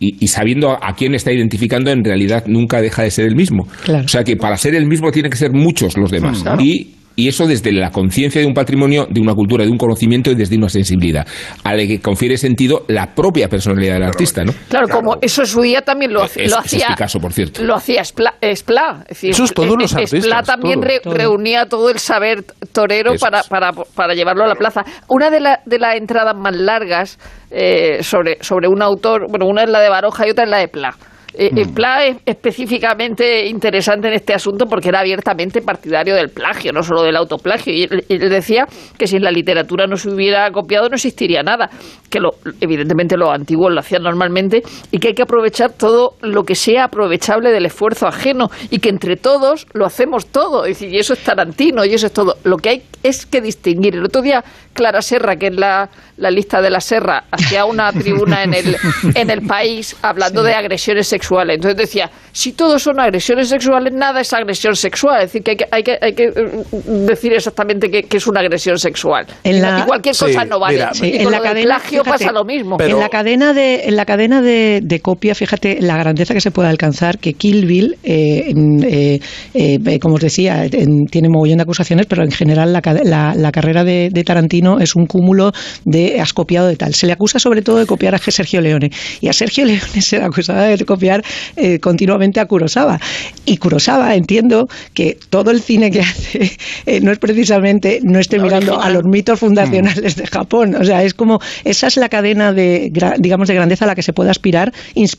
y, 0.00 0.28
sabiendo 0.28 0.70
a 0.70 0.94
quién 0.94 1.14
está 1.14 1.32
identificando, 1.32 1.90
en 1.90 2.04
realidad 2.04 2.44
nunca 2.46 2.80
deja 2.80 3.02
de 3.02 3.10
ser 3.10 3.26
el 3.26 3.34
mismo. 3.34 3.66
O 3.88 4.08
sea 4.08 4.22
que 4.22 4.36
para 4.36 4.56
ser 4.56 4.76
el 4.76 4.86
mismo 4.86 5.10
tiene 5.10 5.28
que 5.28 5.36
ser 5.36 5.52
muchos 5.52 5.96
los 5.96 6.10
demás. 6.10 6.44
Y 6.60 6.94
y 7.18 7.26
eso 7.26 7.48
desde 7.48 7.72
la 7.72 7.90
conciencia 7.90 8.40
de 8.40 8.46
un 8.46 8.54
patrimonio, 8.54 9.08
de 9.10 9.20
una 9.20 9.34
cultura, 9.34 9.64
de 9.64 9.72
un 9.72 9.76
conocimiento 9.76 10.30
y 10.30 10.36
desde 10.36 10.56
una 10.56 10.68
sensibilidad, 10.68 11.26
a 11.64 11.74
la 11.74 11.84
que 11.84 12.00
confiere 12.00 12.36
sentido 12.36 12.84
la 12.86 13.12
propia 13.12 13.48
personalidad 13.48 13.94
del 13.94 14.04
artista, 14.04 14.44
¿no? 14.44 14.52
Claro, 14.68 14.86
como 14.86 15.16
eso 15.20 15.40
en 15.40 15.46
su 15.48 15.60
día 15.62 15.82
también 15.82 16.12
lo, 16.12 16.20
lo 16.20 16.58
hacía. 16.58 16.94
caso, 16.96 17.18
por 17.18 17.32
cierto. 17.32 17.64
Lo 17.64 17.74
hacía 17.74 18.02
Espla. 18.02 18.34
eso 18.40 19.44
es 19.44 19.52
todos 19.52 19.76
los 19.76 19.92
artistas. 19.96 20.46
también 20.46 20.80
reunía 21.04 21.66
todo 21.66 21.90
el 21.90 21.98
saber 21.98 22.44
torero 22.70 23.16
para, 23.20 23.42
para, 23.42 23.72
para, 23.72 24.14
llevarlo 24.14 24.44
a 24.44 24.46
la 24.46 24.54
plaza. 24.54 24.84
Una 25.08 25.28
de, 25.28 25.40
la, 25.40 25.60
de 25.66 25.80
las 25.80 25.96
entradas 25.96 26.36
más 26.36 26.54
largas 26.54 27.18
eh, 27.50 27.98
sobre, 28.00 28.38
sobre 28.42 28.68
un 28.68 28.80
autor, 28.80 29.26
bueno, 29.28 29.46
una 29.46 29.64
es 29.64 29.70
la 29.70 29.80
de 29.80 29.88
Baroja 29.88 30.24
y 30.24 30.30
otra 30.30 30.44
es 30.44 30.50
la 30.50 30.58
de 30.58 30.68
Pla. 30.68 30.94
Eh, 31.40 31.52
mm. 31.52 31.72
Pla 31.72 32.04
es 32.04 32.16
específicamente 32.26 33.46
interesante 33.46 34.08
en 34.08 34.14
este 34.14 34.34
asunto 34.34 34.66
porque 34.66 34.88
era 34.88 34.98
abiertamente 34.98 35.62
partidario 35.62 36.16
del 36.16 36.30
plagio, 36.30 36.72
no 36.72 36.82
solo 36.82 37.04
del 37.04 37.14
autoplagio. 37.14 37.72
Y 37.72 37.84
él, 37.84 38.28
decía 38.28 38.66
que 38.98 39.06
si 39.06 39.16
en 39.16 39.22
la 39.22 39.30
literatura 39.30 39.86
no 39.86 39.96
se 39.96 40.10
hubiera 40.10 40.50
copiado 40.50 40.88
no 40.88 40.96
existiría 40.96 41.44
nada, 41.44 41.70
que 42.10 42.18
lo, 42.18 42.30
evidentemente 42.60 43.16
los 43.16 43.30
antiguos 43.30 43.72
lo 43.72 43.78
hacían 43.78 44.02
normalmente 44.02 44.62
y 44.90 44.98
que 44.98 45.08
hay 45.08 45.14
que 45.14 45.22
aprovechar 45.22 45.74
todo 45.74 46.14
lo 46.22 46.42
que 46.42 46.56
sea 46.56 46.84
aprovechable 46.86 47.52
del 47.52 47.66
esfuerzo 47.66 48.08
ajeno 48.08 48.48
y 48.70 48.80
que 48.80 48.88
entre 48.88 49.14
todos 49.14 49.68
lo 49.74 49.86
hacemos 49.86 50.26
todo. 50.26 50.66
y 50.66 50.98
eso 50.98 51.12
es 51.12 51.20
Tarantino 51.20 51.84
y 51.84 51.94
eso 51.94 52.06
es 52.06 52.12
todo. 52.12 52.34
Lo 52.42 52.56
que 52.56 52.68
hay 52.68 52.82
es 53.04 53.26
que 53.26 53.40
distinguir. 53.40 53.94
El 53.94 54.04
otro 54.04 54.22
día 54.22 54.42
Clara 54.72 55.02
Serra, 55.02 55.36
que 55.36 55.46
es 55.48 55.56
la, 55.56 55.88
lista 56.30 56.60
de 56.60 56.70
la 56.70 56.80
Serra, 56.80 57.24
hacía 57.30 57.64
una 57.64 57.92
tribuna 58.02 58.42
en 58.44 58.54
el, 58.54 58.76
en 59.14 59.30
el 59.30 59.42
país 59.42 59.96
hablando 60.02 60.42
de 60.42 60.54
agresiones 60.54 61.06
sexuales. 61.06 61.56
Entonces 61.56 61.76
decía, 61.78 62.10
si 62.32 62.52
todos 62.52 62.82
son 62.82 63.00
agresiones 63.00 63.48
sexuales, 63.48 63.92
nada 63.94 64.20
es 64.20 64.32
agresión 64.32 64.74
sexual. 64.76 65.22
Es 65.22 65.32
decir, 65.32 65.42
que 65.42 65.50
hay 65.52 65.56
que, 65.56 65.66
hay 65.70 65.82
que, 65.82 65.98
hay 66.00 66.12
que 66.14 66.24
eh, 66.24 66.64
decir 67.06 67.32
exactamente 67.32 67.90
qué, 67.90 68.02
qué 68.02 68.16
es 68.16 68.26
una 68.26 68.40
agresión 68.40 68.78
sexual. 68.78 69.26
En 69.44 69.62
la- 69.62 69.80
y 69.80 69.82
cualquier 69.82 70.14
cosa 70.16 70.42
Sí, 70.42 70.48
no 70.48 70.58
vale. 70.60 70.74
mira, 70.76 70.90
y 70.92 70.96
Sí, 70.96 71.10
con 71.12 71.20
en 71.20 71.30
la 71.30 71.38
lo 71.38 71.54
del 71.54 71.64
plagio 71.64 72.04
fíjate, 72.04 72.24
pasa 72.24 72.32
lo 72.32 72.44
mismo. 72.44 72.76
Pero- 72.76 72.94
en 72.96 73.00
la 73.00 73.08
cadena 73.08 73.52
de 73.52 73.84
en 73.84 73.96
la 73.96 74.04
cadena 74.04 74.42
de, 74.42 74.80
de 74.82 75.00
copia, 75.00 75.34
fíjate 75.34 75.78
la 75.80 75.96
grandeza 75.96 76.34
que 76.34 76.40
se 76.40 76.50
puede 76.50 76.68
alcanzar. 76.68 77.18
Que 77.18 77.32
Kill 77.34 77.66
Bill, 77.66 77.96
eh, 78.02 78.44
en, 78.50 78.82
eh, 78.84 79.20
eh, 79.54 79.98
como 80.00 80.16
os 80.16 80.20
decía, 80.20 80.64
en- 80.64 81.06
tiene 81.06 81.28
mogollón 81.28 81.58
de 81.58 81.62
acusaciones, 81.62 82.06
pero 82.06 82.22
en 82.24 82.30
general 82.30 82.72
la, 82.72 82.80
la- 83.04 83.34
la 83.34 83.52
carrera 83.52 83.84
de, 83.84 84.10
de 84.12 84.24
Tarantino 84.24 84.78
es 84.80 84.94
un 84.96 85.06
cúmulo 85.06 85.52
de 85.84 86.07
has 86.20 86.32
copiado 86.32 86.66
de 86.68 86.76
tal. 86.76 86.94
Se 86.94 87.06
le 87.06 87.12
acusa 87.12 87.38
sobre 87.38 87.62
todo 87.62 87.78
de 87.78 87.86
copiar 87.86 88.14
a 88.14 88.18
Sergio 88.18 88.60
Leone 88.60 88.90
y 89.20 89.28
a 89.28 89.32
Sergio 89.32 89.64
Leone 89.64 90.00
se 90.02 90.18
le 90.18 90.24
acusaba 90.24 90.62
de 90.64 90.84
copiar 90.84 91.22
eh, 91.56 91.78
continuamente 91.80 92.40
a 92.40 92.46
Kurosawa. 92.46 93.00
Y 93.44 93.56
Kurosawa 93.58 94.14
entiendo 94.14 94.68
que 94.94 95.18
todo 95.30 95.50
el 95.50 95.60
cine 95.62 95.90
que 95.90 96.00
hace 96.00 96.56
eh, 96.86 97.00
no 97.00 97.10
es 97.12 97.18
precisamente 97.18 98.00
no 98.02 98.18
esté 98.18 98.38
mirando 98.38 98.80
a 98.80 98.90
los 98.90 99.04
mitos 99.04 99.38
fundacionales 99.40 100.16
de 100.16 100.26
Japón. 100.26 100.74
O 100.74 100.84
sea, 100.84 101.02
es 101.02 101.14
como 101.14 101.40
esa 101.64 101.86
es 101.86 101.96
la 101.96 102.08
cadena 102.08 102.52
de 102.52 102.90
digamos 103.18 103.48
de 103.48 103.54
grandeza 103.54 103.84
a 103.84 103.88
la 103.88 103.94
que 103.94 104.02
se 104.02 104.12
puede 104.12 104.30
aspirar 104.30 104.72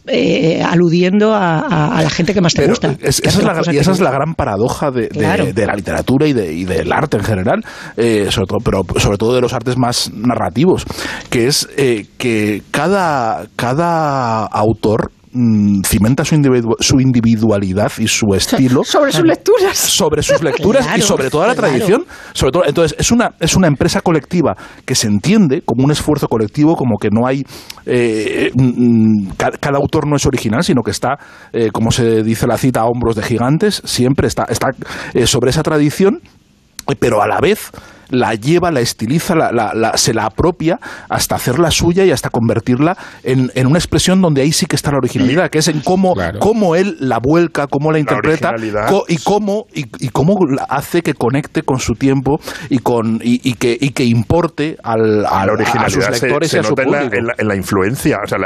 eh, 0.07 0.63
aludiendo 0.63 1.33
a, 1.33 1.59
a- 1.59 1.97
a 1.97 2.01
la 2.01 2.09
gente 2.09 2.33
que 2.33 2.41
más 2.41 2.53
te 2.53 2.61
Pero 2.61 2.71
gusta. 2.73 2.95
es- 3.01 3.19
esa, 3.23 3.39
es 3.39 3.43
la, 3.67 3.73
y 3.73 3.77
esa 3.77 3.91
es 3.91 3.99
la 3.99 4.11
gran 4.11 4.35
paradoja 4.35 4.91
de, 4.91 5.01
de- 5.03 5.09
Claro. 5.09 5.45
de 5.53 5.65
la 5.65 5.73
literatura 5.75 6.27
y, 6.27 6.33
de- 6.33 6.53
y 6.53 6.63
del 6.65 6.91
arte 6.91 7.17
en 7.17 7.23
general, 7.23 7.63
eh, 7.97 8.27
sobre 8.29 8.47
todo, 8.47 8.59
pero 8.63 8.85
sobre 8.99 9.17
todo 9.17 9.35
de 9.35 9.41
los 9.41 9.53
artes 9.53 9.77
más 9.77 10.11
narrativos, 10.13 10.78
que 11.29 11.47
es 11.47 11.67
eh, 11.77 12.05
que 12.17 12.63
cada, 12.71 13.47
cada 13.55 14.45
autor 14.45 15.11
mm, 15.31 15.81
cimenta 15.85 16.25
su, 16.25 16.35
individu- 16.35 16.75
su 16.79 16.99
individualidad 16.99 17.91
y 17.99 18.07
su 18.07 18.33
estilo 18.33 18.83
Sobre 18.85 19.11
sus 19.11 19.23
lecturas. 19.25 19.77
sobre 19.77 20.23
sus 20.23 20.41
lecturas 20.41 20.87
y 20.97 21.01
sobre 21.01 21.29
toda 21.29 21.47
la 21.47 21.55
claro. 21.55 21.69
tradición. 21.73 22.05
Sobre 22.33 22.51
todo, 22.51 22.63
entonces, 22.65 22.95
es 22.99 23.11
una, 23.11 23.31
es 23.39 23.55
una 23.55 23.67
empresa 23.67 24.01
colectiva 24.01 24.55
que 24.85 24.95
se 24.95 25.07
entiende 25.07 25.61
como 25.65 25.83
un 25.83 25.91
esfuerzo 25.91 26.27
colectivo, 26.27 26.75
como 26.75 26.97
que 26.97 27.09
no 27.11 27.27
hay. 27.27 27.43
eh, 27.85 28.51
mm, 28.55 29.31
ca- 29.37 29.51
cada, 29.59 29.77
autor 29.77 30.07
no 30.07 30.15
es 30.15 30.25
original, 30.25 30.63
sino 30.63 30.81
que 30.83 30.91
está, 30.91 31.17
eh, 31.53 31.69
como 31.71 31.91
se 31.91 32.23
dice 32.23 32.47
la 32.47 32.57
cita, 32.57 32.81
a 32.81 32.85
hombros 32.85 33.15
de 33.15 33.23
gigantes, 33.23 33.81
siempre 33.85 34.27
está, 34.27 34.45
está 34.49 34.67
eh, 35.13 35.25
sobre 35.27 35.51
esa 35.51 35.63
tradición, 35.63 36.21
pero 36.99 37.21
a 37.21 37.27
la 37.27 37.39
vez 37.39 37.69
la 38.09 38.33
lleva, 38.35 38.71
la 38.71 38.79
estiliza, 38.81 39.35
la, 39.35 39.51
la- 39.51 39.73
la- 39.73 39.97
se 39.97 40.13
la 40.13 40.25
apropia 40.25 40.79
hasta 41.09 41.35
hacerla 41.35 41.71
suya 41.71 42.05
y 42.05 42.11
hasta 42.11 42.29
convertirla 42.29 42.97
en, 43.23 43.51
en 43.55 43.67
una 43.67 43.77
expresión 43.79 44.21
donde 44.21 44.41
ahí 44.41 44.51
sí 44.51 44.65
que 44.65 44.75
está 44.75 44.91
la 44.91 44.97
originalidad, 44.97 45.49
que 45.49 45.59
es 45.59 45.67
en 45.67 45.81
cómo, 45.81 46.13
Claro. 46.13 46.39
cómo 46.39 46.75
él 46.75 46.97
la 46.99 47.19
vuelca, 47.19 47.67
cómo 47.67 47.91
la 47.91 47.99
interpreta 47.99 48.53
y 49.07 49.17
cómo 49.17 49.65
y, 49.73 49.85
y 49.99 50.09
cómo 50.09 50.37
hace 50.69 51.01
que 51.01 51.13
conecte 51.13 51.63
con 51.63 51.79
su 51.79 51.93
tiempo 51.93 52.39
y 52.69 52.79
con 52.79 53.19
y, 53.23 53.39
y 53.47 53.53
que 53.55 53.77
y 53.79 53.89
que 53.91 54.03
importe 54.03 54.77
al, 54.83 55.21
la 55.23 55.29
a 55.29 55.45
originalidad 55.51 55.89
sus 56.13 56.21
lectores 56.21 56.49
se, 56.51 56.57
y 56.57 56.59
a 56.59 56.63
su 56.63 56.69
nota 56.69 56.83
en 56.83 56.91
la, 56.91 56.97
público. 56.99 57.15
en 57.17 57.25
la- 57.27 57.33
en 57.37 57.47
la 57.47 57.55
influencia. 57.55 58.17
O 58.23 58.27
sea, 58.27 58.37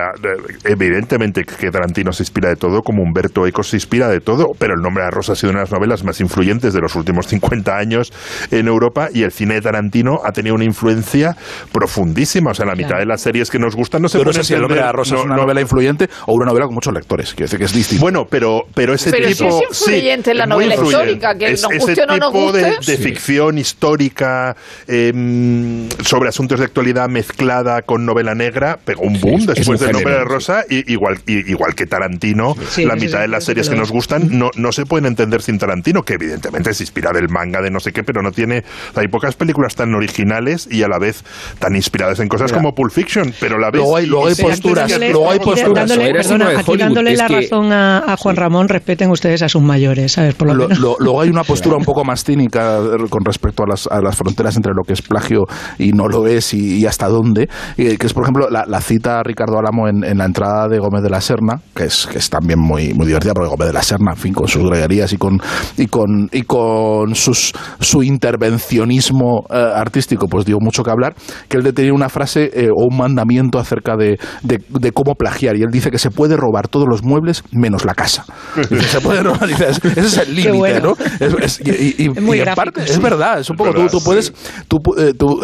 evidentemente 0.65 1.43
que 1.43 1.71
Tarantino 1.71 2.11
se 2.11 2.23
inspira 2.23 2.49
de 2.49 2.55
todo, 2.55 2.81
como 2.81 3.03
Humberto 3.03 3.45
Eco 3.47 3.63
se 3.63 3.77
inspira 3.77 4.07
de 4.09 4.19
todo, 4.19 4.47
pero 4.57 4.73
El 4.73 4.81
nombre 4.81 5.03
de 5.03 5.07
la 5.09 5.11
rosa 5.11 5.33
ha 5.33 5.35
sido 5.35 5.51
una 5.51 5.59
de 5.59 5.63
las 5.65 5.71
novelas 5.71 6.03
más 6.03 6.19
influyentes 6.21 6.73
de 6.73 6.81
los 6.81 6.95
últimos 6.95 7.27
50 7.27 7.75
años 7.77 8.11
en 8.51 8.67
Europa 8.67 9.09
y 9.13 9.23
el 9.23 9.31
cine 9.31 9.52
de 9.53 9.61
Tarantino 9.61 10.19
ha 10.23 10.31
tenido 10.31 10.55
una 10.55 10.65
influencia 10.65 11.35
profundísima. 11.71 12.51
O 12.51 12.53
sea, 12.53 12.65
la 12.65 12.75
mitad 12.75 12.89
Claro. 12.89 13.01
de 13.01 13.05
las 13.07 13.21
series 13.21 13.49
que 13.49 13.59
nos 13.59 13.75
gustan 13.75 14.01
no 14.01 14.09
se 14.09 14.17
Yo 14.17 14.23
no 14.23 14.31
pueden 14.31 14.43
sé 14.43 14.47
si 14.47 14.53
el 14.53 14.61
nombre 14.61 14.79
de 14.79 14.85
la 14.85 14.91
rosa 14.91 15.15
es 15.15 15.21
una 15.23 15.35
no- 15.35 15.41
novela 15.43 15.61
influyente 15.61 16.09
o 16.27 16.33
una 16.33 16.45
novela 16.45 16.65
con 16.65 16.75
muchos 16.75 16.93
lectores. 16.93 17.29
Quiero 17.33 17.45
decir 17.45 17.59
que 17.59 17.65
es 17.65 17.73
distinto. 17.73 18.01
Bueno, 18.01 18.25
pero, 18.29 18.63
pero 18.73 18.93
ese 18.93 19.11
Pero 19.11 19.27
sí 19.29 19.33
tipo. 19.35 19.47
es 19.71 19.81
influyente 19.81 20.31
en 20.31 20.37
la 20.37 20.43
es 20.43 20.49
novela 20.49 20.75
histórica, 20.75 21.35
que 21.37 21.51
Es- 21.51 21.63
nos 21.63 21.71
ese 21.71 22.01
o 22.03 22.05
no 22.07 22.13
tipo 22.31 22.51
de, 22.51 22.63
guste. 22.71 22.91
de 22.91 22.97
Sí. 22.97 23.03
ficción 23.03 23.57
histórica 23.57 24.55
em, 24.87 25.89
sobre 26.03 26.29
asuntos 26.29 26.59
de 26.59 26.65
actualidad 26.65 27.09
mezclada 27.09 27.81
con 27.81 28.05
novela 28.05 28.35
negra 28.35 28.77
pegó 28.83 29.03
un 29.03 29.19
boom 29.19 29.35
es- 29.35 29.47
es 29.49 29.55
después 29.55 29.79
del 29.79 29.91
nombre 29.91 30.13
de 30.13 30.23
Rosa, 30.23 30.63
y, 30.69 30.91
igual, 30.91 31.19
y- 31.27 31.49
igual 31.49 31.75
que 31.75 31.85
Tarantino, 31.85 32.55
Sí, 32.69 32.85
la 32.85 32.93
sí, 32.95 33.01
mitad 33.05 33.17
sí, 33.17 33.21
de 33.23 33.27
las 33.27 33.43
sí, 33.43 33.47
series 33.47 33.67
sí, 33.67 33.73
que 33.73 33.77
nos 33.79 33.87
es. 33.89 33.91
gustan 33.93 34.29
no, 34.37 34.49
no 34.55 34.71
se 34.71 34.85
pueden 34.85 35.05
entender 35.05 35.41
sin 35.41 35.57
Tarantino, 35.57 36.03
que 36.03 36.13
evidentemente 36.13 36.73
se 36.73 36.83
inspira 36.83 37.11
del 37.11 37.29
manga 37.29 37.61
de 37.61 37.69
no 37.71 37.79
sé 37.79 37.91
qué, 37.91 38.03
pero 38.03 38.21
no 38.21 38.31
tiene. 38.31 38.63
Hay 38.95 39.07
pocas 39.07 39.35
películas 39.43 39.75
tan 39.75 39.93
originales 39.93 40.67
y 40.71 40.83
a 40.83 40.87
la 40.87 40.99
vez 40.99 41.23
tan 41.59 41.75
inspiradas 41.75 42.19
en 42.19 42.27
cosas 42.27 42.51
Mira. 42.51 42.61
como 42.61 42.73
Pulp 42.75 42.91
Fiction, 42.91 43.33
pero 43.39 43.57
la 43.59 43.67
vez. 43.71 43.81
Luego 43.81 43.97
hay- 43.97 44.05
luego 44.05 44.27
hay 44.27 44.35
posturas, 44.35 44.99
luego 44.99 45.31
hay 45.31 45.39
posturas. 45.39 45.89
dándole- 45.89 46.13
perdona, 46.13 46.59
aquí 46.59 46.77
dándole 46.77 47.15
la 47.15 47.27
que- 47.27 47.35
razón 47.41 47.71
a, 47.71 47.99
a 47.99 48.17
Juan 48.17 48.35
Ramón, 48.35 48.67
respeten 48.69 49.09
ustedes 49.11 49.41
a 49.41 49.49
sus 49.49 49.61
mayores, 49.61 50.13
¿sabes? 50.13 50.35
Por 50.35 50.47
lo 50.47 50.53
Lo- 50.53 50.63
menos. 50.67 50.79
lo- 50.79 50.95
luego 50.99 51.21
hay 51.21 51.29
una 51.29 51.43
postura 51.43 51.75
un 51.77 51.83
poco 51.85 52.03
más 52.03 52.23
cínica 52.23 52.79
con 53.09 53.23
respecto 53.25 53.63
a 53.63 53.67
las, 53.67 53.87
a 53.87 54.01
las 54.01 54.15
fronteras 54.15 54.55
entre 54.55 54.73
lo 54.73 54.83
que 54.83 54.93
es 54.93 55.01
plagio 55.01 55.41
y 55.77 55.91
no 55.91 56.07
lo 56.07 56.25
es 56.27 56.53
y, 56.53 56.79
y 56.79 56.85
hasta 56.85 57.07
dónde, 57.07 57.49
eh, 57.77 57.97
que 57.97 58.07
es 58.07 58.13
por 58.13 58.23
ejemplo 58.23 58.49
la, 58.49 58.65
la 58.67 58.81
cita 58.81 59.19
a 59.19 59.23
Ricardo 59.23 59.57
Álamo 59.59 59.87
en, 59.87 60.03
en 60.03 60.17
la 60.17 60.25
entrada 60.25 60.67
de 60.67 60.79
Gómez 60.79 61.03
de 61.03 61.09
la 61.09 61.21
Serna, 61.21 61.59
que 61.75 61.85
es, 61.85 62.07
que 62.07 62.17
es 62.17 62.29
también 62.29 62.59
muy, 62.59 62.93
muy 62.93 63.05
divertida, 63.07 63.33
porque 63.33 63.49
Gómez 63.49 63.67
de 63.67 63.73
la 63.73 63.83
Serna, 63.83 64.11
en 64.11 64.17
fin, 64.17 64.33
con 64.33 64.47
sus 64.47 64.63
greguerías 64.69 65.11
y 65.13 65.17
con, 65.17 65.39
y 65.77 65.87
con, 65.87 66.29
y 66.31 66.43
con 66.43 67.13
sus, 67.15 67.53
su 67.79 68.03
intervencionismo 68.03 69.32
eh, 69.49 69.71
artístico, 69.75 70.27
pues 70.27 70.45
dio 70.45 70.57
mucho 70.59 70.83
que 70.83 70.91
hablar, 70.91 71.15
que 71.47 71.57
él 71.57 71.73
tenía 71.73 71.93
una 71.93 72.09
frase 72.09 72.51
eh, 72.53 72.69
o 72.75 72.87
un 72.89 72.97
mandamiento 72.97 73.59
acerca 73.59 73.95
de, 73.95 74.17
de, 74.43 74.59
de 74.69 74.91
cómo 74.91 75.15
plagiar, 75.15 75.55
y 75.57 75.61
él 75.61 75.69
dice 75.71 75.91
que 75.91 75.97
se 75.99 76.09
puede 76.11 76.35
robar 76.37 76.67
todos 76.67 76.87
los 76.89 77.03
muebles 77.03 77.43
menos 77.51 77.85
la 77.85 77.93
casa. 77.93 78.25
Dice, 78.69 78.81
se 78.87 79.01
puede 79.01 79.23
robar, 79.23 79.47
dice, 79.47 79.69
ese 79.69 79.99
es 79.99 80.17
el 80.17 80.35
límite, 80.35 80.57
bueno. 80.57 80.95
¿no? 80.99 81.05
Es- 81.19 81.59
es- 81.59 81.61
y, 81.65 82.03
y- 82.03 82.11
Es 82.11 82.21
muy 82.21 82.37
y 82.37 82.39
en 82.39 82.45
gráfico, 82.45 82.55
parte 82.65 82.81
sí. 82.85 82.91
es 82.93 82.99
verdad, 83.01 83.39
es 83.39 83.49
un 83.49 83.57
poco 83.57 83.71
verdad, 83.71 83.85
tú, 83.87 83.91
tú 83.91 83.99
sí. 83.99 84.05
puedes 84.05 84.33
tú, 84.67 84.77
eh, 84.97 85.13
tú, 85.17 85.41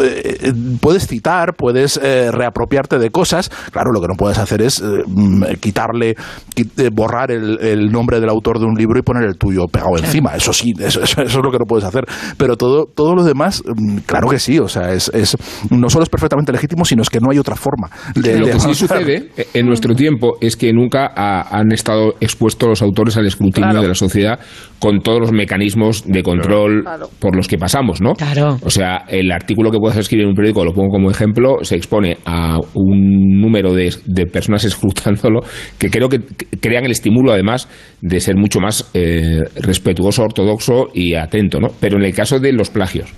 puedes 0.80 1.06
citar, 1.06 1.54
puedes 1.56 1.98
eh, 2.02 2.30
reapropiarte 2.30 2.98
de 2.98 3.10
cosas. 3.10 3.50
Claro, 3.72 3.90
lo 3.92 4.00
que 4.00 4.08
no 4.08 4.14
puedes 4.16 4.38
hacer 4.38 4.62
es 4.62 4.80
eh, 4.80 5.02
mm, 5.06 5.44
quitarle, 5.60 6.14
qui- 6.54 6.70
eh, 6.78 6.90
borrar 6.92 7.30
el, 7.30 7.58
el 7.60 7.90
nombre 7.90 8.20
del 8.20 8.28
autor 8.28 8.58
de 8.58 8.66
un 8.66 8.74
libro 8.74 8.98
y 8.98 9.02
poner 9.02 9.24
el 9.24 9.36
tuyo 9.36 9.66
pegado 9.66 9.96
encima. 9.98 10.34
Eso 10.36 10.52
sí, 10.52 10.72
eso, 10.78 11.02
eso- 11.02 11.22
eso 11.22 11.38
es 11.38 11.44
lo 11.44 11.50
que 11.50 11.58
no 11.58 11.64
puedes 11.66 11.84
hacer. 11.84 12.04
Pero 12.36 12.56
todo, 12.56 12.86
todo 12.86 13.14
lo 13.14 13.24
demás, 13.24 13.62
claro 14.06 14.28
que 14.28 14.38
sí. 14.38 14.58
O 14.58 14.68
sea, 14.68 14.92
es, 14.92 15.10
es 15.14 15.36
no 15.70 15.88
solo 15.90 16.04
es 16.04 16.08
perfectamente 16.08 16.52
legítimo, 16.52 16.84
sino 16.84 17.02
es 17.02 17.10
que 17.10 17.20
no 17.20 17.30
hay 17.30 17.38
otra 17.38 17.56
forma 17.56 17.90
de, 18.14 18.38
Lo 18.38 18.46
de 18.46 18.52
que 18.52 18.60
sí 18.60 18.74
sucede 18.74 19.30
eh, 19.36 19.46
en 19.54 19.66
nuestro 19.66 19.94
tiempo 19.94 20.36
es 20.40 20.56
que 20.56 20.72
nunca 20.72 21.12
ha- 21.14 21.56
han 21.58 21.72
estado 21.72 22.14
expuestos 22.20 22.68
los 22.68 22.82
autores 22.82 23.16
al 23.16 23.26
escrutinio 23.26 23.70
Claro. 23.70 23.82
de 23.82 23.88
la 23.88 23.94
sociedad 23.94 24.38
con 24.78 25.00
todos 25.02 25.20
los 25.20 25.32
mecanismos 25.32 26.04
de 26.06 26.22
control 26.22 26.82
Claro. 26.82 27.10
por 27.18 27.36
los 27.36 27.46
que 27.48 27.58
pasamos, 27.58 28.00
¿no? 28.00 28.14
Claro. 28.14 28.58
O 28.62 28.70
sea, 28.70 29.04
el 29.08 29.30
artículo 29.32 29.70
que 29.70 29.78
puedas 29.78 29.96
escribir 29.98 30.24
en 30.24 30.30
un 30.30 30.34
periódico, 30.34 30.64
lo 30.64 30.72
pongo 30.72 30.90
como 30.90 31.10
ejemplo, 31.10 31.56
se 31.62 31.76
expone 31.76 32.16
a 32.24 32.58
un 32.74 33.40
número 33.40 33.74
de, 33.74 33.94
de 34.06 34.26
personas 34.26 34.64
escrutándolo 34.70 35.40
que 35.78 35.90
creo 35.90 36.08
que 36.08 36.20
que 36.20 36.46
crean 36.60 36.84
el 36.84 36.90
estímulo, 36.92 37.32
además, 37.32 37.68
de 38.02 38.20
ser 38.20 38.36
mucho 38.36 38.60
más 38.60 38.90
eh, 38.94 39.40
respetuoso, 39.56 40.22
ortodoxo 40.22 40.88
y 40.94 41.14
atento, 41.14 41.58
¿no? 41.60 41.68
Pero 41.80 41.96
en 41.98 42.04
el 42.04 42.14
caso 42.14 42.38
de 42.38 42.52
los 42.52 42.70
plagios, 42.70 43.10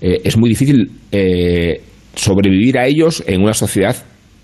eh, 0.00 0.20
es 0.24 0.36
muy 0.36 0.48
difícil 0.48 0.90
eh, 1.12 1.80
sobrevivir 2.14 2.78
a 2.78 2.86
ellos 2.86 3.22
en 3.26 3.42
una 3.42 3.54
sociedad 3.54 3.96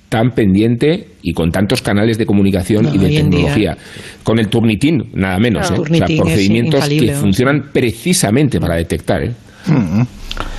tan 0.09 0.30
pendiente 0.30 1.09
y 1.22 1.32
con 1.32 1.50
tantos 1.50 1.82
canales 1.82 2.18
de 2.18 2.26
comunicación 2.26 2.84
No, 2.84 2.94
y 2.94 2.98
de 2.98 3.09
tecnología. 3.09 3.76
Con 4.22 4.38
el 4.38 4.48
Turnitin, 4.48 5.11
nada 5.14 5.38
menos. 5.38 5.66
Claro. 5.66 5.82
¿eh? 5.82 5.90
O 5.90 5.96
sea, 5.96 6.07
es 6.07 6.20
procedimientos 6.20 6.88
que 6.88 7.12
funcionan 7.12 7.70
precisamente 7.72 8.61
para 8.61 8.76
detectar. 8.76 9.24
¿eh? 9.24 9.32
Mm. 9.66 10.02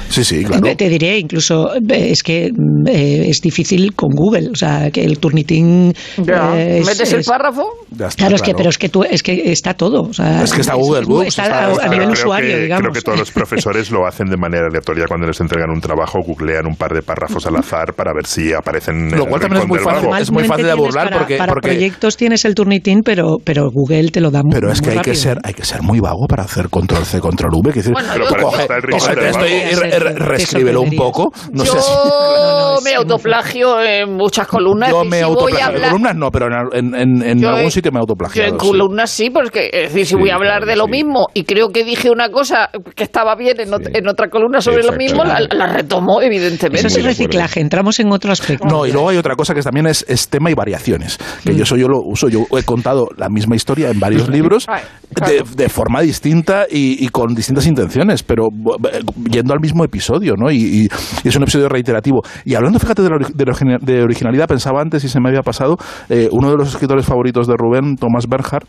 Sí, 0.09 0.23
sí, 0.23 0.43
claro. 0.45 0.75
Te 0.75 0.89
diré, 0.89 1.19
incluso, 1.19 1.71
es 1.89 2.23
que 2.23 2.51
mm, 2.55 2.87
eh, 2.87 3.29
es 3.29 3.41
difícil 3.41 3.93
con 3.95 4.09
Google, 4.11 4.49
o 4.51 4.55
sea, 4.55 4.89
que 4.91 5.03
el 5.03 5.19
Turnitin... 5.19 5.93
Ya, 6.17 6.57
eh, 6.57 6.79
es- 6.79 6.85
metes 6.85 7.11
el 7.13 7.23
párrafo. 7.23 7.63
Ya 7.91 8.07
está, 8.07 8.17
Claro, 8.23 8.35
es 8.35 8.41
que, 8.41 8.45
claro. 8.45 8.57
pero 8.57 8.69
es 8.69 8.77
que 8.77 8.89
tú, 8.89 9.03
es 9.03 9.23
que 9.23 9.51
está 9.51 9.73
todo. 9.73 10.01
o 10.03 10.13
sea, 10.13 10.43
Es 10.43 10.53
que 10.53 10.61
está 10.61 10.75
Google 10.75 11.01
es- 11.01 11.07
Books, 11.07 11.27
está 11.27 11.43
está- 11.43 11.59
a, 11.65 11.67
a 11.67 11.71
está- 11.73 11.87
nivel 11.89 12.09
usuario, 12.11 12.55
que, 12.55 12.61
digamos. 12.63 12.81
Creo 12.81 12.93
que 12.93 13.01
todos 13.01 13.19
los 13.19 13.31
profesores 13.31 13.91
lo 13.91 14.05
hacen 14.07 14.27
de 14.27 14.37
manera 14.37 14.67
aleatoria 14.67 15.05
cuando 15.07 15.27
les 15.27 15.39
entregan 15.41 15.69
un 15.69 15.81
trabajo, 15.81 16.19
googlean 16.25 16.65
un 16.67 16.75
par 16.75 16.93
de 16.93 17.01
párrafos 17.01 17.45
al 17.45 17.55
azar 17.57 17.93
para 17.93 18.13
ver 18.13 18.25
si 18.25 18.53
aparecen 18.53 19.09
en 19.09 19.17
Lo 19.17 19.23
el 19.23 19.29
cual 19.29 19.41
también 19.41 19.63
es 19.63 19.67
muy 19.67 19.79
fácil. 19.79 20.09
es 20.19 20.31
muy 20.31 20.43
fácil 20.45 20.65
de 20.65 20.73
burlar 20.75 21.07
tienes 21.07 21.19
porque- 21.19 21.37
para, 21.37 21.47
para 21.47 21.53
porque- 21.61 21.69
proyectos 21.69 22.17
tienes 22.17 22.45
el 22.45 22.55
Turnitin, 22.55 23.01
pero, 23.03 23.37
pero 23.43 23.69
Google 23.71 24.09
te 24.11 24.21
lo 24.21 24.31
da 24.31 24.41
muy 24.43 24.51
Pero 24.53 24.71
es 24.71 24.81
que 24.81 24.89
hay 24.89 24.95
que 24.97 25.11
rápido. 25.11 25.15
ser, 25.15 25.39
hay 25.43 25.53
que 25.53 25.65
ser 25.65 25.81
muy 25.81 25.99
vago 25.99 26.25
para 26.27 26.43
hacer 26.43 26.69
control 26.69 27.05
C, 27.05 27.19
control 27.19 27.51
V. 27.55 27.71
Que 27.71 27.79
decir, 27.79 27.93
Bueno, 27.93 28.09
Pero 28.13 28.29
para 28.29 28.43
coge- 28.43 28.61
está 28.63 29.94
reescríbelo 29.99 30.81
un 30.81 30.91
poco. 30.95 31.31
No 31.51 31.63
yo 31.63 31.73
sé 31.73 31.81
si- 31.81 31.91
me 32.83 32.93
autoplagio 32.95 33.81
en 33.81 34.13
muchas 34.15 34.47
columnas. 34.47 34.89
Yo 34.89 35.03
me 35.05 35.17
si 35.17 35.23
autoplagio. 35.23 35.59
En 35.59 35.75
hablar- 35.75 35.89
columnas 35.91 36.15
no, 36.15 36.31
pero 36.31 36.47
en, 36.73 36.93
en- 36.95 37.21
en 37.23 37.39
Yo 37.39 37.49
algún 37.49 37.63
en- 37.65 37.71
sitio 37.71 37.91
me 37.91 37.97
he 37.97 37.99
Yo 37.99 38.01
autoplagiado. 38.01 38.53
en 38.53 38.59
sí. 38.59 38.67
columnas 38.67 39.09
sí, 39.09 39.29
porque 39.29 39.69
es 39.71 39.89
decir, 39.93 40.05
si 40.05 40.13
Sí, 40.15 40.19
voy 40.19 40.29
a 40.29 40.35
hablar 40.35 40.59
claro, 40.63 40.65
de 40.67 40.75
lo 40.75 40.85
sí. 40.85 40.91
mismo 40.91 41.27
y 41.33 41.43
creo 41.43 41.69
que 41.69 41.83
dije 41.83 42.09
una 42.09 42.29
cosa 42.29 42.69
que 42.95 43.03
estaba 43.03 43.35
bien 43.35 43.59
en, 43.59 43.69
ot- 43.69 43.89
en 43.93 44.07
otra 44.07 44.29
columna 44.29 44.61
sobre 44.61 44.83
lo 44.83 44.93
mismo, 44.93 45.23
la, 45.23 45.39
la 45.51 45.67
retomo, 45.67 46.21
evidentemente. 46.21 46.79
Eso 46.79 46.87
es 46.87 46.95
de 46.95 47.01
reciclaje, 47.09 47.59
entramos 47.59 47.99
en 47.99 48.11
otro 48.11 48.31
aspecto. 48.31 48.65
No, 48.67 48.85
y 48.85 48.91
luego 48.91 49.09
hay 49.09 49.17
otra 49.17 49.35
cosa 49.35 49.53
que 49.53 49.61
también 49.61 49.87
es, 49.87 50.05
es 50.07 50.27
tema 50.29 50.51
y 50.51 50.53
variaciones. 50.53 51.17
Que 51.43 51.51
Mm. 51.53 51.55
yo 51.57 51.63
eso 51.63 51.75
yo 51.77 51.87
lo 51.87 51.99
uso. 52.03 52.27
Yo 52.29 52.45
he 52.57 52.63
contado 52.63 53.07
la 53.17 53.29
misma 53.29 53.55
historia 53.55 53.89
en 53.89 53.99
varios 53.99 54.27
libros 54.29 54.65
Ay, 54.67 54.81
de, 55.09 55.15
claro. 55.15 55.45
de 55.55 55.69
forma 55.69 56.01
distinta 56.01 56.65
y, 56.69 57.03
y 57.03 57.09
con 57.09 57.33
distintas 57.33 57.65
intenciones, 57.67 58.23
pero 58.23 58.47
eh, 58.91 58.99
yendo 59.31 59.53
al 59.53 59.59
mismo 59.59 59.84
episodio, 59.85 60.35
¿no? 60.37 60.51
Y, 60.51 60.87
es 61.23 61.35
un 61.35 61.43
episodio 61.43 61.69
reiterativo. 61.69 62.21
Y 62.43 62.55
hablando, 62.55 62.79
fíjate, 62.79 63.01
de, 63.01 63.09
la 63.09 64.03
originalidad, 64.03 64.47
pensaba 64.47 64.81
antes 64.81 65.03
y 65.03 65.09
se 65.09 65.19
me 65.19 65.29
había 65.29 65.41
pasado, 65.41 65.77
eh, 66.09 66.29
uno 66.31 66.51
de 66.51 66.57
los 66.57 66.69
escritores 66.69 67.05
favoritos 67.05 67.47
de 67.47 67.53
Rubén, 67.57 67.95
Tomás 67.95 68.27
Bernhard, 68.27 68.65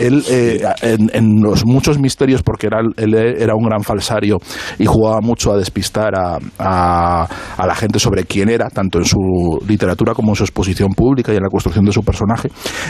él 0.00 0.24
eh, 0.30 0.62
en, 0.82 1.10
en 1.12 1.42
los 1.42 1.64
muchos 1.64 1.98
misterios, 1.98 2.42
porque 2.42 2.66
era, 2.66 2.80
él 2.96 3.14
era 3.14 3.54
un 3.54 3.64
gran 3.64 3.82
falsario 3.82 4.38
y 4.78 4.86
jugaba 4.86 5.20
mucho 5.20 5.52
a 5.52 5.56
despistar 5.56 6.14
a, 6.16 6.38
a- 6.58 7.28
a 7.56 7.66
la 7.66 7.74
gente 7.74 7.98
sobre 7.98 8.24
quién 8.24 8.48
era, 8.48 8.68
tanto 8.70 8.98
en 8.98 9.04
su 9.04 9.18
literatura 9.68 10.14
como 10.14 10.32
en 10.32 10.36
su 10.36 10.44
exposición 10.44 10.92
pública 10.94 11.32
y 11.32 11.36
en 11.36 11.42
la 11.42 11.48
construcción 11.48 11.84
de 11.84 11.92
su 11.92 12.02
personaje. 12.02 12.48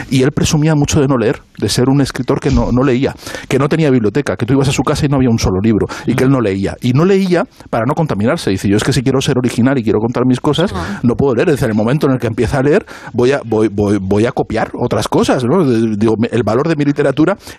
Y 0.09 0.23
él 0.23 0.31
presumía 0.31 0.75
mucho 0.75 0.99
de 1.01 1.07
no 1.07 1.17
leer, 1.17 1.41
de 1.57 1.69
ser 1.69 1.89
un 1.89 2.01
escritor 2.01 2.39
que 2.39 2.51
no, 2.51 2.71
no 2.71 2.83
leía, 2.83 3.13
que 3.47 3.59
no 3.59 3.67
tenía 3.67 3.89
biblioteca, 3.89 4.35
que 4.35 4.45
tú 4.45 4.53
ibas 4.53 4.69
a 4.69 4.71
su 4.71 4.83
casa 4.83 5.05
y 5.05 5.09
no 5.09 5.17
había 5.17 5.29
un 5.29 5.39
solo 5.39 5.59
libro, 5.61 5.87
y 6.05 6.13
que 6.15 6.23
él 6.23 6.29
no 6.29 6.39
leía. 6.39 6.75
Y 6.81 6.93
no 6.93 7.05
leía 7.05 7.43
para 7.69 7.85
no 7.85 7.93
contaminarse. 7.93 8.49
Dice, 8.51 8.69
yo 8.69 8.77
es 8.77 8.83
que 8.83 8.93
si 8.93 9.01
quiero 9.03 9.19
ser 9.21 9.37
original 9.37 9.77
y 9.77 9.83
quiero 9.83 9.99
contar 9.99 10.25
mis 10.25 10.39
cosas, 10.39 10.73
no 11.03 11.15
puedo 11.15 11.35
leer. 11.35 11.49
En 11.49 11.69
el 11.69 11.73
momento 11.75 12.07
en 12.07 12.13
el 12.13 12.19
que 12.19 12.27
empieza 12.27 12.59
a 12.59 12.63
leer, 12.63 12.85
voy 13.13 13.31
a, 13.33 13.41
voy, 13.45 13.67
voy, 13.67 13.97
voy 14.01 14.25
a 14.25 14.31
copiar 14.31 14.71
otras 14.79 15.07
cosas. 15.07 15.43
¿no? 15.43 15.63
Digo, 15.65 16.15
el 16.31 16.43
valor 16.43 16.67
de 16.67 16.75
mi 16.75 16.85
literatura 16.85 17.00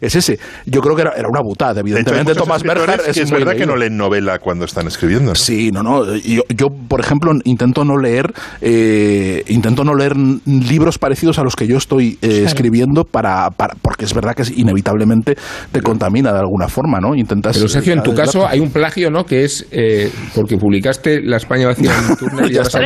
es 0.01 0.15
ese. 0.15 0.39
Yo 0.67 0.81
creo 0.81 0.97
que 0.97 1.03
era, 1.03 1.13
era 1.13 1.29
una 1.29 1.41
butada, 1.43 1.81
evidentemente. 1.81 2.35
Tomás 2.35 2.63
Berger 2.63 3.01
que 3.01 3.21
es, 3.21 3.31
muy 3.31 3.41
verdad 3.41 3.57
que 3.57 3.67
no 3.67 3.77
leen 3.77 3.97
novela 3.97 4.39
cuando 4.39 4.65
están 4.65 4.87
escribiendo. 4.87 5.31
¿no? 5.31 5.35
Sí, 5.35 5.71
no, 5.71 5.83
no. 5.83 6.17
Yo, 6.17 6.43
yo, 6.49 6.69
por 6.89 7.01
ejemplo, 7.01 7.33
intento 7.45 7.85
no 7.85 7.97
leer, 7.99 8.33
eh, 8.61 9.45
intento 9.49 9.85
no 9.85 9.95
leer 9.95 10.17
libros 10.47 10.99
parecidos 10.99 11.39
a 11.39 11.43
los 11.43 11.57
que 11.57 11.67
yo 11.67 11.77
estoy 11.77 12.19
eh, 12.23 12.43
escribiendo 12.45 13.05
para, 13.05 13.51
para, 13.51 13.75
porque 13.81 14.05
es 14.05 14.15
verdad 14.15 14.35
que 14.35 14.43
es, 14.43 14.51
inevitablemente 14.57 15.37
te 15.71 15.81
contamina 15.81 16.33
de 16.33 16.39
alguna 16.41 16.69
forma, 16.69 16.99
¿no? 17.01 17.15
Intentas. 17.15 17.57
Pero 17.57 17.69
Sergio, 17.69 17.93
en 17.93 18.03
tu 18.03 18.13
eh, 18.13 18.17
caso 18.17 18.47
hay 18.47 18.61
un 18.61 18.71
plagio, 18.71 19.11
¿no? 19.11 19.25
Que 19.25 19.45
es 19.45 19.67
eh, 19.71 20.11
porque 20.35 20.57
publicaste 20.57 21.23
La 21.23 21.37
España 21.37 21.69
vacía 21.69 21.93
en 21.97 22.17
Turner 22.17 22.51
y 22.51 22.55
Ya 22.55 22.63
con 22.63 22.81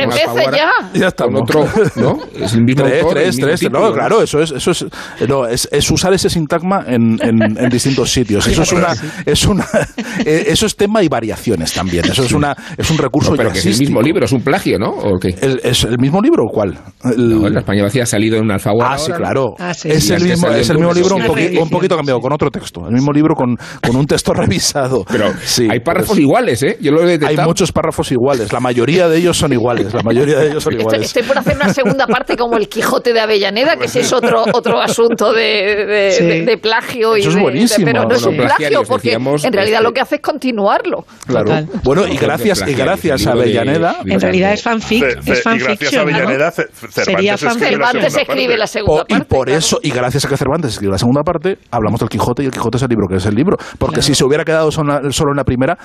ya. 0.53 0.71
Ya 0.93 0.93
Con 0.93 1.03
estamos. 1.03 1.41
otro, 1.41 1.67
¿no? 1.95 2.19
Es 2.39 2.53
el 2.53 2.63
mismo 2.63 2.83
Tres, 2.83 3.03
autor, 3.03 3.17
el 3.17 3.23
tres, 3.23 3.35
mismo 3.35 3.47
tres, 3.47 3.59
título, 3.59 3.79
no, 3.87 3.93
claro, 3.93 4.21
eso 4.21 4.41
es, 4.41 4.51
eso 4.51 4.71
es, 4.71 4.85
no, 5.27 5.45
es, 5.47 5.67
es 5.71 5.91
usar 5.91 6.13
ese 6.13 6.29
sintagma 6.37 6.83
en, 6.87 7.17
en- 7.21 7.57
en 7.57 7.69
distintos 7.69 8.11
sitios. 8.11 8.45
Eso 8.47 8.61
es 8.63 8.71
una, 8.71 8.93
es 9.25 9.45
una, 9.45 9.65
eh, 10.25 10.45
eso 10.47 10.65
es 10.65 10.75
tema 10.75 11.01
y 11.03 11.07
variaciones 11.07 11.73
también. 11.73 12.05
Eso 12.05 12.23
es 12.23 12.31
una, 12.31 12.55
es 12.77 12.89
un 12.91 12.97
recurso 12.97 13.31
No, 13.31 13.37
pero 13.37 13.51
que 13.51 13.59
es 13.59 13.65
el 13.65 13.77
mismo 13.77 14.01
libro, 14.01 14.25
es 14.25 14.31
un 14.31 14.41
plagio, 14.41 14.77
¿no? 14.79 14.89
¿O 14.89 15.17
qué? 15.19 15.35
¿El- 15.41 15.61
¿Es 15.63 15.83
el 15.83 15.97
mismo 15.97 16.21
libro 16.21 16.43
o 16.43 16.53
cuál? 16.53 16.77
El- 17.03 17.41
No, 17.41 17.49
La 17.49 17.59
España 17.61 17.83
vacía 17.83 18.03
ha 18.03 18.05
salido 18.05 18.37
en 18.37 18.43
un 18.43 18.51
Alfaguara. 18.51 18.93
Ah, 18.95 18.97
sí, 18.97 19.11
claro. 19.11 19.53
Ah, 19.59 19.73
sí. 19.73 19.89
Es 19.89 20.09
Y 20.09 20.13
el 20.13 20.23
mismo, 20.23 20.47
es 20.49 20.69
el 20.69 20.77
mismo 20.77 20.93
libro 20.93 21.15
un, 21.15 21.23
poqui- 21.23 21.59
un 21.61 21.69
poquito 21.69 21.95
cambiado, 21.95 22.19
con 22.19 22.31
otro 22.33 22.49
texto. 22.51 22.81
El 22.87 22.93
mismo 22.93 23.11
libro 23.11 23.35
con, 23.35 23.57
con 23.85 23.95
un 23.95 24.05
texto 24.05 24.33
revisado. 24.33 25.03
Pero 25.09 25.31
Sí, 25.43 25.67
hay 25.71 25.79
párrafos 25.79 26.09
pues, 26.09 26.19
iguales, 26.19 26.63
¿eh? 26.63 26.77
Yo 26.81 26.91
lo 26.91 27.01
he 27.01 27.11
Hay 27.13 27.17
detectado. 27.17 27.47
muchos 27.47 27.71
párrafos 27.71 28.11
iguales. 28.11 28.51
La 28.53 28.59
mayoría 28.59 29.07
de 29.09 29.17
ellos 29.17 29.37
son 29.37 29.53
iguales. 29.53 29.93
La 29.93 30.03
mayoría 30.03 30.37
de 30.39 30.47
ellos 30.49 30.63
son 30.63 30.73
Estoy, 30.73 30.81
iguales. 30.81 31.07
estoy 31.07 31.23
por 31.23 31.37
hacer 31.37 31.55
una 31.55 31.73
segunda 31.73 32.05
parte 32.07 32.35
como 32.37 32.57
el 32.57 32.67
Quijote 32.69 33.13
de 33.13 33.19
Avellaneda, 33.19 33.75
que 33.77 33.85
ese 33.85 34.01
es 34.01 34.13
otro 34.13 34.43
otro 34.53 34.79
asunto 34.81 35.33
de, 35.33 35.85
de- 35.85 36.11
Sí. 36.11 36.23
De- 36.27 36.45
de 36.45 36.57
plagio. 36.57 37.17
y 37.17 37.21
Eso 37.21 37.29
es 37.29 37.35
de- 37.35 37.39
de- 37.39 37.43
buenísimo. 37.43 37.85
pero 37.85 38.03
no 38.05 38.15
es 38.15 38.23
un 38.25 38.35
plagio, 38.37 38.83
porque 38.87 39.07
decíamos, 39.09 39.43
en 39.45 39.53
realidad 39.53 39.79
este- 39.79 39.83
lo 39.89 39.93
que 39.93 40.01
hace 40.01 40.15
es 40.15 40.21
continuarlo. 40.21 41.05
Claro. 41.25 41.45
Total. 41.45 41.67
Bueno, 41.83 42.07
y 42.07 42.17
gracias, 42.17 42.63
y 42.67 42.73
gracias 42.73 43.27
a 43.27 43.31
Avellaneda. 43.31 43.97
En 44.05 44.19
realidad 44.19 44.53
es 44.53 44.61
fanfic, 44.63 45.03
es 45.03 45.09
y 45.09 45.15
gracias 45.15 45.39
a 45.39 45.49
fanfiction, 45.49 46.07
Cervantes 46.07 46.71
Sería 46.91 47.33
escribe 47.33 47.37
la 47.37 47.37
Cervantes 47.37 48.13
segunda 48.13 48.21
escribe 48.21 48.47
parte. 48.47 48.57
la 48.57 48.67
segunda 48.67 49.01
O- 49.01 49.05
y 49.07 49.13
parte. 49.13 49.25
por 49.35 49.45
claro. 49.47 49.59
eso, 49.59 49.79
y 49.83 49.89
gracias 49.91 50.25
a 50.25 50.29
que 50.29 50.37
Cervantes 50.37 50.71
escribió 50.71 50.91
la 50.91 50.97
segunda 50.97 51.23
parte, 51.23 51.57
hablamos 51.71 51.99
del 51.99 52.09
Quijote 52.09 52.43
y 52.43 52.45
el 52.47 52.51
Quijote 52.51 52.77
es 52.77 52.83
el 52.83 52.89
libro 52.89 53.07
que 53.09 53.15
es 53.17 53.25
el 53.25 53.35
libro. 53.35 53.57
Porque 53.77 53.95
Claro. 53.95 54.01
si 54.07 54.15
se 54.15 54.23
hubiera 54.25 54.43
quedado 54.43 54.71
solo 54.71 54.99
en 55.01 55.37
la 55.37 55.43
primera, 55.43 55.77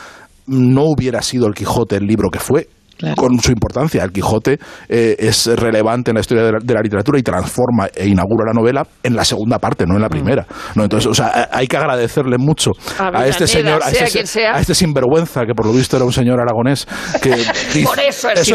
no 0.47 0.83
hubiera 0.87 1.23
sido 1.23 1.47
el 1.47 1.55
Quijote 1.55 1.97
el 1.97 2.07
libro 2.07 2.29
que 2.31 2.39
fue. 2.41 2.67
Claro. 2.97 3.17
Con 3.17 3.39
su 3.41 3.51
importancia, 3.53 4.03
el 4.05 4.13
Quijote 4.13 4.59
eh, 4.89 5.17
es 5.19 5.47
relevante 5.47 6.11
en 6.11 6.15
la 6.17 6.21
historia 6.21 6.45
de 6.45 6.53
la, 6.53 6.59
de 6.63 6.75
la 6.75 6.81
literatura 6.81 7.19
y 7.19 7.23
transforma 7.23 7.89
e 7.95 8.07
inaugura 8.07 8.45
la 8.47 8.53
novela 8.53 8.87
en 9.03 9.17
la 9.17 9.25
segunda 9.25 9.59
parte, 9.59 9.87
no 9.87 9.95
en 9.97 10.03
la 10.03 10.09
Mm. 10.09 10.11
primera. 10.11 10.47
¿no? 10.75 10.83
Entonces, 10.85 11.07
o 11.11 11.15
sea, 11.15 11.49
hay 11.53 11.67
que 11.67 11.77
agradecerle 11.77 12.37
mucho 12.39 12.71
a 12.99 13.27
este 13.27 13.47
señor, 13.47 13.81
a 13.83 13.91
este, 13.91 14.27
sea. 14.27 14.55
a 14.57 14.61
este 14.61 14.75
sinvergüenza, 14.75 15.45
que 15.47 15.55
por 15.55 15.67
lo 15.67 15.73
visto 15.73 15.97
era 15.97 16.05
un 16.05 16.13
señor 16.13 16.41
aragonés, 16.41 16.87
que 17.23 17.31
Por 17.85 17.99
eso 18.01 18.29
es 18.31 18.51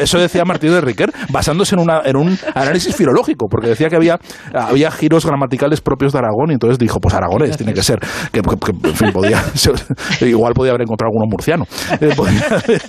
eso, 0.00 0.18
decía 0.18 0.44
Martín 0.44 0.70
de 0.70 0.80
Riquer, 0.80 1.12
basándose 1.30 1.74
en, 1.74 1.80
una, 1.80 2.00
en 2.04 2.16
un 2.16 2.38
análisis 2.54 2.94
filológico, 2.94 3.46
porque 3.50 3.68
decía 3.68 3.88
que 3.88 3.96
había, 3.96 4.18
había 4.54 4.90
giros 4.90 5.26
gramaticales 5.26 5.80
propios 5.80 6.12
de 6.12 6.18
Aragón, 6.20 6.50
y 6.50 6.54
entonces 6.54 6.78
dijo, 6.78 7.00
pues 7.00 7.14
aragonés 7.14 7.56
tiene 7.56 7.72
que 7.74 7.82
ser, 7.82 7.98
que, 8.32 8.40
que- 8.40 8.56
que, 8.56 8.88
en 8.88 8.94
fin, 8.94 9.12
podía 9.12 9.42
ser- 9.54 9.74
igual 10.20 10.54
podía 10.54 10.70
haber 10.72 10.82
encontrado 10.82 11.10
alguno 11.10 11.26
murciano. 11.30 11.64
Eh, 12.00 12.12
podía 12.16 12.46
haber. 12.46 12.82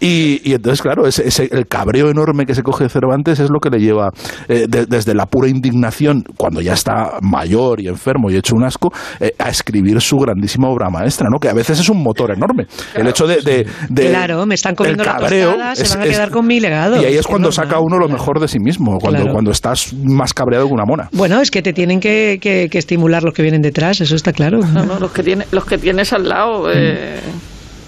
y, 0.00 0.15
y 0.44 0.52
entonces, 0.54 0.82
claro, 0.82 1.06
ese, 1.06 1.26
ese- 1.28 1.48
el 1.52 1.66
cabreo 1.66 2.10
enorme 2.10 2.44
que 2.46 2.54
se 2.54 2.62
coge 2.62 2.88
Cervantes 2.88 3.38
es 3.40 3.50
lo 3.50 3.58
que 3.60 3.70
le 3.70 3.78
lleva, 3.78 4.10
eh, 4.48 4.66
de- 4.68 4.86
desde 4.86 5.14
la 5.14 5.26
pura 5.26 5.48
indignación, 5.48 6.22
cuando 6.36 6.60
ya 6.60 6.72
está 6.74 7.18
mayor 7.22 7.80
y 7.80 7.88
enfermo 7.88 8.30
y 8.30 8.36
hecho 8.36 8.54
un 8.56 8.64
asco, 8.64 8.92
eh, 9.20 9.32
a 9.38 9.48
escribir 9.48 10.00
su 10.00 10.16
grandísima 10.16 10.68
obra 10.68 10.88
maestra, 10.90 11.28
¿no? 11.30 11.38
que 11.38 11.48
a 11.48 11.54
veces 11.54 11.78
es 11.80 11.88
un 11.88 12.02
motor 12.02 12.30
enorme. 12.32 12.66
el 12.94 13.06
hecho 13.08 13.26
de... 13.26 13.36
de- 13.42 13.66
de- 13.88 14.08
Claro, 14.10 14.46
me 14.46 14.54
están 14.54 14.74
comiendo 14.74 15.04
la 15.04 15.12
cabreo 15.16 15.50
tostada, 15.50 15.74
se 15.74 15.82
es- 15.82 15.90
van 15.94 16.00
a 16.02 16.04
es- 16.06 16.10
quedar 16.10 16.30
con 16.30 16.46
mi 16.46 16.60
legado. 16.60 17.00
y 17.00 17.04
ahí 17.04 17.14
es 17.14 17.20
Es 17.20 17.26
cuando 17.26 17.50
saca 17.52 17.78
uno 17.80 17.98
lo 17.98 18.08
mejor 18.08 18.40
de 18.40 18.48
sí 18.48 18.58
mismo, 18.60 18.98
cuando, 18.98 19.18
Claro. 19.20 19.32
cuando 19.32 19.50
estás 19.50 19.92
más 20.04 20.32
cabreado 20.32 20.66
que 20.66 20.72
una 20.72 20.84
mona. 20.86 21.08
Bueno, 21.12 21.40
es 21.40 21.50
que 21.50 21.62
te 21.62 21.72
tienen 21.72 22.00
que, 22.00 22.38
que- 22.40 22.68
que 22.70 22.78
estimular 22.78 23.22
los 23.22 23.34
que 23.34 23.42
vienen 23.42 23.62
detrás, 23.62 24.00
eso 24.00 24.14
está 24.14 24.32
claro. 24.32 24.58
No, 24.60 24.84
no, 24.84 24.98
los 24.98 25.12
que, 25.12 25.22
tiene, 25.22 25.46
los 25.50 25.64
que 25.64 25.78
tienes 25.78 26.12
al 26.12 26.28
lado. 26.28 26.70
eh, 26.72 27.18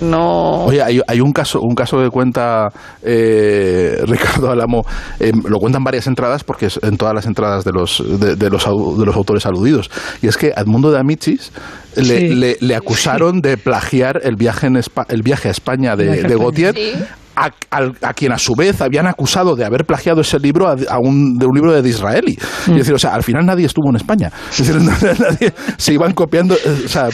no. 0.01 0.65
Oye, 0.65 0.83
hay, 0.83 1.01
hay 1.07 1.21
un 1.21 1.33
caso 1.33 1.61
un 1.61 1.75
caso 1.75 1.99
que 2.03 2.09
cuenta 2.11 2.69
eh, 3.03 3.99
Ricardo 4.07 4.51
Álamo, 4.51 4.83
eh, 5.21 5.33
lo 5.49 5.59
cuentan 5.59 5.83
varias 5.85 6.07
entradas 6.07 6.45
porque 6.45 6.67
es 6.67 6.79
en 6.83 6.97
todas 6.97 7.15
las 7.15 7.27
entradas 7.27 7.65
de 7.65 7.73
los 7.73 8.03
de, 8.21 8.37
de 8.37 8.51
los 8.51 8.65
de 8.65 9.07
los 9.07 9.17
autores 9.17 9.47
aludidos 9.47 9.91
y 10.23 10.27
es 10.29 10.37
que 10.37 10.53
a 10.57 10.61
Edmundo 10.61 10.91
de 10.91 10.99
Amicis 10.99 11.53
le, 11.97 12.03
Sí. 12.19 12.29
le- 12.35 12.57
le 12.61 12.77
acusaron 12.77 13.41
de 13.41 13.57
plagiar 13.57 14.21
el 14.23 14.37
viaje 14.37 14.67
en 14.69 14.77
Espa- 14.77 15.07
el 15.09 15.23
viaje 15.23 15.49
a 15.49 15.51
España 15.51 15.97
de, 15.97 16.05
de 16.07 16.15
España. 16.19 16.37
Gautier 16.37 16.75
Sí. 16.75 16.93
A, 17.41 18.13
quien 18.15 18.33
a 18.33 18.39
su 18.39 18.55
vez 18.55 18.81
habían 18.81 19.07
acusado 19.07 19.55
de 19.57 19.65
haber 19.65 19.85
plagiado 19.85 20.21
ese 20.21 20.39
libro 20.39 20.69
a, 20.69 20.77
a 20.89 20.99
un, 20.99 21.39
de 21.39 21.47
un 21.47 21.55
libro 21.55 21.73
de 21.73 21.83
Disraeli. 21.83 22.37
Mm. 22.67 22.71
Es 22.73 22.77
decir, 22.79 22.95
o 22.95 22.99
sea, 22.99 23.15
al 23.15 23.23
final 23.23 23.47
nadie 23.47 23.67
estuvo 23.67 23.89
en 23.91 23.97
España. 23.97 24.31
Es 24.51 24.59
decir, 24.67 24.77
nadie- 25.21 25.53
se 25.77 25.93
iban 25.95 26.13
copiando. 26.15 26.55
eh, 26.55 26.83
O 26.85 26.89
sea, 26.89 27.09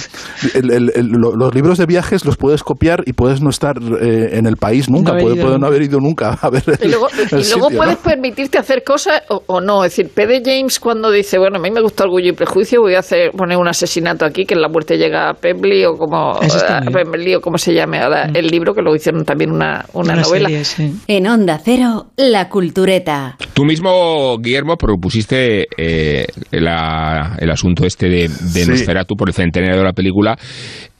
el- 0.55 0.71
el- 0.71 0.93
el- 0.95 1.07
lo- 1.09 1.37
los 1.37 1.55
libros 1.55 1.79
de 1.79 1.87
viajes 1.87 2.25
los 2.25 2.37
puedes 2.37 2.63
copiar 2.63 3.03
y 3.07 3.13
puedes 3.13 3.41
no 3.43 3.51
estar 3.51 3.77
eh, 4.01 4.31
en 4.33 4.47
el 4.47 4.57
país 4.57 4.89
nunca. 4.89 5.11
No 5.11 5.13
haber 5.13 5.23
puede, 5.25 5.37
ido 5.37 5.47
puede 5.47 5.59
no 5.59 5.67
haber 5.67 5.83
ido 5.83 6.01
nunca 6.01 6.39
a 6.41 6.51
ver 6.51 6.63
Y 6.81 6.89
luego, 6.89 7.09
y 7.13 7.17
luego 7.31 7.43
sitio, 7.43 7.71
¿no? 7.71 7.77
puedes 7.77 7.97
permitirte 7.99 8.59
hacer 8.59 8.83
cosas 8.85 9.23
o, 9.29 9.43
o 9.47 9.61
no. 9.61 9.85
Es 9.85 9.97
decir, 9.97 10.11
P.D. 10.15 10.43
James 10.45 10.81
cuando 10.81 11.11
dice, 11.11 11.39
bueno, 11.39 11.59
a 11.59 11.61
mí 11.61 11.71
me 11.71 11.81
gusta 11.81 12.05
Orgullo 12.05 12.29
y 12.31 12.33
Prejuicio, 12.33 12.81
voy 12.81 12.95
a 12.95 13.01
hacer 13.01 13.31
poner 13.33 13.57
un 13.59 13.69
asesinato 13.69 14.25
aquí, 14.25 14.45
que 14.45 14.55
en 14.55 14.63
la 14.63 14.69
muerte 14.69 14.97
llega 14.97 15.31
a 15.31 15.35
Pemberley 15.35 15.85
o 15.85 15.93
como, 15.95 16.39
bien. 16.41 16.93
Pemberley 16.93 17.35
o 17.35 17.41
como 17.41 17.59
se 17.59 17.75
llame 17.75 18.01
ahora 18.01 18.31
el 18.35 18.47
libro, 18.47 18.73
que 18.75 18.81
luego 18.83 18.97
hicieron 18.97 19.25
también 19.25 19.51
una, 19.51 19.85
una, 19.93 20.14
Una 20.15 20.23
novela. 20.23 20.49
serie, 20.49 20.65
sí. 20.65 20.95
En 21.07 21.27
Onda 21.27 21.61
Cero, 21.65 22.07
La 22.17 22.49
Cultureta. 22.49 23.37
Tú 23.53 23.65
mismo, 23.65 24.39
Guillermo, 24.39 24.77
propusiste 24.77 25.67
eh, 25.77 26.27
la- 26.51 27.37
el 27.39 27.51
asunto 27.51 27.87
este 27.87 28.09
de, 28.09 28.29
de 28.29 28.65
Sí. 28.65 28.67
Nosferatu 28.71 29.17
por 29.17 29.29
el 29.29 29.35
centenario 29.35 29.79
de 29.79 29.85
la 29.85 29.93
película. 29.93 30.37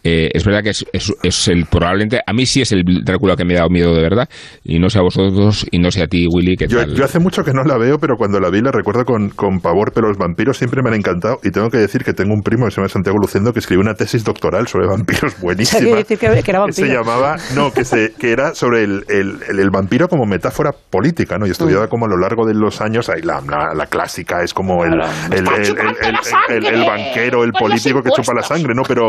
Eh, 0.05 0.29
es 0.35 0.45
verdad 0.45 0.63
que 0.63 0.71
es, 0.71 0.85
es- 0.93 1.15
es 1.23 1.49
el 1.49 1.65
probablemente 1.67 2.21
a 2.27 2.33
mí 2.35 2.45
sí 2.45 2.61
es 2.61 2.73
el 2.73 2.85
Drácula 3.05 3.37
que 3.37 3.45
me 3.47 3.55
ha 3.55 3.59
dado 3.61 3.71
miedo 3.71 3.95
de 3.95 4.03
verdad 4.03 4.29
y 4.63 4.79
no 4.79 4.91
sé 4.91 4.99
a 4.99 5.03
vosotros 5.03 5.67
y 5.71 5.79
no 5.79 5.91
sé 5.91 6.03
a 6.03 6.07
ti 6.07 6.27
Willy 6.31 6.57
qué 6.57 6.67
Yo, 6.69 6.81
tal. 6.81 6.95
yo 6.95 7.05
hace 7.05 7.19
mucho 7.19 7.43
que 7.43 7.53
no 7.53 7.63
la 7.65 7.79
veo, 7.79 7.99
pero 7.99 8.17
cuando 8.17 8.39
la 8.39 8.51
vi 8.51 8.61
la 8.61 8.71
recuerdo 8.71 9.05
con, 9.05 9.31
con 9.31 9.61
pavor, 9.61 9.93
pero 9.95 10.09
los 10.09 10.19
vampiros 10.19 10.59
siempre 10.59 10.83
me 10.83 10.91
han 10.91 10.97
encantado. 10.97 11.39
Y 11.43 11.51
tengo 11.51 11.71
que 11.71 11.79
decir 11.79 12.05
que 12.05 12.13
tengo 12.13 12.35
un 12.35 12.43
primo 12.43 12.67
que 12.67 12.71
se 12.73 12.77
llama 12.77 12.89
Santiago 12.89 13.17
Lucendo 13.19 13.53
que 13.55 13.61
escribió 13.61 13.81
una 13.81 13.95
tesis 13.95 14.25
doctoral 14.25 14.69
sobre 14.69 14.87
vampiros 14.87 15.39
buenísima. 15.41 15.97
Decir 15.97 16.19
que- 16.19 16.43
que 16.43 16.51
era 16.51 16.61
se 16.71 16.83
vampiro. 16.83 17.01
llamaba, 17.03 17.37
no, 17.55 17.73
que, 17.73 17.85
se, 17.85 18.13
que 18.19 18.31
era 18.31 18.55
sobre 18.55 18.85
el, 18.85 19.05
el- 19.09 19.39
el- 19.49 19.59
el 19.61 19.71
vampiro 19.71 20.09
como 20.09 20.27
metáfora 20.27 20.73
política, 20.91 21.39
¿no? 21.39 21.47
Y 21.47 21.49
Mm. 21.49 21.53
estudiaba 21.53 21.89
como 21.89 22.05
a 22.05 22.09
lo 22.09 22.19
largo 22.19 22.45
de 22.47 22.53
los 22.53 22.81
años, 22.83 23.09
ahí 23.09 23.23
la, 23.23 23.41
la, 23.49 23.73
la 23.75 23.87
clásica 23.87 24.43
es 24.43 24.53
como 24.53 24.85
el, 24.85 24.95
el, 24.95 25.01
¡Está 25.33 25.55
el- 25.55 25.61
el- 25.61 25.65
chupando 25.67 25.99
el- 26.01 26.13
la 26.13 26.19
el- 26.19 26.25
sangre! 26.25 26.69
el 26.69 26.85
banquero, 26.85 27.45
el 27.45 27.53
¡Por 27.53 27.63
los 27.71 27.71
político 27.83 28.03
que 28.03 28.11
chupa 28.11 28.35
la 28.35 28.43
sangre, 28.43 28.75
¿no? 28.75 28.83
Pero, 28.83 29.09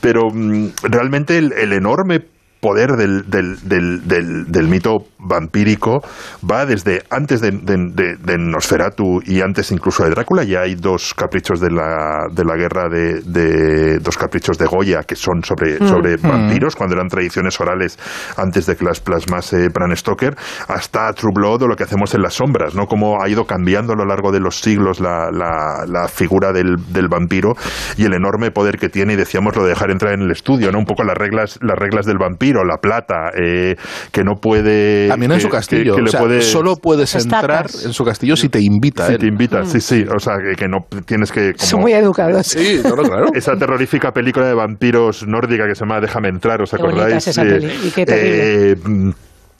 pero 0.00 0.21
mm, 0.30 0.68
realmente 0.82 1.38
el, 1.38 1.52
el 1.52 1.72
enorme 1.72 2.20
poder 2.62 2.92
del, 2.92 3.28
del, 3.28 3.56
del, 3.68 4.06
del, 4.06 4.44
del 4.46 4.68
mito 4.68 4.98
vampírico 5.18 6.00
va 6.48 6.64
desde 6.64 7.02
antes 7.10 7.40
de, 7.40 7.50
de, 7.50 8.16
de 8.16 8.38
Nosferatu 8.38 9.20
y 9.26 9.40
antes 9.40 9.72
incluso 9.72 10.04
de 10.04 10.10
Drácula. 10.10 10.44
Ya 10.44 10.60
hay 10.60 10.76
dos 10.76 11.12
caprichos 11.12 11.58
de 11.58 11.70
la, 11.72 12.28
de 12.32 12.44
la 12.44 12.54
guerra 12.56 12.88
de, 12.88 13.98
dos 13.98 14.16
caprichos 14.16 14.58
de 14.58 14.66
Goya 14.66 15.02
que 15.02 15.16
son 15.16 15.42
sobre, 15.42 15.72
Mm. 15.80 15.88
sobre 15.88 16.16
vampiros, 16.18 16.76
cuando 16.76 16.94
eran 16.94 17.08
tradiciones 17.08 17.60
orales 17.60 17.98
antes 18.36 18.66
de 18.66 18.76
que 18.76 18.84
las 18.84 19.00
plasmase 19.00 19.68
Bram 19.68 19.96
Stoker, 19.96 20.36
hasta 20.68 21.12
True 21.14 21.32
Blood 21.34 21.62
o 21.62 21.66
lo 21.66 21.74
que 21.74 21.82
hacemos 21.82 22.14
en 22.14 22.22
las 22.22 22.34
sombras, 22.34 22.74
¿no? 22.76 22.86
Cómo 22.86 23.20
ha 23.22 23.28
ido 23.28 23.44
cambiando 23.44 23.94
a 23.94 23.96
lo 23.96 24.04
largo 24.04 24.30
de 24.30 24.38
los 24.38 24.60
siglos 24.60 25.00
la, 25.00 25.30
la, 25.32 25.84
la 25.88 26.06
figura 26.08 26.52
del, 26.52 26.76
del 26.92 27.08
vampiro 27.08 27.54
y 27.96 28.04
el 28.04 28.14
enorme 28.14 28.50
poder 28.52 28.76
que 28.78 28.88
tiene, 28.88 29.14
y 29.14 29.16
decíamos 29.16 29.56
lo 29.56 29.64
de 29.64 29.70
dejar 29.70 29.90
entrar 29.90 30.12
en 30.14 30.22
el 30.22 30.30
estudio, 30.30 30.70
¿no? 30.70 30.78
Un 30.78 30.84
poco 30.84 31.02
las 31.02 31.16
reglas, 31.16 31.58
las 31.62 31.76
reglas 31.78 32.06
del 32.06 32.18
vampiro, 32.18 32.51
la 32.64 32.76
plata, 32.76 33.30
eh, 33.42 33.74
que 34.12 34.22
no 34.22 34.34
puede... 34.40 35.08
También 35.08 35.32
en 35.32 35.38
que- 35.38 35.42
su 35.42 35.48
castillo. 35.48 35.94
que- 35.96 36.02
que 36.02 36.08
o 36.08 36.10
sea, 36.10 36.20
puede- 36.20 36.42
solo 36.42 36.76
puedes 36.76 37.14
Estacas. 37.14 37.40
entrar 37.42 37.86
en 37.86 37.92
su 37.92 38.04
castillo 38.04 38.36
si 38.36 38.48
te 38.48 38.60
invita. 38.60 39.06
si 39.06 39.12
él. 39.14 39.18
te 39.18 39.26
invita, 39.26 39.64
sí, 39.64 39.80
sí, 39.80 40.04
o 40.14 40.18
sea, 40.18 40.34
que, 40.38 40.54
que 40.56 40.68
no 40.68 40.78
tienes 41.06 41.32
que... 41.32 41.52
como- 41.54 41.66
Son 41.66 41.80
muy 41.80 41.92
educados. 41.92 42.46
Sí, 42.46 42.78
claro, 42.82 43.02
claro. 43.02 43.26
esa 43.34 43.56
terrorífica 43.56 44.10
película 44.12 44.46
de 44.46 44.54
vampiros 44.54 45.26
nórdica 45.26 45.64
que 45.66 45.74
se 45.74 45.84
llama 45.84 46.00
Déjame 46.00 46.28
entrar, 46.28 46.60
¿os 46.62 46.70
Qué 46.70 46.76
acordáis? 46.76 47.16
es 47.16 47.28
esa 47.28 47.42
peli, 47.42 47.72
y 47.84 47.90
qué 47.90 48.04
terrible. 48.06 48.70
eh, 48.72 48.76
mm, 48.84 49.10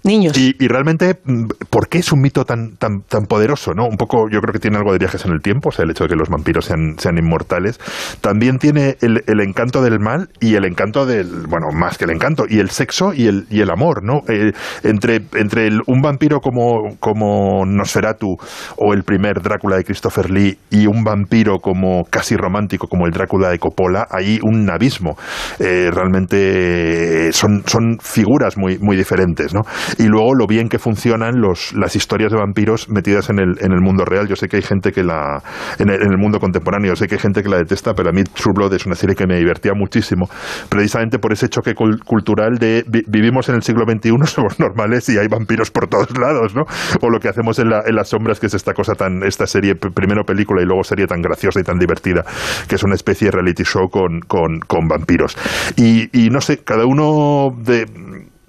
Niños. 0.05 0.37
y, 0.37 0.55
y 0.59 0.69
realmente, 0.69 1.21
mm, 1.25 1.45
¿por 1.71 1.89
qué 1.89 1.99
es 1.99 2.11
un 2.13 2.21
mito 2.21 2.45
tan, 2.45 2.77
tan, 2.77 3.03
tan 3.03 3.27
poderoso? 3.27 3.73
¿no? 3.75 3.87
Un 3.87 3.97
poco, 3.97 4.29
yo 4.31 4.41
creo 4.41 4.53
que 4.53 4.59
tiene 4.59 4.77
algo 4.79 4.93
de 4.93 4.99
viajes 4.99 5.25
en 5.25 5.33
el 5.33 5.41
tiempo, 5.41 5.69
o 5.69 5.73
sea, 5.73 5.85
el 5.85 5.91
hecho 5.93 6.05
de 6.05 6.11
que 6.11 6.17
los 6.17 6.29
vampiros 6.29 6.65
sean, 6.65 6.97
sean 6.99 7.19
inmortales. 7.19 7.79
También 8.21 8.59
tiene 8.59 8.97
el, 9.01 9.23
el 9.27 9.41
encanto 9.41 9.83
del 9.83 10.01
mal 10.01 10.29
y 10.41 10.55
el 10.57 10.65
encanto 10.65 11.07
del, 11.07 11.47
bueno, 11.47 11.69
más 11.73 11.99
que 11.99 12.05
el 12.05 12.11
encanto, 12.11 12.45
y 12.49 12.59
el 12.59 12.71
sexo 12.71 13.13
y 13.15 13.27
el, 13.27 13.47
y 13.51 13.61
el 13.61 13.71
amor, 13.71 14.03
¿no? 14.03 14.23
Eh, 14.29 14.53
entre 14.83 15.21
entre 15.35 15.67
el- 15.69 15.83
un 15.87 16.01
vampiro 16.03 16.41
como, 16.41 16.97
como 16.99 17.65
Nosferatu 17.67 18.37
o 18.77 18.93
el 18.95 19.05
primer 19.05 19.41
Drácula 19.43 19.77
de 19.77 19.85
Christopher 19.85 20.31
Lee 20.31 20.59
y 20.71 20.87
un 20.87 21.05
vampiro 21.05 21.59
como 21.61 22.05
casi 22.11 22.37
romántico 22.37 22.87
como 22.89 23.07
el 23.07 23.13
Drácula 23.13 23.51
de 23.51 23.59
Coppola, 23.59 24.07
hay 24.11 24.39
un 24.43 24.69
abismo. 24.71 25.17
Eh, 25.59 25.91
realmente 25.93 27.33
son, 27.33 27.63
son 27.67 27.99
figuras 28.01 28.57
muy, 28.57 28.79
muy 28.79 28.97
diferentes, 28.97 29.55
¿no? 29.55 29.63
Y 29.99 30.05
luego 30.05 30.35
lo 30.35 30.47
bien 30.47 30.69
que 30.69 30.79
funcionan 30.79 31.41
los, 31.41 31.73
las 31.75 31.97
historias 31.97 32.33
de 32.33 32.39
vampiros 32.39 32.89
metidas 32.89 33.31
en 33.31 33.39
el, 33.39 33.55
en 33.61 33.73
el 33.73 33.81
mundo 33.81 34.05
real. 34.05 34.29
Yo 34.29 34.37
sé 34.37 34.49
que 34.49 34.57
hay 34.57 34.63
gente 34.63 34.93
que 34.93 35.03
la. 35.03 35.43
En 35.79 35.89
el, 35.91 36.03
en 36.03 36.11
el 36.11 36.19
mundo 36.19 36.39
contemporáneo, 36.39 36.95
sé 36.97 37.07
que 37.07 37.15
hay 37.17 37.21
gente 37.21 37.43
que 37.43 37.49
la 37.49 37.59
detesta, 37.59 37.95
pero 37.95 38.11
a 38.11 38.13
mí 38.13 38.23
True 38.25 38.53
Blood 38.55 38.75
es 38.75 38.87
una 38.87 38.95
serie 38.95 39.15
que 39.17 39.27
me 39.27 39.37
divertía 39.39 39.73
muchísimo, 39.75 40.29
precisamente 40.69 41.19
por 41.19 41.33
ese 41.33 41.49
choque 41.49 41.75
cul- 41.75 42.03
cultural 42.05 42.57
de 42.59 42.85
vi- 42.89 43.05
vivimos 43.09 43.49
en 43.49 43.57
el 43.57 43.63
siglo 43.63 43.85
XXI, 43.85 44.11
somos 44.27 44.59
normales 44.61 45.09
y 45.09 45.19
hay 45.19 45.29
vampiros 45.29 45.71
por 45.71 45.89
todos 45.89 46.17
lados, 46.19 46.55
¿no? 46.55 46.63
O 47.01 47.11
lo 47.11 47.19
que 47.21 47.29
hacemos 47.29 47.59
en, 47.59 47.71
la- 47.71 47.83
en 47.87 47.95
las 47.95 48.09
sombras, 48.09 48.41
que 48.41 48.47
es 48.47 48.55
esta 48.55 48.73
cosa 48.75 48.95
tan. 48.95 49.23
Esta 49.23 49.47
serie, 49.47 49.75
primero 49.75 50.25
película 50.25 50.63
y 50.63 50.67
luego 50.67 50.83
serie 50.85 51.07
tan 51.07 51.21
graciosa 51.23 51.61
y 51.61 51.65
tan 51.65 51.79
divertida, 51.79 52.25
que 52.69 52.75
es 52.77 52.83
una 52.83 52.95
especie 52.95 53.27
de 53.27 53.33
reality 53.33 53.63
show 53.65 53.89
con, 53.91 54.21
con, 54.21 54.61
vampiros. 54.89 55.37
Y 55.77 56.29
no 56.31 56.41
sé, 56.41 56.59
cada 56.65 56.87
uno 56.87 57.51
de. 57.57 57.87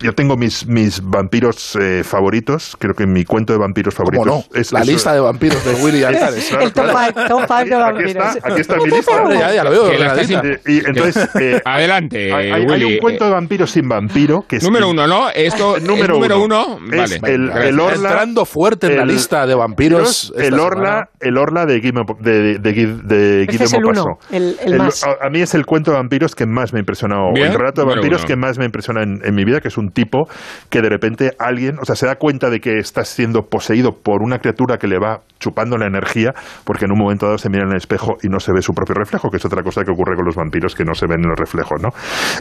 Yo 0.03 0.13
tengo 0.13 0.35
mis, 0.37 0.67
mis 0.67 1.01
vampiros 1.01 1.77
eh, 1.79 2.03
favoritos. 2.03 2.75
Creo 2.77 2.93
que 2.93 3.07
mi 3.07 3.23
cuento 3.25 3.53
de 3.53 3.59
vampiros 3.59 3.95
¿Cómo 3.95 4.11
favoritos 4.11 4.49
no? 4.53 4.59
es 4.59 4.71
la 4.73 4.81
es- 4.81 4.87
lista 4.87 5.13
de 5.13 5.19
vampiros 5.21 5.63
de 5.65 5.73
Willy 5.83 6.03
Altares. 6.03 6.45
Claro, 6.49 6.63
el 6.65 6.73
top 6.73 6.83
claro. 6.89 7.13
5 7.15 7.27
top 7.29 7.47
five 7.47 7.65
de 7.69 7.75
Aquí 7.75 7.93
vampiros. 7.93 8.35
está, 8.35 8.47
aquí 8.49 8.61
está 8.61 8.75
mi 8.77 8.85
lista. 8.89 9.21
Hombre, 9.21 9.39
ya, 9.39 9.53
ya 9.53 9.63
lo 9.63 9.71
veo. 9.71 9.93
La. 9.93 10.21
Eh, 10.21 10.59
y 10.67 10.77
entonces, 10.85 11.29
eh, 11.39 11.61
Adelante, 11.63 12.33
hay, 12.33 12.51
hay- 12.51 12.61
hay 12.61 12.65
Willy. 12.65 12.85
un 12.95 12.97
cuento 12.99 13.25
de 13.25 13.31
vampiros 13.31 13.71
sin 13.71 13.87
vampiro 13.87 14.45
que 14.47 14.57
es 14.57 14.63
Número 14.63 14.89
uno, 14.89 15.07
¿no? 15.07 15.29
Esto 15.29 15.77
número 15.81 16.15
número 16.15 16.41
uno. 16.41 16.75
uno. 16.75 16.93
Es 17.03 17.19
Vale. 17.21 17.33
el- 17.33 17.49
el 17.49 17.79
Orla- 17.79 18.09
Entrando 18.09 18.45
fuerte 18.45 18.87
en 18.87 18.97
la 18.97 19.03
el- 19.03 19.07
lista 19.09 19.47
de 19.47 19.55
vampiros. 19.55 20.33
el 20.37 20.59
Orla, 20.59 21.09
el 21.21 21.37
Orla 21.37 21.65
de 21.65 21.79
Guy, 21.79 21.91
Mo- 21.93 22.17
de, 22.19 22.59
de, 22.59 22.73
Guy- 22.73 23.01
de 23.03 23.45
Guy 23.47 23.57
de 23.57 23.63
es 23.63 23.73
el 23.73 23.85
uno, 23.85 24.03
Maupassant. 24.05 24.33
el- 24.33 24.57
el 24.65 24.77
más. 24.77 25.03
a, 25.21 25.29
mí 25.29 25.39
es 25.41 25.53
el 25.53 25.65
cuento 25.65 25.91
de 25.91 25.97
vampiros 25.97 26.35
que 26.35 26.45
más 26.45 26.73
me 26.73 26.79
ha 26.79 26.81
impresionado, 26.81 27.29
el 27.35 27.53
relato 27.53 27.81
de 27.81 27.87
vampiros 27.87 28.25
que 28.25 28.35
más 28.35 28.57
me 28.57 28.65
impresiona 28.65 29.03
en, 29.03 29.21
en 29.23 29.33
mi 29.35 29.45
vida, 29.45 29.61
que 29.61 29.67
es 29.69 29.77
un 29.77 29.91
tipo 29.93 30.27
que 30.69 30.81
de 30.81 30.89
repente 30.89 31.31
alguien, 31.39 31.77
o 31.81 31.85
sea, 31.85 31.95
se 31.95 32.05
da 32.05 32.15
cuenta 32.15 32.49
de 32.49 32.59
que 32.59 32.77
está 32.79 33.03
siendo 33.05 33.43
poseído 33.43 33.91
por 33.93 34.21
una 34.23 34.39
criatura 34.39 34.77
que 34.77 34.87
le 34.87 34.97
va 34.99 35.21
chupando 35.39 35.77
la 35.77 35.85
energía, 35.87 36.31
porque 36.63 36.85
en 36.85 36.91
un 36.91 36.99
momento 36.99 37.25
dado 37.25 37.37
se 37.37 37.49
mira 37.49 37.63
en 37.63 37.69
el 37.71 37.77
espejo 37.77 38.13
y 38.23 38.27
no 38.29 38.39
se 38.39 38.51
ve 38.53 38.61
su 38.61 38.73
propio 38.73 38.95
reflejo, 38.95 39.29
que 39.29 39.37
es 39.37 39.45
otra 39.45 39.61
cosa 39.61 39.83
que 39.83 39.91
ocurre 39.91 40.15
con 40.15 40.25
los 40.25 40.35
vampiros, 40.35 40.73
que 40.75 40.83
no 40.85 40.93
se 40.93 41.05
ven 41.07 41.19
en 41.23 41.29
los 41.29 41.37
reflejos, 41.39 41.81
¿no? 41.81 41.89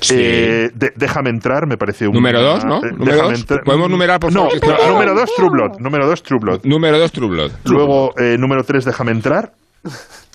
Sí. 0.00 0.14
Eh, 0.18 0.70
de- 0.74 0.92
déjame 0.96 1.30
entrar, 1.30 1.66
me 1.66 1.76
parece 1.76 2.07
un... 2.07 2.14
Número 2.14 2.40
dos, 2.42 2.64
¿no? 2.64 2.78
eh, 2.78 2.90
Número 2.92 3.12
déjame 3.12 3.30
dos. 3.32 3.40
entrar- 3.40 3.62
¿Podemos 3.64 3.90
numerar, 3.90 4.20
por 4.20 4.32
No, 4.32 4.48
favor? 4.50 4.78
no, 4.86 4.92
número 4.92 5.14
dos, 5.14 5.30
True 5.36 5.48
Blood. 5.50 5.78
Número 5.80 6.07
dos, 6.07 6.22
True 6.22 6.38
Blood. 6.40 6.61
Número 6.64 6.98
dos, 6.98 7.12
True 7.12 7.28
Blood. 7.28 7.50
Luego, 7.64 8.11
eh, 8.18 8.36
número 8.38 8.62
3, 8.64 8.84
Déjame 8.84 9.12
entrar. 9.12 9.53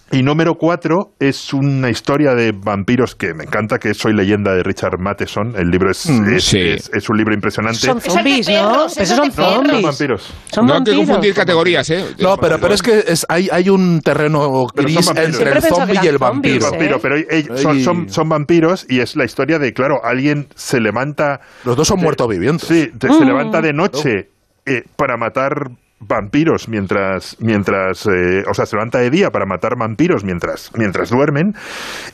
Y 0.09 0.23
número 0.23 0.55
4 0.55 1.15
es 1.19 1.53
una 1.53 1.89
historia 1.89 2.33
de 2.33 2.53
vampiros 2.53 3.13
que 3.13 3.33
me 3.33 3.43
encanta, 3.43 3.77
que 3.77 3.89
es 3.89 3.97
Soy 3.97 4.13
leyenda 4.13 4.53
de 4.53 4.63
Richard 4.63 4.97
Matheson. 4.99 5.53
El 5.57 5.69
libro 5.69 5.91
es, 5.91 6.05
es, 6.05 6.43
sí. 6.45 6.59
es- 6.59 6.89
es 6.93 7.09
un 7.09 7.17
libro 7.17 7.33
impresionante. 7.33 7.79
Son 7.79 7.99
zombies, 7.99 8.47
¿no? 8.47 8.85
eso 8.85 9.05
son 9.05 9.31
zombies. 9.33 9.81
vampiros. 9.83 10.33
Son 10.49 10.65
no 10.65 10.75
hay 10.75 10.83
que 10.83 10.91
vampiros. 10.91 11.05
confundir 11.07 11.33
categorías, 11.33 11.89
¿eh? 11.89 12.05
No, 12.19 12.37
pero, 12.37 12.57
pero 12.57 12.73
es 12.73 12.81
que 12.81 13.03
es, 13.05 13.25
hay, 13.27 13.49
hay 13.51 13.69
un 13.69 13.99
terreno 13.99 14.67
Pero 14.73 14.87
gris 14.87 15.05
vampiros. 15.07 15.25
entre 15.41 15.51
el 15.51 15.61
zombie 15.61 15.99
y 16.01 16.07
el 16.07 16.17
vampiro. 16.17 16.61
zombies, 16.61 16.91
vampiro, 16.91 16.99
pero 17.01 17.15
ellos 17.29 17.59
son, 17.61 17.75
Ay. 17.77 17.83
son, 17.83 18.09
son 18.09 18.29
vampiros 18.29 18.85
y 18.87 19.01
es 19.01 19.17
la 19.17 19.25
historia 19.25 19.59
de, 19.59 19.73
claro, 19.73 19.99
alguien 20.05 20.47
se 20.55 20.79
levanta... 20.79 21.41
Los 21.65 21.75
dos 21.75 21.85
son 21.85 21.99
muertos 21.99 22.29
vivientes. 22.29 22.65
Sí, 22.67 22.91
te- 22.97 23.09
se 23.11 23.25
levanta 23.25 23.59
de 23.61 23.73
noche 23.73 24.29
eh, 24.65 24.83
para 24.95 25.17
matar 25.17 25.51
vampiros 25.99 26.69
mientras 26.69 27.37
mientras 27.39 28.05
eh, 28.05 28.43
o 28.49 28.53
sea 28.53 28.65
se 28.65 28.75
levanta 28.75 28.99
de 28.99 29.09
día 29.09 29.31
para 29.31 29.45
matar 29.45 29.73
vampiros 29.77 30.23
mientras 30.23 30.71
mientras 30.77 31.09
duermen 31.09 31.53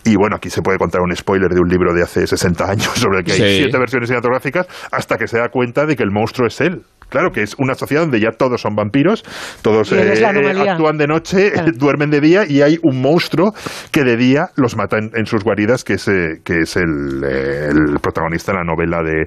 y 0.05 0.15
bueno 0.15 0.37
aquí 0.37 0.49
se 0.49 0.61
puede 0.61 0.77
contar 0.77 1.01
un 1.01 1.13
spoiler 1.15 1.49
de 1.49 1.59
un 1.59 1.67
libro 1.67 1.93
de 1.93 2.01
hace 2.03 2.25
60 2.25 2.69
años 2.69 2.87
sobre 2.95 3.19
el 3.19 3.25
que 3.25 3.33
hay 3.33 3.61
siete 3.61 3.77
versiones 3.77 4.07
cinematográficas 4.07 4.67
hasta 4.91 5.17
que 5.17 5.27
se 5.27 5.37
da 5.37 5.49
cuenta 5.49 5.85
de 5.85 5.95
que 5.95 6.03
el 6.03 6.11
monstruo 6.11 6.47
es 6.47 6.61
él 6.61 6.83
Claro 7.13 7.29
que 7.31 7.43
es 7.43 7.53
una 7.59 7.75
sociedad 7.75 8.01
donde 8.01 8.19
ya 8.19 8.31
todos 8.31 8.61
son 8.61 8.75
vampiros, 8.75 9.23
todos 9.61 9.91
eh, 9.91 10.25
actúan 10.25 10.97
de 10.97 11.05
noche, 11.05 11.51
Claro. 11.51 11.71
duermen 11.75 12.09
de 12.09 12.19
día 12.19 12.43
y 12.47 12.63
hay 12.63 12.79
un 12.81 13.03
monstruo 13.03 13.53
que 13.91 14.03
de 14.03 14.17
día 14.17 14.47
los 14.55 14.75
mata 14.75 14.97
en, 14.97 15.11
en 15.13 15.27
sus 15.27 15.43
guaridas, 15.43 15.83
que 15.83 15.93
es, 15.93 16.07
eh, 16.07 16.41
que 16.43 16.61
es 16.61 16.75
el, 16.75 17.23
eh, 17.23 17.69
el 17.69 17.99
protagonista 18.01 18.51
de 18.51 18.57
la 18.57 18.63
novela 18.63 19.03
de, 19.03 19.25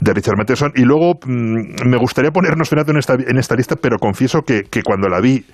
de 0.00 0.14
Richard 0.14 0.38
Matheson. 0.38 0.72
Y 0.76 0.84
luego 0.84 1.18
mm, 1.26 1.86
me 1.86 1.98
gustaría 1.98 2.30
ponernos 2.30 2.72
en 2.72 2.96
esta, 2.96 3.14
en 3.14 3.36
esta 3.36 3.54
lista, 3.54 3.76
pero 3.76 3.95
confieso 3.98 4.42
que, 4.42 4.62
que 4.64 4.82
cuando 4.82 5.08
la 5.08 5.20
vi 5.20 5.44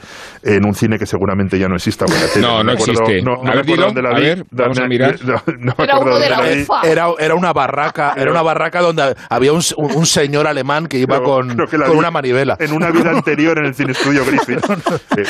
en 0.42 0.64
un 0.66 0.74
cine 0.74 0.98
que 0.98 1.06
seguramente 1.06 1.58
ya 1.58 1.68
no 1.68 1.76
exista, 1.76 2.04
bueno, 2.06 2.22
No, 2.40 2.62
no 2.64 2.72
acuerdo- 2.72 2.92
existe. 3.02 3.22
No, 3.22 3.36
no 3.36 3.40
A 3.40 3.44
me 3.44 3.50
ver, 3.50 3.58
acuerdo 3.60 3.72
dilo, 3.72 3.86
dónde 3.86 4.02
la 4.02 4.10
a 4.10 4.14
vi. 4.14 4.22
ver, 4.26 4.44
vamos 4.50 4.78
a 4.78 4.82
No, 4.82 4.88
mirar. 4.88 5.16
no, 5.24 5.32
no 5.58 5.74
me 5.78 5.84
Era 5.84 5.94
acuerdo 5.94 6.00
uno 6.02 6.04
de 6.04 6.10
dónde 6.10 6.28
la 6.30 6.36
la 6.36 6.42
vi. 6.54 6.66
Era, 6.90 7.06
era 7.18 7.34
una 7.34 7.52
barraca, 7.52 8.14
era 8.16 8.30
una 8.30 8.42
barraca 8.42 8.80
donde 8.80 9.14
había 9.28 9.52
un, 9.52 9.62
un 9.76 10.06
señor 10.06 10.46
alemán 10.46 10.86
que 10.86 10.98
iba 10.98 11.16
Creo- 11.18 11.24
con, 11.24 11.48
creo 11.54 11.66
que 11.66 11.78
la 11.78 11.86
con 11.86 11.96
una 11.96 12.10
manivela. 12.10 12.56
En 12.58 12.72
una 12.72 12.90
vida 12.90 13.10
anterior 13.10 13.58
en 13.58 13.66
el 13.66 13.74
cine 13.74 13.92
estudio 13.92 14.24
Griffith. 14.24 14.60
Eh, 15.16 15.24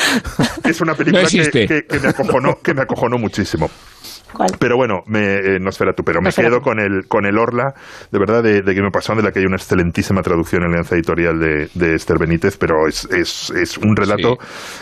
es 0.69 0.81
una 0.81 0.93
película 0.95 1.23
No 1.23 1.29
que, 1.29 1.67
que- 1.67 1.85
que 1.85 1.99
me 1.99 2.07
acojonó, 2.09 2.59
que 2.63 2.73
me 2.73 2.81
acojonó 2.81 3.17
muchísimo. 3.17 3.69
¿Cuál? 4.33 4.49
Pero 4.59 4.75
bueno, 4.77 5.01
me, 5.07 5.35
eh, 5.35 5.59
Nosferatu, 5.59 6.03
pero 6.03 6.19
me 6.21 6.25
Nosferatu. 6.25 6.55
quedo 6.55 6.61
con 6.61 6.79
el, 6.79 7.07
con 7.07 7.25
el 7.25 7.37
Orla, 7.37 7.73
de 8.11 8.19
verdad, 8.19 8.41
de, 8.43 8.61
de 8.61 8.71
Guillermo 8.71 8.91
Passon, 8.91 9.17
de 9.17 9.23
la 9.23 9.31
que 9.31 9.39
hay 9.39 9.45
una 9.45 9.55
excelentísima 9.57 10.21
traducción 10.21 10.63
en 10.63 10.69
la 10.69 10.77
Alianza 10.77 10.95
Editorial 10.95 11.39
de, 11.39 11.69
de 11.73 11.95
Esther 11.95 12.17
Benítez, 12.19 12.57
pero 12.57 12.87
es, 12.87 13.05
es, 13.11 13.51
es 13.51 13.77
un 13.77 13.95
relato 13.95 14.37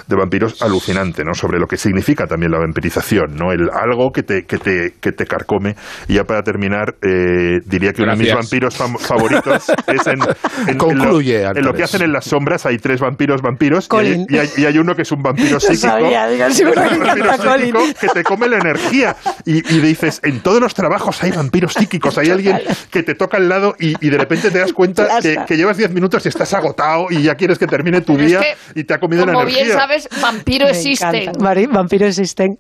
de 0.08 0.16
vampiros 0.16 0.62
alucinante, 0.62 1.24
¿no? 1.24 1.34
Sobre 1.34 1.60
lo 1.60 1.68
que 1.68 1.78
significa 1.78 2.26
también 2.28 2.52
la 2.52 2.60
vampirización, 2.60 3.36
¿no? 3.36 3.52
El, 3.52 3.70
algo 3.72 4.12
que 4.12 4.24
te, 4.24 4.44
que, 4.46 4.58
te, 4.58 4.94
que 5.02 5.12
te 5.12 5.26
carcome. 5.26 5.76
Y 6.08 6.16
ya 6.16 6.24
para 6.24 6.42
terminar, 6.44 6.96
eh, 7.02 7.60
diría 7.66 7.92
que 7.94 8.04
uno 8.04 8.14
de 8.14 8.18
mis 8.18 8.28
Gracias. 8.28 8.50
vampiros 8.52 8.80
fam- 8.80 9.00
favoritos 9.00 9.70
es 9.88 10.08
en, 10.08 10.20
en- 10.22 10.28
en 10.70 10.78
Concluye, 10.78 11.44
lo, 11.44 11.50
en 11.60 11.66
lo 11.66 11.74
que 11.74 11.84
hacen 11.84 12.02
en 12.04 12.12
las 12.12 12.26
sombras, 12.26 12.66
hay 12.66 12.78
tres 12.78 13.00
vampiros 13.02 13.42
vampiros 13.42 13.88
y 13.92 13.96
hay, 13.96 14.04
Colin. 14.14 14.26
y 14.30 14.38
hay- 14.38 14.50
y 14.58 14.66
hay 14.66 14.78
uno 14.78 14.96
que 14.96 15.02
es 15.04 15.12
un 15.12 15.22
vampiro 15.22 15.60
psíquico 15.60 15.88
sabía, 15.88 16.28
digo, 16.28 16.46
que 16.48 16.64
un 16.66 16.76
vampiro 17.00 17.34
psíquico 17.34 17.80
que 18.00 18.08
te 18.08 18.24
come 18.24 18.48
la 18.48 18.58
energía. 18.58 19.16
Y, 19.46 19.58
y 19.74 19.80
dices, 19.80 20.20
en 20.24 20.42
todos 20.42 20.60
los 20.62 20.74
trabajos 20.74 21.22
hay 21.24 21.32
vampiros 21.32 21.74
psíquicos, 21.74 22.18
hay 22.18 22.30
alguien 22.30 22.60
que 22.92 23.04
te 23.04 23.16
toca 23.16 23.38
al 23.38 23.50
lado 23.50 23.76
y, 23.80 23.94
y 24.06 24.10
de 24.10 24.18
repente 24.18 24.52
te 24.52 24.60
das 24.60 24.74
cuenta 24.74 25.08
que, 25.22 25.38
que 25.48 25.58
llevas 25.58 25.78
10 25.78 25.92
minutos 25.94 26.26
y 26.26 26.30
estás 26.30 26.54
agotado 26.54 27.08
y 27.10 27.24
ya 27.24 27.36
quieres 27.36 27.58
que 27.58 27.68
termine 27.68 28.02
tu 28.02 28.14
Pero 28.14 28.24
es 28.26 28.30
día 28.30 28.40
que, 28.40 28.80
y 28.80 28.84
te 28.84 28.94
ha 28.94 29.00
comido 29.00 29.26
la 29.26 29.34
Como 29.34 29.44
energía. 29.44 29.64
bien 29.66 29.78
sabes, 29.78 30.10
vampiro 30.22 30.66
Me 30.66 30.72
existe. 30.72 31.06
encanta. 31.24 31.40
Mari- 31.44 31.68
Vampiros 31.68 32.10
existen. 32.10 32.58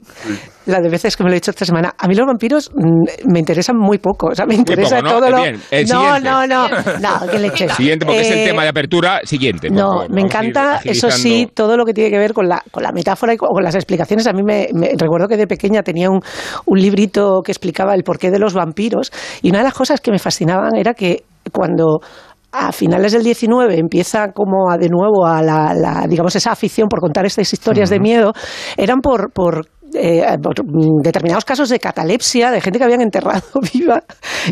la 0.66 0.80
de 0.80 0.90
veces 0.90 1.18
que 1.18 1.24
me 1.24 1.30
lo 1.30 1.34
he 1.34 1.38
dicho 1.40 1.52
esta 1.52 1.66
semana. 1.66 1.94
A 1.98 2.08
mí 2.08 2.16
los 2.16 2.26
vampiros 2.28 2.70
mm, 2.74 3.32
me 3.32 3.40
interesan 3.40 3.76
muy 3.78 3.98
poco. 3.98 4.28
O 4.28 4.36
sea, 4.36 4.46
me 4.46 4.56
interesa 4.56 4.98
poco, 4.98 5.08
¿no? 5.10 5.20
todo 5.20 5.30
lo. 5.32 5.42
Bien, 5.44 5.60
el 5.72 5.88
no, 5.88 6.20
no, 6.20 6.46
no, 6.48 6.68
no, 6.70 7.28
que 7.32 7.40
leche. 7.40 7.68
Siguiente, 7.70 8.06
porque 8.06 8.22
es 8.22 8.32
el 8.32 8.38
Eh, 8.40 8.46
tema 8.48 8.64
de 8.64 8.70
apertura. 8.70 9.22
Siguiente. 9.24 9.70
No, 9.70 9.78
favor. 9.88 10.10
me 10.12 10.22
encanta, 10.22 10.80
eso 10.84 11.10
sí, 11.12 11.50
todo 11.54 11.76
lo 11.78 11.86
que 11.86 11.94
tiene 11.94 12.10
que 12.12 12.18
ver 12.20 12.34
con 12.34 12.48
la, 12.48 12.64
con 12.72 12.84
la 12.84 12.92
metáfora 12.92 13.34
y 13.34 13.38
con, 13.38 13.50
con 13.50 13.64
las 13.64 13.76
explicaciones. 13.76 14.28
A 14.28 14.34
mí 14.34 14.42
me, 14.44 14.68
me- 14.74 14.92
recuerdo 14.98 15.28
que 15.28 15.38
de 15.38 15.48
pequeña 15.48 15.82
tenía 15.84 16.10
un, 16.10 16.22
un 16.72 16.80
librito 16.80 17.42
que 17.44 17.52
explicaba 17.52 17.94
el 17.94 18.04
porqué 18.04 18.32
de 18.32 18.40
los 18.40 18.54
vampiros 18.54 19.12
y 19.42 19.50
una 19.50 19.58
de 19.58 19.66
las 19.66 19.74
cosas 19.74 20.00
que 20.00 20.10
me 20.10 20.20
fascinaban 20.20 20.78
era 20.78 20.94
que 20.94 21.26
cuando 21.52 22.00
a 22.54 22.72
finales 22.72 23.12
del 23.12 23.24
19 23.24 23.78
empieza 23.78 24.32
como 24.32 24.72
a 24.72 24.78
de 24.78 24.88
nuevo 24.88 25.26
a 25.26 25.42
la, 25.42 25.74
la, 25.74 26.06
digamos 26.08 26.34
esa 26.38 26.54
afición 26.54 26.88
por 26.88 27.02
contar 27.02 27.26
estas 27.26 27.52
historias 27.52 27.90
de 27.90 28.00
miedo 28.00 28.32
eran 28.78 29.00
por, 29.02 29.34
por 29.34 29.68
eh, 29.94 30.24
determinados 31.02 31.46
casos 31.46 31.70
de 31.70 31.80
catalepsia, 31.80 32.52
de 32.52 32.62
gente 32.62 32.80
que 32.80 32.86
habían 32.86 33.02
enterrado 33.02 33.42
viva, 33.74 34.04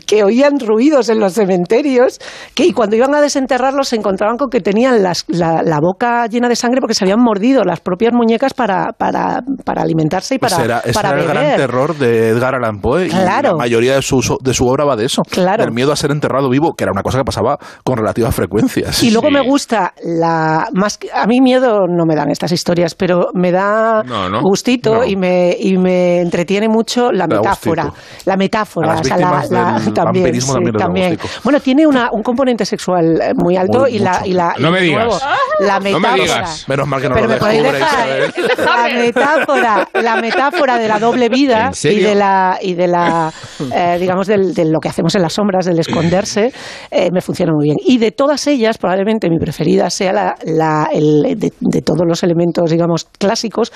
que 0.05 0.23
oían 0.23 0.59
ruidos 0.59 1.09
en 1.09 1.19
los 1.19 1.33
cementerios, 1.33 2.19
que 2.55 2.65
y 2.65 2.73
cuando 2.73 2.95
iban 2.95 3.13
a 3.15 3.21
desenterrarlos 3.21 3.89
se 3.89 3.95
encontraban 3.95 4.37
con 4.37 4.49
que 4.49 4.61
tenían 4.61 5.01
las- 5.03 5.25
la, 5.27 5.61
la 5.63 5.79
boca 5.79 6.25
llena 6.27 6.47
de 6.49 6.55
sangre 6.55 6.79
porque 6.81 6.93
se 6.93 7.03
habían 7.03 7.21
mordido 7.21 7.63
las 7.63 7.79
propias 7.79 8.13
muñecas 8.13 8.53
para, 8.53 8.93
para, 8.93 9.41
para 9.65 9.81
alimentarse 9.81 10.35
y 10.35 10.39
Pues 10.39 10.53
para, 10.53 10.65
era, 10.65 10.79
ese 10.79 10.93
para 10.93 11.09
era 11.09 11.19
el 11.21 11.27
gran 11.27 11.55
terror 11.57 11.97
de 11.97 12.29
Edgar 12.29 12.55
Allan 12.55 12.79
Poe. 12.81 13.07
y 13.07 13.09
Claro. 13.09 13.51
la 13.51 13.57
mayoría 13.57 13.95
de 13.95 14.01
su, 14.01 14.19
de 14.41 14.53
su 14.53 14.67
obra 14.67 14.85
va 14.85 14.95
de 14.95 15.05
eso. 15.05 15.23
Claro. 15.29 15.63
El 15.63 15.71
miedo 15.71 15.91
a 15.91 15.95
ser 15.95 16.11
enterrado 16.11 16.49
vivo, 16.49 16.73
que 16.73 16.83
era 16.83 16.91
una 16.91 17.03
cosa 17.03 17.17
que 17.19 17.23
pasaba 17.25 17.57
con 17.83 17.97
relativa 17.97 18.31
frecuencia. 18.31 18.89
Y 19.01 19.11
luego 19.11 19.27
Sí. 19.29 19.33
me 19.33 19.41
gusta 19.41 19.93
la 20.03 20.67
más 20.73 20.97
que- 20.97 21.09
a 21.13 21.25
mí 21.27 21.41
miedo 21.41 21.87
no 21.87 22.05
me 22.05 22.15
dan 22.15 22.29
estas 22.31 22.51
historias, 22.51 22.95
pero 22.95 23.29
me 23.33 23.51
da 23.51 24.03
No, 24.03 24.29
no. 24.29 24.41
gustito 24.41 24.95
No. 24.95 25.05
y 25.05 25.15
me 25.15 25.28
y 25.59 25.77
me 25.77 26.21
entretiene 26.21 26.67
mucho 26.69 27.11
la 27.11 27.27
metáfora, 27.27 27.91
la 28.25 28.35
metáfora, 28.37 28.91
A 28.91 28.95
las 28.95 29.01
o 29.01 29.03
sea, 29.03 29.17
la- 29.17 29.45
la- 29.49 29.93
también, 29.93 30.41
sí, 30.41 30.51
también 30.53 30.75
también. 30.75 31.17
Bueno, 31.43 31.59
tiene 31.59 31.85
una, 31.87 32.09
un 32.11 32.21
componente 32.23 32.65
sexual 32.65 33.19
eh, 33.21 33.33
muy 33.35 33.55
alto 33.57 33.79
Muy- 33.81 33.95
y 33.95 33.99
la 33.99 34.21
y 34.25 34.33
la 34.33 34.53
No 34.59 34.71
me 34.71 34.81
digas. 34.81 35.05
nuevo, 35.05 35.19
la 35.59 35.75
No 35.75 35.81
me 35.81 35.93
metáfora. 35.93 36.23
digas. 36.23 36.65
Menos 36.67 36.87
mal 36.87 37.01
que 37.01 37.09
no 37.09 37.15
Pero 37.15 37.27
lo 37.27 37.33
me 37.33 37.39
podéis 37.39 37.63
dejar 37.63 38.07
Isabel. 38.07 38.33
la 38.57 38.99
metáfora, 38.99 39.89
la 39.93 40.15
metáfora 40.21 40.77
de 40.77 40.87
la 40.87 40.99
doble 40.99 41.29
vida 41.29 41.71
y 41.83 41.99
de 41.99 42.15
la 42.15 42.57
y 42.61 42.73
de 42.73 42.87
la 42.87 43.31
eh, 43.75 43.97
digamos 43.99 44.27
del- 44.27 44.53
de 44.53 44.65
lo 44.65 44.79
que 44.79 44.89
hacemos 44.89 45.15
en 45.15 45.21
las 45.21 45.33
sombras, 45.33 45.65
del 45.65 45.79
esconderse, 45.79 46.51
eh, 46.91 47.09
me 47.11 47.21
funciona 47.21 47.51
muy 47.53 47.65
bien. 47.65 47.77
Y 47.85 47.97
de 47.97 48.11
todas 48.11 48.45
ellas, 48.47 48.77
probablemente 48.77 49.29
mi 49.29 49.37
preferida 49.39 49.89
sea 49.89 50.13
la, 50.13 50.35
la- 50.43 50.89
el, 50.91 51.21
de, 51.39 51.51
de 51.59 51.81
todos 51.81 52.05
los 52.07 52.23
elementos, 52.23 52.69
digamos, 52.71 53.05
clásicos, 53.17 53.71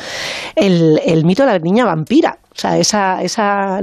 el, 0.55 0.99
el 1.05 1.25
mito 1.25 1.42
la 1.45 1.59
niña 1.59 1.85
vampira. 1.85 2.37
O 2.55 2.59
sea, 2.63 2.77
esa, 2.77 3.21
esa 3.23 3.79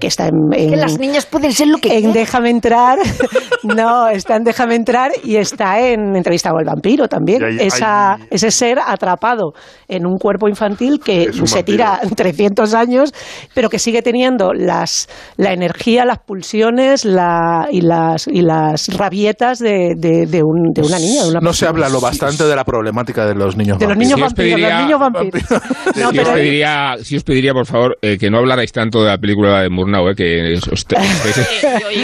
que 0.00 0.06
está 0.08 0.26
en, 0.26 0.52
en- 0.52 0.70
Que 0.70 0.76
las 0.76 0.98
niñas 0.98 1.24
pueden 1.26 1.52
ser 1.52 1.68
lo 1.68 1.78
que 1.78 1.88
en 1.90 1.94
quieran. 1.98 2.12
Déjame 2.14 2.50
entrar. 2.50 2.98
no, 3.62 4.08
está 4.08 4.36
en 4.36 4.42
Déjame 4.44 4.74
entrar 4.74 5.12
y 5.22 5.36
está 5.36 5.80
en 5.80 6.16
Entrevista 6.16 6.50
con 6.50 6.58
el 6.60 6.66
vampiro 6.66 7.06
también. 7.06 7.44
Hay- 7.44 7.58
Esa, 7.60 8.14
hay- 8.14 8.22
ese 8.30 8.50
ser 8.50 8.78
atrapado 8.84 9.52
en 9.86 10.04
un 10.04 10.16
cuerpo 10.18 10.48
infantil 10.48 10.98
que 11.04 11.32
se 11.32 11.40
vampiro. 11.40 11.62
tira 11.64 12.00
300 12.16 12.74
años, 12.74 13.12
pero 13.54 13.68
que 13.70 13.78
sigue 13.78 14.02
teniendo 14.02 14.52
las, 14.52 15.08
la 15.36 15.52
energía, 15.52 16.04
las 16.04 16.18
pulsiones 16.18 17.04
la, 17.04 17.68
y, 17.70 17.82
las, 17.82 18.26
y 18.26 18.42
las 18.42 18.88
rabietas 18.96 19.60
de, 19.60 19.94
de, 19.96 20.26
de 20.26 20.42
un- 20.42 20.72
de 20.74 20.82
una 20.82 20.98
niña. 20.98 21.22
De 21.22 21.30
una 21.30 21.40
No 21.40 21.52
se 21.52 21.66
habla 21.66 21.88
lo 21.88 22.00
bastante 22.00 22.44
de 22.44 22.56
la 22.56 22.64
problemática 22.64 23.26
de 23.26 23.34
los 23.36 23.56
niños 23.56 23.78
De 23.78 23.86
los 23.86 23.94
vampiros. 23.96 23.98
niños 23.98 24.18
Si 24.18 24.22
os 24.24 24.28
vampiros, 24.34 24.58
pediría- 24.58 24.74
los 24.74 24.82
niños 24.84 25.00
vampiros. 25.00 25.42
No, 25.50 25.94
si, 25.94 26.02
os 26.02 26.12
pero- 26.24 26.32
pediría, 26.34 26.96
si 27.02 27.16
os 27.16 27.22
pediría, 27.22 27.52
por 27.52 27.66
favor, 27.66 27.96
eh, 28.12 28.18
que 28.18 28.30
no 28.30 28.38
hablarais 28.38 28.72
tanto 28.72 29.02
de 29.02 29.10
la 29.10 29.18
película 29.18 29.62
de 29.62 29.68
Murnau, 29.70 30.08
eh, 30.08 30.14
que 30.14 30.54
os- 30.72 30.84
estáis- 30.84 31.48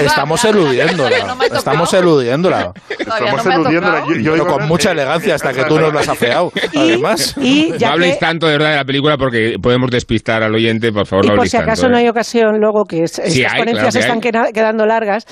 Estamos 0.05 0.44
eludiéndola. 0.44 1.35
no. 1.35 1.56
Estamos 1.56 1.93
eludiéndola. 1.94 2.72
No 2.74 2.94
Estamos 3.14 3.47
ha 3.47 3.55
eludiéndola. 3.55 4.05
Yo- 4.09 4.14
yo 4.16 4.32
Pero 4.32 4.47
con 4.47 4.68
mucha 4.68 4.93
elegancia 4.93 5.35
hasta 5.35 5.52
que 5.52 5.64
tú 5.64 5.78
nos 5.78 5.93
lo 5.93 5.98
has 5.98 6.09
afeado. 6.09 6.52
Además. 6.76 7.35
y 7.40 7.70
no 7.70 7.76
ya 7.76 7.93
habléis 7.93 8.14
que- 8.14 8.20
tanto 8.20 8.47
de 8.47 8.52
verdad 8.52 8.70
de 8.70 8.76
la 8.76 8.85
película 8.85 9.16
porque 9.18 9.56
podemos 9.60 9.90
despistar 9.90 10.43
al 10.43 10.55
oyente, 10.55 10.93
por 10.93 11.06
favor, 11.06 11.24
Y 11.24 11.28
no 11.28 11.36
por 11.36 11.48
si 11.48 11.56
acaso 11.56 11.82
tanto, 11.82 11.93
no 11.93 11.98
eh. 11.98 12.02
hay 12.02 12.09
ocasión 12.09 12.59
luego 12.60 12.85
que 12.85 13.05
es- 13.05 13.12
Sí 13.12 13.40
estas 13.43 13.55
hay, 13.55 13.59
ponencias 13.60 13.82
claro 13.82 13.93
que 13.93 13.98
están 13.98 14.16
hay. 14.16 14.20
queda- 14.20 14.52
quedando 14.52 14.86
largas, 14.86 15.26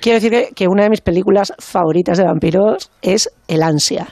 quiero 0.00 0.16
decir 0.16 0.30
que, 0.30 0.48
que 0.54 0.68
una 0.68 0.84
de 0.84 0.90
mis 0.90 1.00
películas 1.00 1.52
favoritas 1.58 2.18
de 2.18 2.24
vampiros 2.24 2.90
es 3.02 3.30
El 3.48 3.62
ansia 3.62 4.08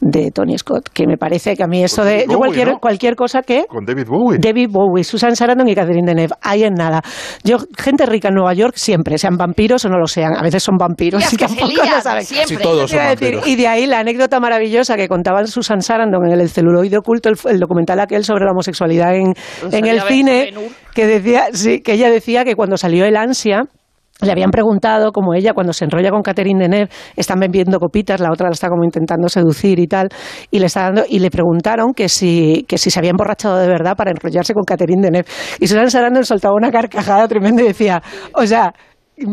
de 0.00 0.30
Tony 0.30 0.58
Scott, 0.58 0.88
que 0.92 1.06
me 1.06 1.16
parece 1.16 1.56
que 1.56 1.62
a 1.62 1.66
mí 1.66 1.82
eso 1.82 2.04
de 2.04 2.24
Bowie, 2.26 2.36
cualquier 2.36 2.68
¿no? 2.68 2.78
cualquier 2.78 3.16
cosa 3.16 3.42
que 3.42 3.66
Con 3.68 3.84
David 3.84 4.06
Bowie. 4.08 4.38
David 4.38 4.68
Bowie, 4.70 5.04
Susan 5.04 5.36
Sarandon 5.36 5.68
y 5.68 5.74
Catherine 5.74 6.06
Deneuve, 6.06 6.34
ahí 6.42 6.64
en 6.64 6.74
nada. 6.74 7.02
Yo 7.44 7.58
gente 7.76 8.06
rica 8.06 8.28
en 8.28 8.34
Nueva 8.34 8.54
York 8.54 8.74
siempre, 8.76 9.18
sean 9.18 9.36
vampiros 9.36 9.84
o 9.84 9.88
no 9.88 9.98
lo 9.98 10.06
sean, 10.06 10.36
a 10.36 10.42
veces 10.42 10.62
son 10.62 10.76
vampiros 10.76 11.22
y 11.22 11.26
se 11.26 11.36
tampoco 11.36 11.68
lían, 11.68 11.90
lo 11.90 12.00
saben. 12.00 12.24
siempre. 12.24 12.56
Sí, 12.56 12.62
todos 12.62 12.90
son 12.90 12.98
vampiros. 12.98 13.46
y 13.46 13.56
de 13.56 13.68
ahí 13.68 13.86
la 13.86 14.00
anécdota 14.00 14.40
maravillosa 14.40 14.96
que 14.96 15.08
contaba 15.08 15.46
Susan 15.46 15.80
Sarandon 15.80 16.26
en 16.30 16.40
el 16.40 16.48
celuloide 16.48 16.98
oculto, 16.98 17.28
el, 17.28 17.36
el 17.48 17.58
documental 17.60 18.00
aquel 18.00 18.24
sobre 18.24 18.44
la 18.44 18.52
homosexualidad 18.52 19.14
en, 19.14 19.34
en 19.72 19.86
el 19.86 20.00
cine, 20.02 20.52
que 20.94 21.06
decía, 21.06 21.46
sí, 21.52 21.80
que 21.80 21.92
ella 21.94 22.10
decía 22.10 22.44
que 22.44 22.54
cuando 22.54 22.76
salió 22.76 23.04
el 23.04 23.16
ansia 23.16 23.64
le 24.20 24.32
habían 24.32 24.50
preguntado, 24.50 25.12
como 25.12 25.34
ella 25.34 25.52
cuando 25.52 25.72
se 25.72 25.84
enrolla 25.84 26.10
con 26.10 26.22
Catherine 26.22 26.60
Deneuve, 26.60 26.90
están 27.16 27.38
bebiendo 27.38 27.78
copitas, 27.78 28.20
la 28.20 28.30
otra 28.32 28.48
la 28.48 28.52
está 28.52 28.68
como 28.68 28.84
intentando 28.84 29.28
seducir 29.28 29.78
y 29.78 29.86
tal, 29.86 30.08
y 30.50 30.58
le 30.58 30.66
está 30.66 30.82
dando 30.82 31.04
y 31.08 31.18
le 31.18 31.30
preguntaron 31.30 31.92
que 31.94 32.08
si 32.08 32.64
que 32.68 32.78
si 32.78 32.90
se 32.90 32.98
había 32.98 33.10
emborrachado 33.10 33.58
de 33.58 33.68
verdad 33.68 33.96
para 33.96 34.10
enrollarse 34.10 34.54
con 34.54 34.64
Catherine 34.64 35.02
Deneuve. 35.02 35.28
Y 35.60 35.66
Susan 35.66 35.90
Sarandon 35.90 36.24
soltaba 36.24 36.54
una 36.54 36.70
carcajada 36.70 37.28
tremenda 37.28 37.62
y 37.62 37.68
decía, 37.68 38.02
o 38.34 38.46
sea, 38.46 38.72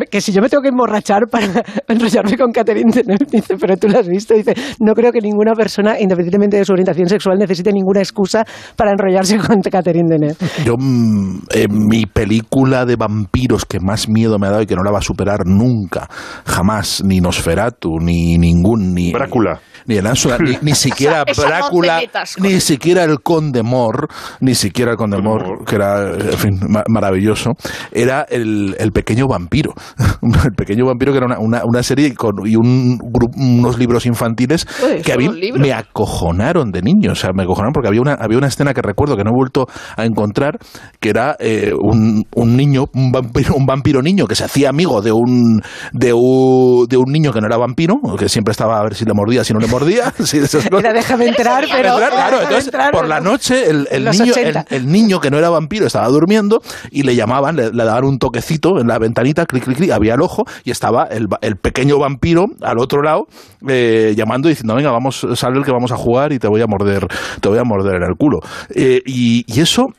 que 0.10 0.22
si 0.22 0.32
yo 0.32 0.42
me 0.42 0.50
tengo 0.50 0.62
que 0.62 0.70
emborrachar 0.70 1.28
para 1.30 1.46
enrollarme 1.88 2.38
con 2.38 2.52
Catherine 2.52 2.92
Deneuve, 2.92 3.26
dice, 3.32 3.56
pero 3.60 3.78
tú 3.78 3.88
lo 3.88 4.00
has 4.00 4.08
visto, 4.08 4.34
dice, 4.34 4.54
no 4.80 4.94
creo 4.94 5.12
que 5.12 5.22
ninguna 5.22 5.54
persona, 5.54 6.00
independientemente 6.00 6.58
de 6.58 6.66
su 6.66 6.74
orientación 6.74 7.08
sexual, 7.08 7.38
necesite 7.38 7.72
ninguna 7.72 8.00
excusa 8.00 8.44
para 8.76 8.92
enrollarse 8.92 9.38
con 9.48 9.62
Catherine 9.62 10.10
Deneuve. 10.10 10.36
Yo, 10.66 10.76
mm, 10.78 11.40
eh, 11.54 11.68
mi 11.70 12.06
película 12.06 12.86
de 12.86 12.96
vampiros 12.96 13.66
que 13.66 13.80
más 13.80 14.10
miedo 14.10 14.40
me 14.40 14.48
ha 14.48 14.52
dado 14.52 14.64
y 14.64 14.66
que 14.66 14.76
no 14.76 14.84
la 14.84 14.92
va 14.92 15.00
a 15.00 15.02
superar 15.02 15.46
nunca, 15.46 16.08
jamás, 16.46 17.04
ni 17.04 17.20
Nosferatu, 17.20 18.00
ni 18.00 18.38
ningún, 18.38 18.94
ni... 18.94 19.12
Drácula. 19.12 19.60
Ni 19.88 19.96
el 19.98 20.08
Ánsula, 20.08 20.38
ni, 20.40 20.58
ni 20.62 20.76
siquiera 20.76 21.24
Esa- 21.28 21.32
esa 21.32 21.42
no 21.44 21.48
te 21.48 21.54
Drácula, 21.56 22.00
ni 22.42 22.60
siquiera 22.60 23.04
el 23.04 23.20
Conde 23.22 23.64
Mor, 23.64 24.08
ni 24.40 24.56
siquiera 24.56 24.92
el 24.92 24.98
Conde 24.98 25.22
Mor, 25.22 25.64
que 25.66 25.76
era, 25.76 26.12
en 26.12 26.38
fin, 26.38 26.60
ma- 26.68 26.84
maravilloso, 26.90 27.52
era 27.92 28.26
el, 28.30 28.76
el 28.80 28.92
pequeño 28.92 29.28
vampiro. 29.28 29.74
el 30.46 30.54
pequeño 30.56 30.86
vampiro 30.86 31.12
que 31.12 31.18
era 31.18 31.28
una, 31.28 31.40
una, 31.40 31.62
una 31.66 31.84
serie 31.84 32.14
con, 32.16 32.34
y 32.46 32.56
un, 32.56 33.00
unos 33.38 33.78
libros 33.78 34.06
infantiles 34.06 34.66
Uy, 34.84 35.02
que 35.02 35.14
a 35.14 35.18
mí 35.18 35.26
me 35.62 35.74
acojonaron 35.74 36.72
de 36.72 36.82
niño. 36.82 37.12
O 37.12 37.16
sea, 37.16 37.32
me 37.34 37.44
acojonaron 37.44 37.74
porque 37.74 37.88
había 37.88 38.02
una, 38.02 38.14
había 38.14 38.38
una 38.38 38.48
escena 38.48 38.74
que 38.74 38.82
recuerdo 38.82 39.16
que 39.16 39.24
no 39.24 39.32
he 39.32 39.36
vuelto 39.36 39.68
a 39.96 40.06
encontrar, 40.06 40.58
que 41.00 41.10
era 41.10 41.36
eh, 41.40 41.72
un, 41.80 42.24
un 42.36 42.58
niño, 42.58 42.86
un 42.94 43.12
vampiro, 43.12 43.56
un 43.56 43.66
vampiro 43.66 44.02
niño 44.02 44.26
que 44.28 44.36
se 44.36 44.44
hacía 44.46 44.70
amigo 44.70 45.02
de 45.02 45.12
un, 45.12 45.62
de 45.94 46.14
un, 46.14 46.86
de 46.88 46.98
un 46.98 47.12
niño 47.12 47.32
que 47.32 47.40
no 47.42 47.48
era 47.48 47.58
vampiro, 47.58 47.96
que 48.18 48.30
siempre 48.30 48.52
estaba 48.52 48.80
a 48.80 48.84
ver 48.84 48.96
si 48.96 49.06
le 49.06 49.14
mordía, 49.14 49.44
si 49.44 49.54
no 49.54 49.60
le 49.60 49.68
mordía. 49.68 49.75
esas 50.20 50.70
cosas. 50.70 50.80
Era 50.80 50.94
déjame 50.94 51.28
entrar, 51.28 51.66
pero... 51.72 51.94
Entrar, 51.94 52.12
claro, 52.12 52.42
entonces 52.42 52.66
entrar, 52.66 52.92
por 52.92 53.08
la 53.08 53.20
noche 53.20 53.70
el, 53.70 53.88
el 53.92 54.06
niño, 54.06 54.24
el, 54.24 54.32
80. 54.32 54.66
el 54.70 54.92
niño 54.92 55.20
que 55.20 55.32
no 55.32 55.38
era 55.38 55.50
vampiro 55.50 55.86
estaba 55.88 56.08
durmiendo 56.08 56.62
y 56.92 57.04
le 57.04 57.16
llamaban, 57.16 57.56
le, 57.56 57.72
le 57.72 57.84
daban 57.84 58.06
un 58.06 58.20
toquecito 58.20 58.80
en 58.80 58.88
la 58.88 59.00
ventanita, 59.00 59.46
clic, 59.46 59.64
clic, 59.64 59.78
clic, 59.78 59.92
había 59.92 60.16
el 60.16 60.22
ojo 60.22 60.46
y 60.64 60.72
estaba 60.72 61.06
el, 61.06 61.28
pequeño 61.58 61.98
vampiro 62.00 62.48
al 62.62 62.80
otro 62.80 63.02
lado 63.02 63.28
eh, 63.68 64.14
llamando 64.16 64.50
y 64.50 64.52
diciendo, 64.52 64.76
venga, 64.76 64.92
vamos, 64.92 65.26
sale 65.36 65.58
el 65.58 65.64
que 65.64 65.72
vamos 65.72 65.92
a 65.92 65.98
jugar 65.98 66.32
y 66.34 66.40
te 66.40 66.48
voy 66.48 66.62
a 66.62 66.68
morder, 66.68 67.08
te 67.42 67.50
voy 67.50 67.60
a 67.60 67.64
morder 67.64 67.96
en 67.96 68.04
el 68.04 68.16
culo. 68.16 68.40
Eh, 68.74 69.02
y, 69.06 69.46
y 69.48 69.62
eso 69.62 69.94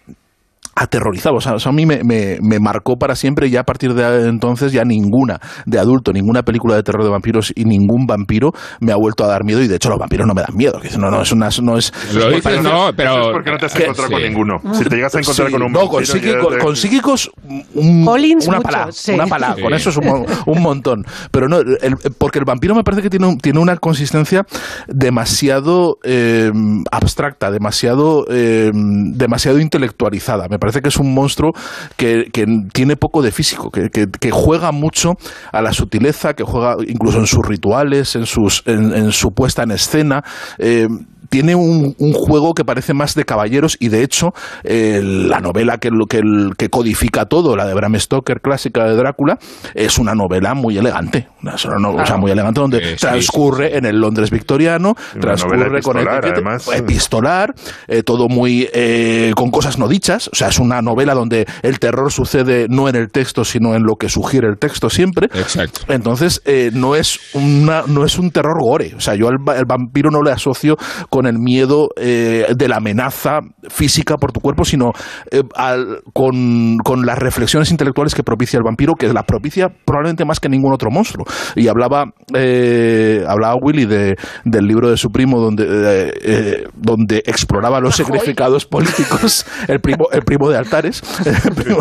aterrorizaba. 0.77 1.39
O 1.39 1.41
sea, 1.41 1.55
eso 1.57 1.69
a 1.69 1.73
mí 1.73 1.87
me, 1.87 2.05
me- 2.05 2.39
me 2.41 2.61
marcó 2.61 2.97
para 2.97 3.17
siempre 3.17 3.49
y 3.49 3.51
ya 3.51 3.61
a 3.61 3.65
partir 3.65 3.95
de 3.95 4.29
entonces 4.29 4.73
ya 4.73 4.85
ninguna 4.85 5.41
de 5.65 5.79
adulto, 5.79 6.13
ninguna 6.13 6.43
película 6.43 6.77
de 6.77 6.83
terror 6.83 7.03
de 7.03 7.11
vampiros 7.11 7.53
y 7.57 7.65
ningún 7.65 8.07
vampiro 8.07 8.53
me 8.81 8.93
ha 8.93 8.97
vuelto 8.97 9.25
a 9.25 9.27
dar 9.27 9.43
miedo 9.45 9.63
y 9.63 9.69
de 9.69 9.77
hecho 9.77 9.89
los 9.89 9.99
vampiros 9.99 10.27
no 10.27 10.35
me 10.35 10.43
dan 10.43 10.55
miedo. 10.57 10.79
Que 10.81 10.91
no, 10.99 11.11
no, 11.11 11.23
es 11.23 11.33
una, 11.33 11.49
no 11.63 11.79
es... 11.79 11.93
Lo 12.15 12.29
dices, 12.29 12.43
Pero 12.45 12.63
no, 12.63 12.85
eso 12.89 12.93
pero... 12.97 13.21
es 13.23 13.29
porque 13.33 13.51
no 13.51 13.57
te 13.59 13.67
has 13.67 13.77
encontrado 13.81 14.11
con 14.13 14.23
ninguno. 14.23 14.55
Si 14.75 14.85
te 14.85 14.97
llegas 14.97 15.15
a 15.15 15.19
encontrar 15.21 15.47
Sí, 15.49 15.53
con 15.53 15.63
un 15.63 15.73
no, 15.73 15.81
con, 15.89 16.03
vampiro, 16.05 16.13
psíquico- 16.15 16.49
te- 16.49 16.59
con 16.59 16.77
psíquicos 16.77 17.31
un- 17.75 18.05
Collins 18.05 18.47
una 18.47 18.59
mucho, 18.59 18.69
pala, 18.71 18.89
sí. 18.93 19.13
una 19.13 19.27
pala, 19.27 19.55
Sí. 19.57 19.63
con 19.63 19.75
eso 19.75 19.91
es 19.91 19.97
un, 19.97 20.27
un 20.47 20.63
montón. 20.63 21.05
Pero 21.31 21.49
no, 21.49 21.59
el- 21.61 21.97
porque 22.19 22.39
el 22.39 22.45
vampiro 22.45 22.75
me 22.75 22.83
parece 22.85 23.03
que 23.03 23.11
tiene, 23.11 23.27
un- 23.27 23.39
tiene 23.39 23.59
una 23.61 23.77
consistencia 23.77 24.45
demasiado 24.89 25.99
eh, 26.05 26.51
abstracta, 26.91 27.51
demasiado, 27.51 28.27
eh, 28.31 28.71
demasiado 28.75 29.59
intelectualizada. 29.61 30.47
Me 30.51 30.59
parece 30.67 30.83
que 30.83 30.89
es 30.89 30.97
un 30.97 31.15
monstruo 31.15 31.53
que, 31.97 32.29
que 32.33 32.45
tiene 32.73 32.97
poco 32.97 33.23
de 33.23 33.31
físico, 33.31 33.71
que, 33.71 33.89
que- 33.91 34.31
juega 34.31 34.73
mucho 34.73 35.15
a 35.53 35.63
la 35.63 35.73
sutileza, 35.73 36.35
que 36.35 36.43
juega 36.45 36.77
incluso 36.87 37.19
en 37.19 37.27
sus 37.27 37.47
rituales, 37.47 38.17
en, 38.17 38.27
sus, 38.27 38.63
en, 38.67 38.93
en 38.93 39.13
su 39.13 39.31
puesta 39.33 39.63
en 39.63 39.71
escena. 39.71 40.23
eh, 40.59 40.89
tiene 41.37 41.55
un, 41.55 41.95
un 41.99 42.13
juego 42.15 42.55
que 42.55 42.65
parece 42.65 42.95
más 42.95 43.15
de 43.15 43.25
caballeros 43.27 43.77
y 43.79 43.89
de 43.91 44.03
hecho 44.03 44.33
eh, 44.65 45.03
la 45.05 45.39
novela 45.41 45.77
que, 45.77 45.91
que, 46.09 46.17
el- 46.17 46.53
que 46.57 46.71
codifica 46.71 47.27
todo, 47.27 47.57
la 47.57 47.67
de 47.67 47.75
Bram 47.75 47.95
Stoker 48.01 48.41
clásica 48.41 48.85
de 48.85 48.97
Drácula, 48.97 49.39
es 49.75 49.99
una 49.99 50.15
novela 50.15 50.55
muy 50.55 50.79
elegante, 50.79 51.29
una 51.43 51.57
no- 51.79 51.91
o 51.91 52.07
sea, 52.07 52.17
muy 52.17 52.31
elegante 52.31 52.59
donde 52.61 52.81
sí, 52.93 52.97
transcurre 52.97 53.77
en 53.77 53.85
el 53.85 54.01
Londres 54.01 54.31
victoriano, 54.31 54.95
Una 55.13 55.21
transcurre 55.21 55.83
con 55.83 55.99
etiquete- 55.99 56.33
además. 56.33 56.69
epistolar, 56.75 57.55
eh, 57.87 58.03
todo 58.03 58.29
muy 58.29 58.67
eh, 58.73 59.33
con 59.37 59.51
cosas 59.51 59.79
no 59.79 59.89
dichas, 59.89 60.29
o 60.33 60.35
sea, 60.35 60.49
es 60.49 60.59
una 60.59 60.81
novela 60.81 61.13
donde 61.13 61.45
el 61.61 61.79
terror 61.81 62.11
sucede 62.11 62.65
no 62.71 62.89
en 62.89 62.97
el 62.97 63.11
texto, 63.11 63.45
sino 63.45 63.75
en 63.75 63.83
lo 63.83 63.97
que 63.97 64.09
sugiere 64.09 64.49
el 64.49 64.57
texto 64.57 64.89
siempre. 64.89 65.27
Exacto. 65.35 65.81
Entonces, 65.89 66.41
eh, 66.47 66.71
no, 66.73 66.95
es 66.97 67.19
una, 67.35 67.83
no 67.87 68.07
es 68.07 68.19
un 68.19 68.31
terror 68.31 68.57
gore. 68.59 68.95
O 68.97 69.01
sea, 69.01 69.15
yo 69.17 69.29
al 69.29 69.37
el 69.55 69.65
vampiro 69.67 70.11
no 70.11 70.23
le 70.23 70.31
asocio 70.31 70.77
con 71.11 71.26
el 71.27 71.39
miedo 71.39 71.89
eh, 71.97 72.47
de 72.57 72.69
la 72.69 72.77
amenaza 72.77 73.41
física 73.69 74.17
por 74.17 74.33
tu 74.33 74.41
cuerpo, 74.41 74.65
sino 74.65 74.93
eh, 75.31 75.43
al- 75.55 76.01
con, 76.13 76.79
con 76.85 77.07
las 77.07 77.19
reflexiones 77.19 77.71
intelectuales 77.71 78.15
que 78.15 78.23
propicia 78.23 78.57
el 78.59 78.63
vampiro, 78.65 78.95
que 78.95 79.13
la 79.13 79.23
propicia 79.25 79.69
probablemente 79.85 80.25
más 80.25 80.41
que 80.41 80.49
ningún 80.49 80.73
otro 80.73 80.91
monstruo. 80.91 81.25
Y 81.55 81.69
hablaba, 81.69 82.13
eh, 82.35 83.25
hablaba 83.27 83.57
Willy 83.61 83.87
de, 83.87 84.17
del 84.45 84.67
libro 84.67 84.91
de 84.91 84.97
su 84.97 85.11
primo, 85.11 85.41
donde, 85.41 85.65
eh, 85.69 86.13
eh, 86.23 86.65
donde 86.75 87.23
exploraba 87.27 87.81
los 87.81 87.97
significados 87.97 88.67
políticos, 88.67 89.47
el 89.69 89.81
primo, 89.81 90.07
el 90.13 90.23
primo 90.23 90.49
de 90.49 90.57
Altares. 90.59 91.03
El 91.47 91.55
primo, 91.55 91.79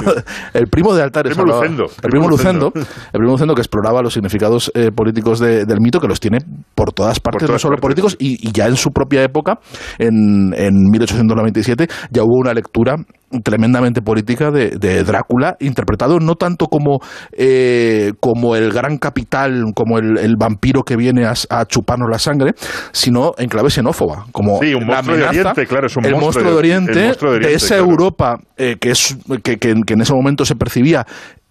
el 0.54 0.68
primo 0.68 0.94
de 0.96 1.04
Altares. 1.04 1.34
Primo 1.34 1.44
hablaba- 1.54 1.62
Lucendo. 1.66 1.86
El 2.04 2.10
primo 2.10 2.30
Lucendo. 2.30 2.72
Lucendo. 2.74 2.90
El 3.14 3.20
primo 3.20 3.32
Lucendo 3.34 3.56
que 3.56 3.62
exploraba 3.62 4.02
los 4.02 4.14
significados 4.14 4.72
eh, 4.76 4.92
políticos 4.92 5.40
de- 5.40 5.66
del 5.66 5.80
mito, 5.82 6.00
que 6.00 6.08
los 6.08 6.20
tiene 6.20 6.40
por 6.76 6.92
todas 6.94 7.20
partes, 7.20 7.44
no 7.44 7.48
todas 7.48 7.62
solo 7.62 7.76
partes. 7.78 7.82
políticos, 7.82 8.16
y, 8.20 8.48
y 8.48 8.52
ya 8.52 8.68
en 8.68 8.76
su 8.76 8.92
propia 8.92 9.25
época, 9.26 9.60
en, 10.00 10.54
en 10.56 10.74
1897, 10.92 11.88
ya 12.12 12.24
hubo 12.24 12.40
una 12.40 12.54
lectura 12.54 12.96
tremendamente 13.44 14.02
política 14.02 14.50
de, 14.52 14.70
de 14.80 15.04
Drácula, 15.04 15.58
interpretado 15.60 16.20
no 16.20 16.36
tanto 16.36 16.68
como, 16.68 17.00
eh, 17.38 18.14
como 18.22 18.56
el 18.56 18.72
gran 18.72 18.98
capital, 18.98 19.64
como 19.76 19.98
el, 19.98 20.18
el 20.20 20.36
vampiro 20.38 20.84
que 20.84 20.96
viene 20.96 21.26
a, 21.26 21.34
a 21.50 21.66
chuparnos 21.66 22.08
la 22.10 22.20
sangre, 22.20 22.54
sino 22.92 23.34
en 23.38 23.50
clave 23.50 23.70
xenófoba, 23.70 24.26
como 24.32 24.60
Sí, 24.62 24.74
un 24.74 24.82
la 24.88 25.02
monstruo 25.02 25.18
de 25.18 25.24
Oriente, 25.28 25.66
claro, 25.66 25.88
es 25.88 25.98
un 25.98 26.06
el 26.06 26.16
monstruo 26.16 26.46
de- 26.46 26.52
de 26.52 26.58
Oriente, 26.58 27.00
el 27.00 27.06
monstruo 27.08 27.32
de 27.32 27.38
Oriente, 27.38 27.56
esa 27.58 27.76
claro. 27.76 27.92
Europa 27.92 28.38
eh, 28.58 28.78
que, 28.80 28.92
es, 28.92 29.18
que, 29.44 29.58
que- 29.58 29.74
que 29.86 29.94
en 29.96 30.02
ese 30.02 30.14
momento 30.14 30.46
se 30.46 30.56
percibía 30.56 31.06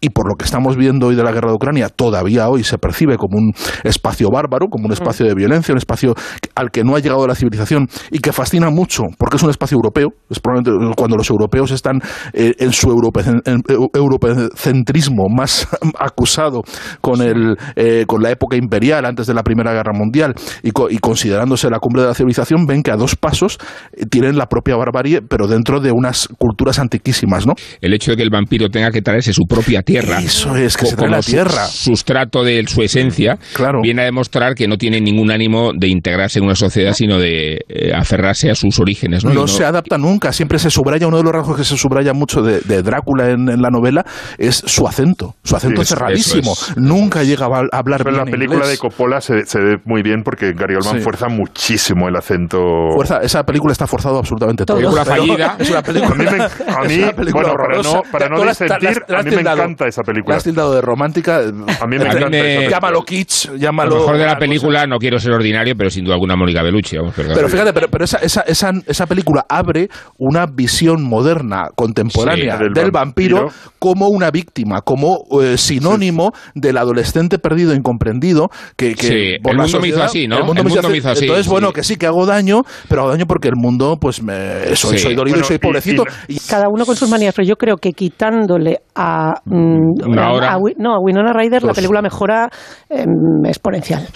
y 0.05 0.11
por 0.11 0.29
lo 0.29 0.35
que 0.37 0.45
estamos 0.45 0.77
viendo 0.77 1.07
hoy 1.07 1.15
de 1.17 1.23
la 1.23 1.33
guerra 1.33 1.49
de 1.49 1.55
Ucrania, 1.55 1.89
todavía 1.89 2.49
hoy 2.49 2.63
se 2.63 2.77
percibe 2.77 3.17
como 3.17 3.39
un 3.39 3.53
espacio 3.85 4.29
bárbaro, 4.31 4.67
como 4.69 4.85
un 4.87 4.93
espacio 4.93 5.25
de 5.25 5.35
violencia, 5.35 5.73
un 5.73 5.79
espacio 5.79 6.15
al 6.55 6.71
que 6.71 6.85
no 6.85 6.95
ha 6.95 6.99
llegado 7.01 7.27
la 7.27 7.35
civilización 7.35 7.89
y 8.11 8.19
que 8.19 8.33
fascina 8.33 8.69
mucho 8.69 9.03
porque 9.19 9.37
es 9.37 9.43
un 9.43 9.49
espacio 9.51 9.77
europeo. 9.77 10.11
Es 10.29 10.41
probablemente 10.41 10.95
cuando 10.97 11.17
los 11.17 11.31
europeos 11.31 11.71
están 11.71 12.01
eh, 12.35 12.53
en 12.59 12.73
su 12.73 12.89
europecen- 12.91 13.41
en- 13.47 13.63
eu- 13.63 13.89
europecentrismo 13.95 15.25
más 15.35 15.67
acusado 15.99 16.63
con, 17.01 17.23
el, 17.23 17.57
eh, 17.77 18.05
con 18.07 18.23
la 18.23 18.31
época 18.31 18.57
imperial 18.57 19.05
antes 19.07 19.27
de 19.27 19.35
la 19.35 19.43
Primera 19.43 19.73
Guerra 19.73 19.93
Mundial 19.95 20.35
y, 20.63 20.71
co- 20.73 20.91
y 20.91 20.99
considerándose 20.99 21.71
la 21.71 21.79
cumbre 21.79 22.03
de 22.03 22.09
la 22.09 22.15
civilización, 22.15 22.67
ven 22.67 22.83
que 22.83 22.91
a 22.91 22.97
dos 22.97 23.17
pasos 23.17 23.59
eh, 23.93 24.05
tienen 24.07 24.37
la 24.37 24.47
propia 24.47 24.77
barbarie, 24.77 25.23
pero 25.23 25.47
dentro 25.47 25.81
de 25.81 25.93
unas 25.93 26.29
culturas 26.39 26.79
antiquísimas, 26.79 27.47
¿no? 27.47 27.55
El 27.81 27.95
hecho 27.95 28.11
de 28.11 28.17
que 28.19 28.23
el 28.23 28.31
vampiro 28.31 28.69
tenga 28.69 28.91
que 28.91 29.01
traerse 29.03 29.33
su 29.33 29.45
propia 29.49 29.81
tierra. 29.83 29.94
Eso 29.99 30.57
es, 30.57 30.77
que 30.77 30.87
se 30.87 30.97
trae 30.97 31.07
como 31.07 31.17
la 31.17 31.23
su- 31.23 31.31
tierra. 31.31 31.67
sustrato 31.67 32.43
de 32.45 32.65
su 32.67 32.83
esencia, 32.83 33.39
Claro. 33.55 33.81
viene 33.83 34.03
a 34.03 34.05
demostrar 34.05 34.55
que 34.55 34.67
no 34.69 34.77
tiene 34.77 35.01
ningún 35.01 35.31
ánimo 35.31 35.73
de 35.75 35.89
integrarse 35.89 36.39
en 36.39 36.45
una 36.47 36.55
sociedad, 36.55 36.93
sino 36.93 37.19
de 37.19 37.61
eh, 37.69 37.93
aferrarse 37.95 38.51
a 38.51 38.55
sus 38.55 38.79
orígenes. 38.81 39.25
No, 39.25 39.47
se 39.47 39.65
adapta 39.65 39.99
nunca, 39.99 40.33
siempre 40.33 40.59
se 40.59 40.71
subraya, 40.71 41.07
uno 41.07 41.19
de 41.19 41.23
los 41.25 41.33
rasgos 41.33 41.57
que 41.57 41.65
se 41.65 41.77
subraya 41.77 42.13
mucho 42.13 42.43
de, 42.43 42.61
de 42.61 42.83
Drácula 42.83 43.31
en, 43.31 43.49
en 43.49 43.63
la 43.63 43.71
novela 43.71 44.05
es 44.39 44.57
su 44.67 44.87
acento, 44.87 45.35
su 45.43 45.57
acento 45.57 45.83
Sí, 45.83 45.89
cerradísimo, 45.89 46.53
es, 46.53 46.77
nunca 46.77 47.23
llega 47.23 47.47
a 47.47 47.49
hablar 47.73 48.03
Pero 48.05 48.11
en 48.11 48.17
bien 48.17 48.25
la 48.27 48.31
película 48.31 48.57
inglés. 48.61 48.71
de 48.73 48.79
Coppola 48.79 49.21
se, 49.21 49.45
se 49.47 49.59
ve 49.59 49.77
muy 49.85 50.03
bien 50.03 50.23
porque 50.25 50.53
Gary 50.53 50.75
Oldman 50.77 50.97
Sí. 50.97 51.01
fuerza 51.01 51.29
muchísimo 51.29 52.09
el 52.09 52.17
acento. 52.17 52.59
Fuerza- 52.95 53.21
esa 53.23 53.43
película 53.45 53.73
está 53.73 53.87
forzado 53.87 54.19
absolutamente 54.19 54.65
todo. 54.65 54.77
Película 54.79 55.05
fallida. 55.05 55.57
Es 55.65 55.71
una 55.71 55.83
película, 55.83 56.15
A 56.15 56.15
mí, 56.19 56.25
me- 56.25 56.43
a 56.43 56.83
es 56.85 56.89
mí, 56.97 57.03
una 57.03 57.13
película 57.13 57.49
bueno, 57.53 57.55
para 57.57 57.83
no, 57.83 58.03
para 58.11 58.29
no 58.29 58.37
la 58.45 58.53
la 58.59 58.67
la 59.09 59.19
a 59.19 59.23
mí 59.23 59.31
me 59.31 59.37
tildado- 59.37 59.57
encanta 59.85 59.89
esa 59.89 60.03
La 60.03 60.07
película. 60.07 60.37
has 60.37 60.45
tildado 60.45 60.75
de 60.75 60.81
romántica. 60.81 61.39
A 61.39 61.87
mí 61.87 61.99
me 61.99 62.05
encanta 62.05 62.29
me-. 62.29 62.69
Llámalo 62.69 63.03
kitsch, 63.03 63.51
llámalo... 63.57 63.91
lo 63.91 64.01
mejor 64.01 64.19
de 64.19 64.27
la 64.27 64.39
película 64.39 64.87
no 64.87 64.99
quiero 64.99 65.19
ser 65.19 65.33
ordinario, 65.33 65.75
pero 65.77 65.91
sin 65.91 66.05
duda 66.05 66.15
alguna 66.15 66.37
Mónica 66.37 66.63
Bellucci. 66.63 66.97
vamos. 66.97 67.15
Pero 67.17 67.49
fíjate, 67.49 67.73
pero, 67.73 67.89
pero 67.89 68.05
esa, 68.05 68.19
esa, 68.19 68.41
esa, 68.43 68.71
esa 68.87 69.07
película 69.07 69.45
abre 69.49 69.89
una 70.19 70.47
visión 70.47 71.03
moderna, 71.03 71.69
contemporánea 71.75 72.57
Sí, 72.59 72.65
del, 72.65 72.73
del 72.73 72.91
vampiro, 72.91 73.37
vampiro. 73.45 73.71
como 73.79 74.09
una 74.09 74.31
víctima, 74.31 74.81
como 74.83 75.25
eh, 75.43 75.57
sinónimo 75.59 76.33
del 76.55 76.77
adolescente 76.79 77.39
perdido 77.39 77.73
e 77.73 77.77
incomprendido 77.77 78.49
que, 78.77 78.95
que 78.95 79.07
Sí, 79.07 79.39
por 79.43 79.53
el 79.53 79.57
la 79.59 79.63
mundo 79.65 79.81
me 79.81 79.89
hizo 79.89 80.03
así, 80.03 80.27
¿no? 80.29 80.39
El 80.39 80.45
mundo, 80.45 80.61
El 80.63 80.65
me, 80.67 80.71
hizo 80.73 80.83
mundo 80.83 80.89
me 80.89 80.93
así. 80.95 80.99
hizo 80.99 81.11
así, 81.11 81.25
Entonces, 81.25 81.47
bueno, 81.49 81.73
que 81.73 81.83
sí, 81.83 81.97
que 81.97 82.07
hago 82.07 82.27
daño, 82.27 82.63
pero 82.89 83.03
hago 83.03 83.11
daño 83.11 83.27
porque 83.27 83.49
el 83.49 83.57
mundo, 83.57 83.97
pues, 84.01 84.23
me, 84.23 84.75
soy, 84.77 84.99
Sí. 84.99 85.05
soy 85.05 85.15
dolido 85.15 85.35
Bueno, 85.37 85.45
y 85.45 85.49
soy 85.49 85.57
y- 85.57 85.59
pobrecito. 85.59 86.05
y- 86.29 86.35
Y- 86.37 86.41
Cada 86.49 86.69
uno 86.69 86.85
con 86.87 86.97
sus 86.97 87.09
manías, 87.09 87.35
pero 87.35 87.47
yo 87.47 87.57
creo 87.57 87.77
que 87.77 87.93
quitándole 87.93 88.79
a, 88.95 89.35
mm, 89.45 89.74
Una 90.07 90.33
hora. 90.33 90.53
a 90.53 90.59
Wi- 90.59 90.75
no, 90.79 90.95
a 90.95 90.99
Winona 91.01 91.33
Ryder 91.33 91.63
la 91.63 91.69
Dos. 91.69 91.77
película 91.77 92.03
mejora 92.03 92.49
em, 92.89 93.09
exponencial. 93.47 94.07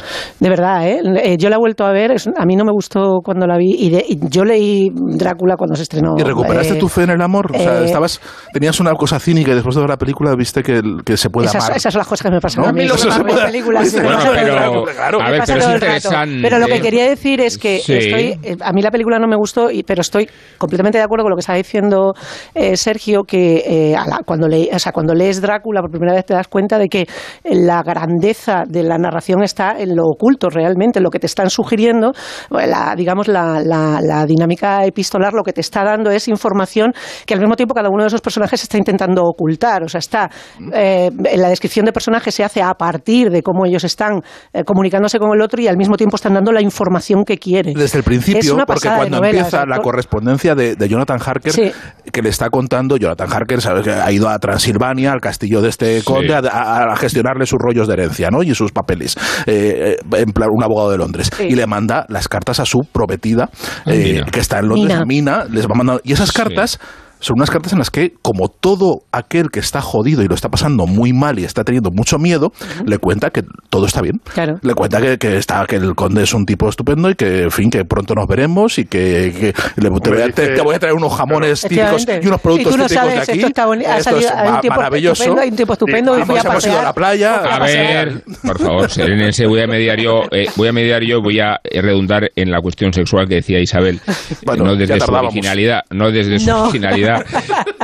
De 0.41 0.49
verdad, 0.49 0.87
¿eh? 0.89 1.01
Eh, 1.23 1.37
Yo 1.39 1.49
la 1.49 1.57
he 1.57 1.59
vuelto 1.59 1.85
a 1.85 1.93
ver, 1.93 2.13
es- 2.13 2.29
a 2.37 2.45
mí 2.47 2.57
no 2.57 2.65
me 2.65 2.73
gustó 2.73 3.21
cuando 3.25 3.47
la 3.47 3.57
vi 3.57 3.75
y, 3.79 3.91
de- 3.91 4.05
y 4.09 4.19
yo 4.29 4.45
leí 4.45 4.89
Drácula 4.95 5.57
cuando 5.57 5.77
se 5.77 5.83
estrenó. 5.83 6.15
¿Y 6.19 6.23
recuperaste 6.23 6.75
eh, 6.75 6.79
tu 6.79 6.89
fe 6.89 7.03
en 7.05 7.11
el 7.11 7.23
amor? 7.23 7.51
O 7.55 7.59
sea, 7.59 7.81
eh, 7.81 7.85
estabas, 7.87 8.21
tenías 8.53 8.79
una 8.81 8.93
cosa 8.95 9.19
cínica 9.19 9.51
y 9.53 9.55
después 9.55 9.75
de 9.75 9.81
ver 9.81 9.91
la 9.91 9.97
película 9.97 10.35
viste 10.37 10.63
que, 10.63 10.83
se 11.17 11.31
puede 11.31 11.47
esas, 11.49 11.65
amar. 11.65 11.77
esas 11.77 11.93
son 11.93 11.99
las 12.01 12.07
cosas 12.09 12.23
que 12.27 12.31
me 12.31 12.41
pasan 12.41 12.63
¿No? 12.65 12.71
a 12.71 12.73
mí. 12.73 12.83
Eso 12.83 12.97
se 12.99 13.09
las 13.09 13.21
puede- 13.21 13.47
películas. 13.47 13.93
Bueno, 13.93 14.19
pero, 14.35 14.85
claro. 14.85 15.21
a 15.23 15.31
ver, 15.31 15.43
pero 15.47 15.59
es 15.61 15.69
interesante. 15.69 16.39
Pero 16.43 16.59
lo 16.59 16.67
que 16.67 16.81
quería 16.81 17.09
decir 17.09 17.41
es 17.41 17.59
que 17.59 17.79
Sí. 17.79 17.95
estoy, 17.95 18.39
eh, 18.43 18.57
a 18.61 18.73
mí 18.73 18.83
la 18.83 18.91
película 18.91 19.19
no 19.19 19.27
me 19.29 19.37
gustó, 19.37 19.71
y, 19.71 19.83
pero 19.83 20.01
estoy 20.03 20.29
completamente 20.59 20.99
de 20.99 21.05
acuerdo 21.05 21.25
con 21.25 21.31
lo 21.31 21.37
que 21.37 21.41
está 21.41 21.55
diciendo 21.55 22.13
eh, 22.55 22.77
Sergio, 22.77 23.25
que 23.25 23.65
eh, 23.67 23.97
a 23.97 24.07
la- 24.07 24.21
cuando, 24.25 24.49
le, 24.49 24.69
o 24.73 24.79
sea, 24.79 24.93
cuando 24.93 25.15
lees 25.15 25.38
Drácula 25.41 25.81
por 25.81 25.91
primera 25.91 26.15
vez 26.15 26.25
te 26.27 26.35
das 26.35 26.49
cuenta 26.49 26.79
de 26.79 26.89
que 26.89 27.07
la 27.45 27.83
grandeza 27.83 28.65
de 28.67 28.83
la 28.83 28.99
narración 28.99 29.43
está 29.43 29.77
en 29.79 29.95
lo 29.97 30.05
oculto 30.05 30.49
realmente, 30.49 30.99
en 30.99 31.03
lo 31.05 31.11
que 31.11 31.19
te 31.19 31.27
están 31.27 31.51
sugiriendo, 31.51 32.13
la, 32.51 32.95
digamos, 32.97 33.29
la, 33.29 33.61
la- 33.65 34.01
la 34.01 34.25
dinámica 34.27 34.85
epistolar 34.85 35.33
lo 35.33 35.43
que 35.43 35.53
te 35.53 35.61
está 35.61 35.85
dando 35.85 36.11
es 36.11 36.29
información 36.29 36.93
que 37.27 37.35
al 37.35 37.41
mismo 37.41 37.57
tiempo 37.57 37.75
cada 37.75 37.89
uno 37.89 38.03
de 38.03 38.09
esos 38.09 38.21
personajes 38.21 38.63
está 38.63 38.79
intentando 38.79 39.23
ocultar. 39.25 39.83
O 39.83 39.89
sea, 39.89 39.99
está 39.99 40.31
eh, 40.73 41.11
en 41.25 41.43
la 41.43 41.49
descripción 41.49 41.87
de 41.87 41.93
personajes 41.93 42.35
se 42.35 42.45
hace 42.45 42.63
a 42.63 42.75
partir 42.75 43.31
de 43.31 43.43
cómo 43.43 43.67
ellos 43.67 43.85
están 43.85 44.21
eh, 44.53 44.65
comunicándose 44.65 45.19
con 45.19 45.31
el 45.35 45.41
otro 45.43 45.61
y 45.61 45.69
al 45.69 45.77
mismo 45.77 45.97
tiempo 45.97 46.17
están 46.17 46.35
dando 46.35 46.53
la 46.53 46.63
información 46.63 47.25
que 47.25 47.39
quieren. 47.39 47.75
Desde 47.75 47.99
el 47.99 48.05
principio, 48.05 48.57
porque 48.67 48.89
cuando 48.89 49.17
novela, 49.19 49.39
empieza 49.41 49.65
la 49.67 49.79
correspondencia 49.81 50.55
de, 50.55 50.77
de 50.77 50.89
Jonathan 50.89 51.19
Harker, 51.25 51.53
Sí. 51.53 51.73
que 52.13 52.23
le 52.23 52.29
está 52.29 52.51
contando, 52.51 52.97
Jonathan 52.97 53.33
Harker 53.33 53.61
¿sabes? 53.61 53.85
que 53.85 53.91
ha 53.93 54.11
ido 54.13 54.29
a 54.29 54.39
Transilvania, 54.39 55.13
al 55.13 55.21
castillo 55.29 55.61
de 55.61 55.69
este 55.69 56.03
conde, 56.05 56.35
a, 56.35 56.39
a- 56.39 56.93
a 56.93 56.97
gestionarle 56.97 57.45
sus 57.47 57.59
rollos 57.61 57.87
de 57.87 57.93
herencia 57.95 58.29
¿no? 58.31 58.43
y 58.43 58.55
sus 58.55 58.73
papeles, 58.73 59.15
eh, 59.47 59.97
eh, 60.01 60.17
en 60.17 60.33
plan 60.33 60.49
un 60.51 60.63
abogado 60.65 60.91
de 60.91 60.97
Londres, 60.99 61.31
Sí. 61.37 61.45
y 61.51 61.55
le 61.55 61.67
manda 61.67 62.07
las 62.09 62.29
cartas 62.29 62.61
a 62.61 62.65
su 62.65 62.81
prometida, 62.91 63.51
eh, 63.87 64.23
que 64.33 64.41
está 64.41 64.59
en 64.61 64.69
Londres, 64.69 64.99
Mina. 65.05 65.05
Mina, 65.05 65.45
les 65.51 65.67
va 65.67 65.75
mandando, 65.75 66.01
y 66.05 66.13
esas 66.15 66.31
Sí. 66.31 66.79
Son 67.21 67.37
unas 67.37 67.51
cartas 67.51 67.73
en 67.73 67.79
las 67.79 67.91
que, 67.91 68.15
como 68.23 68.49
todo 68.49 69.03
aquel 69.13 69.51
que 69.51 69.61
está 69.61 69.81
jodido 69.81 70.23
y 70.23 70.29
lo 70.29 70.35
está 70.35 70.49
pasando 70.49 70.87
muy 70.87 71.13
mal 71.13 71.39
y 71.39 71.45
está 71.45 71.65
teniendo 71.65 71.91
mucho 71.91 72.19
miedo, 72.19 72.53
le 72.87 72.99
cuenta 72.99 73.31
que 73.31 73.43
todo 73.71 73.87
está 73.87 74.01
bien. 74.03 74.21
Claro. 74.35 74.59
Le 74.63 74.75
cuenta 74.75 75.01
que, 75.01 75.19
que 75.19 75.37
está 75.37 75.65
que 75.67 75.77
el 75.77 75.95
conde 75.95 76.23
es 76.23 76.33
un 76.35 76.47
tipo 76.47 76.69
estupendo 76.69 77.11
y 77.11 77.15
que, 77.15 77.43
en 77.43 77.51
fin, 77.51 77.71
que 77.71 77.85
pronto 77.85 78.15
nos 78.15 78.27
veremos 78.29 78.79
y 78.79 78.85
que, 78.85 79.33
que 79.39 79.81
le- 79.81 79.91
te, 80.01 80.11
voy 80.11 80.23
a, 80.23 80.31
te- 80.31 80.43
dice- 80.43 80.55
te 80.55 80.63
voy 80.63 80.75
a 80.75 80.79
traer 80.79 80.95
unos 80.95 81.13
jamones 81.15 81.61
típicos 81.63 81.87
Efectivamente. 81.87 82.25
y 82.25 82.29
unos 82.29 82.41
productos 82.41 82.73
y 82.73 82.77
tú 82.77 82.79
no 82.79 82.87
típicos 82.87 83.03
sabes, 83.09 83.15
de 83.27 83.33
aquí. 83.33 83.39
esto 83.41 83.47
está 83.49 83.67
boni- 83.67 83.85
ha 83.85 83.99
Esto 83.99 84.11
salido, 84.11 84.31
es 84.31 84.37
hay 84.37 84.49
un 84.49 84.61
tiempo 84.61 84.77
maravilloso. 84.81 85.23
estupendo, 85.23 85.43
hay 85.43 85.49
un 85.51 85.57
tiempo 85.57 85.73
estupendo, 85.73 86.15
Sí, 86.15 86.19
y 86.21 86.37
a 86.37 86.41
hemos 86.41 86.67
ido 86.67 86.79
a 86.79 86.83
la 86.83 86.93
playa. 86.93 87.35
A 87.37 87.59
ver, 87.61 88.23
por 88.47 88.59
favor, 88.61 88.91
serénense, 88.91 89.47
voy 89.47 89.61
a 89.61 89.67
mediar 89.67 89.99
yo, 90.01 90.23
eh, 90.31 90.47
voy 90.57 90.69
a 90.69 90.73
mediar 90.73 91.03
yo, 91.03 91.21
voy 91.21 91.41
a 91.41 91.61
eh, 91.65 91.83
redundar 91.83 92.31
en 92.37 92.51
la 92.51 92.61
cuestión 92.61 92.93
sexual 92.93 93.27
que 93.29 93.37
decía 93.37 93.59
Isabel, 93.61 94.01
eh, 94.07 94.13
Bueno, 94.45 94.65
no 94.65 94.77
desde 94.77 95.01
su 95.01 95.13
originalidad, 95.13 95.83
no 95.91 96.11
desde 96.11 96.39
su 96.39 96.47
No. 96.49 96.63
originalidad, 96.65 97.08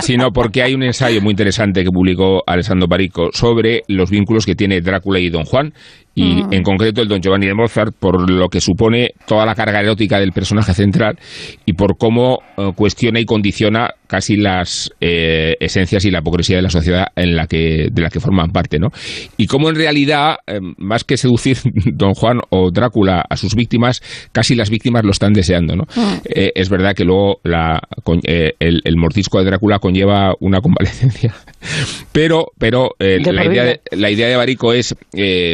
sino 0.00 0.32
porque 0.32 0.62
hay 0.62 0.74
un 0.74 0.82
ensayo 0.82 1.20
muy 1.20 1.30
interesante 1.30 1.84
que 1.84 1.90
publicó 1.90 2.42
Alessandro 2.46 2.88
Parico 2.88 3.30
sobre 3.32 3.82
los 3.88 4.10
vínculos 4.10 4.46
que 4.46 4.54
tiene 4.54 4.80
Drácula 4.80 5.18
y 5.18 5.30
Don 5.30 5.44
Juan 5.44 5.74
y 6.14 6.44
en 6.54 6.62
concreto 6.62 7.02
el 7.02 7.08
Don 7.08 7.20
Giovanni 7.20 7.46
de 7.46 7.54
Mozart 7.54 7.94
por 7.98 8.30
lo 8.30 8.48
que 8.48 8.60
supone 8.60 9.14
toda 9.26 9.44
la 9.44 9.54
carga 9.54 9.80
erótica 9.80 10.20
del 10.20 10.32
personaje 10.32 10.72
central 10.72 11.18
y 11.66 11.72
por 11.72 11.96
cómo 11.96 12.38
eh, 12.56 12.70
cuestiona 12.76 13.18
y 13.18 13.24
condiciona 13.24 13.90
casi 14.06 14.36
las 14.36 14.90
eh, 15.00 15.56
esencias 15.58 16.04
y 16.04 16.12
la 16.12 16.20
hipocresía 16.20 16.56
de 16.56 16.62
la 16.62 16.70
sociedad 16.70 17.06
en 17.16 17.34
la 17.34 17.46
que 17.46 17.88
de 17.90 18.02
la 18.02 18.10
que 18.10 18.20
forman 18.20 18.52
parte, 18.52 18.78
¿no? 18.78 18.90
Y 19.36 19.46
cómo 19.46 19.68
en 19.70 19.74
realidad 19.74 20.36
eh, 20.46 20.60
más 20.76 21.02
que 21.02 21.16
seducir 21.16 21.58
Don 21.92 22.14
Juan 22.14 22.38
o 22.50 22.70
Drácula 22.70 23.24
a 23.28 23.36
sus 23.36 23.56
víctimas, 23.56 24.00
casi 24.30 24.54
las 24.54 24.70
víctimas 24.70 25.04
lo 25.04 25.10
están 25.10 25.32
deseando, 25.32 25.74
¿no? 25.74 25.84
es 26.24 26.68
verdad 26.68 26.94
que 26.94 27.04
luego 27.04 27.40
la, 27.42 27.80
el, 28.24 28.80
el, 28.84 28.96
mordisco 28.96 29.38
de 29.38 29.44
Drácula 29.44 29.78
conlleva 29.78 30.34
una 30.40 30.60
convalecencia, 30.60 31.34
pero 32.12 32.52
pero 32.58 32.90
la 32.98 33.44
idea 33.44 33.64
de, 33.64 33.80
la 33.92 34.10
idea 34.10 34.28
de 34.28 34.36
Barico 34.36 34.72
es 34.72 34.94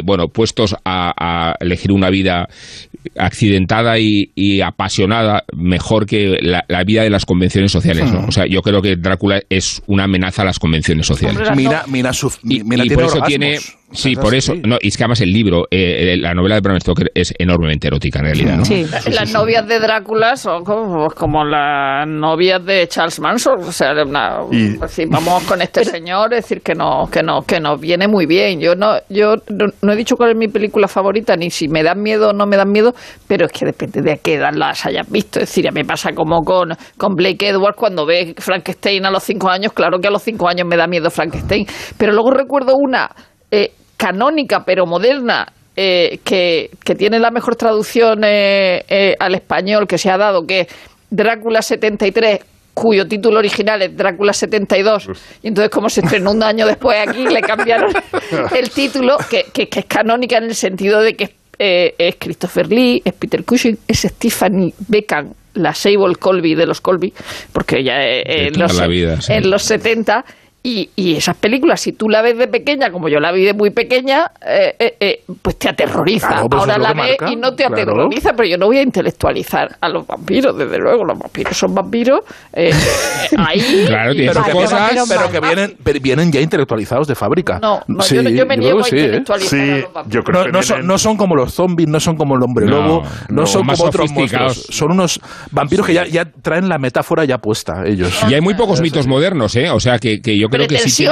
bueno 0.05 0.29
pues 0.29 0.50
a, 0.85 1.55
elegir 1.61 1.93
una 1.93 2.11
vida 2.11 2.49
accidentada 3.17 3.99
y, 3.99 4.61
apasionada 4.61 5.45
mejor 5.57 6.07
que 6.07 6.39
la, 6.41 6.85
vida 6.85 7.03
de 7.03 7.11
las 7.11 7.25
convenciones 7.25 7.73
sociales. 7.73 8.13
¿no? 8.13 8.27
O 8.27 8.33
sea, 8.33 8.47
yo 8.47 8.63
creo 8.63 8.83
que 8.83 8.97
Drácula 8.97 9.41
es 9.49 9.83
una 9.87 10.05
amenaza 10.05 10.43
a 10.43 10.45
las 10.45 10.59
convenciones 10.59 11.07
sociales. 11.07 11.49
Mira, 11.57 11.85
mira, 11.89 12.13
su, 12.13 12.33
y, 12.45 12.63
por 12.91 13.05
eso 13.05 13.21
tiene 13.27 13.59
Sí, 13.93 14.15
por 14.15 14.35
eso. 14.35 14.55
No, 14.55 14.77
y 14.81 14.89
es 14.89 14.97
que 14.97 15.03
además 15.03 15.21
el 15.21 15.33
libro, 15.33 15.67
eh, 15.71 16.17
la 16.19 16.33
novela 16.33 16.55
de 16.57 16.61
Bram 16.61 16.81
Stoker 16.81 17.11
es 17.15 17.35
enormemente 17.39 17.89
erótica 17.89 18.21
en 18.21 18.25
realidad. 18.27 18.57
¿no? 18.57 18.65
Sí. 18.65 18.87
Las 19.11 19.33
novias 19.33 19.67
de 19.67 19.81
Drácula 19.81 20.37
son 20.37 20.65
como, 20.65 21.45
las 21.45 22.07
novias 22.07 22.65
de 22.65 22.87
Charles 22.89 23.19
Manson. 23.21 23.61
O 23.61 23.73
sea, 23.73 23.93
vamos 23.95 25.43
con 25.45 25.63
este 25.63 25.85
señor, 25.85 26.33
es 26.35 26.45
decir, 26.45 26.63
que 26.63 26.75
no, 26.75 27.09
que 27.11 27.23
no, 27.23 27.43
que 27.43 27.61
nos 27.61 27.81
viene 27.81 28.07
muy 28.07 28.27
bien. 28.27 28.61
Yo 28.61 28.75
no, 28.75 28.95
yo 29.09 29.35
no, 29.83 29.93
he 29.93 29.97
dicho 29.97 30.17
cuál 30.17 30.31
es 30.31 30.37
mi 30.37 30.49
película 30.49 30.87
favorita, 30.87 31.37
ni 31.37 31.51
si 31.51 31.69
me 31.69 31.83
dan 31.83 32.01
miedo 32.01 32.31
o 32.31 32.33
no 32.33 32.47
me 32.47 32.57
dan 32.57 32.71
miedo, 32.71 32.95
pero 33.27 33.47
es 33.47 33.53
que 33.53 33.67
depende 33.67 34.03
de 34.03 34.13
a 34.13 34.17
qué 34.17 34.35
edad 34.35 34.53
las 34.55 34.87
hayas 34.87 35.11
visto. 35.11 35.41
Es 35.41 35.49
decir, 35.49 35.69
a 35.69 35.73
mí 35.73 35.81
me 35.81 35.87
pasa 35.87 36.13
como 36.13 36.43
con, 36.43 36.77
con 36.97 37.15
Blake 37.15 37.49
Edwards 37.49 37.77
cuando 37.77 38.07
ve 38.07 38.35
Frankenstein 38.39 39.05
a 39.07 39.11
los 39.11 39.25
cinco 39.25 39.49
años. 39.49 39.73
Claro 39.73 39.99
que 39.99 40.09
a 40.09 40.11
los 40.11 40.23
cinco 40.23 40.49
años 40.49 40.67
me 40.69 40.77
da 40.77 40.87
miedo 40.87 41.11
Frankenstein. 41.11 41.67
Pero 41.97 42.13
luego 42.13 42.31
recuerdo 42.31 42.75
una 42.77 43.11
eh, 43.51 43.73
canónica 44.01 44.65
pero 44.65 44.87
moderna 44.87 45.47
eh, 45.77 46.21
que, 46.25 46.71
tiene 46.97 47.19
la 47.19 47.31
mejor 47.31 47.55
traducción 47.55 48.25
eh, 48.25 48.83
eh, 48.89 49.15
al 49.21 49.35
español 49.35 49.87
que 49.87 49.99
se 49.99 50.11
ha 50.11 50.17
dado, 50.17 50.47
que 50.47 50.61
es 50.61 50.67
Drácula 51.11 51.61
73, 51.61 52.41
cuyo 52.73 53.07
título 53.07 53.39
original 53.39 53.83
es 53.83 53.95
Drácula 53.95 54.33
72, 54.33 55.09
y 55.43 55.49
entonces 55.49 55.71
como 55.71 55.91
se 55.91 56.01
estrenó 56.01 56.31
un 56.33 56.43
año 56.43 56.67
después 56.67 56.97
aquí, 57.07 57.27
le 57.27 57.43
cambiaron 57.43 57.93
el 58.57 58.71
título, 58.71 59.19
que, 59.29 59.45
que, 59.53 59.69
es 59.71 59.85
canónica 59.85 60.39
en 60.39 60.45
el 60.45 60.55
sentido 60.55 61.01
de 61.01 61.15
que 61.15 61.35
es 61.59 62.17
Christopher 62.17 62.73
Lee, 62.73 63.03
es 63.05 63.13
Peter 63.13 63.45
Cushing, 63.45 63.79
es 63.87 64.01
Stephanie 64.01 64.73
Beckham, 64.89 65.35
la 65.55 65.75
Sable 65.75 66.17
Colby 66.17 66.55
de 66.55 66.65
los 66.65 66.81
Colby, 66.81 67.13
porque 67.53 67.81
ella 67.81 68.03
en, 68.03 68.59
los, 68.59 69.29
en 69.29 69.51
los 69.51 69.63
70 69.63 70.25
y, 70.63 70.91
y, 70.95 71.17
esas 71.17 71.37
películas, 71.37 71.81
si 71.81 71.93
tú 71.93 72.11
la 72.11 72.21
ves 72.21 72.37
de 72.37 72.47
pequeña, 72.47 72.91
como 72.91 73.09
yo 73.09 73.19
la 73.19 73.33
vi 73.33 73.45
de 73.45 73.55
muy 73.55 73.71
pequeña, 73.71 74.31
eh, 74.47 74.77
eh, 74.79 74.97
eh 75.01 75.23
pues 75.41 75.57
te 75.59 75.71
aterroriza. 75.71 76.43
Pues 76.51 76.61
Ahora 76.61 76.77
la 76.77 76.93
ves 76.93 77.17
y 77.31 77.37
no 77.37 77.55
te 77.55 77.65
aterroriza, 77.65 78.35
pero 78.35 78.47
yo 78.47 78.59
no 78.59 78.67
voy 78.67 78.77
a 78.77 78.83
intelectualizar 78.83 79.79
a 79.81 79.89
los 79.89 80.07
vampiros, 80.07 80.59
desde 80.59 80.77
luego. 80.77 81.05
Los 81.05 81.19
vampiros 81.19 81.57
son 81.57 81.75
vampiros. 81.75 82.21
Eh, 82.53 82.73
ahí. 83.39 83.85
Claro, 83.87 84.13
pero, 84.15 84.45
que, 84.45 84.53
cosas, 84.53 85.09
pero 85.09 85.31
que 85.31 85.41
vienen, 85.41 85.77
vienen 86.03 86.31
ya 86.31 86.43
intelectualizados 86.43 87.09
de 87.09 87.15
fábrica. 87.15 87.59
No, 87.59 87.81
no 87.89 88.05
yo, 88.05 88.21
yo, 88.21 88.45
me 88.45 88.59
niego 88.59 88.85
a 88.85 88.89
intelectualizar 88.89 89.61
a 89.61 89.77
los 89.79 89.93
vampiros. 89.95 90.25
no, 90.31 90.49
no, 90.49 90.63
son, 90.63 90.87
no, 90.87 90.99
son, 90.99 91.17
como 91.17 91.37
los 91.37 91.55
zombies, 91.55 91.89
no 91.89 92.01
son 92.01 92.17
como 92.17 92.37
el 92.37 92.43
hombre 92.43 92.67
lobo, 92.67 93.03
no, 93.31 93.47
son 93.47 93.67
como 93.67 93.83
otros 93.83 94.13
monstruos. 94.13 94.67
Son 94.69 94.91
unos 94.91 95.21
vampiros 95.53 95.87
que 95.87 95.95
ya, 95.95 96.07
ya 96.07 96.27
traen 96.27 96.69
la 96.69 96.77
metáfora 96.77 97.25
ya 97.25 97.39
puesta, 97.39 97.87
ellos. 97.87 98.13
Y 98.29 98.35
hay 98.35 98.43
muy 98.43 98.53
pocos 98.53 98.83
mitos 98.83 99.07
modernos, 99.07 99.57
¿eh? 99.57 99.71
O 99.71 99.81
sea, 99.81 99.99
que, 99.99 100.21
que 100.21 100.39
yo 100.39 100.50
creo 100.51 100.67
que 100.67 100.79
sí 100.79 101.07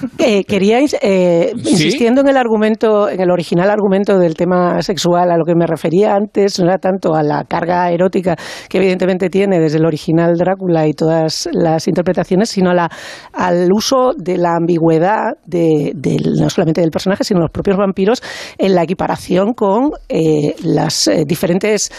eh, 0.18 0.44
queríais, 0.44 0.96
eh, 1.02 1.52
insistiendo 1.56 2.20
en 2.20 2.28
el 2.28 2.36
argumento, 2.36 3.08
en 3.08 3.20
el 3.20 3.30
original 3.30 3.70
argumento 3.70 4.18
del 4.18 4.34
tema 4.34 4.80
sexual, 4.82 5.30
a 5.30 5.36
lo 5.36 5.44
que 5.44 5.54
me 5.54 5.66
refería 5.66 6.14
antes, 6.14 6.58
no 6.58 6.66
era 6.66 6.78
tanto 6.78 7.14
a 7.14 7.22
la 7.22 7.44
carga 7.44 7.90
erótica 7.90 8.36
que 8.68 8.78
evidentemente 8.78 9.28
tiene 9.28 9.58
desde 9.58 9.78
el 9.78 9.86
original 9.86 10.36
Drácula 10.36 10.86
y 10.86 10.92
todas 10.92 11.48
las 11.52 11.88
interpretaciones, 11.88 12.50
sino 12.50 12.70
a 12.70 12.74
la, 12.74 12.90
al 13.32 13.68
uso 13.72 14.12
de 14.16 14.38
la 14.38 14.56
ambigüedad 14.56 15.34
de, 15.46 15.92
no 16.38 16.50
solamente 16.50 16.80
del 16.80 16.90
personaje, 16.90 17.24
sino 17.24 17.40
de 17.40 17.44
los 17.44 17.52
propios 17.52 17.76
vampiros 17.76 18.22
en 18.58 18.74
la 18.74 18.82
equiparación 18.82 19.52
con 19.54 19.90
eh, 20.08 20.54
las 20.62 21.10
diferentes 21.26 21.90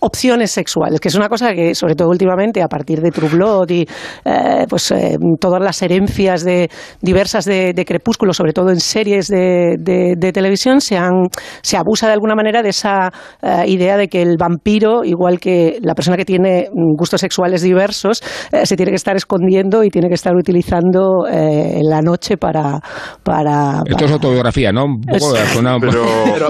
opciones 0.00 0.50
sexuales, 0.50 1.00
que 1.00 1.08
es 1.08 1.14
una 1.14 1.28
cosa 1.28 1.52
que, 1.52 1.74
sobre 1.74 1.94
todo 1.94 2.08
últimamente, 2.08 2.62
a 2.62 2.68
partir 2.68 3.00
de 3.00 3.10
True 3.10 3.30
Blood 3.30 3.70
y 3.70 3.86
pues 4.68 4.93
todas 5.40 5.62
las 5.62 5.80
herencias 5.82 6.44
de, 6.44 6.70
diversas 7.00 7.44
de, 7.44 7.84
Crepúsculo, 7.84 8.32
sobre 8.32 8.52
todo 8.52 8.70
en 8.70 8.80
series 8.80 9.28
de, 9.28 9.76
de, 9.78 10.32
televisión, 10.32 10.80
se, 10.80 10.96
han, 10.96 11.28
se 11.62 11.76
abusa 11.76 12.06
de 12.06 12.14
alguna 12.14 12.34
manera 12.34 12.62
de 12.62 12.70
esa 12.70 13.12
eh, 13.42 13.64
idea 13.66 13.96
de 13.96 14.08
que 14.08 14.22
el 14.22 14.36
vampiro, 14.38 15.04
igual 15.04 15.38
que 15.38 15.78
la 15.82 15.94
persona 15.94 16.16
que 16.16 16.24
tiene 16.24 16.68
gustos 16.72 17.20
sexuales 17.20 17.62
diversos, 17.62 18.22
eh, 18.52 18.64
se 18.64 18.76
tiene 18.76 18.90
que 18.90 18.96
estar 18.96 19.16
escondiendo 19.16 19.84
y 19.84 19.90
tiene 19.90 20.08
que 20.08 20.14
estar 20.14 20.34
utilizando 20.34 21.26
eh, 21.30 21.80
la 21.82 22.00
noche 22.00 22.36
para, 22.36 22.80
para, 23.22 23.82
Esto 23.86 24.04
es 24.06 24.12
autobiografía, 24.12 24.72
¿no? 24.72 24.84
Un 24.86 25.00
poco 25.02 25.34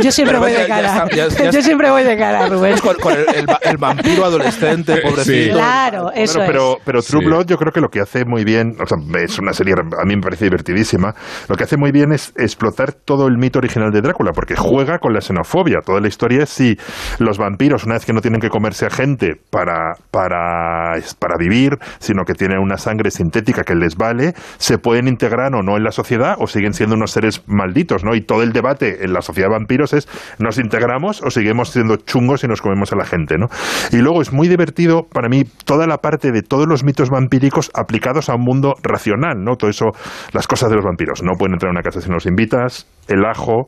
yo 0.03 0.13
siempre 0.13 0.39
voy 0.39 0.53
de 0.53 0.67
cara. 0.67 1.07
yo 1.53 1.63
siempre 1.63 1.91
voy 1.91 2.05
de 2.05 2.17
cara, 2.17 2.47
Rubén. 2.49 2.77
Con, 2.79 3.15
el, 3.15 3.77
vampiro 3.77 4.25
adolescente, 4.25 4.97
pobrecito. 5.03 5.55
Claro, 5.55 6.11
eso 6.15 6.41
pero, 6.47 6.79
pero 6.85 7.03
True 7.03 7.25
Blood 7.25 7.47
yo 7.47 7.57
creo 7.57 7.73
que 7.73 7.81
lo 7.81 7.89
que 7.89 8.01
hace 8.01 8.25
muy 8.35 8.43
bien, 8.43 8.75
o 8.83 8.87
sea, 8.87 8.99
es 9.23 9.39
una 9.39 9.53
serie, 9.53 9.75
a 9.75 10.05
mí 10.05 10.17
me 10.17 10.21
parece 10.21 10.47
divertidísima, 10.47 11.15
lo 11.49 11.55
que 11.55 11.63
hace 11.63 11.77
muy 11.77 11.93
bien 11.93 12.11
es 12.13 12.33
explotar 12.37 12.93
todo 12.93 13.29
el 13.29 13.39
mito 13.39 13.61
original 13.61 13.93
de 13.93 14.01
Drácula, 14.01 14.33
porque 14.33 14.57
juega 14.57 14.99
con 14.99 15.13
la 15.13 15.21
xenofobia. 15.21 15.79
Toda 15.87 16.01
la 16.01 16.09
historia 16.09 16.43
es 16.43 16.51
si 16.51 16.77
los 17.21 17.39
vampiros, 17.39 17.85
una 17.85 17.95
vez 17.95 18.05
que 18.05 18.13
no 18.13 18.21
tienen 18.21 18.41
que 18.41 18.49
comerse 18.49 18.87
a 18.87 18.91
gente 18.91 19.35
para, 19.51 19.93
para, 20.11 20.95
para 21.21 21.37
vivir, 21.39 21.79
sino 22.01 22.25
que 22.25 22.35
tienen 22.35 22.59
una 22.59 22.77
sangre 22.77 23.13
sintética 23.13 23.63
que 23.63 23.77
les 23.77 23.95
vale, 23.95 24.35
se 24.59 24.79
pueden 24.79 25.07
integrar 25.07 25.55
o 25.55 25.63
no 25.63 25.77
en 25.77 25.85
la 25.85 25.93
sociedad 25.93 26.35
o 26.41 26.49
siguen 26.49 26.75
siendo 26.75 26.97
unos 26.97 27.13
seres 27.13 27.45
malditos, 27.47 28.03
¿no? 28.03 28.17
Y 28.17 28.23
todo 28.23 28.43
el 28.43 28.53
debate 28.53 29.05
en 29.05 29.13
la 29.13 29.23
sociedad 29.23 29.49
de 29.49 29.55
vampiros 29.59 29.93
es, 29.93 30.09
¿nos 30.41 30.59
integramos 30.59 31.23
o 31.23 31.31
seguimos 31.31 31.71
siendo 31.71 31.99
chungos 31.99 32.43
y 32.43 32.49
nos 32.49 32.61
comemos 32.61 32.93
a 32.93 32.97
la 32.97 33.05
gente, 33.05 33.39
¿no? 33.39 33.47
Y 33.93 33.99
luego 33.99 34.23
es 34.23 34.33
muy 34.33 34.49
divertido 34.49 35.07
para 35.07 35.29
mí 35.29 35.45
toda 35.65 35.87
la 35.87 35.99
parte 35.99 36.33
de 36.33 36.43
todos 36.43 36.67
los 36.67 36.83
mitos 36.83 37.11
vampíricos 37.11 37.71
aplicados 37.75 38.24
a 38.29 38.35
un 38.35 38.43
mundo 38.43 38.75
racional, 38.83 39.43
¿no? 39.43 39.57
Todo 39.57 39.71
eso, 39.71 39.87
las 40.33 40.47
cosas 40.47 40.71
de 40.71 40.77
los 40.77 40.85
vampiros. 40.85 41.23
No 41.23 41.33
pueden 41.39 41.55
entrar 41.55 41.71
a 41.71 41.73
una 41.73 41.83
casa 41.83 42.01
si 42.01 42.09
no 42.09 42.15
los 42.15 42.27
invitas, 42.27 42.87
el 43.09 43.25
ajo, 43.25 43.67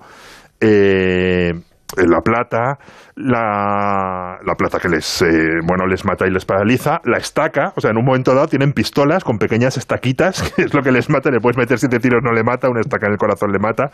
eh, 0.61 1.53
la 1.97 2.21
plata, 2.21 2.79
la, 3.15 4.39
la 4.45 4.55
plata 4.55 4.79
que 4.79 4.89
les, 4.89 5.23
eh, 5.23 5.61
bueno, 5.67 5.87
les 5.87 6.05
mata 6.05 6.27
y 6.27 6.31
les 6.31 6.45
paraliza, 6.45 7.01
la 7.05 7.19
estaca, 7.19 7.73
o 7.77 7.81
sea, 7.81 7.91
en 7.91 7.97
un 7.97 8.05
momento 8.05 8.35
dado 8.35 8.49
tienen 8.49 8.73
pistolas 8.73 9.25
con 9.25 9.39
pequeñas 9.39 9.77
estaquitas, 9.77 10.53
que 10.57 10.63
es 10.63 10.75
lo 10.75 10.83
que 10.83 10.91
les 10.91 11.09
mata, 11.09 11.31
le 11.31 11.41
puedes 11.41 11.57
meter 11.57 11.79
siete 11.79 11.99
tiros, 11.99 12.23
no 12.23 12.33
le 12.33 12.43
mata, 12.43 12.69
una 12.69 12.81
estaca 12.81 13.07
en 13.07 13.13
el 13.13 13.19
corazón 13.19 13.53
le 13.53 13.59
mata, 13.59 13.91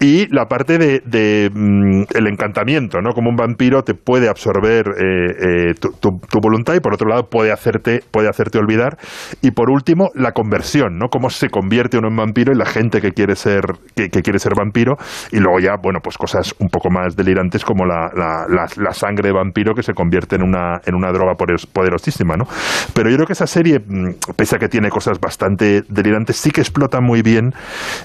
y 0.00 0.26
la 0.34 0.46
parte 0.46 0.78
de, 0.78 1.50
mm, 1.52 2.16
el 2.16 2.26
encantamiento, 2.26 3.00
¿no? 3.00 3.12
Como 3.12 3.30
un 3.30 3.36
vampiro 3.36 3.82
te 3.82 3.94
puede 3.94 4.28
absorber 4.28 4.86
eh, 4.98 5.70
eh, 5.70 5.74
tu, 6.00 6.40
voluntad 6.40 6.74
y 6.74 6.80
por 6.80 6.94
otro 6.94 7.08
lado 7.08 7.28
puede 7.30 7.52
hacerte, 7.52 8.00
puede 8.10 8.28
hacerte 8.28 8.58
olvidar, 8.58 8.98
y 9.42 9.52
por 9.52 9.70
último, 9.70 10.10
la 10.14 10.32
conversión, 10.32 10.98
¿no? 10.98 11.08
Cómo 11.08 11.30
se 11.30 11.48
convierte 11.48 11.98
uno 11.98 12.08
en 12.08 12.16
vampiro 12.16 12.52
y 12.52 12.56
la 12.56 12.66
gente 12.66 13.00
que 13.00 13.12
quiere 13.12 13.36
ser, 13.36 13.62
que, 13.94 14.08
quiere 14.08 14.38
ser 14.38 14.52
vampiro, 14.56 14.96
y 15.32 15.38
luego 15.38 15.60
ya, 15.60 15.76
bueno, 15.80 16.00
pues 16.02 16.18
cosas 16.18 16.54
un 16.58 16.68
poco 16.68 16.90
más 16.90 17.16
delirantes 17.28 17.64
como 17.64 17.84
la 17.84 17.98
la, 18.48 18.92
sangre 18.92 19.28
de 19.28 19.32
vampiro 19.32 19.74
que 19.74 19.82
se 19.82 19.94
convierte 19.94 20.36
en 20.36 20.42
una, 20.42 20.80
en 20.84 20.94
una 20.94 21.12
droga 21.12 21.34
poderosísima, 21.34 22.36
¿no? 22.36 22.44
Pero 22.94 23.10
yo 23.10 23.16
creo 23.16 23.26
que 23.26 23.32
esa 23.32 23.46
serie, 23.46 23.78
mm, 23.78 24.34
pese 24.36 24.56
a 24.56 24.58
que 24.58 24.68
tiene 24.68 24.90
cosas 24.90 25.20
bastante 25.20 25.82
delirantes, 25.88 26.36
sí 26.36 26.50
que 26.50 26.60
explota 26.60 27.00
muy 27.00 27.22
bien 27.22 27.52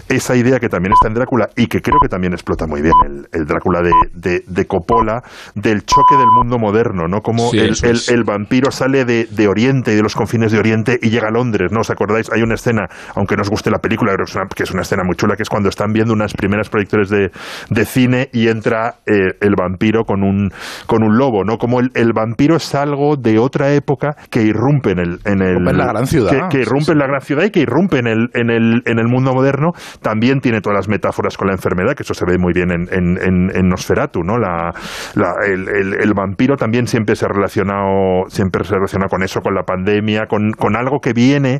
esa 0.09 0.35
idea 0.35 0.59
que 0.59 0.69
también 0.69 0.93
está 0.93 1.07
en 1.07 1.15
Drácula 1.15 1.49
y 1.55 1.67
que 1.67 1.81
creo 1.81 1.99
que 2.01 2.09
también 2.09 2.33
explota 2.33 2.67
muy 2.67 2.81
bien 2.81 2.93
el, 3.31 3.45
Drácula 3.45 3.81
de, 3.81 4.43
de, 4.45 4.65
Coppola, 4.65 5.21
del 5.55 5.85
choque 5.85 6.15
del 6.17 6.27
mundo 6.27 6.57
moderno, 6.57 7.07
¿no? 7.07 7.21
Como 7.21 7.51
el, 7.53 7.75
el, 8.07 8.23
vampiro 8.23 8.71
sale 8.71 9.05
de, 9.05 9.25
de, 9.25 9.47
Oriente 9.47 9.93
y 9.93 9.95
de 9.95 10.01
los 10.01 10.15
confines 10.15 10.51
de 10.51 10.59
Oriente 10.59 10.99
y 11.01 11.09
llega 11.09 11.27
a 11.27 11.31
Londres, 11.31 11.71
¿no? 11.71 11.81
¿Os 11.81 11.89
acordáis? 11.89 12.31
Hay 12.31 12.41
una 12.41 12.55
escena, 12.55 12.87
aunque 13.15 13.35
no 13.35 13.41
os 13.41 13.49
guste 13.49 13.69
la 13.69 13.79
película, 13.79 14.13
creo 14.13 14.25
que 14.55 14.63
es 14.63 14.71
una, 14.71 14.81
escena 14.81 15.03
muy 15.03 15.15
chula, 15.15 15.35
que 15.35 15.43
es 15.43 15.49
cuando 15.49 15.69
están 15.69 15.91
viendo 15.91 16.13
unas 16.13 16.33
primeras 16.33 16.69
proyectores 16.69 17.09
de, 17.09 17.31
de 17.69 17.85
cine 17.85 18.29
y 18.31 18.47
entra 18.47 18.95
eh, 19.13 19.31
el 19.41 19.53
vampiro 19.57 20.03
con 20.03 20.23
un, 20.23 20.49
con 20.87 21.03
un 21.03 21.17
lobo, 21.17 21.43
¿no? 21.43 21.57
Como 21.57 21.79
el, 21.79 21.89
el 21.95 22.13
vampiro 22.13 22.55
es 22.55 22.73
algo 22.75 23.15
de 23.15 23.39
otra 23.39 23.73
época 23.73 24.15
que 24.29 24.43
irrumpe 24.43 24.91
en 24.91 24.99
el... 24.99 25.19
En 25.25 25.41
el 25.41 25.57
en 25.67 25.77
la 25.77 25.87
gran 25.87 26.07
ciudad. 26.07 26.31
Que, 26.49 26.57
que 26.57 26.61
irrumpe 26.63 26.91
en 26.91 26.97
la 26.99 27.07
gran 27.07 27.21
ciudad 27.21 27.43
y 27.45 27.51
que 27.51 27.59
irrumpe 27.61 27.99
en 27.99 28.07
el, 28.07 28.29
en, 28.33 28.49
el, 28.49 28.81
en 28.85 28.99
el 28.99 29.07
mundo 29.07 29.33
moderno. 29.33 29.71
También 30.01 30.39
tiene 30.39 30.61
todas 30.61 30.75
las 30.77 30.87
metáforas 30.89 31.37
con 31.37 31.47
la 31.47 31.53
enfermedad, 31.53 31.93
que 31.95 32.03
eso 32.03 32.13
se 32.13 32.25
ve 32.25 32.37
muy 32.37 32.53
bien 32.53 32.71
en, 32.71 32.87
en, 32.91 33.49
en, 33.55 33.67
Nosferatu, 33.69 34.21
¿no? 34.23 34.37
La, 34.37 34.71
la- 35.15 35.35
el, 35.45 35.67
el- 35.69 35.93
el 36.01 36.13
vampiro 36.13 36.55
también 36.57 36.87
siempre 36.87 37.15
se 37.15 37.25
ha 37.25 37.29
relacionado, 37.29 38.23
siempre 38.27 38.63
se 38.63 38.73
ha 38.73 38.77
relacionado 38.77 39.09
con 39.09 39.23
eso, 39.23 39.41
con 39.41 39.53
la 39.53 39.63
pandemia, 39.63 40.25
con, 40.27 40.51
con 40.51 40.75
algo 40.75 40.99
que 40.99 41.13
viene 41.13 41.59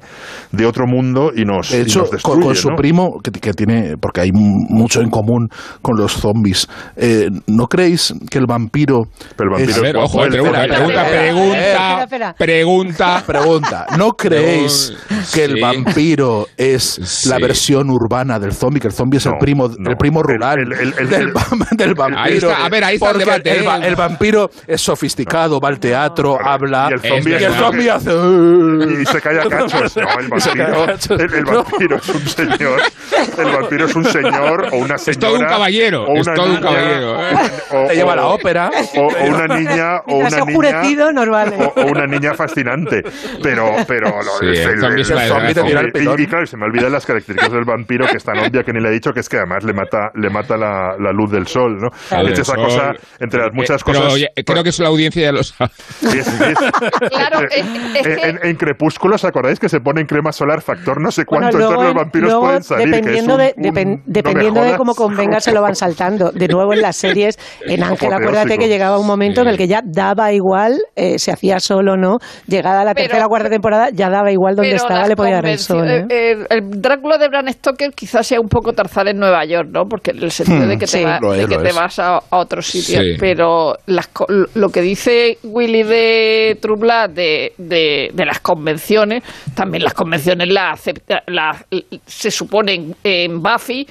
de 0.51 0.65
otro 0.65 0.85
mundo 0.85 1.31
y 1.35 1.45
nos, 1.45 1.71
De 1.71 1.79
y 1.79 1.81
hecho, 1.81 1.99
nos 1.99 2.11
destruye, 2.11 2.41
con 2.45 2.55
su 2.55 2.69
¿no? 2.71 2.75
primo, 2.75 3.19
que, 3.23 3.31
que 3.31 3.53
tiene, 3.53 3.95
porque 3.99 4.21
hay 4.21 4.31
mucho 4.33 5.01
en 5.01 5.09
común 5.09 5.47
con 5.81 5.97
los 5.97 6.13
zombies, 6.13 6.67
eh, 6.95 7.29
¿no 7.47 7.67
creéis 7.67 8.13
que 8.29 8.37
el 8.39 8.45
vampiro... 8.45 9.03
Pero 9.35 9.49
el 9.55 9.65
vampiro 9.65 9.71
es- 9.71 9.77
A 9.77 9.81
ver, 9.81 9.97
ojo, 9.97 10.19
pregunta, 10.21 10.61
pregunta, 10.63 11.05
pregunta, 11.05 12.35
pregunta. 12.37 13.23
Pregunta, 13.25 13.85
¿no 13.97 14.11
creéis 14.13 14.93
que 15.33 15.43
el 15.45 15.59
vampiro 15.61 16.47
es 16.57 17.25
la 17.27 17.37
versión 17.39 17.89
urbana 17.89 18.39
del 18.39 18.53
zombie? 18.53 18.79
Que 18.79 18.87
el 18.87 18.93
zombie 18.93 19.17
es 19.17 19.25
el 19.25 19.33
primo, 19.39 19.65
el 19.67 19.97
primo 19.97 20.21
rural 20.23 20.59
el- 20.59 20.71
el- 20.73 20.93
el- 20.99 21.09
del, 21.09 21.21
el- 21.21 21.35
va- 21.35 21.67
del 21.71 21.93
vampiro. 21.95 22.51
A 22.55 22.69
ver, 22.69 22.83
ahí 22.83 22.95
está 22.95 23.11
el 23.11 23.17
debate, 23.19 23.51
el, 23.51 23.63
¿eh? 23.65 23.87
el 23.87 23.95
vampiro 23.95 24.49
es 24.67 24.81
sofisticado, 24.81 25.59
va 25.59 25.69
al 25.69 25.79
teatro, 25.79 26.37
habla, 26.43 26.89
y 26.89 26.93
el 26.93 27.53
zombie 27.53 27.89
hace... 27.89 28.11
y 28.11 29.05
se 29.05 29.21
cae 29.21 29.39
a 29.39 29.43
cachos. 29.49 29.95
No, 29.97 30.85
el 31.25 31.45
vampiro, 31.45 31.97
es 31.97 32.09
un 32.09 32.27
señor. 32.27 32.81
El 33.37 33.45
vampiro 33.45 33.85
es 33.85 33.95
un 33.95 34.05
señor 34.05 34.67
o 34.71 34.77
una 34.77 34.97
señora. 34.97 35.11
Es 35.11 35.19
todo 35.19 35.35
un 35.35 35.45
caballero, 35.45 36.03
o 36.05 36.15
es 36.17 36.27
una 36.27 36.35
todo 36.35 36.45
un 36.45 36.51
niña, 36.51 36.61
caballero, 36.61 37.21
¿eh? 37.29 37.32
O- 37.71 37.87
Te 37.87 37.95
lleva 37.95 38.13
a 38.13 38.15
la 38.15 38.27
ópera. 38.27 38.69
O, 38.97 39.01
o 39.07 39.25
una 39.27 39.47
niña, 39.57 39.97
o 40.07 40.15
una 40.17 40.29
niña. 40.29 41.11
nos 41.13 41.29
vale. 41.29 41.55
O, 41.57 41.81
o 41.81 41.85
una 41.87 42.05
niña 42.07 42.33
fascinante. 42.33 43.01
Pero, 43.41 43.71
pero 43.87 44.07
Sí, 44.39 44.45
el 44.47 44.55
el 44.55 44.79
zombie 45.27 45.53
te 45.53 45.61
el 45.61 45.91
y, 46.19 46.27
claro, 46.27 46.45
se 46.45 46.57
me 46.57 46.65
olvidan 46.65 46.91
las 46.91 47.05
características 47.05 47.51
del 47.53 47.65
vampiro 47.65 48.05
que 48.07 48.17
es 48.17 48.23
tan 48.23 48.37
obvia 48.39 48.63
que 48.63 48.73
ni 48.73 48.79
le 48.81 48.89
he 48.89 48.91
dicho 48.91 49.11
que 49.11 49.19
es 49.19 49.29
que 49.29 49.37
además 49.37 49.63
le 49.63 49.73
mata, 49.73 50.11
le 50.15 50.29
mata 50.29 50.57
la, 50.57 50.95
la 50.99 51.11
luz 51.11 51.31
del 51.31 51.47
sol, 51.47 51.77
¿no? 51.79 51.89
Claro, 52.09 52.27
Es 52.27 52.39
esa 52.39 52.53
el 52.55 52.63
cosa, 52.63 52.91
entre 53.19 53.39
las 53.41 53.53
muchas 53.53 53.81
Eh, 53.81 53.83
pero 53.85 53.99
cosas. 53.99 54.13
oye, 54.13 54.27
creo 54.45 54.63
que 54.63 54.71
la 54.83 54.89
audiencia 54.89 55.21
ya 55.23 55.31
lo 55.31 55.43
sabe. 55.43 55.71
Sí, 55.99 56.17
es- 56.19 56.25
sí, 56.25 56.43
es- 56.43 57.09
Claro, 57.09 57.41
eh, 57.41 57.47
es- 57.95 58.05
es 58.05 58.05
en, 58.23 58.29
en- 58.29 58.39
en 58.43 58.55
Crepúsculo, 58.55 59.15
¿os 59.15 59.25
acordáis 59.25 59.59
que 59.59 59.69
se 59.69 59.79
pone 59.79 60.01
en 60.01 60.07
crema 60.07 60.31
solar 60.31 60.61
factor 60.61 61.01
no 61.01 61.11
sé 61.11 61.23
Bueno, 61.27 61.49
cuánto? 61.49 61.57
luego, 61.57 61.71
entonces 61.73 61.93
los 61.95 62.03
vampiros 62.03 62.29
luego, 62.29 62.45
pueden 62.45 62.63
salir. 62.63 62.85
que 62.85 62.91
dependiendo, 62.91 63.33
un- 63.33 63.39
de, 63.39 63.53
un- 63.57 63.59
no 64.71 64.77
cómo 64.77 64.95
convenga, 64.95 65.39
se 65.39 65.51
lo 65.51 65.61
van 65.61 65.75
saltando. 65.75 66.31
De 66.31 66.47
nuevo 66.47 66.73
en 66.73 66.81
las 66.81 66.95
series, 67.31 67.37
en 67.65 67.83
Ángel, 67.83 68.11
acuérdate 68.13 68.57
que 68.57 68.67
llegaba 68.67 68.99
un 68.99 69.07
momento 69.07 69.41
en 69.41 69.47
el 69.47 69.57
que 69.57 69.67
ya 69.67 69.81
daba 69.83 70.31
igual, 70.33 70.77
eh, 70.95 71.17
se 71.19 71.31
hacía 71.31 71.59
solo, 71.59 71.95
¿no? 71.97 72.17
Llegada 72.47 72.83
la 72.83 72.93
Pero- 72.93 73.07
tercera 73.07 73.25
o 73.25 73.29
cuarta 73.29 73.49
temporada, 73.49 73.89
ya 73.93 74.09
daba 74.09 74.31
igual 74.31 74.55
donde 74.55 74.75
estaba, 74.75 74.99
las 75.01 75.09
le 75.09 75.15
podía 75.15 75.35
dar 75.35 75.45
el 75.45 75.59
sol. 75.59 75.87
¿eh? 75.89 76.05
eh, 76.09 76.31
eh, 76.31 76.45
el 76.49 76.81
Drácula 76.81 77.17
de 77.17 77.27
Bram 77.29 77.47
Stoker 77.49 77.91
quizás 77.93 78.27
sea 78.27 78.39
un 78.39 78.47
poco 78.47 78.73
Tarzán 78.73 79.07
en 79.09 79.17
Nueva 79.17 79.45
York, 79.45 79.69
¿no? 79.71 79.83
Porque 79.85 80.11
en 80.11 80.23
el 80.23 80.31
sentido 80.31 80.67
de 80.67 80.75
que 80.77 80.85
te, 80.85 80.87
Sí. 80.87 81.03
va- 81.03 81.19
Lo 81.21 81.33
es, 81.33 81.47
de 81.47 81.55
que 81.55 81.61
te 81.63 81.71
vas 81.73 81.99
a, 81.99 82.17
a 82.17 82.37
otro 82.37 82.61
sitio. 82.61 83.01
Sí. 83.01 83.15
Pero 83.19 83.75
las, 83.87 84.09
lo 84.55 84.69
que 84.69 84.81
dice 84.81 85.37
Willy 85.43 85.83
de 85.83 86.57
True 86.61 86.77
Blood 86.79 87.09
de, 87.11 87.53
de, 87.57 88.09
de 88.13 88.25
las 88.25 88.39
convenciones, 88.39 89.23
también 89.55 89.83
las 89.83 89.93
convenciones 89.93 90.47
las 90.49 90.79
acepta, 90.79 91.21
las- 91.27 91.63
se 92.05 92.31
suponen 92.31 92.95
en 93.03 93.41
Buffy. 93.41 93.87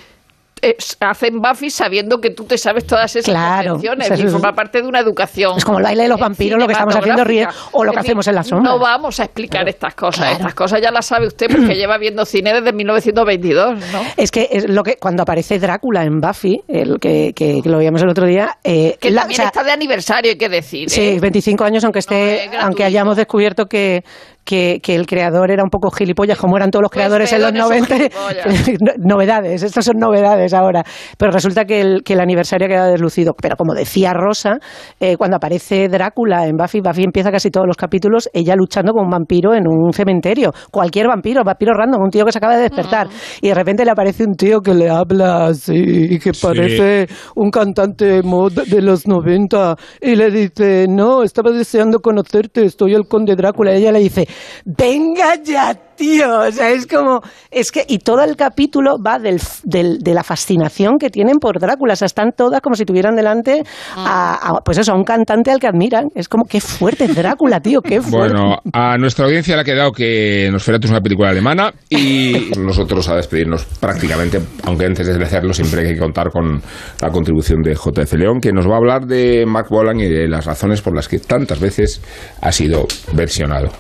Hacen 1.01 1.41
Buffy 1.41 1.71
sabiendo 1.71 2.21
que 2.21 2.31
tú 2.31 2.45
te 2.45 2.57
sabes 2.57 2.87
todas 2.87 3.15
esas 3.17 3.25
Claro, 3.31 3.77
eso 3.77 4.15
y 4.15 4.27
es- 4.27 4.33
forma 4.33 4.53
parte 4.53 4.81
de 4.83 4.89
una 4.89 5.01
educación. 5.01 5.57
Es 5.57 5.65
como 5.65 5.79
el 5.79 5.85
baile 5.85 6.05
de 6.05 6.09
los 6.09 6.19
eh, 6.19 6.23
vampiros, 6.23 6.59
lo 6.61 6.67
que 6.67 6.73
estamos 6.73 6.95
haciendo 6.97 7.25
ríe, 7.25 7.47
o 7.73 7.85
lo 7.85 7.93
que 7.93 7.99
hacemos 8.01 8.27
en 8.29 8.35
la 8.37 8.43
sombra. 8.43 8.71
No 8.73 8.79
vamos 8.79 9.19
a 9.21 9.25
explicar 9.25 9.69
estas 9.69 9.95
cosas. 9.95 10.21
Claro. 10.21 10.37
Estas 10.37 10.55
cosas 10.55 10.81
ya 10.81 10.91
las 10.91 11.07
sabe 11.07 11.27
usted 11.27 11.47
porque 11.51 11.75
lleva 11.75 11.99
viendo 11.99 12.25
cine 12.25 12.53
desde 12.53 12.73
1922, 12.73 13.79
¿no? 13.93 14.03
Es 14.17 14.31
que 14.31 14.49
es 14.53 14.69
lo 14.69 14.83
que 14.83 14.97
cuando 14.97 15.23
aparece 15.23 15.59
Drácula 15.59 16.05
en 16.05 16.21
Buffy, 16.21 16.63
el 16.69 16.99
que, 17.01 17.33
que- 17.35 17.61
que 17.63 17.69
lo 17.69 17.79
veíamos 17.79 18.03
el 18.03 18.09
otro 18.09 18.27
día, 18.27 18.59
eh, 18.65 18.97
Que 19.01 19.11
la- 19.11 19.23
también 19.23 19.41
o 19.41 19.43
sea, 19.43 19.47
está 19.47 19.65
de 19.65 19.73
aniversario, 19.73 20.31
hay 20.33 20.39
que 20.39 20.49
decir. 20.49 20.89
Sí, 20.91 21.01
¿eh? 21.17 21.21
25 21.21 21.65
años, 21.65 21.85
aunque 21.85 21.99
esté, 21.99 22.45
es 22.45 22.51
aunque 22.61 22.85
hayamos 22.85 23.17
descubierto 23.17 23.67
que, 23.67 24.05
que, 24.45 24.81
que 24.83 24.95
el 24.95 25.07
creador 25.07 25.51
era 25.51 25.63
un 25.63 25.71
poco 25.71 25.91
gilipollas, 25.91 26.39
como 26.39 26.57
eran 26.57 26.71
todos 26.71 26.83
los 26.83 26.91
Pues 26.91 26.99
creadores 27.05 27.33
en 27.33 27.43
los 27.43 27.53
Pedro 27.53 27.65
es 27.65 27.81
un 27.83 27.89
90. 27.89 27.97
gilipollas. 27.97 28.79
No- 28.83 29.15
novedades, 29.15 29.63
estas 29.63 29.85
son 29.85 29.97
novedades 29.99 30.53
ahora. 30.55 30.83
Pero 31.19 31.31
resulta 31.33 31.65
que 31.65 31.81
el, 31.81 32.03
que 32.05 32.15
el 32.15 32.21
aniversario 32.21 32.67
ha 32.67 32.69
quedado 32.69 32.91
deslucido. 32.91 33.35
Pero 33.41 33.57
como 33.57 33.75
decía 33.75 34.13
Rosa, 34.15 34.59
eh, 35.01 35.17
cuando 35.17 35.37
aparece 35.37 35.89
Drácula 35.89 36.47
en 36.47 36.57
Buffy, 36.57 36.81
Buffy 36.81 37.05
empieza 37.05 37.31
casi 37.31 37.51
todos 37.51 37.67
los 37.67 37.77
capítulos 37.77 38.29
ella 38.33 38.55
luchando 38.57 38.93
con 38.93 39.05
un 39.05 39.11
vampiro 39.11 39.55
en 39.55 39.67
un 39.69 39.93
cementerio. 39.93 40.53
Cualquier 40.71 41.07
vampiro, 41.09 41.43
vampiro 41.45 41.73
random, 41.75 42.03
un 42.03 42.11
tío 42.11 42.25
que 42.25 42.33
se 42.33 42.39
acaba 42.39 42.57
de 42.57 42.63
despertar. 42.63 43.09
Y 43.41 43.49
de 43.49 43.55
repente 43.55 43.85
le 43.85 43.91
aparece 43.91 44.25
un 44.25 44.35
tío 44.35 44.61
que 44.61 44.75
le 44.75 44.89
habla 44.91 45.47
así, 45.47 45.75
y 45.77 46.19
que 46.19 46.33
Sí. 46.35 46.47
parece 46.47 47.07
un 47.37 47.51
cantante 47.51 48.23
mod 48.23 48.53
de 48.53 48.83
los 48.83 49.07
90 49.07 49.77
y 50.01 50.17
le 50.17 50.31
dice, 50.31 50.87
no, 50.89 51.23
estaba 51.23 51.51
deseando 51.51 52.01
conocerte, 52.01 52.65
estoy 52.65 52.95
el 52.95 53.07
conde 53.07 53.37
Drácula. 53.37 53.73
Y 53.75 53.79
ella 53.83 53.93
le 53.93 54.01
dice, 54.01 54.27
venga 54.67 55.37
ya, 55.45 55.75
tío. 56.03 56.41
O 56.41 56.51
sea, 56.51 56.71
es 56.71 56.87
como, 56.87 57.21
es 57.51 57.71
que, 57.71 57.85
y 57.89 57.99
todo 57.99 58.23
el 58.23 58.37
capítulo 58.37 58.97
va 59.05 59.19
del, 59.19 59.41
del- 59.65 59.99
de 59.99 60.15
la 60.15 60.25
fascinación 60.25 60.99
que 60.99 61.11
tienen 61.11 61.39
por 61.39 61.59
Drácula. 61.61 61.93
O 61.93 61.97
sea, 61.97 62.07
están 62.07 62.33
todas 62.37 62.61
como 62.61 62.75
si 62.75 62.85
tuvieran 62.85 63.15
delante 63.15 63.63
a, 63.97 64.57
a, 64.57 64.61
pues 64.65 64.79
eso, 64.79 64.93
a 64.93 64.97
un 64.97 65.05
cantante 65.05 65.51
al 65.51 65.61
que 65.61 65.69
admiran. 65.69 66.09
Es 66.15 66.29
como, 66.29 66.45
qué 66.45 66.61
fuerte 66.61 67.05
es 67.05 67.15
Drácula, 67.15 67.61
tío, 67.61 67.81
qué 67.81 68.01
fuerte. 68.01 68.37
Bueno, 68.37 68.57
a 68.73 68.97
nuestra 68.99 69.27
audiencia 69.27 69.55
le 69.55 69.63
ha 69.63 69.65
quedado 69.65 69.93
que 69.93 70.49
Nosferatu 70.51 70.87
es 70.87 70.91
una 70.91 71.01
película 71.01 71.31
alemana 71.31 71.73
y 71.89 72.51
nosotros 72.59 73.09
a 73.09 73.15
despedirnos 73.17 73.65
prácticamente, 73.81 74.41
aunque 74.65 74.87
antes 74.87 75.07
de 75.07 75.25
hacerlo 75.25 75.53
siempre 75.53 75.83
hay 75.87 75.95
que 75.95 76.01
contar 76.01 76.31
con 76.31 76.61
la 77.01 77.11
contribución 77.11 77.63
de 77.63 77.75
JF 77.75 78.13
León, 78.15 78.41
que 78.41 78.53
nos 78.53 78.67
va 78.67 78.75
a 78.75 78.79
hablar 78.79 79.07
de 79.07 79.45
Mark 79.47 79.69
Bolan 79.71 80.01
y 80.01 80.09
de 80.09 80.29
las 80.29 80.45
razones 80.47 80.81
por 80.83 80.95
las 80.97 81.07
que 81.09 81.19
tantas 81.21 81.61
veces 81.61 82.01
ha 82.41 82.51
sido 82.51 82.87
versionado. 83.13 83.71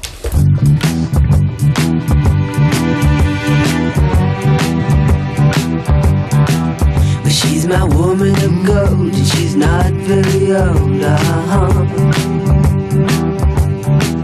My 7.72 7.84
woman 7.84 8.34
of 8.44 8.66
gold, 8.66 9.14
and 9.14 9.26
she's 9.28 9.56
not 9.56 9.90
very 9.92 10.52
old. 10.54 11.02
Uh-huh. 11.02 11.91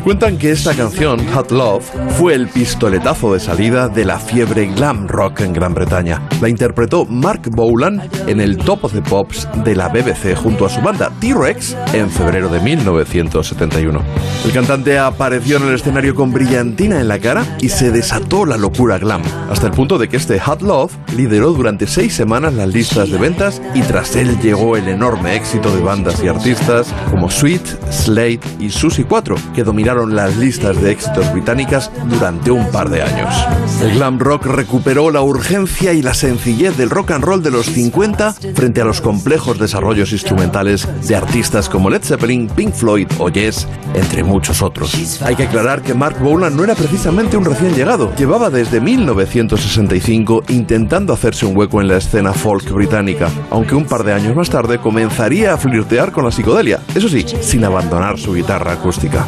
Cuentan 0.08 0.38
que 0.38 0.52
esta 0.52 0.72
canción, 0.74 1.20
Hot 1.34 1.50
Love, 1.50 1.84
fue 2.16 2.32
el 2.32 2.48
pistoletazo 2.48 3.34
de 3.34 3.40
salida 3.40 3.90
de 3.90 4.06
la 4.06 4.18
fiebre 4.18 4.64
glam 4.64 5.06
rock 5.06 5.42
en 5.42 5.52
Gran 5.52 5.74
Bretaña. 5.74 6.26
La 6.40 6.48
interpretó 6.48 7.04
Mark 7.04 7.42
Bolan 7.50 8.08
en 8.26 8.40
el 8.40 8.56
Top 8.56 8.86
of 8.86 8.94
the 8.94 9.02
Pops 9.02 9.46
de 9.64 9.76
la 9.76 9.88
BBC 9.88 10.34
junto 10.34 10.64
a 10.64 10.70
su 10.70 10.80
banda 10.80 11.12
T-Rex 11.20 11.76
en 11.92 12.08
febrero 12.08 12.48
de 12.48 12.58
1971. 12.58 14.00
El 14.46 14.52
cantante 14.52 14.98
apareció 14.98 15.58
en 15.58 15.64
el 15.64 15.74
escenario 15.74 16.14
con 16.14 16.32
brillantina 16.32 16.98
en 17.02 17.08
la 17.08 17.18
cara 17.18 17.44
y 17.60 17.68
se 17.68 17.90
desató 17.90 18.46
la 18.46 18.56
locura 18.56 18.96
glam, 18.96 19.20
hasta 19.50 19.66
el 19.66 19.72
punto 19.72 19.98
de 19.98 20.08
que 20.08 20.16
este 20.16 20.40
Hot 20.40 20.62
Love 20.62 20.96
lideró 21.14 21.52
durante 21.52 21.86
seis 21.86 22.14
semanas 22.14 22.54
las 22.54 22.72
listas 22.72 23.10
de 23.10 23.18
ventas 23.18 23.60
y 23.74 23.82
tras 23.82 24.16
él 24.16 24.38
llegó 24.40 24.78
el 24.78 24.88
enorme 24.88 25.36
éxito 25.36 25.70
de 25.76 25.82
bandas 25.82 26.24
y 26.24 26.28
artistas 26.28 26.94
como 27.10 27.30
Sweet, 27.30 27.92
Slade 27.92 28.40
y 28.58 28.70
Susie 28.70 29.04
4, 29.04 29.36
que 29.54 29.64
dominaron 29.64 29.97
las 30.06 30.36
listas 30.36 30.80
de 30.80 30.92
éxitos 30.92 31.32
británicas 31.32 31.90
durante 32.08 32.50
un 32.50 32.70
par 32.70 32.88
de 32.90 33.02
años. 33.02 33.34
El 33.82 33.94
glam 33.94 34.18
rock 34.18 34.46
recuperó 34.46 35.10
la 35.10 35.22
urgencia 35.22 35.92
y 35.92 36.02
la 36.02 36.14
sencillez 36.14 36.76
del 36.76 36.90
rock 36.90 37.12
and 37.12 37.24
roll 37.24 37.42
de 37.42 37.50
los 37.50 37.66
50 37.66 38.32
frente 38.54 38.80
a 38.80 38.84
los 38.84 39.00
complejos 39.00 39.58
desarrollos 39.58 40.12
instrumentales 40.12 40.88
de 41.06 41.16
artistas 41.16 41.68
como 41.68 41.90
Led 41.90 42.02
Zeppelin, 42.02 42.48
Pink 42.48 42.74
Floyd 42.74 43.08
o 43.18 43.28
Yes, 43.28 43.66
entre 43.94 44.24
muchos 44.24 44.62
otros. 44.62 45.20
Hay 45.22 45.36
que 45.36 45.44
aclarar 45.44 45.82
que 45.82 45.94
Mark 45.94 46.18
Bolan 46.20 46.56
no 46.56 46.64
era 46.64 46.74
precisamente 46.74 47.36
un 47.36 47.44
recién 47.44 47.74
llegado, 47.74 48.14
llevaba 48.16 48.50
desde 48.50 48.80
1965 48.80 50.44
intentando 50.48 51.12
hacerse 51.12 51.46
un 51.46 51.56
hueco 51.56 51.80
en 51.80 51.88
la 51.88 51.96
escena 51.96 52.32
folk 52.32 52.70
británica, 52.70 53.28
aunque 53.50 53.74
un 53.74 53.84
par 53.84 54.04
de 54.04 54.12
años 54.12 54.36
más 54.36 54.50
tarde 54.50 54.78
comenzaría 54.78 55.54
a 55.54 55.56
flirtear 55.56 56.12
con 56.12 56.24
la 56.24 56.30
psicodelia, 56.30 56.80
eso 56.94 57.08
sí, 57.08 57.24
sin 57.40 57.64
abandonar 57.64 58.18
su 58.18 58.34
guitarra 58.34 58.72
acústica. 58.72 59.26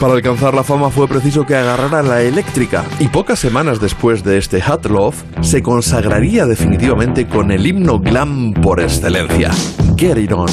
Para 0.00 0.14
alcanzar 0.14 0.54
la 0.54 0.64
fama 0.64 0.88
fue 0.88 1.06
preciso 1.06 1.44
que 1.44 1.54
agarrara 1.54 2.02
la 2.02 2.22
eléctrica 2.22 2.86
y 3.00 3.08
pocas 3.08 3.38
semanas 3.38 3.80
después 3.80 4.24
de 4.24 4.38
este 4.38 4.62
Hot 4.62 4.86
Love 4.86 5.22
se 5.42 5.62
consagraría 5.62 6.46
definitivamente 6.46 7.26
con 7.26 7.50
el 7.50 7.66
himno 7.66 8.00
glam 8.00 8.54
por 8.54 8.80
excelencia, 8.80 9.50
Get 9.98 10.16
It 10.16 10.32
On. 10.32 10.48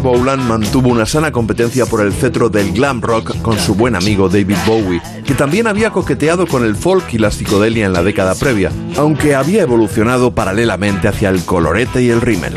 Mark 0.00 0.16
Bolan 0.16 0.48
mantuvo 0.48 0.88
una 0.88 1.04
sana 1.04 1.30
competencia 1.30 1.84
por 1.84 2.00
el 2.00 2.14
cetro 2.14 2.48
del 2.48 2.72
glam 2.72 3.02
rock 3.02 3.36
con 3.42 3.58
su 3.58 3.74
buen 3.74 3.94
amigo 3.94 4.30
David 4.30 4.56
Bowie, 4.66 5.02
que 5.26 5.34
también 5.34 5.66
había 5.66 5.90
coqueteado 5.90 6.46
con 6.46 6.64
el 6.64 6.74
folk 6.74 7.12
y 7.12 7.18
la 7.18 7.30
psicodelia 7.30 7.84
en 7.84 7.92
la 7.92 8.02
década 8.02 8.34
previa, 8.34 8.72
aunque 8.96 9.34
había 9.34 9.60
evolucionado 9.60 10.30
paralelamente 10.30 11.06
hacia 11.06 11.28
el 11.28 11.44
colorete 11.44 12.02
y 12.02 12.08
el 12.08 12.22
rímel. 12.22 12.54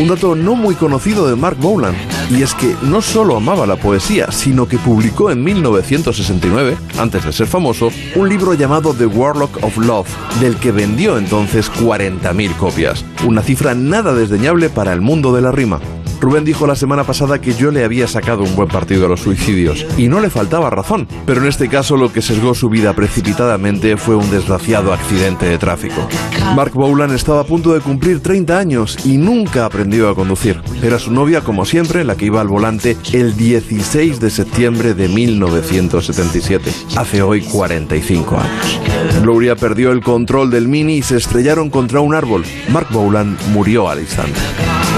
Un 0.00 0.08
dato 0.08 0.34
no 0.34 0.54
muy 0.54 0.76
conocido 0.76 1.28
de 1.28 1.36
Mark 1.36 1.58
Bolan, 1.60 1.94
y 2.30 2.42
es 2.42 2.54
que 2.54 2.74
no 2.80 3.02
solo 3.02 3.36
amaba 3.36 3.66
la 3.66 3.76
poesía, 3.76 4.32
sino 4.32 4.66
que 4.66 4.78
publicó 4.78 5.30
en 5.30 5.44
1969, 5.44 6.74
antes 6.98 7.22
de 7.22 7.32
ser 7.34 7.48
famoso, 7.48 7.90
un 8.14 8.30
libro 8.30 8.54
llamado 8.54 8.94
The 8.94 9.06
Warlock 9.06 9.62
of 9.62 9.76
Love, 9.76 10.08
del 10.40 10.56
que 10.56 10.72
vendió 10.72 11.18
entonces 11.18 11.70
40.000 11.70 12.56
copias, 12.56 13.04
una 13.26 13.42
cifra 13.42 13.74
nada 13.74 14.14
desdeñable 14.14 14.70
para 14.70 14.94
el 14.94 15.02
mundo 15.02 15.34
de 15.34 15.42
la 15.42 15.52
rima. 15.52 15.80
Rubén 16.20 16.44
dijo 16.44 16.66
la 16.66 16.74
semana 16.74 17.04
pasada 17.04 17.40
que 17.40 17.54
yo 17.54 17.70
le 17.70 17.84
había 17.84 18.08
sacado 18.08 18.42
un 18.42 18.54
buen 18.56 18.68
partido 18.68 19.06
a 19.06 19.08
los 19.08 19.20
suicidios, 19.20 19.86
y 19.96 20.08
no 20.08 20.20
le 20.20 20.30
faltaba 20.30 20.70
razón, 20.70 21.06
pero 21.26 21.40
en 21.40 21.48
este 21.48 21.68
caso 21.68 21.96
lo 21.96 22.12
que 22.12 22.22
sesgó 22.22 22.54
su 22.54 22.68
vida 22.68 22.92
precipitadamente 22.92 23.96
fue 23.96 24.16
un 24.16 24.30
desgraciado 24.30 24.92
accidente 24.92 25.46
de 25.46 25.58
tráfico. 25.58 26.08
Mark 26.54 26.72
Bowlan 26.74 27.14
estaba 27.14 27.40
a 27.40 27.44
punto 27.44 27.72
de 27.72 27.80
cumplir 27.80 28.20
30 28.20 28.58
años 28.58 28.98
y 29.04 29.16
nunca 29.16 29.64
aprendió 29.64 30.08
a 30.08 30.14
conducir. 30.14 30.60
Era 30.82 30.98
su 30.98 31.12
novia, 31.12 31.42
como 31.42 31.64
siempre, 31.64 32.04
la 32.04 32.16
que 32.16 32.26
iba 32.26 32.40
al 32.40 32.48
volante 32.48 32.96
el 33.12 33.36
16 33.36 34.20
de 34.20 34.30
septiembre 34.30 34.94
de 34.94 35.08
1977, 35.08 36.70
hace 36.96 37.22
hoy 37.22 37.42
45 37.42 38.36
años. 38.36 38.80
Gloria 39.22 39.56
perdió 39.56 39.92
el 39.92 40.02
control 40.02 40.50
del 40.50 40.68
Mini 40.68 40.96
y 40.98 41.02
se 41.02 41.16
estrellaron 41.16 41.70
contra 41.70 42.00
un 42.00 42.14
árbol. 42.14 42.44
Mark 42.70 42.88
Bowlan 42.90 43.36
murió 43.52 43.88
al 43.88 44.00
instante. 44.00 44.38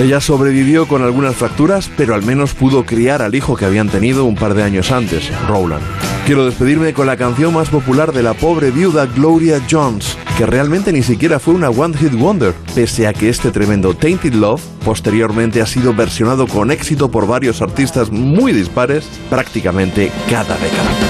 Ella 0.00 0.20
sobrevivió 0.20 0.88
con 0.88 1.02
algunas 1.10 1.34
fracturas, 1.34 1.90
pero 1.96 2.14
al 2.14 2.22
menos 2.22 2.54
pudo 2.54 2.86
criar 2.86 3.20
al 3.20 3.34
hijo 3.34 3.56
que 3.56 3.64
habían 3.64 3.88
tenido 3.88 4.24
un 4.24 4.36
par 4.36 4.54
de 4.54 4.62
años 4.62 4.92
antes, 4.92 5.28
Rowland. 5.48 5.82
Quiero 6.24 6.44
despedirme 6.44 6.92
con 6.92 7.08
la 7.08 7.16
canción 7.16 7.52
más 7.52 7.68
popular 7.68 8.12
de 8.12 8.22
la 8.22 8.32
pobre 8.32 8.70
viuda 8.70 9.06
Gloria 9.06 9.60
Jones, 9.68 10.16
que 10.38 10.46
realmente 10.46 10.92
ni 10.92 11.02
siquiera 11.02 11.40
fue 11.40 11.54
una 11.54 11.68
One 11.68 11.96
Hit 11.98 12.12
Wonder, 12.12 12.54
pese 12.76 13.08
a 13.08 13.12
que 13.12 13.28
este 13.28 13.50
tremendo 13.50 13.92
Tainted 13.92 14.34
Love 14.34 14.62
posteriormente 14.84 15.60
ha 15.60 15.66
sido 15.66 15.92
versionado 15.92 16.46
con 16.46 16.70
éxito 16.70 17.10
por 17.10 17.26
varios 17.26 17.60
artistas 17.60 18.12
muy 18.12 18.52
dispares 18.52 19.08
prácticamente 19.28 20.12
cada 20.28 20.54
década. 20.58 21.09